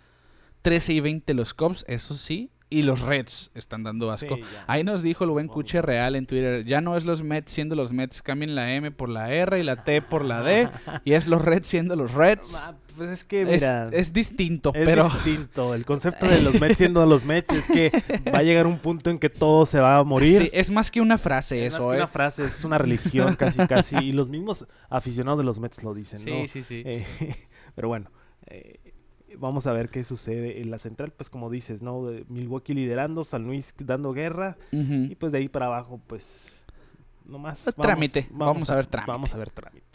13 0.63 0.93
y 0.93 1.01
20 1.01 1.35
los 1.35 1.55
Cubs, 1.55 1.85
eso 1.89 2.15
sí, 2.15 2.51
y 2.71 2.83
los 2.83 3.01
Reds 3.01 3.51
están 3.55 3.83
dando 3.83 4.11
asco. 4.11 4.37
Sí. 4.37 4.43
Ahí 4.69 4.85
nos 4.85 5.03
dijo 5.03 5.25
el 5.25 5.31
buen. 5.31 5.49
Cuche 5.49 5.83
Real 5.83 6.15
en 6.17 6.27
Twitter, 6.27 6.65
ya 6.65 6.81
no 6.81 6.97
es 6.97 7.05
los 7.05 7.23
Mets 7.23 7.51
siendo 7.53 7.75
los 7.75 7.93
Mets, 7.93 8.23
cambien 8.23 8.55
la 8.55 8.73
M 8.75 8.91
por 8.93 9.09
la 9.09 9.33
R 9.33 9.59
y 9.59 9.63
la 9.65 9.83
T 9.85 10.01
por 10.03 10.25
la 10.25 10.43
D, 10.43 10.69
y 11.05 11.13
es 11.15 11.27
los 11.27 11.43
Reds 11.45 11.67
siendo 11.69 11.97
los 11.97 12.15
Reds. 12.15 12.55
Ah, 12.55 12.77
Pues 12.97 13.09
es 13.11 13.25
que, 13.25 13.43
Es, 13.43 13.49
mira, 13.63 13.89
es 13.93 14.13
distinto, 14.13 14.73
es 14.75 14.85
pero... 14.85 15.05
distinto. 15.09 15.75
El 15.75 15.85
concepto 15.85 16.27
de 16.27 16.43
los 16.43 16.61
Mets 16.61 16.77
siendo 16.79 17.05
los 17.07 17.25
Mets 17.25 17.53
es 17.55 17.67
que 17.67 17.91
va 18.33 18.39
a 18.41 18.43
llegar 18.43 18.67
un 18.67 18.79
punto 18.79 19.11
en 19.11 19.19
que 19.19 19.31
todo 19.31 19.67
se 19.67 19.81
va 19.81 19.97
a 19.97 20.05
morir. 20.05 20.39
Sí, 20.39 20.51
es 20.53 20.71
más 20.71 20.91
que 20.91 21.01
una 21.01 21.19
frase 21.19 21.67
Es 21.67 21.73
más 21.73 21.81
eso, 21.81 21.91
que 21.91 21.95
¿eh? 21.97 21.99
una 21.99 22.07
frase, 22.09 22.45
es 22.45 22.65
una 22.65 22.79
religión 22.79 23.35
casi, 23.37 23.59
casi. 23.67 23.97
Y 23.97 24.13
los 24.13 24.29
mismos 24.29 24.67
aficionados 24.89 25.39
de 25.39 25.45
los 25.45 25.59
Mets 25.59 25.83
lo 25.83 25.95
dicen, 25.95 26.21
Sí, 26.21 26.31
¿no? 26.31 26.47
sí, 26.47 26.63
sí. 26.63 26.83
Eh, 26.85 27.05
pero 27.75 27.89
bueno, 27.89 28.11
eh, 28.47 28.79
vamos 29.39 29.67
a 29.67 29.73
ver 29.73 29.89
qué 29.89 30.05
sucede. 30.05 30.61
En 30.61 30.71
la 30.71 30.79
central, 30.79 31.13
pues 31.17 31.31
como 31.31 31.51
dices, 31.51 31.83
¿no? 31.83 32.05
De 32.07 32.25
Milwaukee 32.29 32.75
liderando, 32.75 33.25
San 33.25 33.45
Luis 33.45 33.75
dando 33.79 34.13
guerra. 34.13 34.57
Y 34.73 35.15
pues 35.17 35.33
de 35.33 35.39
ahí 35.39 35.49
para 35.49 35.67
abajo, 35.67 36.01
pues... 36.07 36.65
Nomás... 37.25 37.67
Eh, 37.69 37.73
trámite, 37.73 38.27
vamos 38.31 38.71
a 38.71 38.75
ver 38.77 38.87
trámite. 38.87 39.11
Vamos 39.13 39.35
a 39.35 39.39
ver 39.39 39.51
trámite. 39.51 39.87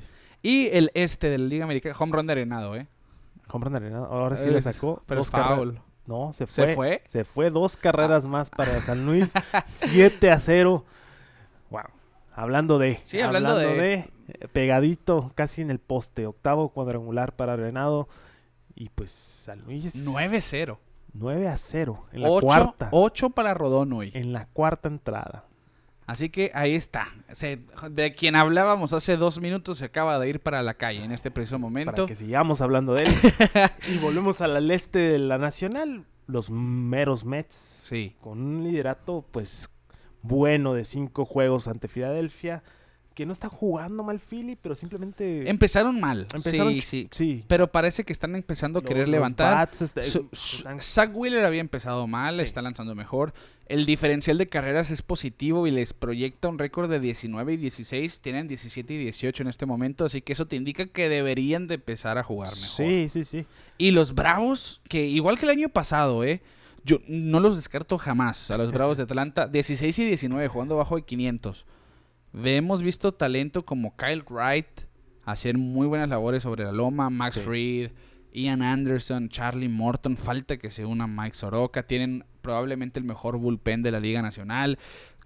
Y 0.41 0.67
el 0.67 0.91
este 0.93 1.29
de 1.29 1.38
la 1.38 1.45
Liga 1.45 1.65
Americana, 1.65 1.95
home 1.99 2.15
run 2.15 2.27
de 2.27 2.33
Arenado, 2.33 2.75
¿eh? 2.75 2.88
Compran 3.47 3.75
arenado. 3.75 4.05
Ahora 4.05 4.38
sí 4.38 4.49
le 4.49 4.61
sacó 4.61 5.03
Pero 5.05 5.21
dos 5.21 5.29
foul. 5.29 5.79
No, 6.07 6.33
se 6.33 6.45
¿Se 6.45 6.65
fue. 6.65 6.75
fue? 6.75 7.03
Se 7.07 7.23
fue 7.23 7.49
dos 7.49 7.77
carreras 7.77 8.25
más 8.25 8.49
para 8.49 8.79
San 8.81 9.05
Luis. 9.05 9.31
7 9.65 10.31
a 10.31 10.39
0. 10.39 10.86
Wow. 11.69 11.81
Hablando 12.33 12.77
de. 12.79 12.99
Sí, 13.03 13.19
hablando 13.21 13.57
de- 13.57 13.93
eh, 14.27 14.47
Pegadito, 14.51 15.31
casi 15.36 15.61
en 15.61 15.71
el 15.71 15.79
poste. 15.79 16.25
Octavo 16.27 16.69
cuadrangular 16.69 17.36
para 17.36 17.55
Renado. 17.55 18.07
Y 18.76 18.89
pues 18.89 19.11
San 19.11 19.61
Luis. 19.61 20.05
9-0. 20.07 20.78
9 21.13 21.47
a 21.47 21.55
0. 21.57 22.05
En 22.11 22.21
la 22.23 22.30
8, 22.30 22.45
cuarta. 22.45 22.89
8 22.91 23.30
para 23.30 23.53
Rodón 23.53 23.93
hoy. 23.93 24.11
En 24.13 24.34
la 24.34 24.47
cuarta 24.47 24.89
entrada. 24.89 25.45
Así 26.05 26.30
que 26.30 26.51
ahí 26.53 26.76
está. 26.76 27.07
Se- 27.34 27.61
de 27.89 28.13
quien 28.13 28.36
hablábamos 28.36 28.93
hace 28.93 29.17
dos 29.17 29.39
minutos 29.39 29.80
se 29.80 29.86
acaba 29.86 30.19
de 30.19 30.30
ir 30.30 30.39
para 30.39 30.61
la 30.61 30.76
calle 30.76 31.03
en 31.03 31.11
este 31.11 31.32
preciso 31.32 31.57
momento. 31.57 31.93
Para 31.93 32.05
que 32.05 32.15
sigamos 32.15 32.61
hablando 32.61 32.93
de 32.93 33.03
él. 33.05 33.13
y 33.88 33.97
volvemos 33.97 34.41
al 34.41 34.69
este 34.69 34.99
de 34.99 35.19
la 35.19 35.38
Nacional. 35.38 36.05
Los 36.28 36.51
meros 36.51 37.23
Mets. 37.26 37.55
Sí. 37.55 38.15
con 38.19 38.39
un 38.41 38.63
liderato 38.63 39.26
pues 39.32 39.69
bueno 40.21 40.73
de 40.73 40.84
cinco 40.84 41.23
juegos 41.26 41.67
ante 41.67 41.88
Filadelfia 41.88 42.63
que 43.16 43.26
no 43.26 43.32
está 43.32 43.47
jugando 43.49 44.03
mal 44.03 44.20
Philly 44.20 44.57
pero 44.61 44.76
simplemente 44.76 45.49
Empezaron 45.49 45.99
mal. 45.99 46.28
empezaron 46.34 46.74
sí, 46.74 46.82
sí. 46.82 47.07
sí 47.11 47.43
Pero 47.47 47.72
parece 47.72 48.03
que 48.03 48.13
están 48.13 48.36
empezando 48.36 48.80
a 48.80 48.82
Los- 48.82 48.88
querer 48.89 49.07
los 49.07 49.13
levantar. 49.13 49.70
este- 49.72 50.01
están- 50.01 50.82
Zach 50.82 51.09
Wheeler 51.16 51.45
había 51.45 51.61
empezado 51.61 52.05
mal, 52.07 52.36
Sí. 52.36 52.41
está 52.43 52.61
lanzando 52.61 52.93
mejor. 52.93 53.34
El 53.68 53.86
diferencial 53.88 54.38
de 54.38 54.45
carreras 54.45 54.91
es 54.91 55.01
positivo 55.01 55.66
y 55.66 55.72
les 55.72 55.93
proyecta 55.93 56.49
un 56.49 56.59
récord 56.59 56.89
de 56.89 56.99
19 56.99 57.53
y 57.53 57.57
16. 57.57 58.20
Tienen 58.22 58.47
17 58.47 58.93
y 58.93 58.97
18 58.97 59.41
en 59.43 59.47
este 59.49 59.66
momento, 59.66 60.05
así 60.05 60.22
que 60.22 60.34
eso 60.34 60.45
te 60.45 60.55
indica 60.57 60.86
que 60.86 61.09
deberían 61.09 61.66
de 61.68 61.76
empezar 61.76 62.18
a 62.20 62.24
jugar 62.24 62.49
mejor. 62.49 62.86
sí 62.86 63.07
sí 63.09 63.24
sí 63.24 63.45
Y 63.80 63.91
los 63.91 64.13
Bravos, 64.13 64.82
que 64.88 65.07
igual 65.07 65.39
que 65.39 65.45
el 65.45 65.51
año 65.51 65.70
pasado, 65.70 66.24
¿eh? 66.24 66.41
Yo 66.84 66.99
no 67.07 67.39
los 67.39 67.55
descarto 67.55 67.97
jamás 67.97 68.51
a 68.51 68.57
los 68.57 68.72
Bravos 68.74 68.97
de 68.97 69.03
Atlanta. 69.03 69.47
16 69.47 69.97
y 69.99 70.05
19 70.05 70.47
jugando 70.49 70.76
bajo 70.76 70.97
de 70.97 71.01
500. 71.03 71.66
Hemos 72.43 72.81
visto 72.81 73.13
talento 73.13 73.65
como 73.65 73.95
Kyle 73.95 74.23
Wright 74.29 74.67
hacer 75.23 75.57
muy 75.57 75.88
buenas 75.88 76.09
labores 76.09 76.43
sobre 76.43 76.63
la 76.63 76.71
loma, 76.71 77.09
Max 77.09 77.36
Sí. 77.36 77.41
Fried, 77.41 77.91
Ian 78.33 78.61
Anderson, 78.61 79.29
Charlie 79.29 79.69
Morton. 79.69 80.17
Falta 80.17 80.57
que 80.57 80.69
se 80.69 80.86
una 80.86 81.07
Mike 81.07 81.36
Soroka. 81.36 81.83
Tienen 81.83 82.25
probablemente 82.41 82.99
el 82.99 83.05
mejor 83.05 83.38
bullpen 83.38 83.81
de 83.81 83.91
la 83.91 83.99
Liga 83.99 84.21
Nacional. 84.21 84.77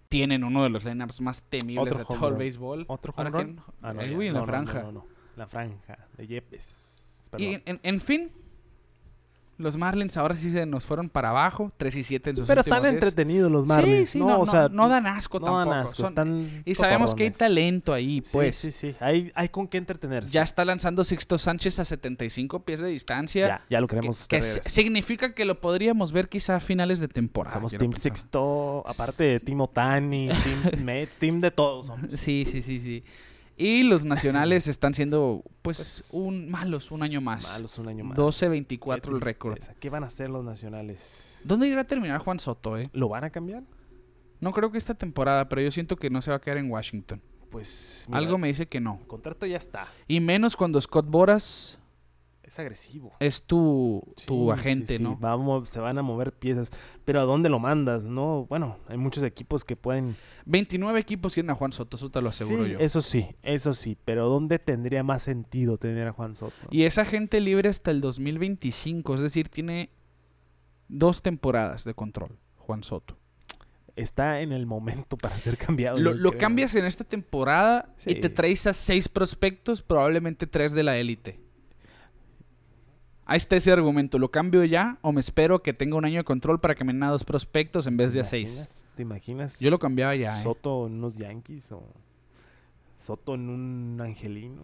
Tienen 0.08 0.44
uno 0.44 0.64
de 0.64 0.70
los 0.70 0.84
lineups 0.86 1.22
más 1.22 1.42
temibles 1.44 1.98
de 1.98 2.06
todo 2.06 2.30
el 2.30 2.36
béisbol. 2.36 2.86
otro 2.88 3.14
home 3.16 3.30
run? 3.30 3.62
Ah, 3.82 3.94
no, 3.94 4.04
ya. 4.04 4.18
Wii 4.18 4.28
en 4.30 4.34
la 4.34 4.40
No, 4.42 4.46
no, 4.46 4.52
franja. 4.52 4.92
no, 4.92 5.06
la 5.36 5.48
franja 5.48 6.08
de 6.18 6.28
Yepes 6.28 7.22
Y 7.38 7.52
Perdón. 7.58 7.62
en, 7.66 7.80
en 7.84 8.02
fin, 8.02 8.32
los 9.60 9.78
Marlins 9.78 10.18
ahora 10.18 10.36
sí 10.36 10.50
se 10.52 10.66
nos 10.66 10.86
fueron 10.86 11.10
para 11.10 11.30
abajo, 11.30 11.72
3 11.78 11.96
y 11.98 12.04
7 12.04 12.30
en 12.32 12.38
sus 12.38 12.48
pero 12.48 12.62
están 12.62 12.82
10. 12.82 12.94
entretenidos 12.96 13.52
los 13.52 13.68
Sí, 13.68 13.74
Marlins 13.74 14.10
sí, 14.10 14.20
no, 14.20 14.26
no, 14.28 14.40
o 14.40 14.46
no- 14.46 14.52
sea 14.52 14.70
no 14.70 14.90
dan 14.90 15.06
asco 15.06 15.40
no 15.40 15.46
dan 15.58 15.70
tampoco. 15.70 15.88
asco, 15.90 15.96
son- 15.98 16.06
están 16.10 16.62
y 16.66 16.76
sabemos 16.76 17.14
que 17.14 17.24
hay 17.24 17.32
talento 17.32 17.94
ahí, 17.94 18.22
pues. 18.32 18.56
sí 18.56 18.72
sí 18.72 18.92
sí 18.92 18.96
hay, 19.00 19.32
hay 19.36 19.50
con 19.50 19.68
qué 19.68 19.78
entretenerse 19.78 20.32
Ya 20.32 20.42
está 20.44 20.66
lanzando 20.66 21.04
Sixto 21.04 21.38
Sánchez 21.38 21.78
a 21.80 21.86
75 21.86 22.64
pies 22.64 22.80
de 22.80 22.88
distancia. 22.88 23.48
ya, 23.48 23.66
ya 23.70 23.82
lo 23.82 23.88
que- 23.88 23.96
queremos 23.98 24.28
que, 24.28 24.40
regreso. 24.42 24.62
significa 24.68 25.34
que 25.36 25.46
lo 25.46 25.60
podríamos 25.60 26.12
ver 26.12 26.30
quizá 26.30 26.56
a 26.56 26.60
finales 26.60 27.00
de 27.00 27.08
temporada. 27.10 27.54
Somos 27.54 27.72
Team 27.72 27.92
pensar. 27.92 28.02
Sexto, 28.02 28.84
aparte 28.88 29.24
de 29.26 29.40
Team 29.42 29.62
Otani, 29.62 30.30
Team 30.30 30.84
Mets, 30.86 31.16
Team 31.18 31.42
de 31.42 31.52
todos. 31.52 31.88
somos. 31.88 32.08
Sí, 32.16 32.46
sí, 32.50 32.62
sí, 32.62 32.80
sí. 32.80 33.04
Y 33.60 33.84
los 33.84 34.06
nacionales 34.06 34.68
están 34.70 34.94
siendo, 34.94 35.44
pues, 35.62 35.78
Pues, 35.78 36.10
un 36.14 36.50
malos 36.50 36.92
un 36.92 37.04
año 37.04 37.20
más. 37.20 37.44
Malos 37.44 37.78
un 37.78 37.90
año 37.90 38.06
más. 38.06 38.18
12-24 38.18 39.02
Qué 39.02 39.10
el 39.10 39.22
récord. 39.22 39.60
¿Qué 39.80 39.90
van 39.90 40.04
a 40.04 40.08
hacer 40.08 40.30
los 40.30 40.44
nacionales? 40.46 41.42
¿Dónde 41.44 41.68
irá 41.68 41.82
a 41.82 41.84
terminar 41.84 42.20
Juan 42.20 42.40
Soto, 42.40 42.78
eh? 42.78 42.90
¿Lo 42.94 43.10
van 43.10 43.26
a 43.26 43.30
cambiar? 43.30 43.64
No 44.40 44.54
creo 44.54 44.72
que 44.72 44.78
esta 44.78 44.94
temporada, 44.96 45.50
pero 45.50 45.62
yo 45.62 45.72
siento 45.72 45.98
que 45.98 46.10
no 46.10 46.22
se 46.22 46.32
va 46.32 46.38
a 46.38 46.42
quedar 46.42 46.58
en 46.58 46.72
Washington. 46.72 47.22
Pues 47.52 48.06
mira, 48.08 48.20
Algo 48.20 48.38
me 48.38 48.48
dice 48.48 48.68
que 48.68 48.80
no. 48.80 49.00
el 49.02 49.08
contrato 49.08 49.46
ya 49.46 49.58
está. 49.58 49.88
Y 50.08 50.20
menos 50.20 50.56
cuando 50.56 50.80
Scott 50.80 51.08
Boras 51.10 51.79
Es 52.50 52.58
agresivo. 52.58 53.14
es 53.20 53.44
tu, 53.44 54.04
tu 54.26 54.52
agente, 54.52 54.94
sí, 54.94 54.98
sí, 54.98 55.04
¿no? 55.04 55.20
va 55.20 55.34
a 55.34 55.38
mo- 55.38 55.66
se 55.68 55.80
van 55.80 56.00
a 56.00 56.02
mover 56.02 56.34
piezas. 56.34 56.72
Pero 57.06 57.20
¿a 57.20 57.24
dónde 57.24 57.48
lo 57.48 57.60
mandas? 57.60 58.06
No, 58.06 58.48
bueno, 58.50 58.78
hay 58.88 58.98
muchos 58.98 59.24
equipos 59.24 59.64
que 59.64 59.76
pueden. 59.76 60.16
29 60.46 61.00
equipos 61.00 61.36
quieren 61.36 61.52
a 61.52 61.56
Juan 61.56 61.72
Soto, 61.72 61.96
eso 61.98 62.10
te 62.10 62.22
lo 62.24 62.30
aseguro 62.30 62.66
Sí, 62.66 62.72
yo. 62.72 62.80
Eso 62.80 63.02
sí, 63.02 63.28
eso 63.44 63.76
sí. 63.76 63.96
Pero 64.04 64.28
¿dónde 64.28 64.58
tendría 64.58 65.04
más 65.04 65.22
sentido 65.22 65.78
tener 65.78 66.08
a 66.08 66.12
Juan 66.12 66.36
Soto? 66.36 66.56
Y 66.72 66.84
es 66.86 66.98
agente 66.98 67.40
libre 67.40 67.70
hasta 67.70 67.92
el 67.92 68.02
2025, 68.02 69.14
es 69.14 69.22
decir, 69.22 69.50
tiene 69.50 69.92
dos 70.88 71.22
temporadas 71.22 71.84
de 71.84 71.94
control, 71.94 72.40
Juan 72.58 72.84
Soto. 72.84 73.16
Está 73.96 74.42
en 74.42 74.54
el 74.54 74.66
momento 74.66 75.18
para 75.18 75.38
ser 75.38 75.56
cambiado. 75.58 76.00
Lo, 76.00 76.14
lo 76.16 76.32
cambias 76.38 76.74
en 76.74 76.86
esta 76.86 77.04
temporada 77.04 77.94
y 78.08 78.16
te 78.16 78.30
traes 78.30 78.66
a 78.66 78.74
seis 78.74 79.08
prospectos, 79.08 79.82
probablemente 79.84 80.48
tres 80.48 80.72
de 80.72 80.82
la 80.84 80.98
élite. 80.98 81.40
Ahí 83.30 83.38
está 83.38 83.56
ese 83.56 83.72
argumento. 83.72 84.18
¿Lo 84.20 84.32
cambio 84.32 84.64
ya 84.66 84.98
o 85.02 85.12
me 85.12 85.20
espero 85.22 85.62
que 85.62 85.74
tenga 85.74 85.96
un 85.98 86.06
año 86.06 86.18
de 86.18 86.24
control 86.24 86.60
para 86.60 86.76
que 86.76 86.84
me 86.84 86.94
den 86.94 87.04
a 87.04 87.12
dos 87.12 87.24
prospectos 87.24 87.86
en 87.88 87.96
vez 87.96 88.12
de 88.14 88.22
a 88.22 88.24
¿Te 88.24 88.30
seis? 88.30 88.86
¿Te 88.96 89.04
imaginas? 89.04 89.60
Yo 89.60 89.70
lo 89.70 89.78
cambiaba 89.80 90.16
ya. 90.16 90.38
¿eh? 90.40 90.44
Soto 90.44 90.88
en 90.88 90.94
unos 90.94 91.16
Yankees 91.16 91.72
o 91.72 91.84
Soto 92.98 93.36
en 93.36 93.50
un 93.50 94.02
Angelino. 94.02 94.64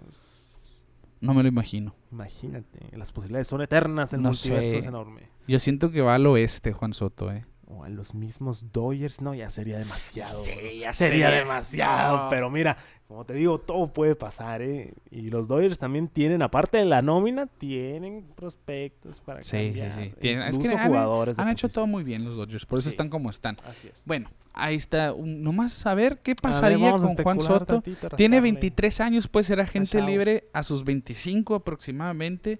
No 1.21 1.33
me 1.33 1.41
lo 1.43 1.47
imagino. 1.47 1.95
Imagínate, 2.11 2.95
las 2.97 3.11
posibilidades 3.11 3.47
son 3.47 3.61
eternas, 3.61 4.13
el 4.13 4.21
No 4.21 4.29
multiverso 4.29 4.69
sé. 4.71 4.77
es 4.79 4.85
enorme. 4.85 5.21
Yo 5.47 5.59
siento 5.59 5.91
que 5.91 6.01
va 6.01 6.15
al 6.15 6.25
oeste, 6.27 6.73
Juan 6.73 6.93
Soto, 6.93 7.31
¿eh? 7.31 7.45
O 7.67 7.83
a 7.83 7.89
los 7.89 8.13
mismos 8.13 8.71
Dodgers, 8.71 9.21
no, 9.21 9.33
ya 9.33 9.49
sería 9.49 9.77
demasiado. 9.79 10.29
Sí, 10.31 10.79
ya 10.81 10.93
sería 10.93 11.31
demasiado. 11.31 12.23
No. 12.25 12.29
Pero 12.29 12.49
mira, 12.51 12.77
como 13.07 13.25
te 13.25 13.33
digo, 13.33 13.59
todo 13.59 13.91
puede 13.91 14.15
pasar, 14.15 14.61
¿eh? 14.61 14.93
Y 15.09 15.29
los 15.31 15.47
Dodgers 15.47 15.79
también 15.79 16.07
tienen, 16.07 16.41
aparte 16.43 16.77
de 16.77 16.85
la 16.85 17.01
nómina, 17.01 17.47
tienen 17.47 18.23
prospectos 18.35 19.19
para 19.21 19.43
Sí, 19.43 19.49
sí, 19.49 19.65
cambiar. 19.65 19.91
sí. 19.93 20.13
Tienen- 20.19 20.43
es 20.47 20.57
que 20.57 20.63
incluso 20.63 20.77
han- 20.77 20.87
jugadores. 20.89 21.39
Han 21.39 21.49
hecho 21.49 21.67
todo 21.69 21.87
muy 21.87 22.03
bien 22.03 22.23
los 22.23 22.37
Dodgers, 22.37 22.65
por 22.65 22.77
eso 22.79 22.89
Sí. 22.89 22.93
están 22.93 23.09
como 23.09 23.29
están. 23.29 23.57
Así 23.65 23.87
es. 23.87 24.03
Bueno, 24.05 24.29
ahí 24.53 24.75
está. 24.75 25.13
nomás 25.17 25.85
a 25.87 25.93
ver 25.95 26.19
qué 26.21 26.31
ver, 26.31 26.37
pasaría 26.41 26.91
con 26.91 27.15
Juan 27.15 27.41
Soto. 27.41 27.65
tantito, 27.65 28.09
Tiene 28.11 28.37
rascarle. 28.37 28.41
23 28.41 29.01
años, 29.01 29.27
puede 29.27 29.43
ser 29.43 29.59
agente 29.59 30.01
libre 30.01 30.49
a 30.53 30.61
sus 30.63 30.83
25 30.83 31.55
aproximadamente. 31.55 32.59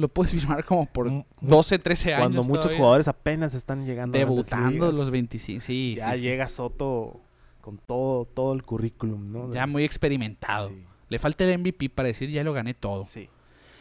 Lo 0.00 0.08
puedes 0.08 0.32
firmar 0.32 0.64
como 0.64 0.86
por 0.86 1.10
Mu- 1.10 1.24
12, 1.40 1.78
13 1.78 2.14
años. 2.14 2.24
Cuando 2.24 2.42
muchos 2.44 2.60
todavía. 2.62 2.78
jugadores 2.78 3.08
apenas 3.08 3.54
están 3.54 3.84
llegando 3.86 4.16
a 4.16 4.18
debutando 4.18 4.70
ligas, 4.86 4.94
los 4.94 5.10
25. 5.10 5.60
Sí, 5.60 5.94
ya 5.96 6.14
sí, 6.14 6.20
llega 6.22 6.48
Soto 6.48 7.20
con 7.60 7.78
todo, 7.78 8.24
todo 8.24 8.52
el 8.54 8.62
currículum, 8.62 9.30
¿no? 9.32 9.52
Ya 9.52 9.66
muy 9.66 9.84
experimentado. 9.84 10.68
Sí. 10.68 10.84
Le 11.08 11.18
falta 11.18 11.44
el 11.44 11.58
MVP 11.58 11.90
para 11.90 12.06
decir 12.08 12.30
ya 12.30 12.42
lo 12.44 12.52
gané 12.52 12.72
todo. 12.74 13.04
Sí. 13.04 13.28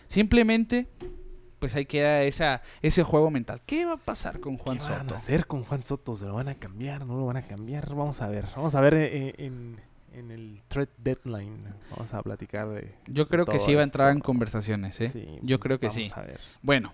Simplemente, 0.07 0.87
pues 1.59 1.75
ahí 1.75 1.85
queda 1.85 2.23
esa, 2.23 2.61
ese 2.81 3.03
juego 3.03 3.29
mental. 3.29 3.61
¿Qué 3.65 3.85
va 3.85 3.93
a 3.93 3.97
pasar 3.97 4.39
con 4.39 4.57
Juan 4.57 4.77
¿Qué 4.79 4.89
van 4.89 5.01
Soto? 5.01 5.13
a 5.13 5.17
hacer 5.17 5.45
con 5.45 5.63
Juan 5.63 5.83
Soto? 5.83 6.15
¿Se 6.15 6.25
lo 6.25 6.33
van 6.33 6.49
a 6.49 6.55
cambiar? 6.55 7.05
¿No 7.05 7.17
lo 7.17 7.25
van 7.25 7.37
a 7.37 7.43
cambiar? 7.43 7.89
Vamos 7.93 8.21
a 8.21 8.27
ver. 8.27 8.45
Vamos 8.55 8.73
a 8.75 8.81
ver 8.81 8.93
eh, 8.95 9.35
en, 9.37 9.79
en 10.14 10.31
el 10.31 10.61
trade 10.68 10.90
deadline. 10.98 11.73
Vamos 11.91 12.14
a 12.14 12.22
platicar 12.22 12.69
de. 12.69 12.95
Yo 13.07 13.27
creo 13.27 13.45
que 13.45 13.60
sí 13.60 13.76
va 13.76 13.81
a 13.81 13.86
entrar 13.86 14.11
en 14.11 14.19
conversaciones, 14.19 14.99
¿eh? 15.02 15.10
Sí, 15.10 15.40
Yo 15.41 15.57
pues 15.57 15.64
creo 15.64 15.80
que 15.80 15.88
vamos 15.88 16.02
sí. 16.03 16.11
a 16.15 16.22
ver. 16.22 16.40
Bueno, 16.61 16.94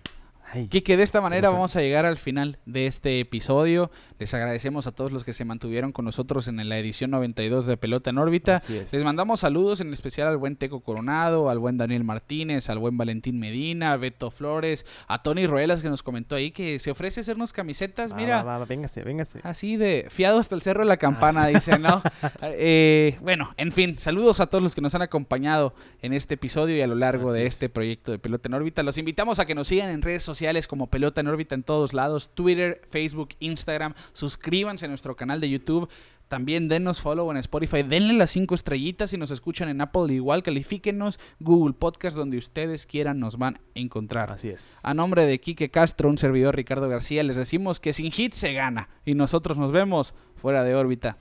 Kike, 0.52 0.96
de 0.96 1.02
esta 1.02 1.20
manera 1.20 1.50
vamos 1.50 1.76
a 1.76 1.80
llegar 1.80 2.06
al 2.06 2.16
final 2.16 2.58
de 2.66 2.86
este 2.86 3.20
episodio. 3.20 3.90
Les 4.18 4.32
agradecemos 4.32 4.86
a 4.86 4.92
todos 4.92 5.12
los 5.12 5.24
que 5.24 5.32
se 5.32 5.44
mantuvieron 5.44 5.92
con 5.92 6.04
nosotros 6.04 6.48
en 6.48 6.66
la 6.68 6.78
edición 6.78 7.10
92 7.10 7.66
de 7.66 7.76
Pelota 7.76 8.10
en 8.10 8.18
órbita. 8.18 8.62
Les 8.68 9.04
mandamos 9.04 9.40
saludos 9.40 9.80
en 9.80 9.92
especial 9.92 10.28
al 10.28 10.36
buen 10.38 10.56
Teco 10.56 10.80
Coronado, 10.80 11.50
al 11.50 11.58
buen 11.58 11.76
Daniel 11.76 12.04
Martínez, 12.04 12.70
al 12.70 12.78
buen 12.78 12.96
Valentín 12.96 13.38
Medina, 13.38 13.92
a 13.92 13.96
Beto 13.96 14.30
Flores, 14.30 14.86
a 15.08 15.22
Tony 15.22 15.46
Ruelas 15.46 15.82
que 15.82 15.90
nos 15.90 16.02
comentó 16.02 16.36
ahí 16.36 16.52
que 16.52 16.78
se 16.78 16.90
ofrece 16.90 17.20
hacernos 17.20 17.52
camisetas, 17.52 18.12
Va, 18.12 18.16
mira, 18.16 18.42
va, 18.42 18.58
va, 18.58 18.64
véngase, 18.64 19.02
véngase. 19.02 19.40
así 19.42 19.76
de 19.76 20.06
fiado 20.10 20.38
hasta 20.38 20.54
el 20.54 20.62
cerro 20.62 20.80
de 20.80 20.88
la 20.88 20.96
campana, 20.96 21.46
dice, 21.48 21.78
¿no? 21.78 22.02
Eh, 22.58 23.18
bueno, 23.20 23.52
en 23.56 23.72
fin, 23.72 23.98
saludos 23.98 24.40
a 24.40 24.46
todos 24.46 24.62
los 24.62 24.74
que 24.74 24.80
nos 24.80 24.94
han 24.94 25.02
acompañado 25.02 25.74
en 26.00 26.12
este 26.12 26.34
episodio 26.34 26.76
y 26.76 26.80
a 26.80 26.86
lo 26.86 26.94
largo 26.94 27.30
Así 27.30 27.38
de 27.40 27.46
es. 27.46 27.54
este 27.54 27.68
proyecto 27.68 28.12
de 28.12 28.18
Pelota 28.18 28.48
en 28.48 28.54
órbita. 28.54 28.82
Los 28.82 28.96
invitamos 28.98 29.38
a 29.38 29.46
que 29.46 29.54
nos 29.54 29.68
sigan 29.68 29.90
en 29.90 30.00
redes 30.02 30.22
sociales 30.22 30.35
como 30.68 30.88
Pelota 30.88 31.20
en 31.20 31.28
órbita 31.28 31.54
en 31.54 31.62
todos 31.62 31.94
lados, 31.94 32.34
Twitter, 32.34 32.82
Facebook, 32.90 33.30
Instagram. 33.40 33.94
Suscríbanse 34.12 34.86
a 34.86 34.88
nuestro 34.88 35.16
canal 35.16 35.40
de 35.40 35.50
YouTube. 35.50 35.88
También 36.28 36.66
denos 36.66 37.00
follow 37.00 37.30
en 37.30 37.36
Spotify, 37.36 37.84
denle 37.84 38.14
las 38.14 38.30
cinco 38.30 38.56
estrellitas 38.56 39.10
si 39.10 39.16
nos 39.16 39.30
escuchan 39.30 39.68
en 39.68 39.80
Apple 39.80 40.12
igual, 40.12 40.42
califíquenos 40.42 41.20
Google 41.38 41.74
Podcast 41.74 42.16
donde 42.16 42.36
ustedes 42.36 42.84
quieran 42.84 43.20
nos 43.20 43.38
van 43.38 43.54
a 43.54 43.60
encontrar. 43.74 44.32
Así 44.32 44.48
es. 44.48 44.80
A 44.84 44.92
nombre 44.92 45.24
de 45.24 45.38
Quique 45.40 45.70
Castro, 45.70 46.08
un 46.08 46.18
servidor 46.18 46.56
Ricardo 46.56 46.88
García, 46.88 47.22
les 47.22 47.36
decimos 47.36 47.78
que 47.78 47.92
sin 47.92 48.10
hit 48.10 48.32
se 48.32 48.52
gana 48.52 48.88
y 49.04 49.14
nosotros 49.14 49.56
nos 49.56 49.70
vemos 49.70 50.14
fuera 50.34 50.64
de 50.64 50.74
órbita. 50.74 51.16